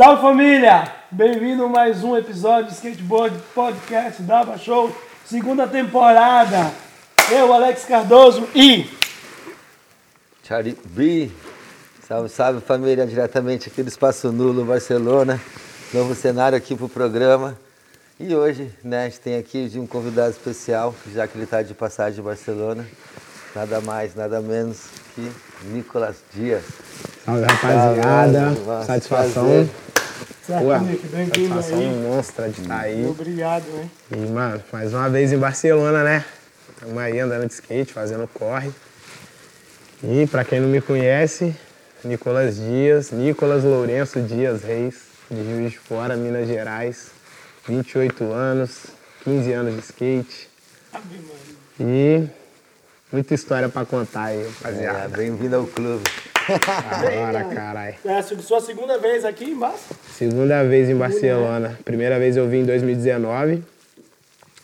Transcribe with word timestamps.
Salve 0.00 0.22
família! 0.22 0.90
Bem-vindo 1.10 1.66
a 1.66 1.68
mais 1.68 2.02
um 2.02 2.16
episódio 2.16 2.70
de 2.70 2.72
Skateboard 2.72 3.36
Podcast 3.54 4.22
Daba 4.22 4.56
Show, 4.56 4.90
segunda 5.26 5.68
temporada. 5.68 6.72
Eu, 7.30 7.52
Alex 7.52 7.84
Cardoso 7.84 8.48
e. 8.54 8.88
Charlie 10.42 10.74
B. 10.86 11.30
Salve, 12.08 12.30
salve 12.30 12.62
família, 12.62 13.06
diretamente 13.06 13.68
aqui 13.68 13.82
do 13.82 13.90
Espaço 13.90 14.32
Nulo, 14.32 14.64
Barcelona. 14.64 15.38
Novo 15.92 16.14
cenário 16.14 16.56
aqui 16.56 16.74
pro 16.74 16.88
programa. 16.88 17.54
E 18.18 18.34
hoje, 18.34 18.74
né, 18.82 19.02
a 19.02 19.04
gente 19.04 19.20
tem 19.20 19.36
aqui 19.36 19.70
um 19.76 19.86
convidado 19.86 20.30
especial, 20.30 20.94
já 21.12 21.28
que 21.28 21.36
ele 21.36 21.44
está 21.44 21.60
de 21.60 21.74
passagem 21.74 22.20
em 22.20 22.24
Barcelona. 22.24 22.88
Nada 23.54 23.82
mais, 23.82 24.14
nada 24.14 24.40
menos 24.40 24.86
que 25.14 25.30
Nicolas 25.64 26.16
Dias. 26.34 26.62
Salve 27.24 27.44
rapaziada, 27.44 28.54
Salve, 28.64 28.86
satisfação. 28.86 29.44
prazer. 29.44 29.68
Ué, 30.64 30.80
satisfação 31.26 31.78
aí. 31.78 32.02
monstra 32.02 32.48
de 32.48 32.60
estar 32.60 32.80
aí. 32.80 33.06
Obrigado, 33.06 33.64
hein? 33.76 33.90
E, 34.10 34.16
mano, 34.16 34.62
mais 34.72 34.92
uma 34.92 35.08
vez 35.08 35.32
em 35.32 35.38
Barcelona, 35.38 36.02
né? 36.02 36.24
Estamos 36.74 36.98
aí 36.98 37.18
andando 37.20 37.46
de 37.46 37.52
skate, 37.52 37.92
fazendo 37.92 38.26
corre. 38.28 38.70
E 40.02 40.26
pra 40.26 40.44
quem 40.44 40.60
não 40.60 40.68
me 40.68 40.80
conhece, 40.80 41.54
Nicolas 42.02 42.56
Dias, 42.56 43.10
Nicolas 43.10 43.62
Lourenço 43.62 44.20
Dias 44.20 44.62
Reis, 44.62 44.94
de 45.30 45.44
Juiz 45.44 45.72
de 45.72 45.78
Fora, 45.78 46.16
Minas 46.16 46.48
Gerais. 46.48 47.10
28 47.68 48.24
anos, 48.32 48.86
15 49.22 49.52
anos 49.52 49.74
de 49.74 49.80
skate. 49.80 50.48
E 51.78 52.26
muita 53.12 53.34
história 53.34 53.68
pra 53.68 53.84
contar 53.84 54.24
aí, 54.24 54.40
É, 54.42 54.46
rapaziada. 54.46 55.16
Bem-vindo 55.16 55.56
ao 55.56 55.66
clube. 55.66 56.04
Da 56.48 57.20
hora, 57.20 57.44
caralho. 57.44 57.94
É 58.04 58.18
a 58.18 58.22
sua 58.22 58.60
segunda 58.60 58.98
vez 58.98 59.24
aqui 59.24 59.44
em 59.44 59.58
Barça? 59.58 59.94
Segunda 60.16 60.64
vez 60.64 60.88
em 60.88 60.96
Barcelona. 60.96 61.78
Primeira 61.84 62.18
vez 62.18 62.36
eu 62.36 62.48
vim 62.48 62.58
em 62.60 62.64
2019. 62.64 63.62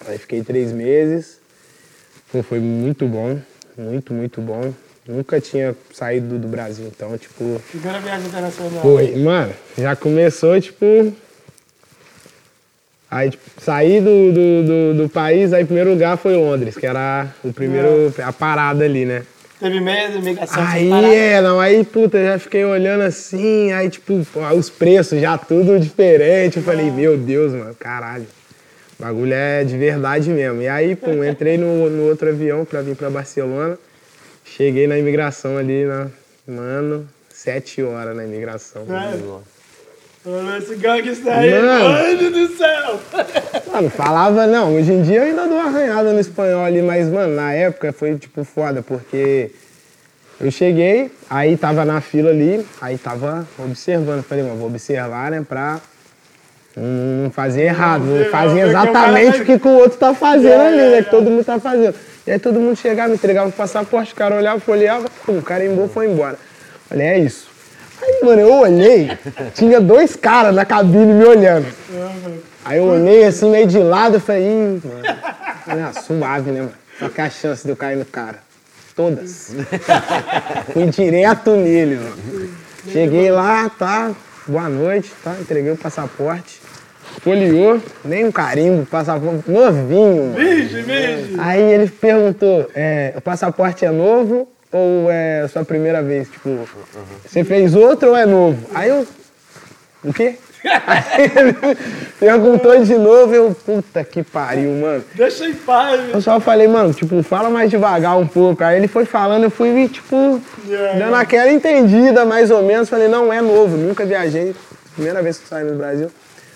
Aí 0.07 0.19
fiquei 0.19 0.43
três 0.43 0.73
meses. 0.73 1.39
Pô, 2.33 2.43
foi 2.43 2.59
muito 2.59 3.07
bom. 3.07 3.39
Muito, 3.77 4.13
muito 4.13 4.41
bom. 4.41 4.73
Nunca 5.07 5.41
tinha 5.41 5.77
saído 5.95 6.39
do 6.39 6.49
Brasil, 6.49 6.87
então, 6.87 7.17
tipo. 7.17 7.61
Primeira 7.71 8.01
viagem 8.01 8.27
internacional. 8.27 8.83
Foi, 8.83 9.15
mano, 9.17 9.55
já 9.79 9.95
começou, 9.95 10.61
tipo. 10.61 11.15
Aí, 13.17 13.31
tipo, 13.31 13.45
saí 13.59 13.99
do, 13.99 14.31
do, 14.31 14.63
do, 14.63 15.03
do 15.03 15.09
país, 15.09 15.55
aí, 15.55 15.65
primeiro 15.65 15.91
lugar 15.91 16.19
foi 16.19 16.37
Londres, 16.37 16.77
que 16.77 16.87
era 16.87 17.27
o 17.43 17.51
primeiro. 17.51 18.13
a 18.23 18.31
parada 18.31 18.85
ali, 18.85 19.07
né? 19.07 19.23
Teve 19.59 19.81
medo, 19.81 20.19
imigração, 20.19 20.63
Aí 20.63 20.91
é, 21.15 21.41
não, 21.41 21.59
aí, 21.59 21.83
puta, 21.83 22.23
já 22.23 22.39
fiquei 22.39 22.63
olhando 22.63 23.01
assim, 23.01 23.73
aí, 23.73 23.89
tipo, 23.89 24.21
os 24.55 24.69
preços 24.69 25.19
já 25.19 25.39
tudo 25.39 25.81
diferente. 25.81 26.59
Eu 26.59 26.63
falei, 26.63 26.91
meu 26.91 27.17
Deus, 27.17 27.53
mano, 27.55 27.75
caralho. 27.75 28.27
O 28.99 29.03
bagulho 29.03 29.33
é 29.33 29.65
de 29.65 29.79
verdade 29.79 30.29
mesmo. 30.29 30.61
E 30.61 30.69
aí, 30.69 30.95
pum, 30.95 31.25
entrei 31.25 31.57
no, 31.57 31.89
no 31.89 32.09
outro 32.09 32.29
avião 32.29 32.67
pra 32.67 32.83
vir 32.83 32.97
pra 32.97 33.09
Barcelona. 33.09 33.79
Cheguei 34.45 34.87
na 34.87 34.99
imigração 34.99 35.57
ali, 35.57 35.87
na, 35.87 36.09
mano, 36.47 37.09
sete 37.31 37.83
horas 37.83 38.15
na 38.15 38.25
imigração. 38.25 38.85
Olha 38.87 39.47
esse 40.59 40.75
gangster 40.77 41.33
aí, 41.33 41.51
Mano. 41.63 41.89
mano 41.91 42.31
do 42.31 42.57
céu! 42.57 43.01
Mano, 43.73 43.91
falava 43.91 44.47
não. 44.47 44.75
Hoje 44.75 44.93
em 44.93 45.03
dia 45.03 45.19
eu 45.19 45.23
ainda 45.25 45.47
dou 45.47 45.59
uma 45.59 45.67
arranhada 45.69 46.13
no 46.13 46.19
espanhol 46.19 46.65
ali, 46.65 46.83
mas, 46.83 47.09
mano, 47.09 47.35
na 47.37 47.53
época 47.53 47.93
foi, 47.93 48.17
tipo, 48.17 48.43
foda, 48.43 48.83
porque 48.83 49.51
eu 50.41 50.51
cheguei, 50.51 51.11
aí 51.31 51.57
tava 51.57 51.85
na 51.85 52.01
fila 52.01 52.31
ali, 52.31 52.67
aí 52.81 52.99
tava 52.99 53.47
observando. 53.59 54.23
Falei, 54.25 54.43
mano, 54.43 54.57
vou 54.57 54.67
observar, 54.67 55.31
né, 55.31 55.45
pra 55.49 55.81
não 56.77 57.31
fazer 57.31 57.63
errado. 57.63 58.05
Não, 58.05 58.25
fazer 58.27 58.61
exatamente 58.69 59.31
vai- 59.31 59.41
o 59.41 59.45
que, 59.47 59.59
que 59.61 59.69
o 59.69 59.77
outro 59.79 59.97
tá 59.99 60.13
fazendo 60.13 60.61
É, 60.61 60.67
ali, 60.67 60.79
é, 60.81 60.91
né, 60.91 60.99
é. 60.99 61.03
que 61.03 61.11
todo 61.11 61.31
mundo 61.31 61.45
tá 61.45 61.61
fazendo. 61.61 61.95
E 62.27 62.33
aí 62.33 62.39
todo 62.41 62.59
mundo 62.59 62.77
chegava, 62.77 63.09
me 63.11 63.15
entregava 63.15 63.49
o 63.49 63.53
passaporte, 63.53 64.13
o 64.13 64.17
cara 64.17 64.35
olhava, 64.35 64.59
folheava, 64.59 65.09
pum, 65.25 65.39
o 65.39 65.43
cara 65.43 65.65
embora 65.65 65.89
foi 65.89 66.07
embora. 66.11 66.37
Falei, 66.89 67.07
é 67.07 67.19
isso. 67.21 67.55
Aí, 68.03 68.21
mano, 68.23 68.41
eu 68.41 68.53
olhei, 68.53 69.11
tinha 69.55 69.81
dois 69.81 70.17
caras 70.17 70.55
na 70.55 70.65
cabine 70.65 71.13
me 71.13 71.25
olhando. 71.25 71.67
Aí 72.65 72.79
eu 72.79 72.85
olhei 72.85 73.25
assim, 73.25 73.51
meio 73.51 73.67
de 73.67 73.79
lado, 73.79 74.17
e 74.17 74.21
falei, 74.21 74.43
ih, 74.43 74.83
mano, 74.85 75.19
olha, 75.69 75.93
suave, 75.93 76.51
né, 76.51 76.61
mano? 76.61 76.73
Só 76.99 77.09
que 77.09 77.21
a 77.21 77.31
chance 77.31 77.65
de 77.65 77.71
eu 77.71 77.77
cair 77.77 77.97
no 77.97 78.05
cara. 78.05 78.39
Todas. 78.95 79.55
Fui 80.73 80.87
direto 80.87 81.51
nele, 81.51 81.97
mano. 81.97 82.51
Cheguei 82.91 83.31
lá, 83.31 83.69
tá, 83.69 84.13
boa 84.47 84.69
noite, 84.69 85.13
tá, 85.23 85.37
entreguei 85.41 85.73
o 85.73 85.77
passaporte. 85.77 86.61
Folheou, 87.21 87.81
nem 88.05 88.25
um 88.25 88.33
carimbo, 88.33 88.87
passaporte 88.87 89.51
novinho, 89.51 90.33
mano. 90.33 90.35
Vixe, 90.35 90.83
vixe! 90.83 91.35
Aí 91.39 91.61
ele 91.61 91.89
perguntou, 91.89 92.71
é, 92.75 93.13
o 93.17 93.21
passaporte 93.21 93.85
é 93.85 93.91
novo 93.91 94.49
ou 94.77 95.11
é 95.11 95.41
a 95.43 95.49
sua 95.49 95.65
primeira 95.65 96.03
vez? 96.03 96.29
Tipo, 96.29 96.69
você 97.27 97.43
fez 97.45 97.75
outro 97.75 98.11
ou 98.11 98.17
é 98.17 98.27
novo? 98.27 98.69
Aí 98.75 98.89
eu, 98.91 99.07
o 100.05 100.13
quê? 100.13 100.37
Aí 100.67 101.31
ele 101.37 101.77
perguntou 102.19 102.83
de 102.83 102.95
novo, 102.97 103.33
eu, 103.33 103.55
puta 103.55 104.03
que 104.03 104.23
pariu, 104.23 104.73
mano. 104.73 105.05
Deixa 105.15 105.49
em 105.49 105.55
paz, 105.55 106.11
Eu 106.13 106.21
só 106.21 106.41
falei, 106.41 106.67
mano, 106.67 106.93
tipo, 106.93 107.23
fala 107.23 107.49
mais 107.49 107.71
devagar 107.71 108.19
um 108.19 108.27
pouco. 108.27 108.65
Aí 108.65 108.77
ele 108.77 108.89
foi 108.89 109.05
falando, 109.05 109.45
eu 109.45 109.51
fui, 109.51 109.89
tipo, 109.89 110.41
Yeah. 110.67 110.99
dando 110.99 111.15
aquela 111.15 111.53
entendida, 111.53 112.25
mais 112.25 112.51
ou 112.51 112.63
menos. 112.63 112.89
Falei, 112.89 113.07
não, 113.07 113.33
é 113.33 113.41
novo, 113.41 113.77
nunca 113.77 114.05
viajei. 114.05 114.55
Primeira 114.95 115.23
vez 115.23 115.39
que 115.39 115.45
eu 115.45 115.49
saí 115.49 115.65
no 115.65 115.77
Brasil. 115.77 116.11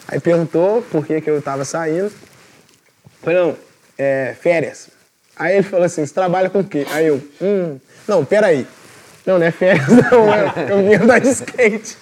Aí 0.08 0.18
perguntou 0.18 0.82
por 0.90 1.06
que, 1.06 1.20
que 1.20 1.30
eu 1.30 1.40
tava 1.40 1.64
saindo. 1.64 2.10
Falei, 3.22 3.38
não, 3.38 3.56
é 3.96 4.34
férias. 4.40 4.88
Aí 5.36 5.54
ele 5.54 5.62
falou 5.62 5.86
assim, 5.86 6.04
você 6.04 6.12
trabalha 6.12 6.50
com 6.50 6.58
o 6.60 6.64
quê? 6.64 6.84
Aí 6.90 7.06
eu, 7.06 7.22
hum, 7.40 7.78
não, 8.06 8.24
peraí. 8.24 8.66
Não, 9.26 9.38
não 9.38 9.46
é 9.46 9.50
férias, 9.50 9.86
não, 10.10 10.32
é- 10.32 10.66
eu 10.70 10.78
vim 10.78 10.94
andar 10.94 11.18
de 11.20 11.28
skate. 11.28 11.96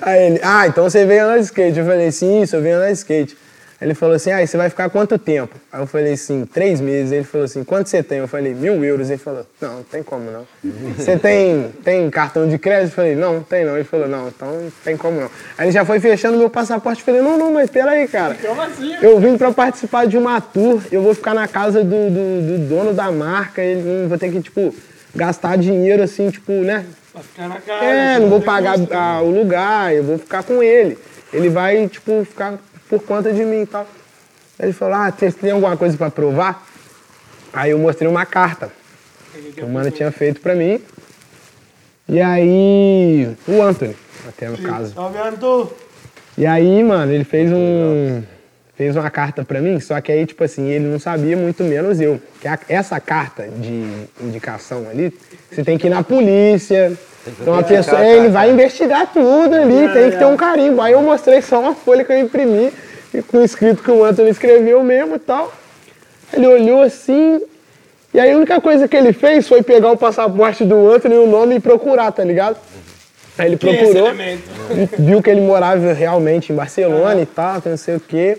Aí 0.00 0.26
ele, 0.26 0.40
ah, 0.42 0.66
então 0.66 0.84
você 0.84 1.04
veio 1.04 1.24
andar 1.24 1.38
de 1.38 1.44
skate. 1.44 1.78
Eu 1.78 1.86
falei, 1.86 2.10
sim, 2.12 2.42
isso, 2.42 2.56
eu 2.56 2.62
venho 2.62 2.76
andar 2.76 2.88
de 2.88 2.92
skate. 2.98 3.36
Aí 3.80 3.88
ele 3.88 3.94
falou 3.94 4.14
assim, 4.14 4.30
ah, 4.30 4.40
e 4.40 4.46
você 4.46 4.56
vai 4.56 4.70
ficar 4.70 4.88
quanto 4.90 5.18
tempo? 5.18 5.56
Aí 5.72 5.80
eu 5.80 5.88
falei 5.88 6.12
assim, 6.12 6.46
três 6.46 6.80
meses. 6.80 7.10
Ele 7.10 7.24
falou 7.24 7.46
assim, 7.46 7.64
quanto 7.64 7.88
você 7.88 8.00
tem? 8.00 8.18
Eu 8.18 8.28
falei, 8.28 8.54
mil 8.54 8.84
euros. 8.84 9.10
Ele 9.10 9.18
falou, 9.18 9.44
não, 9.60 9.78
não 9.78 9.82
tem 9.82 10.04
como 10.04 10.30
não. 10.30 10.46
Você 10.96 11.18
tem, 11.18 11.72
tem 11.82 12.08
cartão 12.08 12.48
de 12.48 12.58
crédito? 12.58 12.92
Eu 12.92 12.94
falei, 12.94 13.16
não, 13.16 13.34
não 13.34 13.42
tem 13.42 13.64
não. 13.64 13.74
Ele 13.74 13.82
falou, 13.82 14.06
não, 14.06 14.28
então 14.28 14.52
não 14.52 14.72
tem 14.84 14.96
como 14.96 15.20
não. 15.22 15.30
Aí 15.58 15.66
ele 15.66 15.72
já 15.72 15.84
foi 15.84 15.98
fechando 15.98 16.38
meu 16.38 16.48
passaporte. 16.48 17.00
Eu 17.00 17.06
falei, 17.06 17.22
não, 17.22 17.36
não, 17.36 17.52
mas 17.52 17.70
peraí, 17.70 18.06
cara. 18.06 18.36
Como 18.40 18.62
assim? 18.62 18.94
Eu 19.02 19.18
vim 19.18 19.36
pra 19.36 19.50
participar 19.50 20.06
de 20.06 20.16
uma 20.16 20.40
tour, 20.40 20.80
eu 20.92 21.02
vou 21.02 21.12
ficar 21.12 21.34
na 21.34 21.48
casa 21.48 21.82
do, 21.82 22.08
do, 22.08 22.46
do 22.46 22.68
dono 22.68 22.94
da 22.94 23.10
marca, 23.10 23.60
ele 23.64 23.82
não 23.82 24.08
vou 24.08 24.16
ter 24.16 24.30
que, 24.30 24.40
tipo, 24.40 24.72
gastar 25.14 25.56
dinheiro 25.56 26.02
assim, 26.02 26.30
tipo, 26.30 26.52
né? 26.52 26.86
Pra 27.12 27.22
ficar 27.22 27.48
na 27.48 27.60
casa. 27.60 27.84
É, 27.84 28.18
não 28.18 28.28
vou 28.28 28.40
pagar 28.40 28.76
ah, 28.90 29.20
o 29.22 29.30
lugar, 29.30 29.94
eu 29.94 30.02
vou 30.02 30.18
ficar 30.18 30.42
com 30.42 30.62
ele. 30.62 30.98
Ele 31.32 31.48
vai, 31.48 31.88
tipo, 31.88 32.24
ficar 32.24 32.58
por 32.88 33.02
conta 33.02 33.32
de 33.32 33.44
mim 33.44 33.62
e 33.62 33.66
tal. 33.66 33.86
Aí 34.58 34.66
Ele 34.66 34.72
falou, 34.72 34.94
ah, 34.94 35.10
você 35.10 35.30
tem 35.32 35.50
alguma 35.50 35.76
coisa 35.76 35.96
pra 35.96 36.10
provar? 36.10 36.66
Aí 37.52 37.70
eu 37.70 37.78
mostrei 37.78 38.08
uma 38.08 38.24
carta 38.24 38.70
que 39.54 39.62
o 39.62 39.68
mano 39.68 39.90
tinha 39.90 40.10
feito 40.10 40.40
pra 40.40 40.54
mim. 40.54 40.80
E 42.08 42.20
aí, 42.20 43.34
o 43.46 43.62
Anthony, 43.62 43.96
até 44.28 44.48
no 44.48 44.58
caso. 44.58 44.94
Salve, 44.94 45.18
Arthur! 45.18 45.72
E 46.36 46.46
aí, 46.46 46.82
mano, 46.82 47.12
ele 47.12 47.24
fez 47.24 47.50
um. 47.52 48.22
Fez 48.74 48.96
uma 48.96 49.10
carta 49.10 49.44
pra 49.44 49.60
mim, 49.60 49.78
só 49.80 50.00
que 50.00 50.10
aí, 50.10 50.24
tipo 50.24 50.42
assim, 50.42 50.68
ele 50.70 50.86
não 50.86 50.98
sabia 50.98 51.36
muito 51.36 51.62
menos 51.62 52.00
eu. 52.00 52.20
Que 52.40 52.48
a- 52.48 52.58
essa 52.68 52.98
carta 52.98 53.46
de 53.48 53.84
indicação 54.20 54.86
ali, 54.90 55.12
você 55.50 55.62
tem 55.62 55.76
que 55.76 55.88
ir 55.88 55.90
na 55.90 56.02
polícia. 56.02 56.92
Então 57.26 57.54
a 57.54 57.62
pessoa, 57.62 57.98
a 57.98 58.08
ele 58.08 58.28
vai 58.30 58.50
investigar 58.50 59.12
tudo 59.12 59.54
ali, 59.54 59.84
É, 59.84 59.88
tem 59.92 60.10
que 60.10 60.16
ter 60.16 60.24
é. 60.24 60.26
um 60.26 60.36
carimbo. 60.36 60.80
Aí 60.80 60.92
eu 60.92 61.02
mostrei 61.02 61.42
só 61.42 61.60
uma 61.60 61.74
folha 61.74 62.02
que 62.02 62.12
eu 62.12 62.18
imprimi, 62.18 62.72
e 63.12 63.20
com 63.22 63.38
o 63.38 63.44
escrito 63.44 63.82
que 63.82 63.90
o 63.90 64.02
Anthony 64.04 64.30
escreveu 64.30 64.82
mesmo 64.82 65.16
e 65.16 65.18
tal. 65.18 65.52
Ele 66.32 66.46
olhou 66.46 66.80
assim, 66.80 67.42
e 68.14 68.18
aí 68.18 68.32
a 68.32 68.36
única 68.36 68.58
coisa 68.58 68.88
que 68.88 68.96
ele 68.96 69.12
fez 69.12 69.46
foi 69.46 69.62
pegar 69.62 69.92
o 69.92 69.98
passaporte 69.98 70.64
do 70.64 70.90
Anthony 70.90 71.14
e 71.14 71.18
o 71.18 71.26
nome 71.26 71.56
e 71.56 71.60
procurar, 71.60 72.10
tá 72.10 72.24
ligado? 72.24 72.56
Aí 73.36 73.46
ele 73.48 73.54
é 73.54 73.58
procurou 73.58 74.08
viu 74.98 75.22
que 75.22 75.28
ele 75.30 75.42
morava 75.42 75.92
realmente 75.92 76.52
em 76.52 76.56
Barcelona 76.56 77.20
e 77.20 77.26
tal, 77.26 77.62
não 77.64 77.76
sei 77.76 77.96
o 77.96 78.00
quê. 78.00 78.38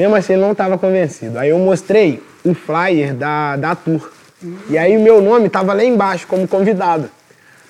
Mesmo 0.00 0.16
assim, 0.16 0.32
ele 0.32 0.40
não 0.40 0.52
estava 0.52 0.78
convencido. 0.78 1.38
Aí 1.38 1.50
eu 1.50 1.58
mostrei 1.58 2.22
o 2.42 2.54
flyer 2.54 3.12
da, 3.12 3.56
da 3.56 3.74
tour. 3.74 4.10
E 4.70 4.78
aí 4.78 4.96
o 4.96 5.00
meu 5.00 5.20
nome 5.20 5.48
estava 5.48 5.74
lá 5.74 5.84
embaixo, 5.84 6.26
como 6.26 6.48
convidado. 6.48 7.10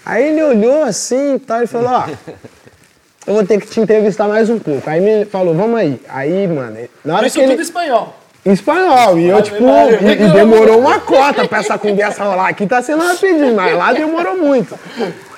Aí 0.06 0.28
ele 0.28 0.40
olhou 0.40 0.84
assim 0.84 1.34
e 1.34 1.38
tal, 1.40 1.60
e 1.60 1.66
falou, 1.66 1.90
ó, 1.90 2.04
eu 3.26 3.34
vou 3.34 3.44
ter 3.44 3.60
que 3.60 3.66
te 3.66 3.80
entrevistar 3.80 4.28
mais 4.28 4.48
um 4.48 4.60
pouco. 4.60 4.88
Aí 4.88 5.00
me 5.00 5.24
falou, 5.24 5.52
vamos 5.54 5.76
aí. 5.76 6.00
Aí, 6.08 6.46
mano, 6.46 6.88
na 7.04 7.16
hora 7.16 7.26
Isso 7.26 7.34
que 7.34 7.42
ele... 7.42 7.50
tudo 7.50 7.62
espanhol. 7.62 8.14
Em 8.46 8.52
espanhol. 8.52 9.18
E 9.18 9.26
eu, 9.26 9.42
tipo, 9.42 9.64
e, 9.64 10.12
e 10.12 10.32
demorou 10.32 10.78
uma 10.78 11.00
cota 11.00 11.48
pra 11.48 11.58
essa 11.58 11.76
conversa 11.76 12.22
rolar. 12.22 12.46
Aqui 12.46 12.64
tá 12.64 12.80
sendo 12.80 13.02
rapidinho, 13.02 13.56
mas 13.56 13.76
lá 13.76 13.92
demorou 13.92 14.36
muito. 14.36 14.78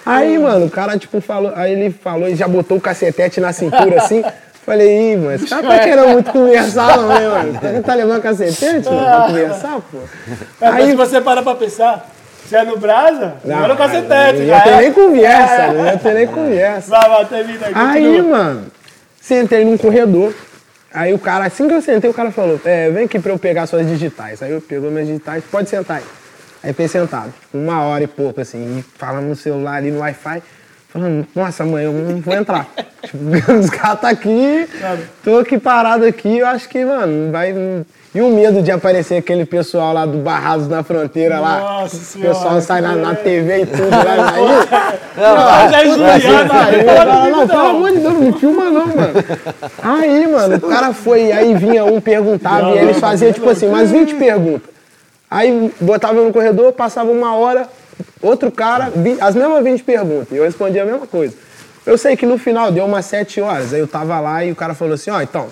Aí, 0.04 0.38
mano, 0.38 0.66
o 0.66 0.70
cara, 0.70 0.98
tipo, 0.98 1.22
falou. 1.22 1.52
Aí 1.56 1.72
ele 1.72 1.90
falou 1.90 2.28
e 2.28 2.36
já 2.36 2.46
botou 2.46 2.76
o 2.76 2.80
cacetete 2.80 3.40
na 3.40 3.50
cintura 3.50 3.96
assim. 3.96 4.22
Falei, 4.64 5.12
ih, 5.12 5.16
mano, 5.16 5.32
esse 5.34 5.46
cara 5.46 5.66
tá 5.66 5.78
querendo 5.80 6.08
muito 6.08 6.30
conversar, 6.30 6.96
não, 6.96 7.08
né, 7.08 7.28
mano? 7.28 7.52
Tá, 7.60 7.82
tá 7.84 7.94
levando 7.94 8.22
cacetete, 8.22 8.88
mano, 8.88 9.04
pra 9.04 9.24
conversar, 9.26 9.80
pô? 9.90 9.98
Mas 10.60 10.74
Aí- 10.74 10.86
se 10.90 10.94
você 10.94 11.20
para 11.20 11.42
pra 11.42 11.54
pensar, 11.56 12.08
se 12.48 12.54
é 12.54 12.64
no 12.64 12.78
Brasa, 12.78 13.34
não, 13.44 13.64
é 13.64 13.68
no 13.68 13.76
cacetete. 13.76 14.38
Não 14.40 14.46
já 14.46 14.60
ter 14.60 14.68
é. 14.70 14.76
nem 14.82 14.92
conversa, 14.92 15.54
É. 15.54 15.72
não 15.72 15.86
ia 15.86 15.98
ter 15.98 16.14
nem 16.14 16.26
conversa. 16.28 16.90
Vai, 16.90 17.08
vai, 17.08 17.24
termina 17.24 17.66
aí. 17.66 17.72
Aí, 17.74 18.04
continua. 18.06 18.38
mano, 18.38 18.66
sentei 19.20 19.64
num 19.64 19.76
corredor. 19.76 20.32
Aí 20.94 21.12
o 21.12 21.18
cara, 21.18 21.46
assim 21.46 21.66
que 21.66 21.74
eu 21.74 21.82
sentei, 21.82 22.08
o 22.10 22.14
cara 22.14 22.30
falou, 22.30 22.60
é, 22.64 22.88
vem 22.90 23.06
aqui 23.06 23.18
pra 23.18 23.32
eu 23.32 23.38
pegar 23.38 23.66
suas 23.66 23.84
digitais. 23.86 24.42
Aí 24.42 24.52
eu 24.52 24.60
pegou 24.60 24.90
minhas 24.92 25.08
digitais, 25.08 25.42
pode 25.50 25.68
sentar 25.68 25.96
aí. 25.96 26.04
Aí 26.62 26.70
fiquei 26.72 26.86
sentado, 26.86 27.32
uma 27.52 27.82
hora 27.82 28.04
e 28.04 28.06
pouco, 28.06 28.40
assim, 28.40 28.84
falando 28.96 29.24
no 29.24 29.34
celular 29.34 29.76
ali 29.78 29.90
no 29.90 29.98
Wi-Fi, 29.98 30.40
falando, 30.92 31.26
nossa, 31.34 31.64
mãe, 31.64 31.84
eu 31.84 31.92
não 31.92 32.20
vou 32.20 32.34
entrar. 32.34 32.66
tipo, 33.02 33.18
os 33.58 33.70
caras 33.70 34.00
tá 34.00 34.08
aqui, 34.10 34.68
tô 35.24 35.38
aqui 35.38 35.58
parado 35.58 36.04
aqui, 36.04 36.38
eu 36.38 36.46
acho 36.46 36.68
que, 36.68 36.84
mano, 36.84 37.32
vai. 37.32 37.54
E 38.14 38.20
o 38.20 38.28
medo 38.28 38.60
de 38.60 38.70
aparecer 38.70 39.16
aquele 39.16 39.46
pessoal 39.46 39.94
lá 39.94 40.04
do 40.04 40.18
Barrados 40.18 40.68
na 40.68 40.82
Fronteira 40.82 41.40
lá. 41.40 41.60
Nossa 41.60 41.96
o 41.96 41.98
Senhora, 41.98 42.34
pessoal 42.34 42.60
sai 42.60 42.82
na, 42.82 42.94
na 42.94 43.16
que- 43.16 43.22
TV 43.22 43.62
e 43.62 43.66
tudo 43.66 43.88
lá. 43.88 44.32
Aí, 44.34 44.42
Não, 45.16 45.70
já 45.70 45.80
é 45.80 45.86
esbulhado, 45.86 46.52
Aí, 46.52 46.84
não. 46.84 47.04
não, 47.06 47.30
não, 47.38 47.48
pelo 47.48 47.66
amor 47.68 47.90
de 47.92 47.98
Deus, 48.00 48.14
não 48.20 48.32
filma 48.34 48.64
não, 48.64 48.86
mano. 48.86 49.24
Aí, 49.82 50.26
mano, 50.26 50.56
o 50.56 50.60
cara 50.60 50.92
foi, 50.92 51.32
aí 51.32 51.54
vinha 51.54 51.86
um, 51.86 52.02
perguntava, 52.02 52.70
e 52.72 52.78
eles 52.80 52.98
faziam, 52.98 53.32
tipo 53.32 53.48
assim, 53.48 53.66
umas 53.66 53.90
20 53.90 54.14
perguntas. 54.16 54.68
Aí 55.30 55.72
botava 55.80 56.20
no 56.22 56.30
corredor, 56.34 56.70
passava 56.72 57.10
uma 57.10 57.34
hora, 57.34 57.66
outro 58.20 58.50
cara, 58.50 58.92
as 59.20 59.34
mesmas 59.34 59.64
20 59.64 59.82
perguntas, 59.82 60.28
e 60.32 60.36
eu 60.36 60.44
respondia 60.44 60.82
a 60.82 60.86
mesma 60.86 61.06
coisa. 61.06 61.34
Eu 61.84 61.98
sei 61.98 62.16
que 62.16 62.24
no 62.24 62.38
final 62.38 62.70
deu 62.70 62.84
umas 62.84 63.04
7 63.06 63.40
horas, 63.40 63.74
aí 63.74 63.80
eu 63.80 63.88
tava 63.88 64.18
lá 64.20 64.44
e 64.44 64.52
o 64.52 64.56
cara 64.56 64.74
falou 64.74 64.94
assim, 64.94 65.10
ó, 65.10 65.20
então, 65.20 65.48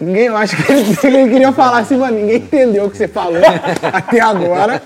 Ninguém, 0.00 0.26
eu 0.26 0.36
acho 0.36 0.56
que 0.56 0.72
ele, 0.72 0.98
ele 1.04 1.30
queria 1.30 1.52
falar 1.52 1.78
assim, 1.78 1.96
mano, 1.96 2.16
ninguém 2.16 2.36
entendeu 2.36 2.84
o 2.86 2.90
que 2.90 2.96
você 2.96 3.06
falou 3.06 3.38
até 3.92 4.20
agora. 4.20 4.82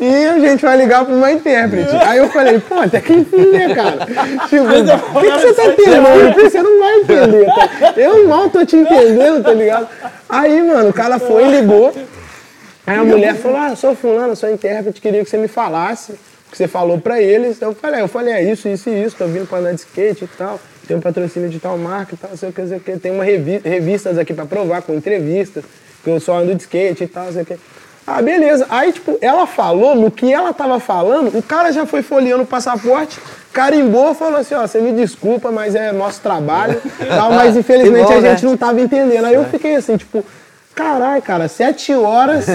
E 0.00 0.26
a 0.26 0.38
gente 0.38 0.64
vai 0.64 0.76
ligar 0.76 1.04
pra 1.04 1.14
uma 1.14 1.30
intérprete. 1.30 1.94
Aí 1.94 2.18
eu 2.18 2.28
falei, 2.28 2.58
pô, 2.58 2.80
até 2.80 3.00
que 3.00 3.12
enfim, 3.12 3.46
né, 3.52 3.72
cara? 3.74 4.06
Tipo, 4.48 4.64
o 4.64 5.20
que, 5.20 5.30
que 5.30 5.38
você 5.38 5.54
tá 5.54 5.66
entendendo? 5.66 6.34
Você 6.34 6.62
não 6.62 6.80
vai 6.80 6.96
entender, 6.96 7.46
tá? 7.46 7.94
Eu 7.96 8.28
mal 8.28 8.50
tô 8.50 8.64
te 8.64 8.76
entendendo, 8.76 9.42
tá 9.42 9.52
ligado? 9.52 9.88
Aí, 10.28 10.62
mano, 10.62 10.90
o 10.90 10.92
cara 10.92 11.18
foi 11.18 11.46
e 11.46 11.60
ligou. 11.60 11.94
Aí 12.86 12.96
a 12.96 13.04
mulher 13.04 13.34
falou, 13.36 13.58
ah, 13.58 13.76
sou 13.76 13.94
fulano, 13.94 14.34
sou 14.34 14.50
intérprete, 14.50 15.00
queria 15.00 15.22
que 15.22 15.30
você 15.30 15.36
me 15.36 15.48
falasse 15.48 16.12
o 16.12 16.50
que 16.50 16.56
você 16.56 16.66
falou 16.66 17.00
pra 17.00 17.20
eles. 17.20 17.60
Eu 17.60 17.74
falei, 17.74 18.00
eu 18.00 18.08
falei, 18.08 18.34
é 18.34 18.42
isso, 18.42 18.68
isso 18.68 18.90
e 18.90 19.04
isso, 19.04 19.16
tô 19.16 19.26
vindo 19.26 19.46
pra 19.46 19.58
andar 19.58 19.72
de 19.72 19.80
skate 19.80 20.24
e 20.24 20.28
tal, 20.28 20.60
tem 20.86 20.96
um 20.96 21.00
patrocínio 21.00 21.48
de 21.48 21.60
tal 21.60 21.78
marca 21.78 22.14
e 22.14 22.18
tal, 22.18 22.36
sei 22.36 22.48
o 22.48 22.52
que, 22.52 22.66
sei 22.66 22.78
o 22.78 22.80
que, 22.80 22.96
tem 22.98 23.12
uma 23.12 23.24
revi 23.24 23.60
revistas 23.64 24.18
aqui 24.18 24.34
pra 24.34 24.46
provar, 24.46 24.82
com 24.82 24.94
entrevistas, 24.94 25.64
que 26.02 26.10
eu 26.10 26.18
só 26.18 26.38
ando 26.38 26.54
de 26.54 26.62
skate 26.62 27.04
e 27.04 27.06
tal, 27.06 27.30
sei 27.32 27.42
o 27.42 27.46
que. 27.46 27.56
Ah, 28.06 28.20
beleza. 28.20 28.66
Aí, 28.68 28.92
tipo, 28.92 29.16
ela 29.20 29.46
falou, 29.46 29.94
no 29.94 30.10
que 30.10 30.32
ela 30.32 30.52
tava 30.52 30.80
falando, 30.80 31.36
o 31.38 31.42
cara 31.42 31.70
já 31.70 31.86
foi 31.86 32.02
folheando 32.02 32.42
o 32.42 32.46
passaporte, 32.46 33.20
carimbou, 33.52 34.14
falou 34.14 34.40
assim, 34.40 34.54
ó, 34.54 34.66
você 34.66 34.80
me 34.80 34.92
desculpa, 34.92 35.52
mas 35.52 35.76
é 35.76 35.92
nosso 35.92 36.20
trabalho, 36.20 36.80
tal, 37.06 37.32
mas 37.32 37.56
infelizmente 37.56 38.06
bom, 38.06 38.18
a 38.18 38.20
gente 38.20 38.44
né? 38.44 38.50
não 38.50 38.56
tava 38.56 38.80
entendendo. 38.80 39.24
Aí 39.26 39.34
eu 39.34 39.44
fiquei 39.44 39.76
assim, 39.76 39.96
tipo, 39.96 40.24
caralho, 40.80 41.22
cara, 41.22 41.48
sete 41.48 41.94
horas 41.94 42.46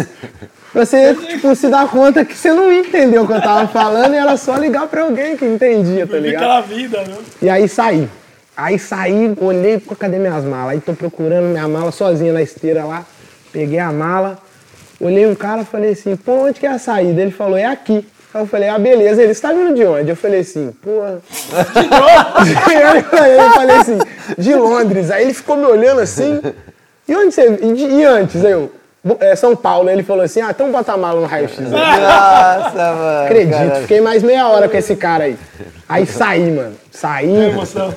pra 0.73 0.85
você, 0.85 1.13
tipo, 1.13 1.55
se 1.55 1.69
dar 1.69 1.87
conta 1.87 2.25
que 2.25 2.35
você 2.35 2.51
não 2.51 2.71
entendeu 2.71 3.23
o 3.23 3.27
que 3.27 3.33
eu 3.33 3.41
tava 3.41 3.67
falando 3.67 4.13
e 4.13 4.17
era 4.17 4.35
só 4.35 4.55
ligar 4.57 4.87
pra 4.87 5.03
alguém 5.03 5.37
que 5.37 5.45
entendia, 5.45 6.05
tá 6.07 6.17
ligado? 6.17 6.41
aquela 6.43 6.61
vida, 6.61 7.01
né? 7.03 7.15
E 7.41 7.49
aí 7.49 7.67
saí. 7.69 8.09
Aí 8.57 8.79
saí, 8.79 9.33
olhei, 9.39 9.79
pô, 9.79 9.95
cadê 9.95 10.17
minhas 10.17 10.43
malas? 10.43 10.73
Aí 10.73 10.79
tô 10.81 10.93
procurando 10.93 11.45
minha 11.45 11.67
mala 11.67 11.91
sozinha 11.91 12.33
na 12.33 12.41
esteira 12.41 12.83
lá. 12.85 13.05
Peguei 13.51 13.79
a 13.79 13.91
mala, 13.91 14.37
olhei 14.99 15.25
um 15.27 15.35
cara 15.35 15.63
falei 15.63 15.91
assim, 15.91 16.15
pô, 16.15 16.45
onde 16.47 16.59
que 16.59 16.65
é 16.65 16.71
a 16.71 16.79
saída? 16.79 17.21
Ele 17.21 17.31
falou, 17.31 17.57
é 17.57 17.65
aqui. 17.65 18.05
Aí 18.33 18.41
eu 18.41 18.47
falei, 18.47 18.67
ah, 18.69 18.79
beleza. 18.79 19.21
Ele, 19.21 19.33
você 19.33 19.41
tá 19.41 19.51
vindo 19.53 19.73
de 19.75 19.85
onde? 19.85 20.09
Eu 20.09 20.15
falei 20.15 20.39
assim, 20.41 20.73
eu 20.85 21.21
falei- 23.11 23.39
eu 23.39 23.49
falei 23.51 23.75
assim, 23.77 23.97
de 24.37 24.55
Londres. 24.55 25.11
Aí 25.11 25.23
ele 25.23 25.33
ficou 25.33 25.55
me 25.57 25.65
olhando 25.65 26.01
assim, 26.01 26.41
e 27.07 27.15
onde 27.15 27.33
você. 27.33 27.59
E, 27.61 27.99
e 27.99 28.03
antes? 28.03 28.43
Aí 28.43 28.51
eu, 28.51 28.71
"Bo- 29.03 29.17
é, 29.19 29.35
São 29.35 29.55
Paulo. 29.55 29.89
Ele 29.89 30.03
falou 30.03 30.23
assim, 30.23 30.41
ah, 30.41 30.49
então 30.51 30.71
bota 30.71 30.93
a 30.93 30.97
mala 30.97 31.21
no 31.21 31.27
raio-x. 31.27 31.59
Nossa, 31.59 32.71
mano. 32.73 33.25
Acredito, 33.25 33.51
caralho. 33.57 33.81
fiquei 33.81 34.01
mais 34.01 34.23
meia 34.23 34.47
hora 34.47 34.67
com 34.69 34.77
esse 34.77 34.95
cara 34.95 35.25
aí. 35.25 35.37
Aí 35.87 36.05
saí, 36.05 36.51
mano. 36.51 36.75
Saí. 36.91 37.35
Emoção. 37.49 37.93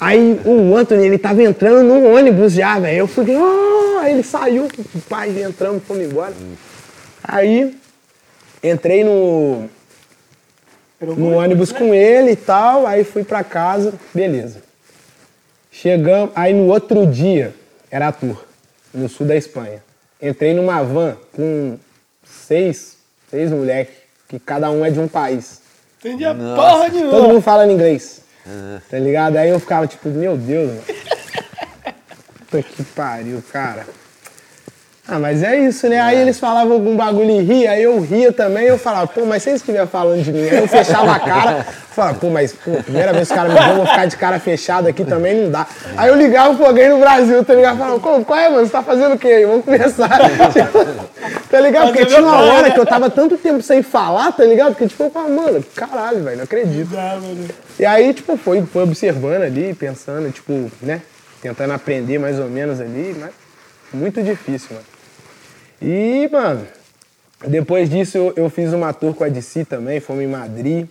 Aí 0.00 0.40
o 0.44 0.76
Anthony, 0.76 1.06
ele 1.06 1.18
tava 1.18 1.42
entrando 1.42 1.82
no 1.82 2.14
ônibus 2.14 2.52
já, 2.52 2.78
velho. 2.78 2.98
Eu 2.98 3.06
fui, 3.06 3.24
oh! 3.36 3.98
aí 4.00 4.12
ele 4.12 4.22
saiu, 4.22 4.68
o 4.94 5.00
pai 5.08 5.42
entramos, 5.42 5.82
fomos 5.84 6.04
embora. 6.04 6.34
Aí 7.24 7.74
entrei 8.62 9.02
no, 9.04 9.64
no 11.00 11.34
ônibus 11.36 11.72
com 11.72 11.94
ele 11.94 12.32
e 12.32 12.36
tal, 12.36 12.86
aí 12.86 13.04
fui 13.04 13.24
pra 13.24 13.42
casa, 13.42 13.94
beleza. 14.14 14.60
Chegamos, 15.72 16.30
aí 16.34 16.52
no 16.54 16.66
outro 16.68 17.06
dia, 17.06 17.54
era 17.90 18.08
a 18.08 18.12
tour, 18.12 18.36
no 18.96 19.08
sul 19.08 19.26
da 19.26 19.36
Espanha. 19.36 19.82
Entrei 20.20 20.54
numa 20.54 20.82
van 20.82 21.16
com 21.32 21.78
seis, 22.24 22.96
seis 23.30 23.50
moleques, 23.50 23.94
que 24.28 24.38
cada 24.38 24.70
um 24.70 24.84
é 24.84 24.90
de 24.90 24.98
um 24.98 25.06
país. 25.06 25.60
Entendi 25.98 26.24
a 26.24 26.34
porra 26.34 26.90
de 26.90 27.00
Todo 27.00 27.28
mundo 27.28 27.42
fala 27.42 27.70
inglês. 27.70 28.22
Tá 28.90 28.98
ligado? 28.98 29.36
Aí 29.36 29.50
eu 29.50 29.60
ficava 29.60 29.86
tipo, 29.86 30.08
meu 30.08 30.36
Deus, 30.36 30.68
mano. 30.68 30.82
Puta 32.48 32.62
que 32.62 32.84
pariu, 32.84 33.42
cara. 33.52 33.86
Ah, 35.08 35.20
mas 35.20 35.40
é 35.42 35.56
isso, 35.60 35.88
né? 35.88 36.00
Aí 36.00 36.18
eles 36.18 36.36
falavam 36.40 36.72
algum 36.72 36.96
bagulho 36.96 37.30
e 37.30 37.40
ria, 37.40 37.70
aí 37.70 37.82
eu 37.84 38.00
ria 38.00 38.32
também, 38.32 38.64
eu 38.64 38.76
falava, 38.76 39.06
pô, 39.06 39.24
mas 39.24 39.46
eles 39.46 39.60
estiverem 39.60 39.86
falando 39.86 40.20
de 40.20 40.32
mim, 40.32 40.40
aí 40.48 40.56
eu 40.58 40.66
fechava 40.66 41.12
a 41.12 41.20
cara, 41.20 41.64
falava, 41.92 42.18
pô, 42.18 42.28
mas 42.28 42.52
pô, 42.52 42.72
primeira 42.82 43.12
vez 43.12 43.28
que 43.28 43.32
os 43.34 43.38
caras 43.40 43.52
me 43.54 43.58
dão, 43.60 43.76
vou 43.76 43.86
ficar 43.86 44.06
de 44.06 44.16
cara 44.16 44.40
fechada 44.40 44.88
aqui 44.88 45.04
também, 45.04 45.42
não 45.42 45.50
dá. 45.52 45.64
Aí 45.96 46.08
eu 46.08 46.16
ligava 46.16 46.56
pra 46.56 46.66
alguém 46.66 46.88
no 46.88 46.98
Brasil, 46.98 47.44
tá 47.44 47.54
ligado? 47.54 47.78
Falava, 47.78 48.00
"Qual- 48.00 48.24
qual 48.24 48.38
é, 48.38 48.48
mano? 48.48 48.66
Você 48.66 48.72
tá 48.72 48.82
fazendo 48.82 49.14
o 49.14 49.18
quê 49.18 49.28
aí? 49.28 49.44
Vamos 49.46 49.64
conversar. 49.64 50.10
Tá 51.50 51.60
ligado? 51.60 51.86
Porque 51.92 52.04
tinha 52.06 52.20
uma 52.20 52.40
hora 52.40 52.62
né? 52.68 52.70
que 52.72 52.80
eu 52.80 52.84
tava 52.86 53.08
tanto 53.08 53.36
tempo 53.38 53.62
sem 53.62 53.82
falar, 53.82 54.32
tá 54.32 54.44
ligado? 54.44 54.74
Que 54.74 54.86
tipo, 54.88 55.04
eu 55.04 55.10
falava, 55.10 55.32
mano, 55.32 55.64
caralho, 55.76 56.22
velho, 56.24 56.36
não 56.38 56.44
acredito. 56.44 56.90
E 57.78 57.86
aí, 57.86 58.12
tipo, 58.12 58.36
foi, 58.36 58.62
foi 58.62 58.82
observando 58.82 59.42
ali, 59.42 59.72
pensando, 59.72 60.30
tipo, 60.32 60.70
né? 60.82 61.02
Tentando 61.40 61.72
aprender 61.72 62.18
mais 62.18 62.38
ou 62.40 62.46
menos 62.48 62.80
ali, 62.80 63.16
mas 63.18 63.30
muito 63.94 64.20
difícil, 64.22 64.70
mano. 64.72 64.84
E, 65.80 66.28
mano, 66.32 66.66
depois 67.46 67.88
disso 67.90 68.16
eu, 68.18 68.32
eu 68.36 68.50
fiz 68.50 68.72
uma 68.72 68.92
tour 68.92 69.14
com 69.14 69.24
a 69.24 69.28
DC 69.28 69.64
também, 69.64 70.00
fomos 70.00 70.22
em 70.22 70.26
Madrid, 70.26 70.86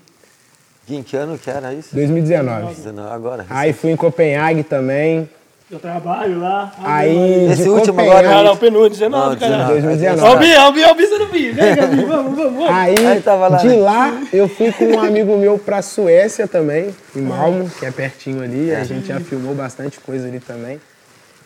Em 0.88 1.02
que 1.02 1.18
ano 1.18 1.38
que 1.38 1.50
era 1.50 1.74
isso? 1.74 1.96
2019. 1.96 2.76
19, 2.76 3.10
Agora. 3.14 3.46
Aí 3.50 3.74
fui 3.74 3.92
em 3.92 3.96
Copenhague 3.96 4.64
também. 4.64 5.28
Eu 5.72 5.80
trabalho 5.80 6.40
lá. 6.40 6.72
Aí, 6.84 7.48
Esse 7.52 7.64
de 7.64 7.70
último 7.70 7.96
Copenhague, 7.98 8.20
agora- 8.28 8.38
Não, 8.38 8.44
não, 8.52 8.58
penúltimo, 8.58 8.90
19, 8.92 9.30
Não, 9.34 9.40
cara. 9.40 9.64
2019. 9.66 10.22
Ó, 10.32 10.36
o 10.36 10.38
Bi, 10.40 10.56
ó, 10.56 10.70
o 10.70 10.72
Bi, 10.72 10.84
ó, 10.84 10.92
o 10.92 10.96
Bi, 10.96 11.08
você 11.08 11.18
não 11.18 11.28
vi. 11.28 11.52
Vem, 11.52 11.76
Gabi, 11.76 11.96
vamos, 12.04 12.36
vamos, 12.38 12.54
vamos. 12.54 12.70
Aí, 12.70 12.96
Aí 13.08 13.22
tava 13.22 13.48
lá, 13.48 13.58
de 13.58 13.68
né? 13.70 13.76
lá, 13.78 14.22
eu 14.32 14.48
fui 14.48 14.72
com 14.72 14.86
um 14.86 15.00
amigo 15.00 15.36
meu 15.40 15.58
pra 15.58 15.82
Suécia 15.82 16.48
também, 16.48 16.94
em 17.16 17.22
Malmo, 17.22 17.68
que 17.80 17.84
é 17.84 17.90
pertinho 17.90 18.44
ali. 18.44 18.76
A 18.76 18.84
gente 18.84 19.08
já 19.08 19.20
filmou 19.20 19.56
bastante 19.56 20.00
coisa 20.00 20.28
ali 20.28 20.40
também. 20.40 20.80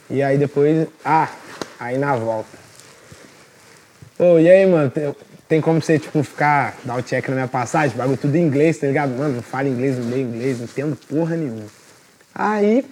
E 0.09 0.21
aí 0.21 0.37
depois. 0.37 0.85
Ah, 1.05 1.29
aí 1.79 1.97
na 1.97 2.13
volta. 2.17 2.58
Pô, 4.19 4.37
e 4.37 4.49
aí, 4.49 4.65
mano? 4.65 4.91
Tem, 4.91 5.15
tem 5.47 5.61
como 5.61 5.81
você, 5.81 5.97
tipo, 5.97 6.21
ficar, 6.23 6.75
dar 6.83 6.97
o 6.97 7.01
check 7.01 7.25
na 7.29 7.35
minha 7.35 7.47
passagem? 7.47 7.95
Bagulho 7.95 8.17
tudo 8.17 8.35
em 8.35 8.41
inglês, 8.41 8.77
tá 8.77 8.85
ligado? 8.85 9.11
Mano, 9.11 9.35
não 9.35 9.41
falo 9.41 9.69
inglês, 9.69 9.97
não 9.97 10.09
leio 10.09 10.27
inglês, 10.27 10.57
não 10.57 10.65
entendo 10.65 10.93
porra 11.07 11.37
nenhuma. 11.37 11.67
Aí. 12.35 12.85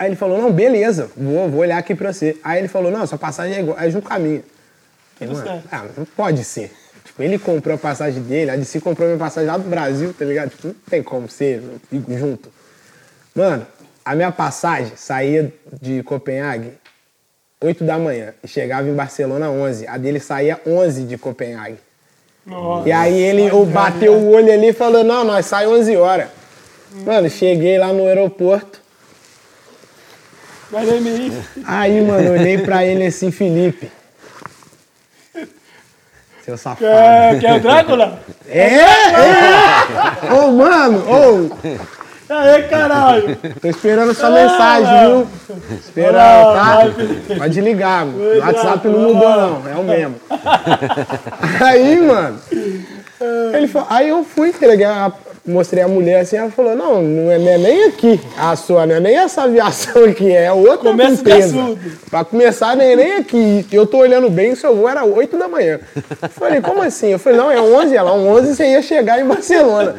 Aí 0.00 0.08
ele 0.08 0.16
falou, 0.16 0.42
não, 0.42 0.52
beleza, 0.52 1.12
vou, 1.16 1.48
vou 1.48 1.60
olhar 1.60 1.78
aqui 1.78 1.94
pra 1.94 2.12
você. 2.12 2.36
Aí 2.42 2.58
ele 2.58 2.66
falou, 2.66 2.90
não, 2.90 3.06
sua 3.06 3.18
passagem 3.18 3.54
é, 3.54 3.60
igual, 3.60 3.78
é 3.78 3.88
junto 3.88 4.08
com 4.08 4.12
a 4.12 4.18
minha. 4.18 4.42
Tudo 5.16 5.32
Mano, 5.32 5.46
certo. 5.46 5.68
ah, 5.70 5.86
não 5.96 6.04
pode 6.06 6.42
ser. 6.42 6.72
Tipo, 7.04 7.22
ele 7.22 7.38
comprou 7.38 7.76
a 7.76 7.78
passagem 7.78 8.20
dele, 8.20 8.50
a 8.50 8.56
DC 8.56 8.80
comprou 8.80 9.06
a 9.06 9.10
minha 9.12 9.18
passagem 9.24 9.48
lá 9.48 9.56
do 9.56 9.70
Brasil, 9.70 10.12
tá 10.12 10.24
ligado? 10.24 10.50
Tipo, 10.50 10.68
não 10.68 10.74
tem 10.90 11.04
como 11.04 11.28
ser, 11.28 11.62
eu 11.62 11.80
fico 11.88 12.18
junto. 12.18 12.52
Mano, 13.32 13.64
a 14.04 14.16
minha 14.16 14.32
passagem 14.32 14.94
saía 14.96 15.54
de 15.80 16.02
Copenhague 16.02 16.81
8 17.62 17.84
da 17.84 17.98
manhã 17.98 18.34
e 18.42 18.48
chegava 18.48 18.88
em 18.88 18.94
Barcelona 18.94 19.50
11. 19.50 19.86
A 19.86 19.96
dele 19.96 20.20
saía 20.20 20.60
11 20.66 21.04
de 21.04 21.16
Copenhague. 21.16 21.78
Nossa. 22.44 22.88
E 22.88 22.92
aí 22.92 23.20
ele 23.20 23.46
eu 23.46 23.64
bateu 23.64 24.14
o 24.14 24.32
olho 24.32 24.52
ali 24.52 24.68
e 24.68 24.72
falou, 24.72 25.04
não, 25.04 25.24
nós 25.24 25.46
sai 25.46 25.66
11 25.66 25.96
horas. 25.96 26.28
Mano, 27.06 27.30
cheguei 27.30 27.78
lá 27.78 27.92
no 27.92 28.06
aeroporto, 28.06 28.82
aí, 31.66 32.00
mano, 32.00 32.32
olhei 32.32 32.56
pra 32.56 32.82
ele 32.82 33.04
assim, 33.04 33.30
Felipe. 33.30 33.92
Seu 36.42 36.56
safado. 36.56 36.80
Quer, 36.80 37.40
quer 37.40 37.52
o 37.56 37.60
Drácula? 37.60 38.20
É, 38.48 38.76
é! 38.76 38.90
mano! 40.50 41.04
Ô, 41.06 41.50
Aê, 42.34 42.62
caralho! 42.62 43.36
tô 43.60 43.68
esperando 43.68 44.14
sua 44.14 44.28
Ah, 44.28 44.30
mensagem, 44.30 45.08
viu? 45.08 45.28
Esperando, 45.78 46.54
tá? 46.54 46.76
vai. 47.28 47.38
Pode 47.38 47.60
ligar, 47.60 48.06
mano. 48.06 48.18
O 48.24 48.38
WhatsApp 48.38 48.88
não 48.88 48.98
mudou, 49.00 49.30
não. 49.36 49.68
É 49.68 49.74
o 49.76 49.84
mesmo. 49.84 50.14
Aí, 51.60 52.00
mano. 52.00 52.38
Ele 53.54 53.68
falou, 53.68 53.86
aí 53.90 54.08
eu 54.08 54.24
fui, 54.24 54.48
entreguei 54.48 54.84
a- 54.86 55.12
mostrei 55.44 55.82
a 55.82 55.88
mulher 55.88 56.20
assim, 56.20 56.36
ela 56.36 56.50
falou, 56.50 56.76
não, 56.76 57.02
não 57.02 57.30
é, 57.30 57.38
não 57.38 57.48
é 57.48 57.58
nem 57.58 57.84
aqui 57.84 58.20
a 58.38 58.54
sua, 58.54 58.86
não 58.86 58.94
é 58.94 59.00
nem 59.00 59.16
essa 59.16 59.42
aviação 59.42 60.04
aqui, 60.04 60.30
é 60.32 60.52
outra 60.52 60.90
Começa 60.90 61.20
empresa. 61.20 61.60
assunto. 61.60 61.80
Pra 62.08 62.24
começar, 62.24 62.76
nem, 62.76 62.94
nem 62.94 63.16
aqui. 63.16 63.66
Eu 63.72 63.86
tô 63.86 63.98
olhando 63.98 64.30
bem, 64.30 64.52
o 64.52 64.56
seu 64.56 64.74
voo 64.76 64.88
era 64.88 65.04
8 65.04 65.36
da 65.36 65.48
manhã. 65.48 65.80
Eu 66.22 66.28
Falei, 66.28 66.60
como 66.60 66.82
assim? 66.82 67.08
Eu 67.08 67.18
falei, 67.18 67.38
não, 67.38 67.50
é 67.50 67.60
11, 67.60 67.96
ela, 67.96 68.12
11 68.12 68.54
você 68.54 68.70
ia 68.70 68.82
chegar 68.82 69.20
em 69.20 69.24
Barcelona. 69.26 69.94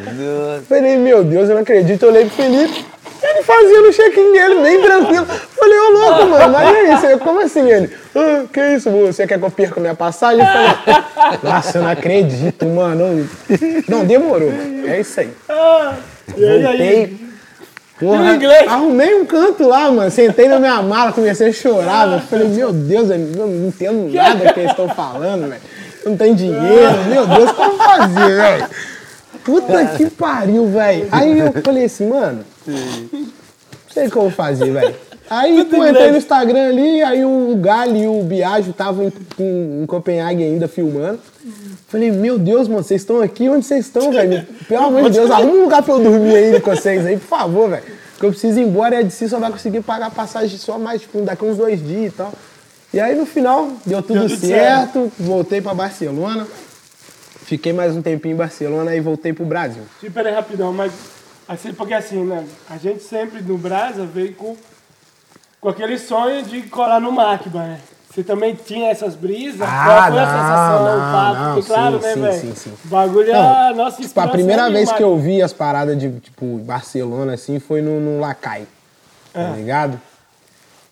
Falei, 0.68 0.98
meu 0.98 1.24
Deus, 1.24 1.50
eu 1.50 1.56
não 1.56 1.62
acredito. 1.62 2.04
Eu 2.04 2.10
olhei 2.10 2.26
pro 2.26 2.36
Felipe, 2.36 2.86
ele 3.26 3.44
fazia 3.44 3.82
o 3.82 3.94
check-in 3.94 4.34
dele, 4.34 4.62
bem 4.62 4.82
tranquilo. 4.82 5.26
Falei, 5.26 5.80
ô 5.80 5.90
louco, 5.92 6.26
mano, 6.28 6.50
mas 6.52 6.76
é 6.76 6.94
isso? 6.94 7.06
Eu, 7.06 7.20
Como 7.20 7.40
assim 7.40 7.70
ele? 7.70 7.90
Ah, 8.16 8.44
que 8.52 8.60
isso, 8.76 8.90
você 8.90 9.26
quer 9.26 9.40
que 9.40 9.46
eu 9.46 9.52
perca 9.52 9.80
minha 9.80 9.96
passagem? 9.96 10.40
Eu 10.40 10.46
falei, 10.46 11.40
nossa, 11.44 11.78
eu 11.78 11.84
não 11.84 11.90
acredito, 11.90 12.66
mano. 12.66 13.30
Não, 13.88 14.06
demorou. 14.06 14.52
É 14.86 15.00
isso 15.00 15.20
aí. 15.20 15.32
Ah, 15.50 15.96
e? 16.36 16.62
Voltei. 16.62 17.24
Porra, 18.00 18.38
arrumei 18.68 19.16
um 19.16 19.26
canto 19.26 19.68
lá, 19.68 19.90
mano. 19.90 20.12
Sentei 20.12 20.48
na 20.48 20.60
minha 20.60 20.82
mala, 20.82 21.14
comecei 21.14 21.50
a 21.50 21.54
chorar, 21.54 22.08
velho. 22.08 22.22
Falei, 22.22 22.48
meu 22.50 22.74
Deus, 22.74 23.10
eu 23.10 23.18
não 23.18 23.68
entendo 23.68 24.12
nada 24.14 24.52
que 24.52 24.60
eles 24.60 24.72
estão 24.72 24.90
falando, 24.90 25.48
velho. 25.50 25.62
Não 26.06 26.18
tem 26.18 26.34
dinheiro, 26.34 27.04
meu 27.08 27.26
Deus, 27.26 27.52
como 27.54 27.78
fazer, 27.78 28.36
velho? 28.36 28.68
Puta 29.46 29.86
que 29.96 30.10
pariu, 30.10 30.68
velho. 30.68 31.08
Aí 31.12 31.40
eu 31.40 31.54
falei 31.64 31.86
assim, 31.86 32.08
mano, 32.10 32.44
não 32.68 33.28
sei 33.90 34.08
o 34.08 34.12
que 34.12 34.18
eu 34.18 34.22
vou 34.24 34.32
fazer, 34.32 34.72
velho. 34.72 34.96
Aí 35.30 35.60
inglês. 35.60 35.92
entrei 35.92 36.12
no 36.12 36.18
Instagram 36.18 36.70
ali, 36.70 37.02
aí 37.02 37.26
o 37.26 37.56
Gali 37.56 38.04
e 38.04 38.08
o 38.08 38.22
Biagio 38.24 38.72
estavam 38.72 39.06
em, 39.06 39.14
em, 39.40 39.84
em 39.84 39.86
Copenhague 39.86 40.44
ainda 40.44 40.68
filmando. 40.68 41.20
Falei, 41.88 42.12
meu 42.12 42.38
Deus, 42.38 42.68
mano, 42.68 42.84
vocês 42.84 43.02
estão 43.02 43.22
aqui? 43.22 43.48
Onde 43.48 43.66
vocês 43.66 43.86
estão, 43.86 44.12
velho? 44.12 44.46
Pelo 44.68 44.86
amor 44.86 45.04
de 45.04 45.12
Deus, 45.12 45.32
arruma 45.32 45.54
um 45.54 45.64
lugar 45.64 45.84
pra 45.84 45.94
eu 45.94 46.00
dormir 46.00 46.36
aí 46.36 46.60
com 46.60 46.76
vocês 46.76 47.06
aí, 47.06 47.18
por 47.18 47.28
favor, 47.28 47.70
velho. 47.70 47.84
Porque 48.14 48.26
eu 48.26 48.32
preciso 48.32 48.60
ir 48.60 48.64
embora 48.64 48.96
e 48.96 48.98
a 49.00 49.02
DC 49.02 49.30
só 49.30 49.40
vai 49.40 49.52
conseguir 49.52 49.82
pagar 49.82 50.10
passagem 50.12 50.58
só 50.58 50.78
mais, 50.78 51.02
tipo, 51.02 51.22
daqui 51.22 51.46
uns 51.46 51.58
dois 51.58 51.86
dias 51.86 52.14
e 52.14 52.16
tal. 52.16 52.34
E 52.94 53.00
aí, 53.00 53.16
no 53.16 53.26
final, 53.26 53.70
deu 53.86 54.02
tudo, 54.02 54.20
Deu 54.20 54.30
tudo 54.30 54.40
certo, 54.40 55.12
voltei 55.20 55.62
pra 55.62 55.74
Barcelona. 55.74 56.48
Fiquei 57.46 57.74
mais 57.74 57.96
um 57.96 58.02
tempinho 58.02 58.34
em 58.34 58.38
Barcelona 58.38 58.96
e 58.96 59.00
voltei 59.00 59.34
pro 59.34 59.46
Brasil. 59.46 59.84
Tipo, 60.00 60.14
peraí, 60.14 60.34
rapidão, 60.34 60.72
mas 60.74 60.92
assim, 61.48 61.74
porque 61.74 61.94
assim, 61.94 62.24
né? 62.24 62.46
A 62.70 62.78
gente 62.78 63.04
sempre 63.04 63.42
no 63.42 63.58
Brasa 63.58 64.06
veio 64.06 64.34
com, 64.36 64.56
com 65.60 65.70
aquele 65.70 65.98
sonho 65.98 66.44
de 66.44 66.64
colar 66.64 67.00
no 67.00 67.12
Macba, 67.12 67.60
né? 67.64 67.80
Você 68.10 68.24
também 68.24 68.54
tinha 68.54 68.92
essas 68.92 69.16
brisas? 69.16 69.62
Ah, 69.62 69.86
Qual 69.86 70.12
foi 70.12 70.20
a 70.20 70.26
não, 70.26 70.32
sensação, 70.32 70.84
não, 70.86 70.98
o 70.98 71.12
papo? 71.12 71.40
não, 71.40 71.54
Porque, 71.56 71.68
claro, 71.74 72.00
sim, 72.00 72.06
né, 72.06 72.14
sim, 72.14 72.22
velho? 72.22 72.42
sim, 72.42 72.56
sim. 72.56 72.74
O 72.86 72.88
bagulho 72.88 73.30
é 73.32 73.34
Não, 73.34 73.58
a 73.70 73.74
nossa 73.74 74.02
Tipo, 74.04 74.20
a 74.20 74.28
primeira 74.28 74.70
vez 74.70 74.92
que 74.92 75.02
eu 75.02 75.18
vi 75.18 75.42
as 75.42 75.52
paradas 75.52 75.98
de, 75.98 76.12
tipo, 76.20 76.60
Barcelona, 76.60 77.34
assim, 77.34 77.60
foi 77.60 77.82
no, 77.82 78.00
no 78.00 78.20
Lacai, 78.20 78.68
tá 79.34 79.50
Ah. 79.52 79.56
ligado? 79.56 80.00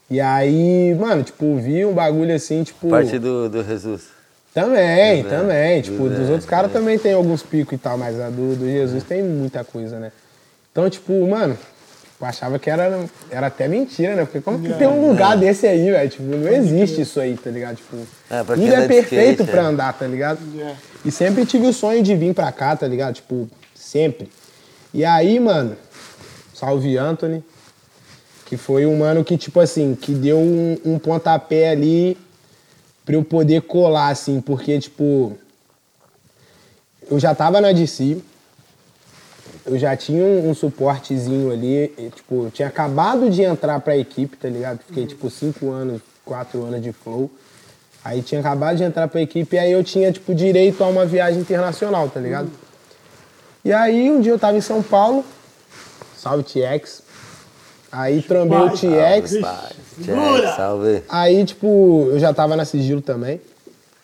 E 0.10 0.20
aí, 0.20 0.96
mano, 1.00 1.22
tipo, 1.22 1.56
vi 1.58 1.86
um 1.86 1.94
bagulho 1.94 2.36
assim, 2.36 2.64
tipo... 2.64 2.90
Parte 2.90 3.20
do, 3.20 3.48
do 3.50 3.64
Jesus. 3.64 4.08
Também, 4.54 5.22
Do 5.24 5.30
também. 5.30 5.76
Zé, 5.78 5.82
Tipo, 5.84 6.10
do 6.10 6.16
dos 6.16 6.28
outros 6.30 6.46
caras 6.50 6.72
é. 6.72 6.74
também 6.74 6.98
tem 7.00 7.14
alguns 7.14 7.44
picos 7.44 7.74
e 7.74 7.78
tal, 7.78 7.98
mas 8.00 8.20
a 8.20 8.30
do, 8.30 8.56
do 8.56 8.66
Jesus 8.66 9.04
tem 9.04 9.22
muita 9.24 9.64
coisa, 9.64 10.00
né? 10.00 10.12
Então, 10.72 10.90
tipo, 10.90 11.28
mano, 11.28 11.58
eu 12.20 12.28
achava 12.28 12.58
que 12.60 12.70
era, 12.70 13.06
era 13.30 13.48
até 13.48 13.68
mentira, 13.68 14.16
né? 14.16 14.26
Porque 14.26 14.40
como 14.42 14.62
que 14.62 14.74
tem 14.74 14.88
um 14.88 15.10
lugar 15.10 15.36
desse 15.38 15.68
aí, 15.68 15.90
velho? 15.92 16.10
Tipo, 16.10 16.24
não 16.24 16.48
existe 16.48 17.02
isso 17.02 17.20
aí, 17.20 17.36
tá 17.36 17.50
ligado? 17.50 17.78
Tipo, 17.78 17.98
É, 18.30 18.44
tudo 18.44 18.64
é 18.74 18.82
de 18.82 18.88
perfeito 18.88 19.42
skate, 19.42 19.52
pra 19.52 19.62
é. 19.62 19.66
andar, 19.66 19.94
tá 19.98 20.06
ligado? 20.08 20.40
É. 20.60 20.76
E 21.04 21.12
sempre 21.12 21.46
tive 21.46 21.68
o 21.68 21.74
sonho 21.74 22.02
de 22.04 22.16
vir 22.16 22.34
pra 22.34 22.52
cá, 22.52 22.76
tá 22.76 22.88
ligado? 22.88 23.16
Tipo, 23.16 23.50
sempre. 23.76 24.30
E 24.94 25.04
aí, 25.04 25.40
mano, 25.40 25.76
salve 26.54 26.98
Anthony, 26.98 27.44
que 28.46 28.56
foi 28.56 28.86
um 28.86 28.98
mano 29.00 29.24
que, 29.24 29.38
tipo 29.38 29.60
assim, 29.60 29.96
que 29.96 30.14
deu 30.14 30.38
um, 30.38 30.78
um 30.86 31.00
pontapé 31.00 31.70
ali 31.70 32.18
pra 33.04 33.16
eu 33.16 33.24
poder 33.24 33.64
colar, 33.64 34.10
assim, 34.10 34.40
porque, 34.40 34.80
tipo, 34.80 35.36
eu 37.10 37.20
já 37.20 37.34
tava 37.34 37.60
na 37.60 37.72
DC, 37.72 38.22
eu 39.66 39.78
já 39.78 39.96
tinha 39.96 40.24
um, 40.24 40.50
um 40.50 40.54
suportezinho 40.54 41.52
ali, 41.52 41.94
e, 41.98 42.10
tipo, 42.16 42.46
eu 42.46 42.52
tinha 42.52 42.68
acabado 42.68 43.30
de 43.30 43.42
entrar 43.42 43.80
pra 43.80 43.98
equipe, 43.98 44.38
tá 44.38 44.50
ligado? 44.50 44.80
Fiquei, 44.86 45.06
tipo, 45.06 45.30
cinco 45.30 45.70
anos, 45.70 46.02
quatro 46.26 46.64
anos 46.64 46.82
de 46.82 46.92
flow. 46.92 47.30
Aí 48.04 48.22
tinha 48.22 48.42
acabado 48.42 48.78
de 48.78 48.84
entrar 48.84 49.08
pra 49.08 49.22
equipe 49.22 49.56
e 49.56 49.60
aí 49.60 49.72
eu 49.72 49.84
tinha, 49.84 50.12
tipo, 50.12 50.34
direito 50.34 50.84
a 50.84 50.88
uma 50.88 51.06
viagem 51.06 51.40
internacional, 51.40 52.10
tá 52.10 52.20
ligado? 52.20 52.50
E 53.64 53.72
aí 53.72 54.10
um 54.10 54.20
dia 54.20 54.32
eu 54.32 54.40
tava 54.40 54.58
em 54.58 54.62
São 54.62 54.82
Paulo, 54.82 55.24
salve 56.18 56.44
TX. 56.44 57.04
Aí 57.92 58.22
trombei 58.24 58.58
o 58.58 58.70
TX. 58.72 59.34
Jack, 60.00 60.56
salve. 60.56 61.04
Aí, 61.10 61.46
tipo, 61.46 62.08
eu 62.10 62.20
já 62.20 62.34
tava 62.34 62.56
na 62.56 62.66
sigilo 62.66 63.02
também. 63.02 63.40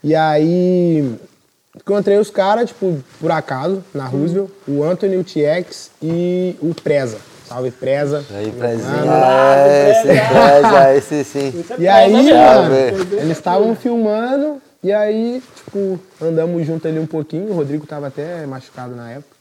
E 0.03 0.13
aí 0.13 1.17
encontrei 1.81 2.17
os 2.17 2.29
caras, 2.29 2.69
tipo, 2.69 3.03
por 3.19 3.31
acaso, 3.31 3.83
na 3.93 4.05
Roosevelt, 4.05 4.49
o 4.67 4.83
Anthony, 4.83 5.17
o 5.17 5.23
TX 5.23 5.91
e 6.01 6.55
o 6.61 6.73
Preza. 6.73 7.17
Salve 7.47 7.71
Preza. 7.71 8.25
Aí, 8.29 8.51
Prezinho. 8.51 9.05
mano. 9.05 9.23
É, 9.23 9.91
esse 9.91 10.03
Preza, 10.03 10.95
esse 10.95 11.23
sim. 11.23 11.65
E 11.79 11.87
aí, 11.87 12.11
mano, 12.11 12.29
Salve. 12.29 13.15
eles 13.17 13.37
estavam 13.37 13.75
filmando 13.75 14.61
e 14.83 14.91
aí, 14.91 15.41
tipo, 15.55 15.99
andamos 16.21 16.65
junto 16.65 16.87
ali 16.87 16.99
um 16.99 17.07
pouquinho. 17.07 17.49
O 17.51 17.53
Rodrigo 17.55 17.87
tava 17.87 18.07
até 18.07 18.45
machucado 18.45 18.95
na 18.95 19.11
época. 19.11 19.35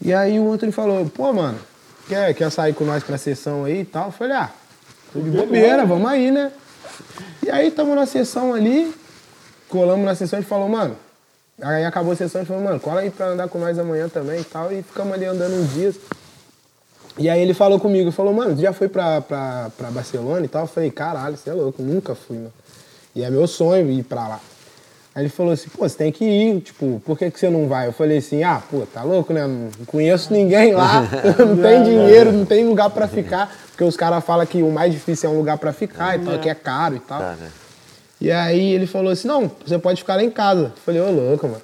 E 0.00 0.14
aí 0.14 0.38
o 0.38 0.50
Anthony 0.52 0.72
falou, 0.72 1.04
pô, 1.06 1.32
mano, 1.32 1.58
quer, 2.08 2.32
quer 2.34 2.50
sair 2.50 2.72
com 2.72 2.84
nós 2.84 3.02
pra 3.02 3.18
sessão 3.18 3.64
aí 3.64 3.80
e 3.80 3.84
tal? 3.84 4.06
Eu 4.06 4.12
falei, 4.12 4.36
ah, 4.36 4.50
tô 5.12 5.20
de 5.20 5.30
bobeira, 5.30 5.84
vamos 5.84 6.08
aí, 6.10 6.30
né? 6.30 6.50
E 7.44 7.50
aí 7.50 7.70
tamo 7.70 7.94
na 7.94 8.06
sessão 8.06 8.54
ali, 8.54 8.94
colamos 9.68 10.04
na 10.04 10.14
sessão 10.14 10.38
e 10.38 10.42
falou, 10.42 10.68
mano. 10.68 10.96
Aí 11.62 11.84
acabou 11.84 12.12
a 12.12 12.16
sessão 12.16 12.42
e 12.42 12.44
falou, 12.44 12.62
mano, 12.62 12.80
cola 12.80 13.00
aí 13.00 13.10
pra 13.10 13.26
andar 13.26 13.48
com 13.48 13.58
nós 13.58 13.78
amanhã 13.78 14.08
também 14.08 14.40
e 14.40 14.44
tal. 14.44 14.72
E 14.72 14.82
ficamos 14.82 15.12
ali 15.12 15.24
andando 15.24 15.54
uns 15.54 15.72
dias. 15.72 15.96
E 17.18 17.28
aí 17.28 17.40
ele 17.40 17.52
falou 17.52 17.78
comigo, 17.78 18.10
falou, 18.10 18.32
mano, 18.32 18.54
tu 18.54 18.62
já 18.62 18.72
foi 18.72 18.88
pra, 18.88 19.20
pra, 19.20 19.70
pra 19.76 19.90
Barcelona 19.90 20.44
e 20.44 20.48
tal? 20.48 20.62
Eu 20.62 20.68
falei, 20.68 20.90
caralho, 20.90 21.36
você 21.36 21.50
é 21.50 21.52
louco, 21.52 21.82
nunca 21.82 22.14
fui, 22.14 22.36
mano. 22.36 22.52
E 23.14 23.22
é 23.22 23.30
meu 23.30 23.46
sonho 23.46 23.90
ir 23.90 24.04
pra 24.04 24.26
lá. 24.26 24.40
Aí 25.12 25.24
ele 25.24 25.28
falou 25.28 25.52
assim, 25.52 25.68
pô, 25.68 25.88
você 25.88 25.96
tem 25.96 26.12
que 26.12 26.24
ir, 26.24 26.60
tipo, 26.60 27.02
por 27.04 27.18
que, 27.18 27.30
que 27.30 27.38
você 27.38 27.50
não 27.50 27.66
vai? 27.66 27.88
Eu 27.88 27.92
falei 27.92 28.18
assim, 28.18 28.44
ah, 28.44 28.62
pô, 28.70 28.86
tá 28.86 29.02
louco, 29.02 29.32
né? 29.32 29.44
Não 29.44 29.70
conheço 29.84 30.32
ninguém 30.32 30.72
lá, 30.72 31.02
não 31.38 31.56
tem 31.56 31.82
dinheiro, 31.82 32.32
não 32.32 32.46
tem 32.46 32.64
lugar 32.64 32.90
pra 32.90 33.08
ficar. 33.08 33.52
Porque 33.70 33.82
os 33.82 33.96
caras 33.96 34.24
falam 34.24 34.46
que 34.46 34.62
o 34.62 34.70
mais 34.70 34.92
difícil 34.92 35.28
é 35.28 35.32
um 35.32 35.36
lugar 35.36 35.58
pra 35.58 35.72
ficar 35.72 36.16
e 36.16 36.24
tal, 36.24 36.38
que 36.38 36.48
é 36.48 36.54
caro 36.54 36.94
e 36.94 37.00
tal. 37.00 37.18
Tá, 37.18 37.32
né? 37.32 37.50
E 38.20 38.30
aí 38.30 38.72
ele 38.74 38.86
falou 38.86 39.10
assim, 39.12 39.26
não, 39.28 39.50
você 39.66 39.78
pode 39.78 40.00
ficar 40.00 40.16
lá 40.16 40.22
em 40.22 40.30
casa. 40.30 40.64
Eu 40.76 40.82
falei, 40.84 41.00
ô 41.00 41.10
louco, 41.10 41.48
mano. 41.48 41.62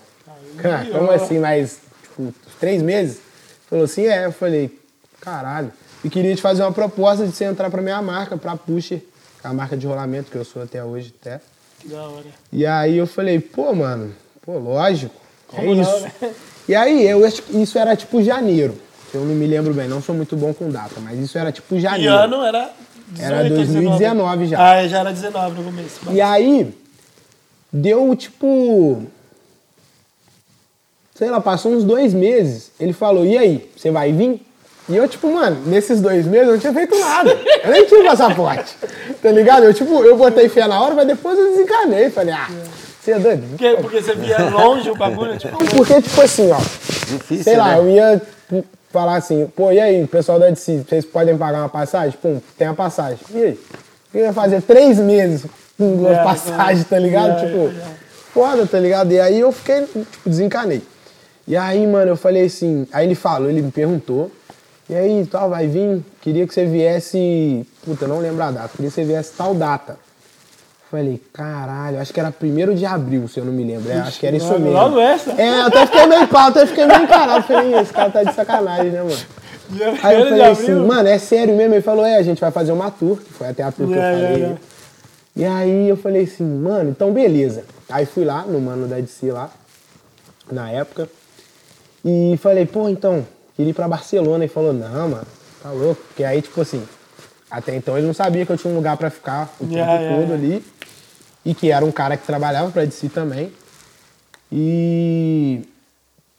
Cara, 0.58 0.86
como 0.86 1.10
assim, 1.10 1.38
mais, 1.38 1.78
tipo, 2.02 2.32
três 2.58 2.80
meses? 2.80 3.16
Ele 3.16 3.22
falou 3.68 3.84
assim, 3.84 4.06
é. 4.06 4.25
Eu 4.25 4.32
falei, 4.32 4.78
caralho. 5.20 5.70
E 6.02 6.08
queria 6.08 6.34
te 6.34 6.40
fazer 6.40 6.62
uma 6.62 6.72
proposta 6.72 7.26
de 7.26 7.32
você 7.32 7.44
entrar 7.44 7.68
pra 7.70 7.82
minha 7.82 8.00
marca, 8.00 8.36
pra 8.38 8.56
Pusher, 8.56 9.00
que 9.40 9.46
é 9.46 9.50
a 9.50 9.52
marca 9.52 9.76
de 9.76 9.86
rolamento 9.86 10.30
que 10.30 10.36
eu 10.36 10.44
sou 10.44 10.62
até 10.62 10.82
hoje, 10.82 11.12
até. 11.20 11.40
Que 11.80 11.88
da 11.88 12.02
hora. 12.02 12.25
E 12.52 12.64
aí 12.64 12.96
eu 12.96 13.06
falei, 13.06 13.38
pô, 13.38 13.75
mano, 13.75 14.14
pô, 14.40 14.56
lógico, 14.58 15.14
é 15.52 15.56
Como 15.56 15.75
não, 15.75 15.82
isso. 15.82 16.00
né? 16.00 16.34
E 16.68 16.75
aí, 16.75 17.06
eu, 17.06 17.25
isso 17.26 17.78
era 17.78 17.94
tipo 17.94 18.22
janeiro. 18.22 18.76
Eu 19.12 19.20
não 19.25 19.34
me 19.34 19.46
lembro 19.46 19.72
bem, 19.75 19.86
não 19.88 20.00
sou 20.02 20.14
muito 20.14 20.36
bom 20.36 20.52
com 20.54 20.70
data, 20.70 21.00
mas 21.00 21.18
isso 21.18 21.36
era 21.38 21.52
tipo 21.52 21.75
E 21.76 21.80
janeiro. 21.80 22.12
ano 22.14 22.42
era 22.42 22.70
18, 22.94 22.95
Era 23.18 23.48
2019 23.48 24.46
já. 24.46 24.58
Ah, 24.58 24.88
já 24.88 24.98
era 25.00 25.12
19 25.12 25.56
no 25.56 25.64
começo. 25.64 26.00
E 26.10 26.20
aí, 26.20 26.75
deu 27.72 28.14
tipo. 28.16 29.02
Sei 31.14 31.30
lá, 31.30 31.40
passou 31.40 31.72
uns 31.72 31.84
dois 31.84 32.12
meses. 32.12 32.70
Ele 32.78 32.92
falou: 32.92 33.25
e 33.25 33.38
aí, 33.38 33.70
você 33.76 33.90
vai 33.90 34.12
vir? 34.12 34.44
E 34.88 34.96
eu, 34.96 35.08
tipo, 35.08 35.32
mano, 35.32 35.62
nesses 35.66 36.00
dois 36.00 36.26
meses 36.26 36.46
eu 36.46 36.52
não 36.52 36.60
tinha 36.60 36.72
feito 36.72 36.98
nada. 36.98 37.30
Eu 37.64 37.70
nem 37.72 37.86
tinha 37.86 38.04
passaporte. 38.04 38.76
Tá 39.22 39.32
ligado? 39.32 39.64
Eu, 39.64 39.75
tipo, 39.75 40.04
eu 40.04 40.16
botei 40.16 40.48
fé 40.48 40.68
na 40.68 40.80
hora, 40.80 40.94
mas 40.94 41.06
depois 41.06 41.36
eu 41.36 41.50
desencanei. 41.50 42.10
Falei, 42.10 42.34
ah, 42.34 42.48
você 43.00 43.12
é 43.12 43.18
doido? 43.18 43.48
Porque, 43.48 43.76
porque 43.80 44.02
você 44.02 44.14
via 44.14 44.38
longe 44.50 44.90
o 44.90 44.94
bagulho, 44.94 45.36
tipo, 45.36 45.56
Porque, 45.56 46.02
tipo 46.02 46.20
assim, 46.20 46.50
ó. 46.52 46.58
Difícil, 46.58 47.44
Sei 47.44 47.56
lá, 47.56 47.68
né? 47.70 47.78
eu 47.78 47.90
ia 47.90 48.22
falar 48.90 49.16
assim, 49.16 49.47
pô, 49.55 49.71
e 49.73 49.81
aí, 49.81 50.07
pessoal 50.07 50.38
da 50.38 50.49
DC, 50.49 50.85
vocês 50.88 51.05
podem 51.05 51.37
pagar 51.37 51.59
uma 51.61 51.69
passagem? 51.69 52.16
Pum, 52.21 52.40
tem 52.57 52.66
a 52.66 52.75
passagem. 52.75 53.19
E 53.31 53.43
aí? 53.43 53.61
Eu 54.14 54.21
ia 54.25 54.33
fazer 54.33 54.62
três 54.62 54.99
meses 54.99 55.47
com 55.76 55.97
duas 55.97 56.16
É, 56.16 56.23
passagens, 56.25 56.88
tá 56.88 56.99
ligado? 56.99 57.38
é, 57.43 57.47
tipo, 57.47 57.69
é. 57.69 57.85
foda, 58.33 58.66
tá 58.66 58.78
ligado? 58.78 59.12
E 59.12 59.21
aí 59.21 59.40
eu 59.40 59.52
fiquei, 59.52 59.83
tipo, 59.85 60.28
desencanei. 60.31 60.83
E 61.47 61.57
aí, 61.57 61.87
mano, 61.87 62.11
eu 62.12 62.16
falei 62.16 62.47
assim. 62.47 62.87
Aí 62.93 63.07
ele 63.07 63.14
falou, 63.14 63.49
ele 63.49 63.62
me 63.62 63.71
perguntou. 63.71 64.31
E 64.88 64.95
aí, 64.95 65.26
tal, 65.31 65.50
vai 65.50 65.66
vir? 65.66 66.02
Queria 66.21 66.47
que 66.47 66.55
você 66.55 66.64
viesse. 66.64 67.66
Puta, 67.85 68.07
não 68.07 68.19
lembro 68.19 68.43
a 68.43 68.50
data. 68.50 68.71
Queria 68.75 68.88
que 68.88 68.95
você 68.95 69.05
viesse 69.05 69.33
tal 69.37 69.55
data. 69.55 69.97
Falei, 70.96 71.20
caralho, 71.30 72.00
acho 72.00 72.10
que 72.10 72.18
era 72.18 72.32
1 72.42 72.74
de 72.74 72.86
abril, 72.86 73.28
se 73.28 73.38
eu 73.38 73.44
não 73.44 73.52
me 73.52 73.62
lembro. 73.64 73.92
É, 73.92 73.96
acho 73.98 74.18
que 74.18 74.26
era 74.26 74.34
isso 74.34 74.50
mesmo. 74.58 74.98
É, 75.36 75.60
eu 75.60 75.66
até 75.66 75.84
fiquei 75.84 76.06
meio 76.06 76.26
pau, 76.26 76.48
até 76.48 76.64
fiquei 76.64 76.86
meio 76.86 77.02
encarado. 77.02 77.44
Falei, 77.44 77.70
"Ih, 77.70 77.80
esse 77.82 77.92
cara 77.92 78.10
tá 78.10 78.22
de 78.22 78.32
sacanagem, 78.34 78.90
né, 78.92 79.02
mano? 79.02 79.16
Dia 79.68 79.94
Aí 80.02 80.16
eu 80.18 80.22
1º 80.22 80.24
de 80.24 80.30
falei 80.30 80.46
assim, 80.46 80.74
mano, 80.74 81.06
é 81.06 81.18
sério 81.18 81.54
mesmo? 81.54 81.74
Ele 81.74 81.82
falou, 81.82 82.06
é, 82.06 82.16
a 82.16 82.22
gente 82.22 82.40
vai 82.40 82.50
fazer 82.50 82.72
uma 82.72 82.90
tour, 82.90 83.18
que 83.18 83.30
foi 83.34 83.48
até 83.48 83.62
a 83.62 83.70
tour 83.70 83.88
que 83.88 83.92
eu 83.92 83.98
Yeah, 83.98 84.16
falei. 84.16 84.36
yeah, 84.42 84.58
yeah. 85.36 85.36
E 85.36 85.44
aí 85.44 85.88
eu 85.90 85.98
falei 85.98 86.24
assim, 86.24 86.44
mano, 86.44 86.88
então 86.88 87.12
beleza. 87.12 87.64
Aí 87.90 88.06
fui 88.06 88.24
lá, 88.24 88.42
no 88.42 88.58
mano 88.58 88.88
da 88.88 88.96
DC 88.96 89.30
lá, 89.30 89.50
na 90.50 90.70
época, 90.70 91.10
e 92.02 92.38
falei, 92.42 92.64
pô, 92.64 92.88
então, 92.88 93.26
queria 93.54 93.70
ir 93.70 93.74
pra 93.74 93.86
Barcelona. 93.86 94.46
E 94.46 94.48
falou, 94.48 94.72
não, 94.72 95.10
mano, 95.10 95.26
tá 95.62 95.70
louco. 95.70 96.00
Porque 96.08 96.24
aí, 96.24 96.40
tipo 96.40 96.58
assim, 96.58 96.82
até 97.56 97.75
então 97.76 97.96
ele 97.96 98.06
não 98.06 98.14
sabia 98.14 98.44
que 98.46 98.52
eu 98.52 98.56
tinha 98.56 98.72
um 98.72 98.76
lugar 98.76 98.96
pra 98.96 99.10
ficar 99.10 99.54
o 99.60 99.64
tempo 99.64 99.75
Yeah, 99.75 100.08
todo 100.08 100.20
yeah. 100.22 100.34
ali. 100.34 100.64
E 101.44 101.54
que 101.54 101.70
era 101.70 101.84
um 101.84 101.92
cara 101.92 102.16
que 102.16 102.26
trabalhava 102.26 102.70
pra 102.70 102.84
DC 102.84 103.08
também. 103.08 103.52
E 104.50 105.62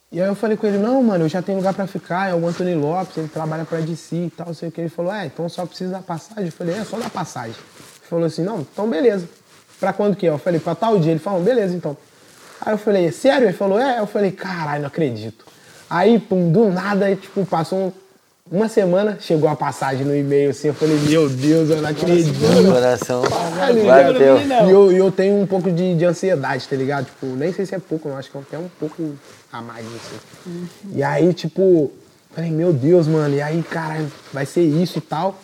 e 0.10 0.22
aí 0.22 0.28
eu 0.28 0.36
falei 0.36 0.56
com 0.56 0.66
ele, 0.66 0.78
não, 0.78 1.04
mano, 1.04 1.26
eu 1.26 1.30
já 1.30 1.42
tenho 1.42 1.58
lugar 1.58 1.74
pra 1.74 1.86
ficar, 1.86 2.30
é 2.30 2.34
o 2.34 2.48
Anthony 2.48 2.74
Lopes, 2.76 3.18
ele 3.18 3.28
trabalha 3.28 3.66
pra 3.66 3.80
DC 3.82 4.16
e 4.16 4.30
tal, 4.30 4.54
sei 4.54 4.70
o 4.70 4.72
que. 4.72 4.80
Ele 4.80 4.90
falou, 4.90 5.14
é, 5.14 5.26
então 5.26 5.50
só 5.50 5.66
precisa 5.66 5.92
da 5.92 6.00
passagem. 6.00 6.46
Eu 6.46 6.52
falei, 6.52 6.76
é, 6.76 6.84
só 6.86 6.98
da 6.98 7.10
passagem. 7.10 7.52
Ele 7.52 8.08
falou 8.10 8.26
assim, 8.26 8.42
não, 8.42 8.62
então 8.62 8.90
beleza. 8.90 9.28
Pra 9.80 9.92
quando 9.92 10.16
que 10.16 10.26
é? 10.26 10.30
Eu 10.30 10.38
falei, 10.38 10.60
pra 10.62 10.74
tal 10.76 10.98
dia. 10.98 11.12
Ele 11.12 11.20
falou, 11.20 11.42
beleza, 11.44 11.76
então. 11.76 11.96
Aí 12.62 12.74
eu 12.74 12.78
falei, 12.78 13.12
sério? 13.12 13.48
Ele 13.48 13.54
falou, 13.54 13.80
é. 13.80 14.00
Eu 14.00 14.08
falei, 14.08 14.32
caralho, 14.32 14.82
não 14.82 14.88
acredito. 14.88 15.46
Aí, 15.90 16.18
pum, 16.20 16.52
do 16.52 16.70
nada, 16.70 17.14
tipo, 17.16 17.46
passou 17.46 17.78
um- 17.88 17.92
uma 18.50 18.70
semana, 18.70 19.18
chegou 19.20 19.50
a 19.50 19.56
passagem 19.56 20.06
no 20.06 20.16
e-mail 20.16 20.52
assim, 20.52 20.70
eu 20.70 20.74
falei, 20.74 20.98
meu 21.08 21.30
Deus, 21.30 21.70
eu 21.70 21.82
não 21.82 21.90
acredito. 21.90 22.36
O 22.38 22.72
coração 22.72 23.22
Caralho, 23.24 23.86
bateu. 23.86 24.38
E 24.40 24.72
eu, 24.72 24.92
eu 24.92 25.12
tenho 25.12 25.36
um 25.42 25.46
pouco 25.46 25.72
de, 25.72 25.96
de 25.96 26.06
ansiedade, 26.06 26.68
tá 26.68 26.76
ligado? 26.76 27.06
Tipo, 27.06 27.26
nem 27.28 27.52
sei 27.52 27.66
se 27.66 27.76
é 27.76 27.80
pouco, 27.80 28.10
eu 28.10 28.16
acho 28.16 28.32
que 28.32 28.38
é 28.38 28.42
até 28.42 28.58
um 28.58 28.70
pouco 28.80 29.16
a 29.52 29.62
mais, 29.62 29.86
assim. 29.86 30.68
E 30.94 31.04
aí, 31.04 31.34
tipo, 31.34 31.92
falei, 32.34 32.52
meu 32.52 32.72
Deus, 32.72 33.08
mano, 33.08 33.36
e 33.36 33.42
aí, 33.42 33.62
caralho, 33.64 34.12
vai 34.32 34.46
ser 34.46 34.62
isso 34.62 34.98
e 34.98 35.02
tal. 35.02 35.40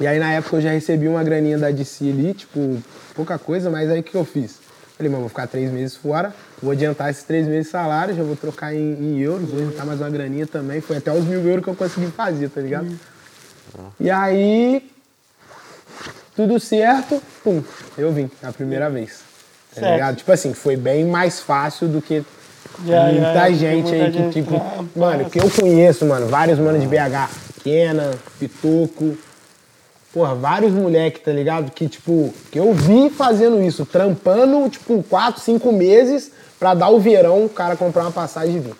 E 0.00 0.06
aí, 0.06 0.18
na 0.18 0.32
época, 0.32 0.56
eu 0.56 0.60
já 0.60 0.70
recebi 0.70 1.06
uma 1.06 1.22
graninha 1.22 1.58
da 1.58 1.70
DC 1.70 2.08
ali, 2.10 2.34
tipo, 2.34 2.82
pouca 3.14 3.38
coisa, 3.38 3.70
mas 3.70 3.90
aí 3.90 4.00
o 4.00 4.02
que 4.02 4.14
eu 4.14 4.24
fiz? 4.24 4.63
Falei, 4.96 5.10
mano, 5.10 5.22
vou 5.22 5.28
ficar 5.28 5.48
três 5.48 5.72
meses 5.72 5.96
fora, 5.96 6.32
vou 6.62 6.70
adiantar 6.70 7.10
esses 7.10 7.24
três 7.24 7.48
meses 7.48 7.66
de 7.66 7.70
salário, 7.72 8.14
já 8.14 8.22
vou 8.22 8.36
trocar 8.36 8.72
em, 8.72 8.78
em 8.94 9.18
euros, 9.18 9.50
vou 9.50 9.58
juntar 9.58 9.84
mais 9.84 10.00
uma 10.00 10.08
graninha 10.08 10.46
também. 10.46 10.80
Foi 10.80 10.98
até 10.98 11.12
os 11.12 11.24
mil 11.24 11.40
euros 11.40 11.64
que 11.64 11.70
eu 11.70 11.74
consegui 11.74 12.06
fazer, 12.12 12.48
tá 12.48 12.60
ligado? 12.60 12.96
E 13.98 14.08
aí, 14.08 14.88
tudo 16.36 16.60
certo, 16.60 17.20
pum, 17.42 17.62
eu 17.98 18.12
vim 18.12 18.30
a 18.42 18.52
primeira 18.52 18.88
vez. 18.88 19.22
Tá 19.74 19.80
Certo. 19.80 19.92
ligado? 19.92 20.16
Tipo 20.16 20.30
assim, 20.30 20.54
foi 20.54 20.76
bem 20.76 21.04
mais 21.04 21.40
fácil 21.40 21.88
do 21.88 22.00
que 22.00 22.24
Yeah, 22.84 23.12
muita 23.12 23.26
yeah, 23.28 23.52
gente 23.52 23.82
muita 23.82 23.96
aí 24.04 24.10
que, 24.12 24.18
gente 24.18 24.32
tipo, 24.42 24.52
lá, 24.54 24.84
mano, 24.96 25.30
que 25.30 25.38
eu 25.40 25.48
conheço, 25.48 26.04
mano, 26.06 26.26
vários 26.26 26.58
manos 26.58 26.80
de 26.80 26.88
BH, 26.88 27.30
Kena, 27.62 28.10
Pitoco, 28.38 29.16
porra, 30.14 30.34
vários 30.34 30.72
moleque, 30.72 31.18
tá 31.20 31.32
ligado? 31.32 31.72
Que, 31.72 31.88
tipo, 31.88 32.32
que 32.52 32.58
eu 32.58 32.72
vi 32.72 33.10
fazendo 33.10 33.60
isso, 33.60 33.84
trampando, 33.84 34.68
tipo, 34.70 35.02
quatro, 35.02 35.40
cinco 35.42 35.72
meses 35.72 36.30
pra 36.58 36.72
dar 36.72 36.88
o 36.88 37.00
verão, 37.00 37.44
o 37.44 37.48
cara 37.48 37.74
comprar 37.76 38.02
uma 38.02 38.12
passagem 38.12 38.56
e 38.56 38.60
vir. 38.60 38.74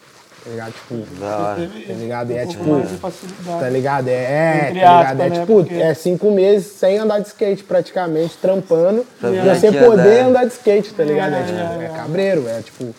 Tá 0.44 0.50
ligado? 0.50 0.72
Tipo, 0.74 0.94
tá 1.18 1.94
ligado? 1.94 2.30
E 2.30 2.36
é 2.36 2.46
tipo, 2.46 2.64
mais 2.64 2.88
de 2.90 2.96
facilidade. 2.98 3.60
tá 3.60 3.68
ligado? 3.70 4.08
É, 4.08 4.12
é, 4.12 4.58
tá 4.64 4.70
ligado? 4.70 5.20
É 5.22 5.30
né? 5.30 5.40
tipo, 5.40 5.66
é 5.74 5.94
cinco 5.94 6.30
meses 6.30 6.66
sem 6.66 6.98
andar 6.98 7.18
de 7.18 7.28
skate 7.28 7.64
praticamente, 7.64 8.36
trampando, 8.36 9.06
Pra 9.18 9.30
e 9.30 9.40
vir 9.40 9.56
você 9.56 9.72
poder 9.72 10.20
andar. 10.20 10.26
andar 10.28 10.44
de 10.44 10.52
skate, 10.52 10.92
tá 10.92 11.02
ligado? 11.02 11.34
É, 11.34 11.40
É, 11.40 11.44
tipo, 11.44 11.58
é, 11.58 11.82
é 11.82 11.86
é. 11.86 11.88
cabreiro, 11.96 12.48
é 12.48 12.60
tipo. 12.60 12.94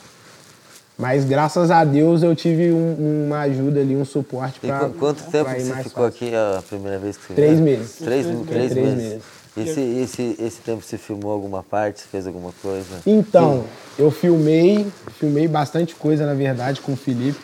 Mas 0.98 1.26
graças 1.26 1.70
a 1.72 1.84
Deus 1.84 2.24
eu 2.24 2.34
tive 2.36 2.72
um- 2.72 3.26
uma 3.28 3.40
ajuda 3.42 3.82
ali, 3.82 3.96
um 3.96 4.06
suporte 4.06 4.60
pra. 4.62 4.80
qu- 4.80 4.90
quanto 4.98 5.24
pra 5.24 5.32
tempo 5.32 5.52
ir 5.52 5.60
você 5.62 5.74
mais 5.74 5.84
ficou 5.88 6.04
fácil. 6.06 6.28
aqui 6.28 6.36
a 6.36 6.62
primeira 6.68 6.98
vez 7.00 7.18
que 7.18 7.26
você 7.28 7.34
Três 7.34 7.60
veio? 7.60 7.64
meses. 7.64 7.96
Três, 7.98 8.26
Três 8.26 8.40
três, 8.48 8.72
Três 8.72 8.74
meses. 8.74 9.04
meses. 9.04 9.24
Esse, 9.58 9.80
esse, 9.82 10.36
esse 10.40 10.62
tempo 10.62 10.82
você 10.84 10.98
filmou 10.98 11.32
alguma 11.32 11.64
parte? 11.64 12.02
Você 12.02 12.08
fez 12.12 12.28
alguma 12.28 12.52
coisa? 12.62 12.88
Então, 13.08 13.64
eu 13.98 14.12
filmei, 14.12 14.86
filmei 15.18 15.48
bastante 15.48 15.96
coisa, 15.96 16.26
na 16.26 16.34
verdade, 16.34 16.82
com 16.82 16.92
o 16.94 16.98
Felipe. 16.98 17.40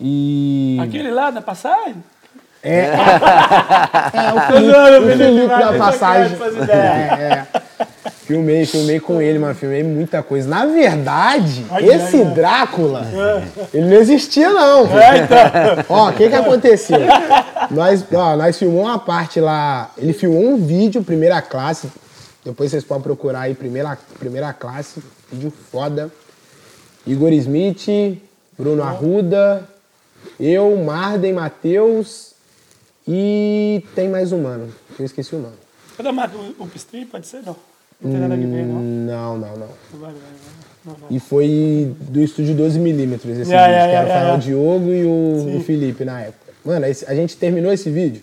E. 0.00 0.78
Aquele 0.82 1.10
lá 1.10 1.30
da 1.30 1.40
passagem? 1.40 1.96
É, 2.62 2.84
é, 4.14 4.32
o 4.34 4.40
Felipe, 4.52 4.78
o 4.78 5.16
Felipe, 5.18 5.46
da 5.48 5.72
passagem. 5.78 6.36
É, 6.70 6.74
é. 6.74 7.46
Filmei, 8.10 8.66
filmei 8.66 8.98
com 8.98 9.20
ele, 9.20 9.38
mano. 9.38 9.54
Filmei 9.54 9.82
muita 9.82 10.22
coisa. 10.22 10.48
Na 10.48 10.66
verdade, 10.66 11.64
Ai, 11.70 11.84
esse 11.88 12.16
ai. 12.16 12.34
Drácula, 12.34 13.06
ele 13.72 13.86
não 13.86 13.96
existia, 13.96 14.50
não. 14.50 14.86
É, 14.98 15.18
então. 15.18 15.84
Ó, 15.88 16.08
o 16.08 16.12
que 16.12 16.28
que 16.28 16.34
aconteceu? 16.34 16.98
Nós, 17.70 18.04
ó, 18.12 18.36
nós 18.36 18.58
filmamos 18.58 18.88
uma 18.88 18.98
parte 18.98 19.40
lá. 19.40 19.90
Ele 19.96 20.12
filmou 20.12 20.42
um 20.42 20.56
vídeo, 20.56 21.02
primeira 21.02 21.40
classe. 21.40 21.88
Depois 22.44 22.70
vocês 22.70 22.82
podem 22.82 23.02
procurar 23.04 23.42
aí, 23.42 23.54
primeira, 23.54 23.96
primeira 24.18 24.52
classe. 24.52 25.02
Vídeo 25.30 25.52
foda. 25.70 26.10
Igor 27.06 27.32
Smith, 27.32 28.20
Bruno 28.56 28.82
Arruda, 28.82 29.68
eu, 30.38 30.76
Marden, 30.76 31.32
Matheus 31.32 32.32
e 33.06 33.84
tem 33.94 34.08
mais 34.08 34.32
um 34.32 34.42
mano, 34.42 34.72
que 34.94 35.02
eu 35.02 35.06
esqueci 35.06 35.34
o 35.34 35.38
nome. 35.38 35.56
Cadê 35.96 36.08
a 36.08 36.12
marca? 36.12 36.36
O 36.36 36.64
Upstream? 36.64 37.06
Pode 37.06 37.26
ser? 37.26 37.42
Não. 37.44 37.56
Não 38.02 38.10
tem 38.10 38.20
nada 38.20 38.34
a 38.34 38.36
ver, 38.36 38.46
não. 38.46 38.80
Não, 38.82 39.38
não, 39.38 39.56
não. 39.56 39.68
Não, 39.94 40.10
não. 40.84 40.96
E 41.10 41.20
foi 41.20 41.94
do 42.00 42.20
estúdio 42.20 42.54
12mm 42.56 43.14
esse 43.14 43.26
Yeah, 43.28 43.38
vídeo, 43.38 43.52
yeah, 43.52 43.86
que 43.88 43.94
era 43.94 44.08
yeah, 44.08 44.34
o. 44.34 44.38
Diogo 44.38 44.92
e 44.92 45.04
o, 45.04 45.56
o 45.58 45.60
Felipe 45.60 46.04
na 46.04 46.20
época. 46.22 46.52
Mano, 46.64 46.86
esse- 46.86 47.06
a 47.06 47.14
gente 47.14 47.36
terminou 47.36 47.72
esse 47.72 47.88
vídeo. 47.88 48.22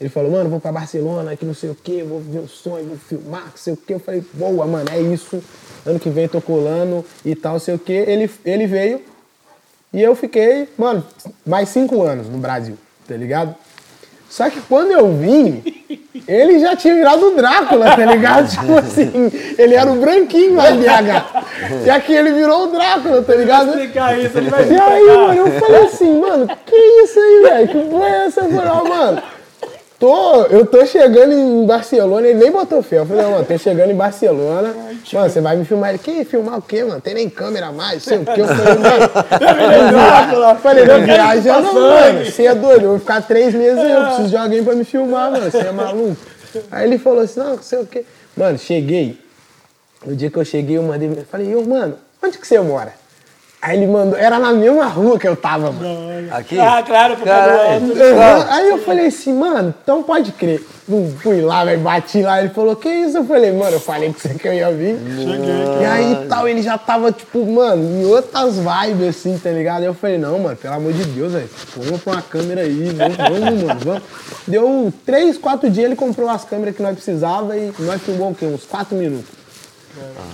Ele 0.00 0.08
falou, 0.08 0.30
mano, 0.30 0.48
vou 0.48 0.60
pra 0.60 0.70
Barcelona, 0.70 1.34
que 1.36 1.44
não 1.44 1.54
sei 1.54 1.70
o 1.70 1.74
quê, 1.74 2.04
vou 2.08 2.20
ver 2.20 2.38
o 2.38 2.46
sonho, 2.48 2.86
vou 2.86 2.96
filmar, 2.96 3.52
que 3.52 3.58
sei 3.58 3.72
o 3.72 3.76
quê. 3.76 3.94
Eu 3.94 3.98
falei, 3.98 4.22
boa, 4.34 4.64
mano, 4.64 4.88
é 4.92 5.00
isso. 5.00 5.42
Ano 5.84 5.98
que 5.98 6.08
vem 6.08 6.28
tô 6.28 6.40
colando 6.40 7.04
e 7.24 7.34
tal, 7.34 7.58
sei 7.58 7.74
o 7.74 7.78
quê. 7.80 8.04
Ele, 8.06 8.30
ele 8.44 8.66
veio 8.68 9.00
e 9.92 10.00
eu 10.00 10.14
fiquei, 10.14 10.68
mano, 10.78 11.04
mais 11.44 11.70
cinco 11.70 12.00
anos 12.02 12.28
no 12.28 12.38
Brasil, 12.38 12.76
tá 13.08 13.16
ligado? 13.16 13.56
Só 14.28 14.50
que 14.50 14.60
quando 14.60 14.92
eu 14.92 15.10
vim, 15.16 15.62
ele 16.28 16.58
já 16.58 16.76
tinha 16.76 16.94
virado 16.94 17.28
o 17.28 17.34
Drácula, 17.34 17.96
tá 17.96 18.04
ligado? 18.04 18.48
Tipo 18.52 18.78
assim, 18.78 19.32
ele 19.56 19.74
era 19.74 19.90
o 19.90 19.96
branquinho 19.96 20.54
lá 20.54 20.70
BH. 20.70 21.86
E 21.86 21.90
aqui 21.90 22.12
ele 22.12 22.32
virou 22.32 22.64
o 22.64 22.66
Drácula, 22.66 23.22
tá 23.22 23.34
ligado? 23.34 23.70
explicar 23.70 24.18
isso, 24.18 24.36
ele 24.36 24.50
vai 24.50 24.70
E 24.70 24.78
aí, 24.78 25.06
mano, 25.06 25.34
eu 25.34 25.60
falei 25.60 25.84
assim, 25.84 26.20
mano, 26.20 26.46
que 26.66 26.76
isso 26.76 27.18
aí, 27.18 27.42
velho? 27.42 27.68
Que 27.68 27.90
porra 27.90 28.06
é 28.06 28.26
essa? 28.26 28.42
Ó, 28.42 28.88
mano, 28.88 29.22
tô, 29.98 30.42
eu 30.44 30.64
tô 30.64 30.86
chegando 30.86 31.32
em 31.32 31.66
Barcelona, 31.66 32.26
ele 32.26 32.38
nem 32.38 32.50
botou 32.50 32.82
fé. 32.82 32.98
Eu 32.98 33.06
falei, 33.06 33.22
não, 33.22 33.32
mano, 33.32 33.44
tô 33.44 33.58
chegando 33.58 33.90
em 33.90 33.96
Barcelona. 33.96 34.74
Mano, 35.12 35.30
você 35.30 35.40
vai 35.40 35.56
me 35.56 35.64
filmar? 35.64 35.90
Ele, 35.90 35.98
que 35.98 36.24
filmar 36.24 36.58
o 36.58 36.62
quê, 36.62 36.84
mano? 36.84 37.00
Tem 37.00 37.14
nem 37.14 37.28
câmera 37.28 37.72
mais, 37.72 38.02
sei 38.02 38.18
o 38.18 38.24
quê. 38.24 38.40
Eu 38.40 38.46
falei, 38.46 38.74
mano. 38.74 40.48
Eu 40.48 40.56
falei, 40.56 40.84
não, 40.86 41.02
viaja 41.04 41.60
não, 41.60 41.74
mano. 41.74 42.24
Você 42.24 42.46
é 42.46 42.54
doido, 42.54 42.84
eu 42.84 42.90
vou 42.90 42.98
ficar 42.98 43.22
três 43.22 43.54
meses 43.54 43.78
aí, 43.78 43.92
eu 43.92 44.04
preciso 44.04 44.28
de 44.28 44.36
alguém 44.36 44.64
pra 44.64 44.74
me 44.74 44.84
filmar, 44.84 45.30
mano. 45.30 45.50
Você 45.50 45.58
é 45.58 45.72
maluco. 45.72 46.16
Aí 46.70 46.86
ele 46.86 46.98
falou 46.98 47.20
assim, 47.20 47.40
não, 47.40 47.56
não 47.56 47.62
sei 47.62 47.80
o 47.80 47.86
quê. 47.86 48.04
Mano, 48.36 48.58
cheguei. 48.58 49.18
No 50.04 50.14
dia 50.14 50.30
que 50.30 50.36
eu 50.36 50.44
cheguei, 50.44 50.76
eu 50.76 50.82
mandei, 50.82 51.08
eu 51.08 51.24
falei, 51.30 51.54
ô, 51.54 51.62
mano, 51.62 51.98
onde 52.22 52.38
que 52.38 52.46
você 52.46 52.58
mora? 52.60 52.92
Aí 53.68 53.76
ele 53.76 53.86
mandou, 53.86 54.18
era 54.18 54.38
na 54.38 54.50
mesma 54.50 54.86
rua 54.86 55.18
que 55.18 55.28
eu 55.28 55.36
tava, 55.36 55.70
mano. 55.70 56.26
Aqui? 56.30 56.58
Ah, 56.58 56.82
claro, 56.82 57.16
porque 57.16 57.28
Caralho. 57.28 57.80
do. 57.80 57.94
Aí 58.48 58.70
eu 58.70 58.78
falei 58.78 59.08
assim, 59.08 59.34
mano, 59.34 59.74
então 59.82 60.02
pode 60.02 60.32
crer. 60.32 60.66
Não 60.88 61.10
fui 61.20 61.42
lá, 61.42 61.66
velho, 61.66 61.82
bati 61.82 62.22
lá, 62.22 62.40
ele 62.40 62.48
falou, 62.48 62.74
que 62.74 62.88
isso? 62.88 63.18
Eu 63.18 63.26
falei, 63.26 63.52
mano, 63.52 63.72
eu 63.72 63.80
falei 63.80 64.10
pra 64.10 64.18
você 64.18 64.38
que 64.38 64.48
eu 64.48 64.54
ia 64.54 64.72
vir. 64.72 64.96
Cheguei. 65.18 65.82
E 65.82 65.84
aí 65.84 66.26
tal, 66.30 66.48
ele 66.48 66.62
já 66.62 66.78
tava, 66.78 67.12
tipo, 67.12 67.44
mano, 67.44 68.00
em 68.00 68.06
outras 68.06 68.54
vibes, 68.56 69.08
assim, 69.08 69.36
tá 69.36 69.50
ligado? 69.50 69.80
Aí 69.80 69.86
eu 69.86 69.92
falei, 69.92 70.16
não, 70.16 70.38
mano, 70.38 70.56
pelo 70.56 70.72
amor 70.72 70.94
de 70.94 71.04
Deus, 71.04 71.34
velho, 71.34 71.50
vamos 71.76 72.00
pra 72.00 72.14
uma 72.14 72.22
câmera 72.22 72.62
aí, 72.62 72.88
vamos, 72.96 73.16
vamos, 73.18 73.62
mano, 73.64 73.80
vamos. 73.84 74.02
Deu 74.46 74.90
três, 75.04 75.36
quatro 75.36 75.68
dias, 75.68 75.84
ele 75.84 75.96
comprou 75.96 76.30
as 76.30 76.42
câmeras 76.42 76.74
que 76.74 76.82
nós 76.82 76.94
precisava 76.94 77.54
e 77.54 77.70
nós 77.80 78.00
filmamos 78.00 78.32
o 78.32 78.34
quê? 78.36 78.46
Uns 78.46 78.64
quatro 78.64 78.96
minutos. 78.96 79.37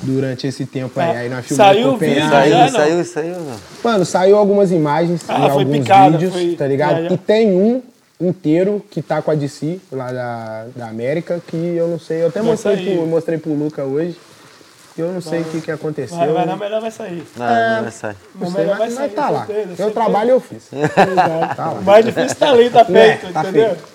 Durante 0.02 0.46
esse 0.46 0.66
tempo 0.66 0.98
aí, 1.00 1.16
aí 1.16 1.28
nós 1.28 1.46
filmamos 1.46 1.74
Saiu 1.74 1.88
o 1.88 1.92
Copenhague. 1.92 2.20
vídeo 2.20 2.30
Saiu, 2.30 2.68
saiu, 2.70 3.04
saiu, 3.04 3.40
não. 3.40 3.56
Mano, 3.82 4.04
saiu 4.04 4.36
algumas 4.36 4.70
imagens 4.70 5.22
Ah, 5.28 5.38
e 5.46 5.50
alguns 5.50 5.78
picada, 5.78 6.10
vídeos, 6.18 6.32
foi- 6.32 6.56
tá 6.56 6.66
ligado? 6.66 7.02
já, 7.02 7.08
já. 7.08 7.14
E 7.14 7.18
tem 7.18 7.48
um 7.56 7.82
inteiro 8.20 8.84
que 8.90 9.00
tá 9.02 9.20
com 9.22 9.30
a 9.30 9.34
DC, 9.34 9.80
lá 9.90 10.12
da, 10.12 10.66
da 10.76 10.88
América, 10.88 11.40
que 11.46 11.56
eu 11.56 11.88
não 11.88 11.98
sei, 11.98 12.22
eu 12.22 12.28
até 12.28 12.40
Vai 12.40 12.50
mostrei 12.50 12.76
sair. 12.76 12.96
pro, 12.96 13.06
mostrei 13.06 13.38
pro 13.38 13.52
Luca 13.54 13.82
hoje. 13.84 14.16
Eu 14.96 15.10
não 15.12 15.20
sei 15.20 15.40
o 15.40 15.44
que, 15.44 15.60
que 15.60 15.70
aconteceu. 15.72 16.16
Vai, 16.16 16.28
vai, 16.32 16.46
na 16.46 16.56
melhor 16.56 16.80
vai 16.80 16.90
sair. 16.92 17.26
Não, 17.36 17.46
É. 17.48 17.74
não 17.76 17.82
vai 17.82 17.90
sair. 17.90 18.16
Não 18.40 18.50
sei, 18.50 18.60
melhor 18.60 18.78
vai 18.78 18.90
sair, 18.92 19.06
mas 19.08 19.12
tá 19.14 19.28
lá. 19.28 19.44
certeza, 19.46 19.66
certeza. 19.70 19.90
trabalho 19.90 20.30
eu 20.30 20.40
fiz. 20.40 20.68
Tá 21.56 21.66
lá. 21.66 21.78
O 21.80 21.82
mais 21.82 22.04
difícil 22.04 22.36
tá 22.36 22.50
ali, 22.50 22.70
tá 22.70 22.84
feito, 22.84 23.32
tá 23.32 23.40
entendeu? 23.42 23.68
feito. 23.70 23.93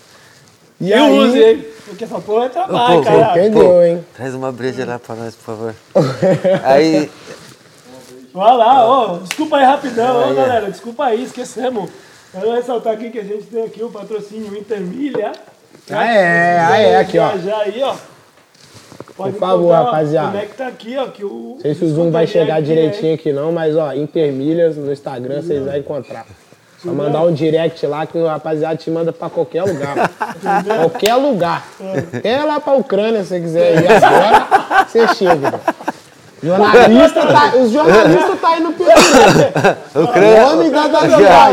E 0.79 0.91
eu 0.91 1.05
use 1.07 1.37
ele. 1.37 1.73
Porque 1.85 2.03
essa 2.03 2.19
porra 2.19 2.45
é 2.45 2.49
trabalho, 2.49 2.99
pô, 2.99 3.03
caralho. 3.03 3.41
Entendeu, 3.41 3.83
hein? 3.83 4.05
Traz 4.15 4.33
uma 4.35 4.51
breja 4.51 4.85
lá 4.85 4.99
pra 4.99 5.15
nós, 5.15 5.35
por 5.35 5.43
favor. 5.43 5.75
Aí, 6.63 7.09
Olha 8.33 8.53
lá, 8.53 8.85
ó, 8.85 9.17
desculpa 9.17 9.57
aí 9.57 9.65
rapidão, 9.65 10.17
ó, 10.17 10.25
Aí, 10.25 10.31
é. 10.31 10.35
galera, 10.35 10.71
desculpa 10.71 11.05
aí, 11.05 11.23
esquecemos. 11.23 11.89
Quero 12.31 12.53
ressaltar 12.53 12.93
aqui 12.93 13.09
que 13.09 13.19
a 13.19 13.23
gente 13.23 13.43
tem 13.45 13.63
aqui 13.63 13.83
o 13.83 13.89
patrocínio 13.89 14.55
Intermilha. 14.55 15.31
Ah, 15.89 16.05
é, 16.05 16.59
ah, 16.59 16.77
é, 16.77 16.97
aqui, 16.97 17.17
ó. 17.17 17.35
Já 17.37 17.57
aí, 17.57 17.81
ó. 17.81 17.95
Pode 19.17 19.33
Por 19.33 19.39
favor, 19.39 19.63
contar, 19.63 19.83
rapaziada. 19.83 20.27
Como 20.27 20.43
é 20.43 20.45
que 20.45 20.55
tá 20.55 20.67
aqui, 20.67 20.95
ó, 20.95 21.07
que 21.07 21.25
o... 21.25 21.53
Não 21.55 21.59
sei 21.59 21.73
se 21.73 21.83
o 21.83 21.89
zoom 21.89 22.11
vai 22.11 22.27
chegar 22.27 22.61
direitinho 22.61 23.15
aqui 23.15 23.33
não, 23.33 23.51
mas 23.51 23.75
ó, 23.75 23.93
Intermilhas 23.93 24.77
no 24.77 24.91
Instagram 24.91 25.41
vocês 25.41 25.65
vão 25.65 25.75
encontrar. 25.75 26.25
Só 26.83 26.91
mandar 26.91 27.23
um 27.23 27.33
direct 27.33 27.85
lá 27.85 28.05
que 28.05 28.17
o 28.17 28.25
rapaziada 28.25 28.77
te 28.77 28.89
manda 28.89 29.11
pra 29.11 29.29
qualquer 29.29 29.63
lugar. 29.63 30.09
qualquer 30.79 31.15
lugar. 31.15 31.65
Até 32.13 32.43
lá 32.43 32.59
pra 32.59 32.73
Ucrânia, 32.73 33.21
se 33.23 33.29
você 33.29 33.39
quiser 33.41 33.83
ir 33.83 33.91
agora, 33.91 34.47
você 34.87 35.07
chega. 35.15 35.59
Jornalista 36.41 37.27
tá, 37.27 37.51
os 37.57 37.69
jornalistas 37.69 38.39
tá 38.39 38.57
indo 38.57 38.71
pelo 38.71 38.89
o 39.93 39.99
O 39.99 40.53
homem 40.53 40.71
da 40.71 40.87
da. 40.87 41.01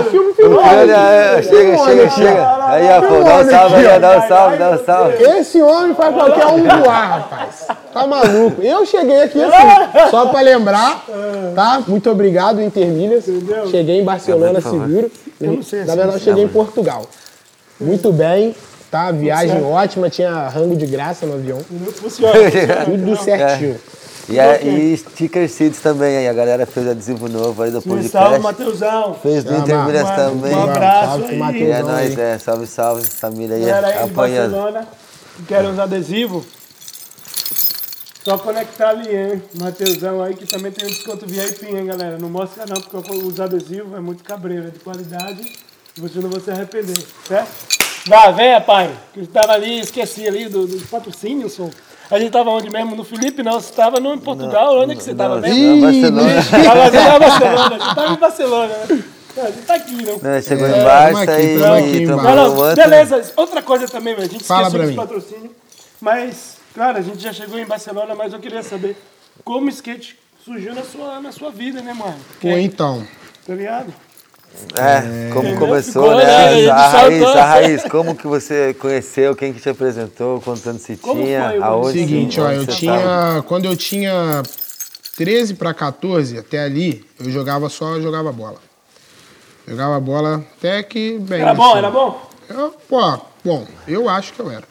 Filme, 0.04 0.30
O 0.30 0.34
filme. 0.34 0.56
crânio, 0.58 0.94
é, 0.94 1.42
chega, 1.42 1.78
chega, 1.78 2.10
chega. 2.10 2.55
Aí, 2.66 2.88
ó, 2.90 3.00
pô, 3.02 3.22
dá 3.22 3.36
um 3.36 3.50
salve 3.50 3.76
aí, 3.76 3.86
ó, 3.86 3.98
dá 3.98 4.18
um 4.18 4.28
salve, 4.28 4.56
dá 4.56 4.70
um 4.70 4.84
salve. 4.84 5.22
Esse 5.22 5.62
homem 5.62 5.94
faz 5.94 6.14
qualquer 6.14 6.46
um 6.46 6.62
voar, 6.62 7.08
rapaz. 7.08 7.66
Tá 7.92 8.06
maluco. 8.06 8.60
Eu 8.62 8.84
cheguei 8.84 9.22
aqui 9.22 9.42
assim, 9.42 10.08
só 10.10 10.26
pra 10.26 10.40
lembrar, 10.40 11.04
tá? 11.54 11.82
Muito 11.86 12.10
obrigado, 12.10 12.60
Intermilhas. 12.60 13.24
Cheguei 13.70 14.00
em 14.00 14.04
Barcelona 14.04 14.60
seguro. 14.60 15.10
não 15.40 15.62
sei 15.62 15.80
Na 15.80 15.84
assim, 15.84 15.96
verdade, 15.96 16.12
eu 16.18 16.20
cheguei 16.20 16.44
em 16.44 16.48
Portugal. 16.48 17.06
Muito 17.80 18.12
bem, 18.12 18.54
tá? 18.90 19.10
Viagem 19.12 19.62
ótima, 19.64 20.10
tinha 20.10 20.48
rango 20.48 20.76
de 20.76 20.86
graça 20.86 21.24
no 21.26 21.34
avião. 21.34 21.58
Tudo 22.84 23.16
certinho. 23.16 23.76
E, 24.28 24.40
a, 24.40 24.60
e 24.60 24.96
Sticker 24.96 25.48
Seeds 25.48 25.80
também 25.80 26.16
aí, 26.16 26.28
a 26.28 26.32
galera 26.32 26.66
fez 26.66 26.88
adesivo 26.88 27.28
novo 27.28 27.62
aí 27.62 27.70
do 27.70 27.80
Salve, 27.80 28.02
podcast. 28.02 28.38
Matheusão. 28.40 29.14
Fez 29.14 29.44
do 29.44 29.54
Intermilhas 29.56 30.10
também. 30.10 30.54
Um 30.54 30.62
abraço 30.64 31.20
Salve 31.20 31.42
aí. 31.42 31.62
E 31.62 31.70
é 31.70 31.82
nóis, 31.82 32.18
é. 32.18 32.38
Salve, 32.38 32.66
salve, 32.66 33.06
família 33.06 33.54
aí, 33.56 33.64
Galera 33.64 33.86
aí 33.86 34.04
de 34.04 34.10
apanhando. 34.10 34.52
Barcelona, 34.52 34.88
que 35.36 35.42
querem 35.44 35.70
usar 35.70 35.82
adesivo, 35.84 36.44
só 38.24 38.36
conectar 38.38 38.88
ali, 38.88 39.16
hein? 39.16 39.42
Matheusão 39.54 40.20
aí, 40.20 40.34
que 40.34 40.46
também 40.46 40.72
tem 40.72 40.86
um 40.88 40.90
desconto 40.90 41.24
VIP, 41.24 41.66
hein, 41.66 41.86
galera? 41.86 42.18
Não 42.18 42.28
mostra 42.28 42.66
não, 42.66 42.80
porque 42.80 43.12
os 43.12 43.38
adesivos 43.38 43.94
é 43.94 44.00
muito 44.00 44.24
cabreiro, 44.24 44.66
é 44.66 44.70
de 44.70 44.80
qualidade, 44.80 45.52
e 45.96 46.00
você 46.00 46.18
não 46.18 46.28
vai 46.28 46.40
se 46.40 46.50
arrepender, 46.50 46.98
certo? 47.28 47.76
Vá, 48.08 48.32
venha, 48.32 48.60
pai, 48.60 48.90
que 49.12 49.20
eu 49.20 49.26
tava 49.28 49.52
ali, 49.52 49.78
esqueci 49.78 50.26
ali 50.26 50.48
do, 50.48 50.66
do 50.66 50.84
patrocínio, 50.88 51.48
sou. 51.48 51.70
A 52.10 52.18
gente 52.18 52.30
tava 52.30 52.50
onde 52.50 52.70
mesmo? 52.70 52.94
No 52.94 53.02
Felipe? 53.04 53.42
Não, 53.42 53.54
você 53.60 53.72
tava 53.72 53.98
no, 54.00 54.14
em 54.14 54.18
Portugal, 54.18 54.78
onde 54.80 54.92
é 54.92 54.96
que 54.96 55.02
você 55.02 55.14
tava 55.14 55.36
Não, 55.36 55.42
mesmo? 55.42 55.66
não, 55.66 55.80
Barcelona. 55.80 56.42
Tava 56.64 56.82
ali 56.84 56.96
na 56.96 57.18
Barcelona, 57.18 57.76
a 57.76 57.78
gente 57.78 57.94
tava 57.94 58.12
em 58.12 58.16
Barcelona, 58.16 58.66
né? 58.88 59.04
É, 59.36 59.40
A 59.42 59.50
gente 59.50 59.62
tá 59.66 59.74
aqui, 59.74 60.02
não? 60.04 60.18
Né, 60.18 60.40
Chegou 60.42 60.66
É, 60.66 60.70
em 60.70 60.72
tamo 60.72 60.84
Barça 60.84 61.22
aqui, 61.32 61.58
tamo 61.58 61.74
aqui 61.74 61.84
em 61.98 62.02
e 62.02 62.06
tomou 62.06 62.22
Não, 62.22 62.30
o 62.32 62.34
não, 62.36 62.56
outro. 62.56 62.76
beleza. 62.76 63.32
Outra 63.36 63.62
coisa 63.62 63.86
também, 63.88 64.14
velho, 64.14 64.26
a 64.26 64.30
gente 64.30 64.44
Fala 64.44 64.62
esqueceu 64.62 64.80
dos 64.80 64.90
mim. 64.90 64.96
patrocínios. 64.96 65.50
Mas, 66.00 66.56
claro, 66.74 66.98
a 66.98 67.02
gente 67.02 67.22
já 67.22 67.32
chegou 67.32 67.58
em 67.58 67.66
Barcelona, 67.66 68.14
mas 68.14 68.32
eu 68.32 68.38
queria 68.38 68.62
saber 68.62 68.96
como 69.44 69.66
o 69.66 69.68
skate 69.68 70.18
surgiu 70.44 70.74
na 70.74 70.82
sua, 70.84 71.20
na 71.20 71.32
sua 71.32 71.50
vida, 71.50 71.82
né, 71.82 71.92
mano? 71.92 72.16
Pô, 72.40 72.48
então. 72.48 73.06
Tá 73.46 73.54
ligado? 73.54 73.92
É, 74.74 75.30
como 75.32 75.48
Entendeu? 75.48 75.66
começou, 75.68 76.02
Ficou, 76.04 76.16
né? 76.16 76.24
né? 76.62 76.70
A 76.70 76.74
A 76.76 76.88
raiz, 76.88 77.22
a 77.22 77.44
raiz, 77.44 77.82
como 77.84 78.14
que 78.14 78.26
você 78.26 78.74
conheceu, 78.74 79.34
quem 79.34 79.52
que 79.52 79.60
te 79.60 79.68
apresentou, 79.68 80.40
quantos 80.40 80.66
anos 80.66 80.82
você 80.82 80.96
Como 80.96 81.22
tinha, 81.24 81.48
foi 81.50 81.58
o 81.58 81.64
aonde 81.64 81.92
Seguinte, 81.98 82.40
ó, 82.40 82.50
eu 82.50 82.66
tinha. 82.66 82.92
tava? 82.92 83.42
Quando 83.42 83.64
eu 83.66 83.76
tinha 83.76 84.42
13 85.16 85.54
pra 85.54 85.72
14, 85.72 86.38
até 86.38 86.60
ali, 86.62 87.04
eu 87.18 87.30
jogava 87.30 87.68
só, 87.68 88.00
jogava 88.00 88.32
bola. 88.32 88.56
Jogava 89.66 89.98
bola 90.00 90.44
até 90.58 90.82
que 90.82 91.18
bem. 91.18 91.40
Era 91.40 91.54
bom, 91.54 91.68
assim. 91.70 91.78
era 91.78 91.90
bom? 91.90 92.22
Eu, 92.48 92.74
pô, 92.88 93.18
bom, 93.44 93.66
eu 93.88 94.08
acho 94.08 94.32
que 94.32 94.40
eu 94.40 94.50
era. 94.50 94.64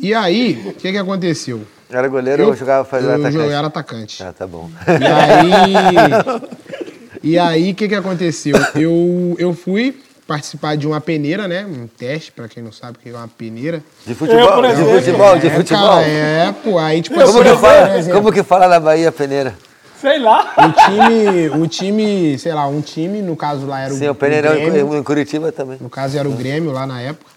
E 0.00 0.14
aí, 0.14 0.62
o 0.68 0.72
que 0.74 0.92
que 0.92 0.98
aconteceu? 0.98 1.62
Era 1.90 2.06
goleiro 2.08 2.42
Eu, 2.42 2.48
ou 2.48 2.54
jogava 2.56 2.84
fazendo 2.84 3.10
eu, 3.10 3.14
atacante? 3.16 3.36
eu 3.36 3.50
era 3.50 3.66
atacante. 3.66 4.22
Ah, 4.22 4.32
tá 4.32 4.46
bom. 4.46 4.70
E 4.86 5.04
aí. 5.04 6.85
E 7.22 7.38
aí, 7.38 7.72
o 7.72 7.74
que 7.74 7.88
que 7.88 7.94
aconteceu? 7.94 8.54
Eu, 8.74 9.34
eu 9.38 9.54
fui 9.54 9.98
participar 10.26 10.76
de 10.76 10.86
uma 10.86 11.00
peneira, 11.00 11.46
né? 11.46 11.64
Um 11.64 11.86
teste, 11.86 12.32
pra 12.32 12.48
quem 12.48 12.62
não 12.62 12.72
sabe 12.72 12.98
o 12.98 13.00
que 13.00 13.08
é 13.08 13.12
uma 13.12 13.28
peneira. 13.28 13.82
De 14.04 14.14
futebol, 14.14 14.60
de 14.62 14.68
exemplo. 14.68 14.94
futebol, 14.94 15.38
de 15.38 15.46
É, 15.46 15.50
futebol. 15.50 15.88
cara, 15.88 16.02
é, 16.02 16.52
pô, 16.64 16.78
aí 16.78 17.00
tipo 17.02 17.14
Como 17.16 17.28
assim, 17.40 17.42
que, 17.50 17.56
fala, 17.60 17.98
exemplo, 17.98 18.20
como 18.20 18.32
que 18.32 18.42
fala 18.42 18.68
na 18.68 18.80
Bahia, 18.80 19.12
peneira? 19.12 19.54
Sei 20.00 20.18
lá. 20.18 20.52
o 20.58 20.72
time, 20.72 21.48
o 21.62 21.66
time, 21.66 22.38
sei 22.38 22.52
lá, 22.52 22.66
um 22.66 22.80
time, 22.80 23.22
no 23.22 23.34
caso 23.36 23.66
lá 23.66 23.80
era 23.80 23.94
o, 23.94 23.96
Sim, 23.96 24.08
o 24.08 24.14
peneirão 24.14 24.52
o 24.52 24.54
Grêmio, 24.56 24.94
em, 24.94 24.98
em 24.98 25.02
Curitiba 25.02 25.50
também. 25.52 25.78
no 25.80 25.88
caso 25.88 26.18
era 26.18 26.28
o 26.28 26.32
Grêmio 26.32 26.70
lá 26.72 26.86
na 26.86 27.00
época, 27.00 27.30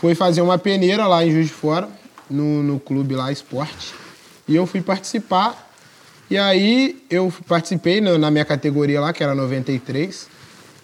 foi 0.00 0.14
fazer 0.14 0.40
uma 0.42 0.56
peneira 0.58 1.06
lá 1.06 1.24
em 1.24 1.30
Juiz 1.32 1.46
de 1.46 1.52
Fora, 1.52 1.88
no, 2.30 2.62
no 2.62 2.78
clube 2.78 3.14
lá, 3.16 3.32
esporte, 3.32 3.94
e 4.46 4.54
eu 4.54 4.64
fui 4.66 4.80
participar, 4.80 5.63
e 6.34 6.38
aí 6.38 7.00
eu 7.08 7.32
participei 7.46 8.00
na, 8.00 8.18
na 8.18 8.28
minha 8.28 8.44
categoria 8.44 9.00
lá, 9.00 9.12
que 9.12 9.22
era 9.22 9.36
93, 9.36 10.26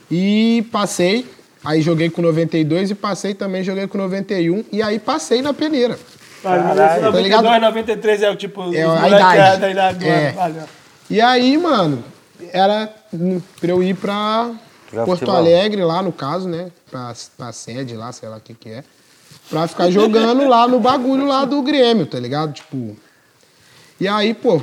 e 0.08 0.64
passei, 0.70 1.28
aí 1.64 1.82
joguei 1.82 2.08
com 2.08 2.22
92 2.22 2.92
e 2.92 2.94
passei 2.94 3.34
também, 3.34 3.64
joguei 3.64 3.88
com 3.88 3.98
91, 3.98 4.64
e 4.70 4.80
aí 4.80 5.00
passei 5.00 5.42
na 5.42 5.52
peneira. 5.52 5.98
Tá 6.40 6.56
92, 6.56 7.24
ligado? 7.24 7.60
93 7.62 8.22
é 8.22 8.30
o 8.30 8.36
tipo... 8.36 8.72
É 8.72 8.84
a 8.84 9.08
idade. 9.08 9.40
É 9.40 9.56
da 9.56 9.70
idade 9.70 10.08
É. 10.08 10.30
valeu. 10.30 10.62
E 11.10 11.20
aí, 11.20 11.58
mano, 11.58 12.04
era 12.52 12.88
pra 13.60 13.70
eu 13.70 13.82
ir 13.82 13.96
pra 13.96 14.52
Porto 14.92 15.08
futebol. 15.08 15.34
Alegre, 15.34 15.82
lá 15.82 16.00
no 16.00 16.12
caso, 16.12 16.48
né? 16.48 16.70
Pra, 16.88 17.12
pra 17.36 17.50
sede 17.50 17.96
lá, 17.96 18.12
sei 18.12 18.28
lá 18.28 18.36
o 18.36 18.40
que 18.40 18.54
que 18.54 18.68
é. 18.68 18.84
Pra 19.48 19.66
ficar 19.66 19.90
jogando 19.90 20.46
lá 20.46 20.68
no 20.68 20.78
bagulho 20.78 21.26
lá 21.26 21.44
do 21.44 21.60
Grêmio, 21.60 22.06
tá 22.06 22.20
ligado? 22.20 22.52
Tipo. 22.52 22.96
E 24.00 24.06
aí, 24.06 24.32
pô, 24.32 24.62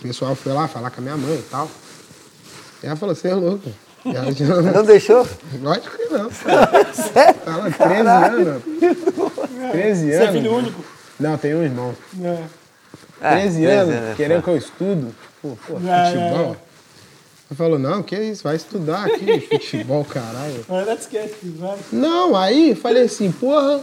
o 0.00 0.08
pessoal 0.08 0.34
foi 0.34 0.52
lá 0.52 0.66
falar 0.68 0.90
com 0.90 1.00
a 1.00 1.02
minha 1.02 1.16
mãe 1.16 1.36
e 1.38 1.42
tal. 1.50 1.70
E 2.82 2.86
ela 2.86 2.96
falou, 2.96 3.14
você 3.14 3.28
é 3.28 3.34
louco. 3.34 3.68
E 4.04 4.16
ela 4.16 4.32
já- 4.32 4.62
Não 4.62 4.84
deixou? 4.84 5.26
Lógico 5.60 5.96
que 5.96 6.04
não. 6.12 6.30
Ela, 7.46 7.70
13 7.70 8.08
anos. 8.08 8.62
13 9.72 10.06
Você 10.06 10.14
anos. 10.16 10.28
é 10.28 10.32
filho 10.32 10.54
único? 10.54 10.84
Não, 11.18 11.36
tem 11.36 11.54
um 11.54 11.62
irmão. 11.62 11.94
É. 12.22 12.42
13 13.36 13.66
É, 13.66 13.74
anos, 13.76 13.94
é, 13.94 14.14
querendo 14.16 14.42
que 14.42 14.48
eu 14.48 14.56
estudo. 14.56 15.14
Pô, 15.42 15.56
pô, 15.66 15.74
É, 15.86 16.06
futebol. 16.10 16.52
é. 16.66 16.70
Ele 17.50 17.56
falou, 17.56 17.78
não, 17.78 18.02
que 18.02 18.16
isso, 18.16 18.44
vai 18.44 18.56
estudar 18.56 19.06
aqui, 19.06 19.40
futebol, 19.58 20.04
caralho. 20.04 20.64
Vai. 20.68 21.78
Não, 21.92 22.34
aí 22.36 22.74
falei 22.74 23.02
assim, 23.02 23.30
porra, 23.32 23.80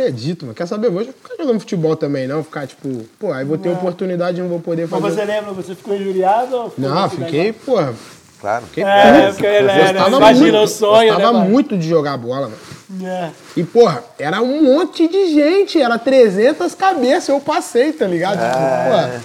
acredito, 0.00 0.42
mano. 0.46 0.54
Quer 0.54 0.66
saber? 0.66 0.90
Vou 0.90 1.04
ficar 1.04 1.36
jogando 1.38 1.60
futebol 1.60 1.94
também, 1.96 2.26
não. 2.26 2.42
Ficar 2.42 2.66
tipo, 2.66 3.04
pô, 3.18 3.32
aí 3.32 3.44
vou 3.44 3.58
ter 3.58 3.68
oportunidade 3.70 4.38
e 4.38 4.42
não 4.42 4.48
vou 4.48 4.60
poder 4.60 4.88
Mas 4.90 5.00
fazer. 5.00 5.14
você 5.16 5.24
lembra, 5.24 5.52
você 5.52 5.74
ficou 5.74 5.94
injuriado? 5.96 6.56
Ou 6.56 6.70
ficou 6.70 6.90
Não, 6.90 7.08
fiquei, 7.10 7.52
porra, 7.52 7.94
Claro. 8.40 8.64
fiquei 8.66 8.82
É, 8.82 9.30
porque 9.30 9.46
ele 9.46 9.70
era, 9.70 9.92
Gostava 9.92 10.16
imagina 10.16 10.58
muito, 10.58 10.64
o 10.64 10.66
sonho, 10.66 11.08
né, 11.10 11.14
Gostava 11.14 11.38
mano? 11.38 11.50
muito 11.50 11.78
de 11.78 11.88
jogar 11.88 12.16
bola, 12.16 12.48
mano. 12.48 13.06
É. 13.08 13.30
E, 13.56 13.62
porra, 13.62 14.02
era 14.18 14.42
um 14.42 14.62
monte 14.64 15.06
de 15.08 15.32
gente, 15.32 15.80
era 15.80 15.96
300 15.98 16.74
cabeças, 16.74 17.28
eu 17.28 17.40
passei, 17.40 17.92
tá 17.92 18.06
ligado? 18.06 18.34
Tipo, 18.38 18.58
É. 18.58 18.88
porra. 18.90 19.20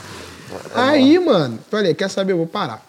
Aí, 0.75 1.17
mano, 1.19 1.59
falei, 1.69 1.93
quer 1.93 2.09
saber, 2.09 2.33
eu 2.33 2.37
vou 2.37 2.47
parar. 2.47 2.81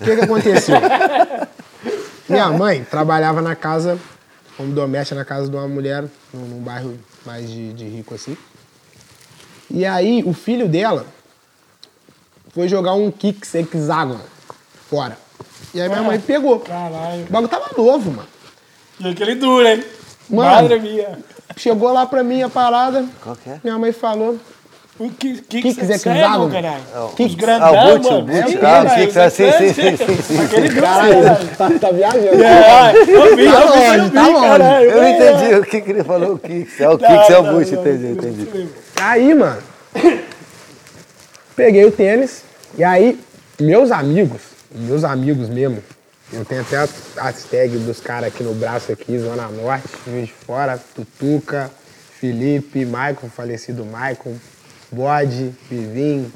O 0.00 0.04
que 0.04 0.14
que 0.16 0.20
aconteceu? 0.22 0.76
Minha 2.28 2.48
mãe 2.50 2.84
trabalhava 2.88 3.42
na 3.42 3.54
casa, 3.54 3.98
como 4.56 4.72
doméstica 4.72 5.14
na 5.16 5.24
casa 5.24 5.48
de 5.48 5.56
uma 5.56 5.66
mulher, 5.68 6.04
num, 6.32 6.40
num 6.46 6.60
bairro 6.60 6.98
mais 7.26 7.48
de, 7.50 7.72
de 7.72 7.84
rico 7.84 8.14
assim. 8.14 8.36
E 9.70 9.84
aí, 9.84 10.22
o 10.24 10.32
filho 10.32 10.68
dela 10.68 11.06
foi 12.52 12.68
jogar 12.68 12.94
um 12.94 13.10
kicks 13.10 13.54
hexágono 13.54 14.20
fora. 14.88 15.18
E 15.72 15.80
aí 15.80 15.88
minha 15.88 16.02
mãe 16.02 16.20
pegou. 16.20 16.60
Caralho. 16.60 17.24
O 17.24 17.32
bagulho 17.32 17.48
tava 17.48 17.70
novo, 17.76 18.10
mano. 18.12 18.28
E 19.00 19.08
aquele 19.08 19.34
duro, 19.34 19.66
hein? 19.66 19.82
Mano. 20.30 20.50
Madre 20.50 20.78
minha. 20.78 21.18
Chegou 21.56 21.92
lá 21.92 22.06
pra 22.06 22.22
mim 22.22 22.42
a 22.42 22.48
parada, 22.48 23.04
Qual 23.22 23.36
que 23.36 23.50
é? 23.50 23.60
minha 23.62 23.78
mãe 23.78 23.92
falou, 23.92 24.38
O 24.96 25.10
que, 25.10 25.40
que, 25.42 25.60
que 25.62 25.68
é 25.68 25.72
cego, 25.98 26.16
hexágono? 26.16 26.50
caralho? 26.52 26.82
Kicks. 27.16 27.34
Grandão, 27.34 27.66
Ah, 27.66 27.70
o 27.72 27.96
o 27.98 28.02
mano. 28.02 28.22
boot. 28.22 28.58
É 28.58 28.64
Ah, 28.64 28.82
o 28.84 28.94
Kicks, 28.94 29.16
ah, 29.16 29.30
sim, 29.30 29.50
sim, 29.50 29.72
sim, 29.74 29.96
sim, 29.96 30.22
sim. 30.22 30.44
Aquele 30.44 30.80
caralho, 30.80 31.46
tá, 31.58 31.70
tá 31.80 31.90
viajando. 31.90 32.42
É, 32.44 32.92
eu 33.08 33.36
vi, 33.36 33.44
Tá 33.50 33.60
eu 33.60 33.68
longe, 33.68 33.96
eu 33.98 34.04
vi, 34.04 34.10
tá 34.10 34.28
longe. 34.28 34.48
caralho. 34.48 34.90
Eu 34.90 35.02
não 35.02 35.08
entendi 35.08 35.54
o 35.56 35.64
que, 35.64 35.80
que 35.80 35.90
ele 35.90 36.04
falou, 36.04 36.34
o 36.34 36.38
Kicks. 36.38 36.80
É 36.80 36.88
o 36.88 36.96
Kicks, 36.96 37.30
é 37.30 37.38
o 37.38 37.42
boot, 37.42 37.74
entendi, 37.74 38.06
entendi. 38.06 38.68
Aí, 39.00 39.34
mano, 39.34 39.60
Peguei 41.56 41.84
o 41.84 41.90
tênis, 41.92 42.42
e 42.76 42.82
aí, 42.82 43.18
meus 43.60 43.90
amigos, 43.92 44.40
meus 44.74 45.04
amigos 45.04 45.48
mesmo, 45.48 45.82
eu 46.32 46.44
tenho 46.44 46.62
até 46.62 46.76
as 46.78 47.44
tags 47.44 47.80
dos 47.82 48.00
caras 48.00 48.28
aqui 48.28 48.42
no 48.42 48.54
braço 48.54 48.90
aqui, 48.90 49.16
Zona 49.18 49.46
Norte, 49.48 49.86
Juiz 50.04 50.26
de 50.26 50.32
Fora, 50.32 50.80
Tutuca, 50.94 51.70
Felipe, 52.18 52.84
Maicon, 52.84 53.28
falecido 53.28 53.84
Maicon, 53.84 54.34
Bode, 54.90 55.54
Vivinho, 55.70 56.32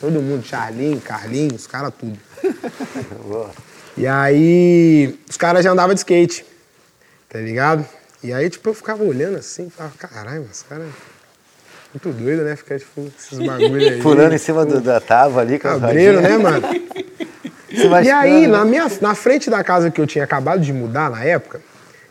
todo 0.00 0.20
mundo, 0.20 0.44
Charlinho, 0.44 1.00
Carlinhos, 1.00 1.62
os 1.62 1.66
caras 1.66 1.92
tudo. 1.98 2.18
e 3.96 4.06
aí, 4.06 5.18
os 5.28 5.36
caras 5.36 5.64
já 5.64 5.70
andavam 5.70 5.94
de 5.94 6.00
skate, 6.00 6.44
tá 7.28 7.38
ligado? 7.38 7.86
E 8.22 8.32
aí, 8.32 8.48
tipo, 8.48 8.68
eu 8.68 8.74
ficava 8.74 9.02
olhando 9.02 9.36
assim, 9.36 9.70
falava, 9.70 9.94
caralho, 9.98 10.44
mas 10.46 10.62
cara 10.62 10.86
muito 11.92 12.10
doido, 12.10 12.42
né? 12.42 12.56
Ficar, 12.56 12.78
tipo, 12.78 13.10
esses 13.18 13.38
bagulho 13.38 13.90
aí. 13.90 14.00
Pulando 14.00 14.32
em 14.32 14.38
cima 14.38 14.64
do, 14.64 14.80
da 14.80 15.00
tábua 15.00 15.42
ali, 15.42 15.58
com 15.58 15.68
Cabreiro, 15.68 16.20
né, 16.20 16.38
mano? 16.38 16.62
E 18.04 18.10
aí, 18.10 18.46
na, 18.46 18.66
minha, 18.66 18.86
na 19.00 19.14
frente 19.14 19.48
da 19.48 19.64
casa 19.64 19.90
que 19.90 19.98
eu 19.98 20.06
tinha 20.06 20.24
acabado 20.24 20.60
de 20.60 20.74
mudar 20.74 21.10
na 21.10 21.24
época, 21.24 21.62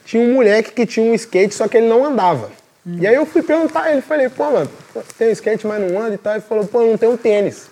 tinha 0.03 0.23
um 0.23 0.33
moleque 0.33 0.71
que 0.71 0.87
tinha 0.87 1.11
um 1.11 1.13
skate, 1.13 1.53
só 1.53 1.67
que 1.67 1.77
ele 1.77 1.87
não 1.87 2.03
andava. 2.03 2.49
E 2.85 3.05
aí 3.05 3.13
eu 3.15 3.25
fui 3.25 3.43
perguntar 3.43 3.83
a 3.83 3.91
ele, 3.91 4.01
falei, 4.01 4.27
pô, 4.29 4.49
mano, 4.49 4.69
tem 5.17 5.27
um 5.29 5.31
skate, 5.31 5.67
mas 5.67 5.79
não 5.91 6.01
anda 6.01 6.15
e 6.15 6.17
tal. 6.17 6.33
Ele 6.33 6.41
falou, 6.41 6.65
pô, 6.65 6.81
não 6.81 6.97
tem 6.97 7.07
um 7.09 7.17
tênis. 7.17 7.69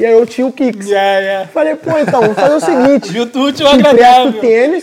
E 0.00 0.04
aí 0.06 0.12
eu 0.12 0.24
tinha 0.26 0.46
o 0.46 0.52
Kicks. 0.52 0.86
Yeah, 0.88 1.18
yeah. 1.20 1.48
Falei, 1.48 1.74
pô, 1.76 1.96
então, 1.98 2.20
vamos 2.20 2.36
fazer 2.36 2.54
o 2.54 2.60
seguinte. 2.60 3.10
Viu 3.12 3.22
útil 3.24 3.52
Te 3.52 3.64
agradável. 3.66 4.28
o 4.30 4.32
tênis, 4.40 4.82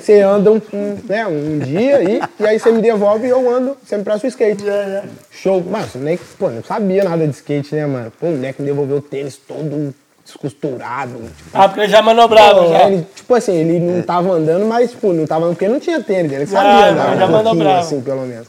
você 0.00 0.20
anda 0.20 0.52
um, 0.52 0.60
um, 0.74 0.98
né, 1.08 1.26
um 1.26 1.58
dia 1.58 1.96
aí, 1.96 2.20
e 2.40 2.46
aí 2.46 2.58
você 2.58 2.70
me 2.70 2.82
devolve 2.82 3.26
e 3.26 3.30
eu 3.30 3.48
ando, 3.50 3.76
você 3.82 3.96
me 3.96 4.04
presta 4.04 4.26
o 4.26 4.28
skate. 4.28 4.62
Yeah, 4.62 4.86
yeah. 4.88 5.08
Show. 5.30 5.62
Mano, 5.62 5.86
você 5.86 5.98
nem, 5.98 6.18
pô, 6.38 6.50
não 6.50 6.62
sabia 6.62 7.04
nada 7.04 7.26
de 7.26 7.34
skate, 7.34 7.74
né, 7.74 7.86
mano? 7.86 8.12
Pô, 8.20 8.26
o 8.26 8.30
moleque 8.32 8.60
me 8.60 8.68
devolveu 8.68 8.96
o 8.98 9.02
tênis 9.02 9.36
todo 9.36 9.94
descosturado. 10.24 11.12
Tipo, 11.14 11.50
Ah, 11.54 11.68
porque 11.68 11.88
já 11.88 12.02
manobrava, 12.02 12.62
pô, 12.64 12.68
já. 12.68 12.88
ele, 12.90 13.06
tipo 13.14 13.34
assim, 13.34 13.54
ele 13.56 13.78
não 13.80 14.02
tava 14.02 14.32
andando, 14.32 14.66
mas, 14.66 14.90
tipo, 14.90 15.12
não 15.12 15.26
tava 15.26 15.44
andando 15.44 15.54
porque 15.54 15.68
não 15.68 15.80
tinha 15.80 16.02
tênis. 16.02 16.30
Ele 16.32 16.42
Ah, 16.44 16.46
sabia, 16.46 16.92
né? 16.92 17.16
já 17.18 17.26
Um 17.26 17.56
bravo. 17.56 17.78
assim, 17.78 18.00
pelo 18.02 18.22
menos. 18.22 18.46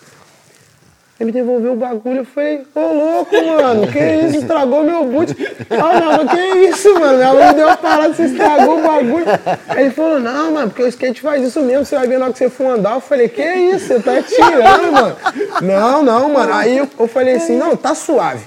Ele 1.19 1.27
me 1.27 1.31
devolveu 1.31 1.73
o 1.73 1.75
bagulho, 1.75 2.19
eu 2.19 2.25
falei, 2.25 2.61
ô 2.75 2.79
louco, 2.79 3.35
mano, 3.35 3.87
que 3.87 3.99
isso, 3.99 4.37
estragou 4.37 4.83
meu 4.83 5.03
boot. 5.05 5.35
Ah, 5.71 5.99
não, 5.99 6.23
mas 6.23 6.31
que 6.31 6.39
isso, 6.69 6.93
mano, 6.93 7.33
mãe 7.33 7.47
me 7.47 7.53
deu 7.55 7.65
uma 7.65 7.77
parada, 7.77 8.13
você 8.13 8.25
estragou 8.25 8.77
o 8.77 8.83
bagulho. 8.83 9.25
Aí 9.67 9.85
ele 9.85 9.93
falou, 9.95 10.19
não, 10.19 10.51
mano, 10.51 10.69
porque 10.69 10.83
o 10.83 10.87
skate 10.87 11.21
faz 11.21 11.43
isso 11.43 11.59
mesmo, 11.61 11.85
você 11.85 11.95
vai 11.95 12.07
ver 12.07 12.19
na 12.19 12.25
hora 12.25 12.33
que 12.33 12.37
você 12.37 12.49
for 12.51 12.67
andar. 12.67 12.93
Eu 12.93 13.01
falei, 13.01 13.27
que 13.29 13.41
isso, 13.41 13.87
você 13.87 13.99
tá 13.99 14.21
tirando, 14.21 14.91
mano. 14.91 15.15
Não, 15.61 16.03
não, 16.03 16.29
mano. 16.29 16.53
Aí 16.53 16.77
eu, 16.77 16.87
eu 16.99 17.07
falei 17.07 17.37
assim, 17.37 17.57
não, 17.57 17.75
tá 17.75 17.95
suave. 17.95 18.45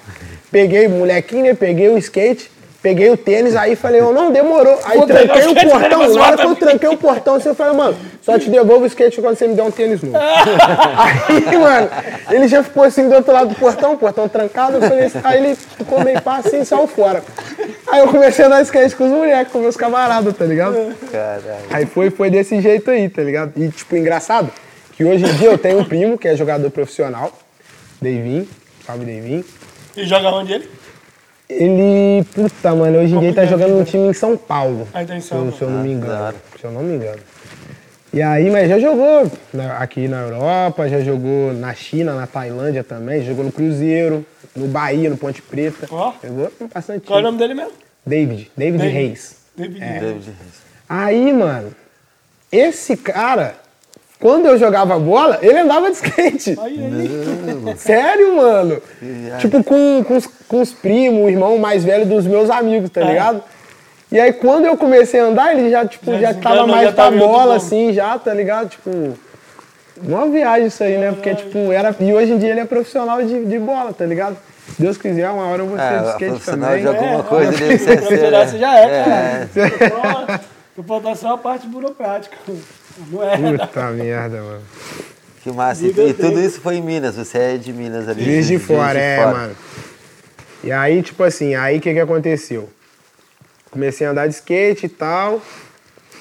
Peguei 0.50 0.86
o 0.86 0.90
molequinho, 0.90 1.44
né, 1.44 1.54
peguei 1.54 1.88
o 1.88 1.98
skate, 1.98 2.49
peguei 2.82 3.10
o 3.10 3.16
tênis, 3.16 3.54
aí 3.54 3.76
falei, 3.76 4.00
oh, 4.00 4.12
não, 4.12 4.32
demorou. 4.32 4.78
Aí 4.84 4.98
Vou 4.98 5.06
pegar 5.06 5.34
tranquei 5.34 5.66
o 5.66 5.70
portão, 5.70 6.14
na 6.14 6.22
hora 6.22 6.36
que 6.36 6.46
eu 6.46 6.56
tranquei 6.56 6.88
o 6.88 6.96
portão, 6.96 7.34
assim, 7.34 7.48
eu 7.48 7.54
falei, 7.54 7.76
mano, 7.76 7.96
só 8.22 8.38
te 8.38 8.48
devolvo 8.48 8.84
o 8.84 8.86
skate 8.86 9.20
quando 9.20 9.36
você 9.36 9.46
me 9.46 9.54
der 9.54 9.62
um 9.62 9.70
tênis 9.70 10.02
novo. 10.02 10.16
aí, 10.96 11.58
mano, 11.58 11.90
ele 12.30 12.48
já 12.48 12.62
ficou 12.62 12.84
assim 12.84 13.08
do 13.08 13.14
outro 13.14 13.32
lado 13.32 13.50
do 13.50 13.54
portão, 13.54 13.92
o 13.92 13.96
portão 13.98 14.28
trancado, 14.28 14.76
eu 14.76 14.82
falei, 14.82 15.04
assim, 15.04 15.20
aí 15.22 15.44
ele 15.44 15.54
ficou 15.54 16.02
meio 16.02 16.20
pá 16.22 16.38
assim 16.38 16.60
e 16.60 16.64
saiu 16.64 16.86
fora. 16.86 17.22
Aí 17.86 18.00
eu 18.00 18.08
comecei 18.08 18.44
a 18.44 18.48
andar 18.48 18.62
skate 18.62 18.96
com 18.96 19.04
os 19.04 19.10
moleques, 19.10 19.52
com 19.52 19.58
meus 19.58 19.76
camaradas, 19.76 20.34
tá 20.36 20.44
ligado? 20.44 20.94
Caralho. 21.10 21.42
Aí 21.70 21.86
foi, 21.86 22.10
foi 22.10 22.30
desse 22.30 22.60
jeito 22.60 22.90
aí, 22.90 23.08
tá 23.08 23.22
ligado? 23.22 23.52
E, 23.56 23.68
tipo, 23.68 23.96
engraçado, 23.96 24.50
que 24.96 25.04
hoje 25.04 25.24
em 25.24 25.32
dia 25.34 25.48
eu 25.48 25.58
tenho 25.58 25.80
um 25.80 25.84
primo 25.84 26.16
que 26.16 26.28
é 26.28 26.36
jogador 26.36 26.70
profissional, 26.70 27.30
Deivin, 28.00 28.48
salve 28.86 29.04
Deivin. 29.04 29.44
E 29.96 30.06
joga 30.06 30.30
onde 30.30 30.52
ele? 30.52 30.79
Ele, 31.50 32.24
puta, 32.34 32.74
mano, 32.74 32.98
hoje 32.98 33.14
em 33.14 33.18
dia 33.18 33.28
ele 33.28 33.34
tá 33.36 33.44
jogando 33.44 33.72
num 33.76 33.84
time 33.84 34.08
em 34.08 34.12
São 34.12 34.36
Paulo. 34.36 34.86
Ah, 34.94 35.04
tá 35.04 35.16
em 35.16 35.20
se 35.20 35.28
São 35.28 35.46
eu, 35.46 35.52
se 35.52 35.62
eu 35.62 35.70
não 35.70 35.82
me 35.82 35.88
Ah, 35.88 35.92
engano. 35.92 36.22
hora. 36.24 36.36
Se 36.58 36.64
eu 36.64 36.70
não 36.70 36.82
me 36.82 36.94
engano. 36.94 37.20
E 38.12 38.22
aí, 38.22 38.50
mas 38.50 38.68
já 38.68 38.78
jogou 38.78 39.30
aqui 39.78 40.08
na 40.08 40.22
Europa, 40.22 40.88
já 40.88 41.00
jogou 41.00 41.52
na 41.52 41.72
China, 41.74 42.14
na 42.14 42.26
Tailândia 42.26 42.82
também, 42.82 43.22
jogou 43.24 43.44
no 43.44 43.52
Cruzeiro, 43.52 44.24
no 44.54 44.66
Bahia, 44.66 45.08
no 45.10 45.16
Ponte 45.16 45.40
Preta. 45.42 45.86
Ó. 45.90 46.12
Jogou 46.22 46.50
bastante. 46.72 47.06
Qual 47.06 47.18
é 47.18 47.22
o 47.22 47.24
nome 47.24 47.38
dele 47.38 47.54
mesmo? 47.54 47.72
David, 48.04 48.50
David, 48.56 48.78
David. 48.82 48.94
Reis. 48.94 49.36
David. 49.56 49.78
David 49.80 50.24
Reis. 50.26 50.60
Aí, 50.88 51.32
mano, 51.32 51.72
esse 52.50 52.96
cara, 52.96 53.54
quando 54.20 54.46
eu 54.46 54.58
jogava 54.58 54.98
bola, 54.98 55.38
ele 55.42 55.58
andava 55.58 55.90
de 55.90 55.96
skate. 55.96 56.58
Aí, 56.62 56.78
aí. 57.66 57.76
Sério, 57.76 58.36
mano? 58.36 58.80
Tipo, 59.38 59.64
com, 59.64 60.04
com, 60.04 60.16
os, 60.16 60.26
com 60.46 60.60
os 60.60 60.72
primos, 60.72 61.24
o 61.24 61.28
irmão 61.28 61.56
mais 61.58 61.82
velho 61.84 62.04
dos 62.06 62.26
meus 62.26 62.50
amigos, 62.50 62.90
tá 62.90 63.00
É. 63.00 63.04
ligado? 63.04 63.42
E 64.12 64.18
aí, 64.20 64.32
quando 64.32 64.66
eu 64.66 64.76
comecei 64.76 65.20
a 65.20 65.24
andar, 65.24 65.56
ele 65.56 65.70
já, 65.70 65.86
tipo, 65.86 66.10
Já 66.12 66.32
já, 66.32 66.34
tava 66.34 66.66
mais 66.66 66.82
já 66.88 66.92
pra 66.92 67.04
tava 67.04 67.16
em 67.16 67.20
outro 67.20 67.34
bola, 67.36 67.56
assim, 67.56 67.92
já, 67.92 68.18
tá 68.18 68.34
ligado? 68.34 68.68
Tipo, 68.68 69.14
uma 70.02 70.26
viagem 70.28 70.66
isso 70.66 70.82
aí, 70.82 70.98
né? 70.98 71.12
Porque, 71.12 71.34
tipo, 71.34 71.70
era... 71.72 71.94
E 72.00 72.12
hoje 72.12 72.32
em 72.32 72.38
dia 72.38 72.50
ele 72.50 72.60
é 72.60 72.64
profissional 72.64 73.22
de, 73.22 73.44
de 73.44 73.58
bola, 73.58 73.92
tá 73.92 74.04
ligado? 74.04 74.36
Se 74.74 74.82
Deus 74.82 74.96
quiser, 74.98 75.30
uma 75.30 75.46
hora 75.46 75.62
eu 75.62 75.66
vou 75.66 75.76
ser 75.78 75.82
Ah, 75.84 75.98
de 75.98 76.08
skate 76.10 76.30
profissional 76.30 76.68
também. 76.70 76.82
de 76.82 76.88
alguma 76.88 77.20
É, 77.20 77.22
coisa 77.22 77.54
é, 77.54 77.56
deve 77.56 77.78
ser 77.78 77.96
profissional 78.00 78.46
você 78.46 78.58
já 78.58 78.78
é, 78.78 79.04
cara. 79.04 79.48
É. 79.56 80.38
Só- 80.38 80.82
Falta 80.82 81.14
só 81.14 81.34
a 81.34 81.38
parte 81.38 81.66
burocrática. 81.66 82.36
Não 83.10 83.22
é? 83.22 83.58
Puta 83.58 83.90
merda, 83.90 84.42
mano. 84.42 84.62
Que 85.42 85.50
massa. 85.50 85.86
E, 85.86 85.90
e 85.90 86.14
tudo 86.14 86.40
isso 86.40 86.60
foi 86.60 86.76
em 86.76 86.82
Minas, 86.82 87.16
você 87.16 87.38
é 87.38 87.56
de 87.56 87.72
Minas 87.72 88.08
ali. 88.08 88.24
Juiz 88.24 88.46
de 88.46 88.58
fora, 88.58 88.98
é, 88.98 89.16
fora. 89.16 89.32
mano. 89.36 89.56
E 90.62 90.70
aí, 90.70 91.02
tipo 91.02 91.22
assim, 91.22 91.54
aí 91.54 91.78
o 91.78 91.80
que 91.80 91.92
que 91.92 92.00
aconteceu? 92.00 92.68
Comecei 93.70 94.06
a 94.06 94.10
andar 94.10 94.26
de 94.26 94.34
skate 94.34 94.86
e 94.86 94.88
tal. 94.88 95.40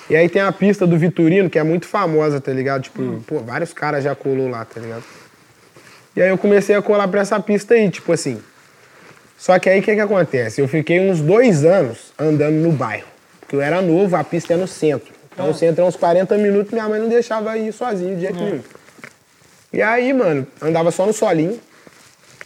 E 0.10 0.16
aí 0.16 0.30
tem 0.30 0.42
a 0.42 0.52
pista 0.52 0.88
do 0.88 0.98
Vitorino, 0.98 1.50
que 1.50 1.60
é 1.60 1.64
muito 1.64 1.86
famosa, 1.86 2.40
tá 2.40 2.52
ligado? 2.52 2.84
Tipo, 2.84 3.22
pô, 3.28 3.40
vários 3.40 3.74
caras 3.74 4.04
já 4.04 4.16
colou 4.16 4.50
lá, 4.50 4.64
tá 4.66 4.80
ligado? 4.80 5.04
E 6.16 6.22
aí 6.22 6.30
eu 6.30 6.38
comecei 6.38 6.76
a 6.76 6.82
colar 6.82 7.08
pra 7.08 7.22
essa 7.22 7.40
pista 7.40 7.74
aí, 7.74 7.90
tipo 7.90 8.12
assim. 8.12 8.42
Só 9.38 9.58
que 9.60 9.70
aí 9.70 9.80
o 9.80 9.84
que 9.84 9.94
que 9.94 10.02
acontece? 10.02 10.62
Eu 10.62 10.68
fiquei 10.68 11.00
uns 11.00 11.22
dois 11.22 11.64
anos 11.64 12.12
andando 12.18 12.56
no 12.56 12.72
bairro. 12.72 13.08
Porque 13.40 13.56
eu 13.56 13.62
era 13.62 13.82
novo, 13.82 14.16
a 14.16 14.24
pista 14.24 14.54
é 14.54 14.58
no 14.58 14.68
centro. 14.68 15.19
Então 15.34 15.50
o 15.50 15.54
centro 15.54 15.84
é 15.84 15.88
uns 15.88 15.96
40 15.96 16.38
minutos, 16.38 16.72
minha 16.72 16.88
mãe 16.88 17.00
não 17.00 17.08
deixava 17.08 17.58
ir 17.58 17.72
sozinho 17.72 18.16
de 18.16 18.22
jeito 18.22 18.36
nenhum. 18.36 18.62
E 19.72 19.82
aí, 19.82 20.12
mano, 20.14 20.48
andava 20.62 20.92
só 20.92 21.06
no 21.06 21.14
solinho. 21.14 21.60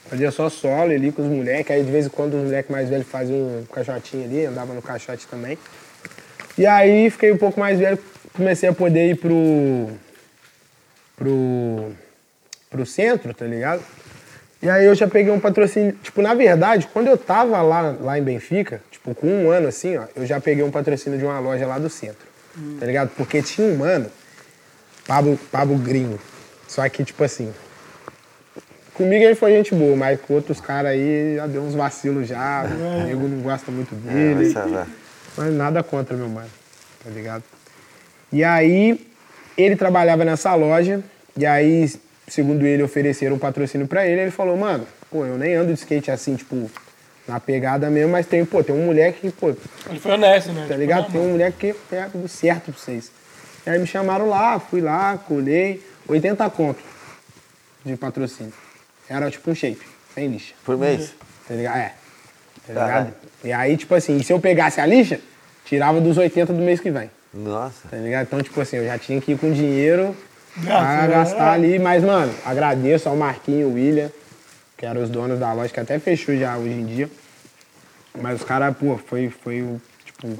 Fazia 0.09 0.29
só 0.29 0.49
solo 0.49 0.91
ali 0.91 1.11
com 1.11 1.21
os 1.21 1.27
moleques. 1.27 1.71
Aí 1.71 1.83
de 1.83 1.91
vez 1.91 2.05
em 2.05 2.09
quando 2.09 2.35
os 2.35 2.43
moleques 2.43 2.69
mais 2.69 2.89
velhos 2.89 3.07
faziam 3.07 3.37
um 3.37 3.65
caixotinho 3.65 4.25
ali, 4.25 4.45
andava 4.45 4.73
no 4.73 4.81
caixote 4.81 5.25
também. 5.27 5.57
E 6.57 6.67
aí 6.67 7.09
fiquei 7.09 7.31
um 7.31 7.37
pouco 7.37 7.59
mais 7.59 7.79
velho, 7.79 7.97
comecei 8.33 8.69
a 8.69 8.73
poder 8.73 9.09
ir 9.09 9.15
pro. 9.15 9.89
pro. 11.15 11.91
pro 12.69 12.85
centro, 12.85 13.33
tá 13.33 13.45
ligado? 13.45 13.81
E 14.61 14.69
aí 14.69 14.85
eu 14.85 14.93
já 14.93 15.07
peguei 15.07 15.31
um 15.31 15.39
patrocínio. 15.39 15.93
Tipo, 16.03 16.21
na 16.21 16.33
verdade, 16.33 16.87
quando 16.91 17.07
eu 17.07 17.17
tava 17.17 17.61
lá, 17.61 17.95
lá 17.99 18.19
em 18.19 18.21
Benfica, 18.21 18.81
tipo, 18.91 19.15
com 19.15 19.27
um 19.27 19.49
ano 19.49 19.67
assim, 19.67 19.97
ó, 19.97 20.05
eu 20.15 20.25
já 20.25 20.39
peguei 20.39 20.63
um 20.63 20.71
patrocínio 20.71 21.17
de 21.17 21.25
uma 21.25 21.39
loja 21.39 21.65
lá 21.65 21.79
do 21.79 21.89
centro. 21.89 22.32
Tá 22.79 22.85
ligado? 22.85 23.09
Porque 23.15 23.41
tinha 23.41 23.67
um 23.67 23.77
mano, 23.77 24.09
Pablo, 25.07 25.39
Pablo 25.51 25.77
Gringo. 25.77 26.19
Só 26.67 26.87
que, 26.89 27.03
tipo 27.03 27.23
assim, 27.23 27.51
Comigo 28.93 29.23
ele 29.23 29.33
foi 29.33 29.51
gente 29.51 29.73
boa, 29.73 29.95
mas 29.95 30.19
com 30.21 30.35
outros 30.35 30.61
caras 30.61 30.91
aí 30.91 31.35
já 31.35 31.47
deu 31.47 31.63
uns 31.63 31.73
vacilos 31.73 32.27
já. 32.27 32.63
O 32.63 33.03
nego 33.07 33.27
não 33.27 33.39
gosta 33.41 33.71
muito 33.71 33.93
É, 34.07 34.35
dele. 34.35 34.53
mas 34.53 34.71
lá. 34.71 34.87
Mas 35.35 35.53
nada 35.53 35.81
contra, 35.81 36.15
meu 36.15 36.29
mano. 36.29 36.47
Tá 37.03 37.09
ligado? 37.09 37.43
E 38.31 38.43
aí, 38.43 39.03
ele 39.57 39.75
trabalhava 39.75 40.23
nessa 40.23 40.53
loja. 40.53 41.01
E 41.35 41.43
aí, 41.43 41.91
segundo 42.27 42.65
ele, 42.67 42.83
ofereceram 42.83 43.35
um 43.35 43.39
patrocínio 43.39 43.87
pra 43.87 44.05
ele. 44.05 44.21
Ele 44.21 44.31
falou, 44.31 44.55
mano, 44.55 44.85
pô, 45.09 45.25
eu 45.25 45.39
nem 45.39 45.55
ando 45.55 45.73
de 45.73 45.79
skate 45.79 46.11
assim, 46.11 46.35
tipo, 46.35 46.69
na 47.27 47.39
pegada 47.39 47.89
mesmo, 47.89 48.11
mas 48.11 48.25
tem, 48.25 48.43
pô, 48.45 48.63
tem 48.63 48.75
um 48.75 48.85
moleque 48.85 49.21
que, 49.21 49.31
pô, 49.31 49.55
Ele 49.89 49.99
foi 49.99 50.11
honesto, 50.11 50.51
né? 50.51 50.65
tá 50.67 50.75
ligado? 50.75 51.11
Tem 51.11 51.21
um 51.21 51.31
moleque 51.31 51.73
que 51.89 51.95
é 51.95 52.09
do 52.13 52.27
certo 52.27 52.71
pra 52.71 52.73
vocês. 52.73 53.11
E 53.65 53.69
aí 53.69 53.79
me 53.79 53.87
chamaram 53.87 54.27
lá, 54.27 54.59
fui 54.59 54.81
lá, 54.81 55.17
colhei, 55.17 55.81
80 56.07 56.49
conto 56.49 56.83
de 57.85 57.95
patrocínio. 57.95 58.53
Era 59.09 59.29
tipo 59.29 59.51
um 59.51 59.55
shape, 59.55 59.81
sem 60.13 60.27
lixa. 60.27 60.53
Por 60.65 60.77
mês? 60.77 61.13
Tá 61.47 61.53
ligado? 61.53 61.77
É. 61.77 61.93
Tá 62.67 62.73
ligado? 62.73 63.13
E 63.43 63.51
aí, 63.51 63.75
tipo 63.77 63.93
assim, 63.95 64.21
se 64.21 64.31
eu 64.31 64.39
pegasse 64.39 64.79
a 64.79 64.85
lixa, 64.85 65.19
tirava 65.65 65.99
dos 65.99 66.17
80 66.17 66.53
do 66.53 66.61
mês 66.61 66.79
que 66.79 66.89
vem. 66.89 67.09
Nossa. 67.33 67.87
Tá 67.89 67.97
ligado? 67.97 68.27
Então, 68.27 68.41
tipo 68.41 68.59
assim, 68.61 68.77
eu 68.77 68.85
já 68.85 68.97
tinha 68.97 69.19
que 69.19 69.33
ir 69.33 69.37
com 69.37 69.51
dinheiro 69.51 70.15
pra 70.61 70.73
Gasta, 70.73 71.07
gastar 71.07 71.51
é. 71.51 71.55
ali. 71.55 71.79
Mas, 71.79 72.03
mano, 72.03 72.33
agradeço 72.45 73.09
ao 73.09 73.15
Marquinho, 73.15 73.67
o 73.67 73.73
William, 73.73 74.09
que 74.83 74.87
eram 74.87 75.01
os 75.01 75.09
donos 75.09 75.39
da 75.39 75.53
loja, 75.53 75.73
que 75.73 75.79
até 75.79 75.97
fechou 75.97 76.35
já 76.35 76.57
hoje 76.57 76.71
em 76.71 76.85
dia. 76.85 77.09
Mas 78.19 78.41
os 78.41 78.45
caras, 78.45 78.75
pô, 78.75 78.97
foi, 78.97 79.29
foi 79.29 79.61
o, 79.61 79.81
tipo, 80.03 80.37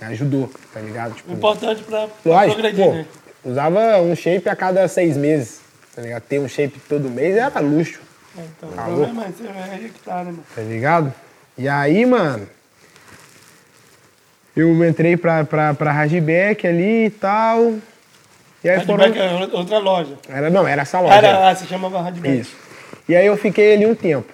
ajudou, 0.00 0.50
tá 0.72 0.80
ligado? 0.80 1.14
Tipo, 1.14 1.34
Importante 1.34 1.82
pra, 1.82 2.08
pra 2.08 2.32
Lógico, 2.32 2.54
progredir, 2.62 2.84
pô, 2.86 2.92
né? 2.92 3.06
usava 3.44 4.00
um 4.00 4.16
shape 4.16 4.48
a 4.48 4.56
cada 4.56 4.88
seis 4.88 5.18
meses, 5.18 5.60
tá 5.94 6.00
ligado? 6.00 6.22
Ter 6.22 6.38
um 6.38 6.48
shape 6.48 6.80
todo 6.88 7.10
mês 7.10 7.36
era 7.36 7.60
luxo, 7.60 8.00
Então, 8.32 8.70
o 8.70 8.72
Tá 8.72 8.84
problema 8.84 9.24
é 9.24 9.28
você 9.28 9.44
é 9.44 9.90
tá, 10.02 10.16
né, 10.16 10.24
mano? 10.24 10.44
tá 10.54 10.62
ligado? 10.62 11.14
E 11.58 11.68
aí, 11.68 12.06
mano, 12.06 12.48
eu 14.56 14.88
entrei 14.88 15.14
pra, 15.18 15.44
pra, 15.44 15.74
pra 15.74 15.92
Rajibeck 15.92 16.66
ali 16.66 17.04
e 17.04 17.10
tal. 17.10 17.74
E 18.64 18.70
aí 18.70 18.80
foram... 18.86 19.04
Radback 19.04 19.52
é 19.52 19.56
outra 19.58 19.78
loja. 19.78 20.14
Era, 20.26 20.48
não, 20.48 20.66
era 20.66 20.80
essa 20.82 21.00
loja. 21.00 21.14
Era, 21.14 21.50
ah, 21.50 21.54
se 21.54 21.66
chamava 21.66 22.00
Radback. 22.00 22.40
Isso. 22.40 22.67
E 23.08 23.16
aí 23.16 23.26
eu 23.26 23.36
fiquei 23.36 23.74
ali 23.74 23.86
um 23.86 23.94
tempo. 23.94 24.32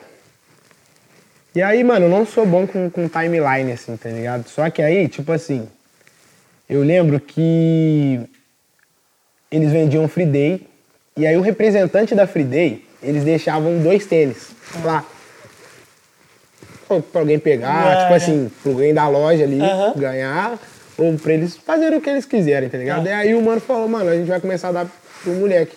E 1.54 1.62
aí, 1.62 1.84
mano, 1.84 2.06
eu 2.06 2.10
não 2.10 2.26
sou 2.26 2.44
bom 2.44 2.66
com, 2.66 2.90
com 2.90 3.08
timeline, 3.08 3.70
assim, 3.72 3.96
tá 3.96 4.08
ligado? 4.08 4.48
Só 4.48 4.68
que 4.70 4.82
aí, 4.82 5.06
tipo 5.08 5.30
assim, 5.30 5.68
eu 6.68 6.82
lembro 6.82 7.20
que 7.20 8.20
eles 9.50 9.70
vendiam 9.70 10.08
Free 10.08 10.26
Day, 10.26 10.66
e 11.16 11.24
aí 11.24 11.36
o 11.36 11.40
representante 11.40 12.12
da 12.14 12.26
Free 12.26 12.42
Day, 12.42 12.84
eles 13.00 13.22
deixavam 13.22 13.78
dois 13.78 14.04
tênis 14.06 14.48
lá. 14.82 15.04
Ou 16.88 17.00
pra 17.00 17.20
alguém 17.20 17.38
pegar, 17.38 17.92
É, 17.92 17.96
tipo 18.00 18.12
é. 18.12 18.16
assim, 18.16 18.50
pra 18.62 18.72
alguém 18.72 18.92
da 18.92 19.06
loja 19.08 19.44
ali 19.44 19.60
Aham. 19.60 19.92
ganhar, 19.96 20.58
ou 20.98 21.16
pra 21.16 21.34
eles 21.34 21.56
fazerem 21.56 21.98
o 21.98 22.02
que 22.02 22.10
eles 22.10 22.24
quiserem, 22.24 22.68
tá 22.68 22.76
ligado? 22.78 23.06
É. 23.06 23.10
E 23.10 23.12
aí 23.12 23.34
o 23.34 23.40
mano 23.40 23.60
falou, 23.60 23.88
mano, 23.88 24.10
a 24.10 24.16
gente 24.16 24.26
vai 24.26 24.40
começar 24.40 24.70
a 24.70 24.72
dar 24.72 24.86
pro 25.22 25.32
moleque. 25.34 25.76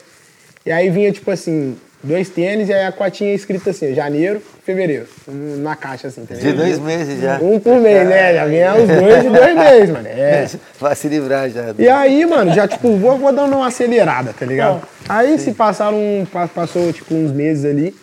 E 0.65 0.71
aí 0.71 0.89
vinha, 0.89 1.11
tipo 1.11 1.29
assim, 1.29 1.77
dois 2.03 2.29
tênis 2.29 2.69
e 2.69 2.73
aí 2.73 2.85
a 2.85 2.91
cotinha 2.91 3.33
escrita 3.33 3.71
assim, 3.71 3.93
janeiro, 3.93 4.41
fevereiro, 4.63 5.07
na 5.27 5.75
caixa 5.75 6.07
assim, 6.07 6.25
tá 6.25 6.35
De 6.35 6.53
dois 6.53 6.79
meses 6.79 7.19
já. 7.21 7.39
Um 7.41 7.59
por 7.59 7.79
mês, 7.79 8.07
né? 8.07 8.33
Já 8.35 8.45
vinha 8.45 8.75
os 8.77 8.87
dois 8.87 9.23
de 9.23 9.29
dois 9.29 9.55
meses, 9.55 9.89
mano. 9.89 10.07
É. 10.07 10.49
Vai 10.79 10.95
se 10.95 11.07
livrar 11.09 11.49
já. 11.49 11.73
E 11.77 11.89
aí, 11.89 12.25
mano, 12.25 12.53
já, 12.53 12.67
tipo, 12.67 12.95
vou, 12.97 13.17
vou 13.17 13.33
dando 13.33 13.55
uma 13.55 13.67
acelerada, 13.67 14.33
tá 14.37 14.45
ligado? 14.45 14.81
Aí 15.09 15.37
se 15.39 15.51
passaram, 15.53 15.97
um- 15.97 16.25
pa- 16.31 16.47
passou, 16.47 16.91
tipo, 16.93 17.13
uns 17.15 17.31
meses 17.31 17.65
ali, 17.65 17.95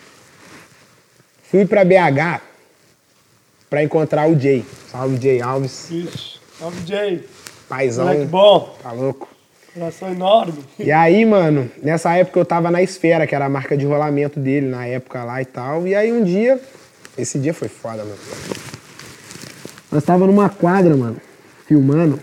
fui 1.49 1.65
pra 1.65 1.83
BH 1.85 2.41
pra 3.69 3.83
encontrar 3.83 4.29
o 4.29 4.37
Jay. 4.39 4.65
Salve, 4.91 5.17
Jay 5.21 5.41
Alves, 5.41 5.89
Ixi, 5.89 6.39
salve 6.59 6.77
Jay. 6.85 7.27
paizão, 7.67 8.05
Moleque 8.05 8.25
bom, 8.25 8.75
tá 8.81 8.91
louco. 8.91 9.27
Coração 9.75 10.09
enorme. 10.09 10.63
E 10.79 10.89
aí, 10.89 11.25
mano, 11.25 11.69
nessa 11.83 12.15
época 12.15 12.39
eu 12.39 12.45
tava 12.45 12.71
na 12.71 12.81
Esfera, 12.81 13.27
que 13.27 13.35
era 13.35 13.45
a 13.45 13.49
marca 13.49 13.75
de 13.75 13.85
rolamento 13.85 14.39
dele 14.39 14.67
na 14.67 14.85
época 14.85 15.21
lá 15.23 15.41
e 15.41 15.45
tal. 15.45 15.85
E 15.85 15.93
aí 15.93 16.13
um 16.13 16.23
dia, 16.23 16.59
esse 17.17 17.37
dia 17.37 17.53
foi 17.53 17.67
foda, 17.67 18.03
mano. 18.03 18.17
Nós 19.91 20.03
tava 20.03 20.25
numa 20.25 20.49
quadra, 20.49 20.95
mano, 20.95 21.17
filmando. 21.67 22.19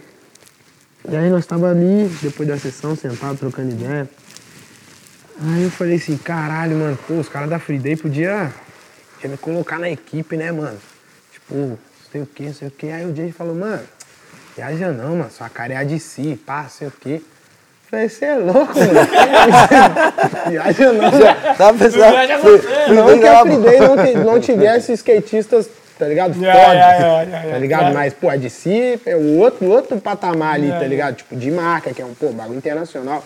E 1.07 1.15
aí 1.15 1.29
nós 1.29 1.45
tava 1.45 1.71
ali, 1.71 2.11
depois 2.23 2.49
da 2.49 2.57
sessão, 2.57 2.97
sentado, 2.97 3.37
trocando 3.37 3.71
ideia. 3.71 4.09
Aí 5.43 5.65
eu 5.65 5.71
falei 5.71 5.97
assim, 5.97 6.17
caralho, 6.17 6.77
mano, 6.77 6.99
pô, 7.07 7.15
os 7.15 7.29
caras 7.29 7.51
da 7.51 7.59
Free 7.59 7.79
Day 7.79 7.97
podia, 7.97 8.51
me 9.25 9.37
colocar 9.37 9.79
na 9.79 9.91
equipe, 9.91 10.37
né, 10.37 10.51
mano? 10.51 10.79
Tipo, 11.33 11.79
sei 12.11 12.23
o 12.23 12.29
não 12.41 12.55
sei 12.55 12.69
o 12.69 12.71
que. 12.71 12.91
Aí 12.91 13.05
o 13.05 13.15
Jay 13.15 13.31
falou, 13.31 13.55
mano, 13.55 13.83
viaja 14.57 14.91
não, 14.91 15.17
mano, 15.17 15.31
sua 15.31 15.51
cara 15.51 15.75
é 15.75 15.77
a 15.77 15.85
de 15.85 15.99
si, 15.99 16.41
pá, 16.47 16.67
sei 16.69 16.89
o 16.89 16.91
quê. 16.91 17.21
Falei, 17.93 18.09
você 18.09 18.25
é 18.25 18.35
louco, 18.37 18.73
mano. 18.79 19.01
viaja 20.49 20.93
não. 20.95 21.11
Tá, 21.57 21.75
pessoal? 21.75 22.11
Viaja 22.11 22.39
Fui- 22.39 22.57
você. 22.57 22.69
fui 22.87 22.97
Não 22.97 23.07
que 23.07 23.43
Free 23.43 23.57
Day 23.59 23.81
não, 23.81 23.97
te- 23.99 24.15
não 24.15 24.41
tivesse 24.41 24.93
skatistas, 24.95 25.69
tá 25.99 26.07
ligado? 26.07 26.33
Foda, 26.33 26.47
Yeah, 26.47 26.93
yeah, 27.25 27.51
tá 27.53 27.59
ligado? 27.59 27.81
yeah. 27.81 27.93
Mas, 27.99 28.15
pô, 28.15 28.31
a 28.31 28.37
de 28.37 28.49
si 28.49 28.99
é 29.05 29.15
o 29.15 29.37
outro, 29.37 29.67
outro 29.69 30.01
patamar 30.01 30.55
ali, 30.55 30.63
Yeah, 30.69 30.81
tá 30.83 30.89
ligado? 30.89 31.17
Tipo, 31.17 31.37
de 31.37 31.51
marca, 31.51 31.93
que 31.93 32.01
é 32.01 32.05
um, 32.07 32.15
pô, 32.15 32.31
bagulho 32.31 32.57
internacional. 32.57 33.23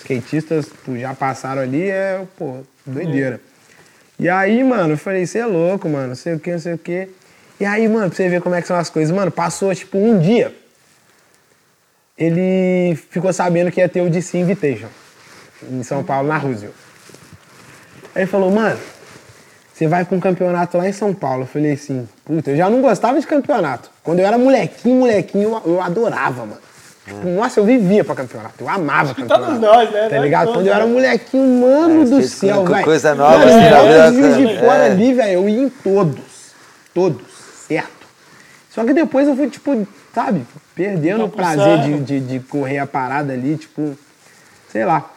Skatistas, 0.00 0.66
pô, 0.84 0.94
já 0.94 1.14
passaram 1.14 1.62
ali, 1.62 1.88
é, 1.90 2.20
pô, 2.36 2.56
doideira. 2.84 3.40
E 4.18 4.28
aí, 4.28 4.62
mano, 4.62 4.92
eu 4.92 4.98
falei, 4.98 5.24
você 5.24 5.38
é 5.38 5.46
louco, 5.46 5.88
mano, 5.88 6.08
não 6.08 6.14
sei 6.16 6.34
o 6.34 6.38
que, 6.38 6.52
não 6.52 6.58
sei 6.58 6.74
o 6.74 6.78
que. 6.78 7.08
E 7.58 7.64
aí, 7.64 7.88
mano, 7.88 8.08
pra 8.08 8.16
você 8.16 8.28
ver 8.28 8.42
como 8.42 8.54
é 8.54 8.60
que 8.60 8.68
são 8.68 8.76
as 8.76 8.90
coisas, 8.90 9.10
mano, 9.16 9.30
passou, 9.30 9.74
tipo, 9.74 9.96
um 9.96 10.18
dia, 10.18 10.52
ele 12.24 12.96
ficou 13.10 13.32
sabendo 13.32 13.70
que 13.70 13.80
ia 13.80 13.88
ter 13.88 14.00
o 14.00 14.10
DC 14.10 14.38
Invitation 14.38 14.88
em 15.70 15.82
São 15.82 16.02
Paulo, 16.04 16.28
na 16.28 16.36
Roosevelt. 16.36 16.74
Aí 18.14 18.22
ele 18.22 18.30
falou, 18.30 18.50
mano, 18.50 18.78
você 19.72 19.86
vai 19.86 20.04
pra 20.04 20.16
um 20.16 20.20
campeonato 20.20 20.76
lá 20.76 20.88
em 20.88 20.92
São 20.92 21.14
Paulo. 21.14 21.42
Eu 21.42 21.46
falei 21.46 21.72
assim, 21.72 22.08
puta, 22.24 22.50
eu 22.50 22.56
já 22.56 22.68
não 22.68 22.80
gostava 22.82 23.18
de 23.20 23.26
campeonato. 23.26 23.90
Quando 24.02 24.20
eu 24.20 24.26
era 24.26 24.36
molequinho, 24.36 24.96
molequinho, 25.00 25.60
eu, 25.64 25.72
eu 25.74 25.80
adorava, 25.80 26.44
mano. 26.44 26.60
Tipo, 27.04 27.26
nossa, 27.30 27.58
eu 27.58 27.64
vivia 27.64 28.04
pra 28.04 28.14
campeonato. 28.14 28.54
Eu 28.60 28.68
amava 28.68 29.14
campeonato. 29.14 29.44
todos 29.44 29.60
nós, 29.60 29.90
né? 29.90 30.08
Tá 30.08 30.14
Nós 30.16 30.24
ligado? 30.24 30.52
Quando 30.52 30.66
eu 30.68 30.72
era 30.74 30.86
né? 30.86 30.92
molequinho, 30.92 31.60
mano 31.60 32.02
É, 32.02 32.04
do 32.04 32.22
céu, 32.22 32.64
velho. 32.64 32.84
coisa 32.84 33.14
nova, 33.14 33.38
Mano, 33.38 33.50
assim, 33.50 33.60
vida, 33.60 34.12
Juiz 34.12 34.36
de 34.36 34.54
é. 34.56 34.60
fora 34.60 34.84
ali, 34.84 35.14
velho, 35.14 35.32
eu 35.32 35.48
ia 35.48 35.62
em 35.62 35.68
todos. 35.68 36.22
Todos, 36.94 37.22
certo. 37.66 37.90
Só 38.70 38.84
que 38.84 38.92
depois 38.92 39.26
eu 39.26 39.34
fui, 39.34 39.48
tipo, 39.50 39.86
sabe, 40.14 40.44
perdendo 40.74 41.24
o 41.24 41.28
Tá 41.28 41.36
prazer 41.36 41.80
de, 41.82 42.00
de, 42.00 42.20
de 42.20 42.40
correr 42.40 42.78
a 42.78 42.86
parada 42.86 43.32
ali, 43.32 43.56
tipo, 43.56 43.96
sei 44.70 44.84
lá. 44.84 45.10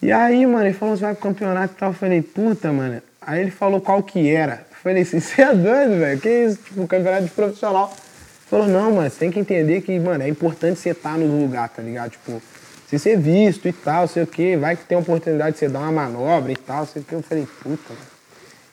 E 0.00 0.12
aí, 0.12 0.46
mano, 0.46 0.64
ele 0.64 0.74
falou, 0.74 0.96
você 0.96 1.02
vai 1.02 1.14
pro 1.14 1.22
campeonato 1.22 1.74
e 1.74 1.76
tal. 1.76 1.90
Eu 1.90 1.94
falei, 1.94 2.22
puta, 2.22 2.72
mano. 2.72 3.02
Aí 3.20 3.40
ele 3.40 3.50
falou 3.50 3.80
qual 3.80 4.02
que 4.02 4.30
era. 4.30 4.66
Eu 4.70 4.76
falei 4.82 5.02
assim, 5.02 5.18
você 5.20 5.42
é 5.42 5.54
doido, 5.54 5.98
velho? 5.98 6.20
Que 6.20 6.46
isso? 6.46 6.58
Tipo, 6.62 6.86
campeonato 6.86 7.24
de 7.24 7.30
profissional. 7.30 7.90
Ele 7.90 8.48
falou, 8.48 8.68
não, 8.68 8.92
mano, 8.92 9.10
você 9.10 9.18
tem 9.18 9.30
que 9.30 9.40
entender 9.40 9.80
que, 9.82 9.98
mano, 9.98 10.22
é 10.22 10.28
importante 10.28 10.78
você 10.78 10.90
estar 10.90 11.18
no 11.18 11.40
lugar, 11.40 11.68
tá 11.68 11.82
ligado? 11.82 12.10
Tipo, 12.10 12.40
você 12.86 12.98
ser 12.98 13.18
visto 13.18 13.66
e 13.68 13.72
tal, 13.72 14.06
sei 14.06 14.22
o 14.22 14.26
quê. 14.26 14.56
Vai 14.56 14.76
que 14.76 14.84
tem 14.84 14.96
a 14.96 15.00
oportunidade 15.00 15.52
de 15.52 15.58
você 15.58 15.68
dar 15.68 15.80
uma 15.80 15.92
manobra 15.92 16.52
e 16.52 16.56
tal, 16.56 16.86
sei 16.86 17.02
o 17.02 17.04
quê. 17.04 17.14
Eu 17.14 17.22
falei, 17.22 17.46
puta, 17.62 17.92
mano. 17.92 18.18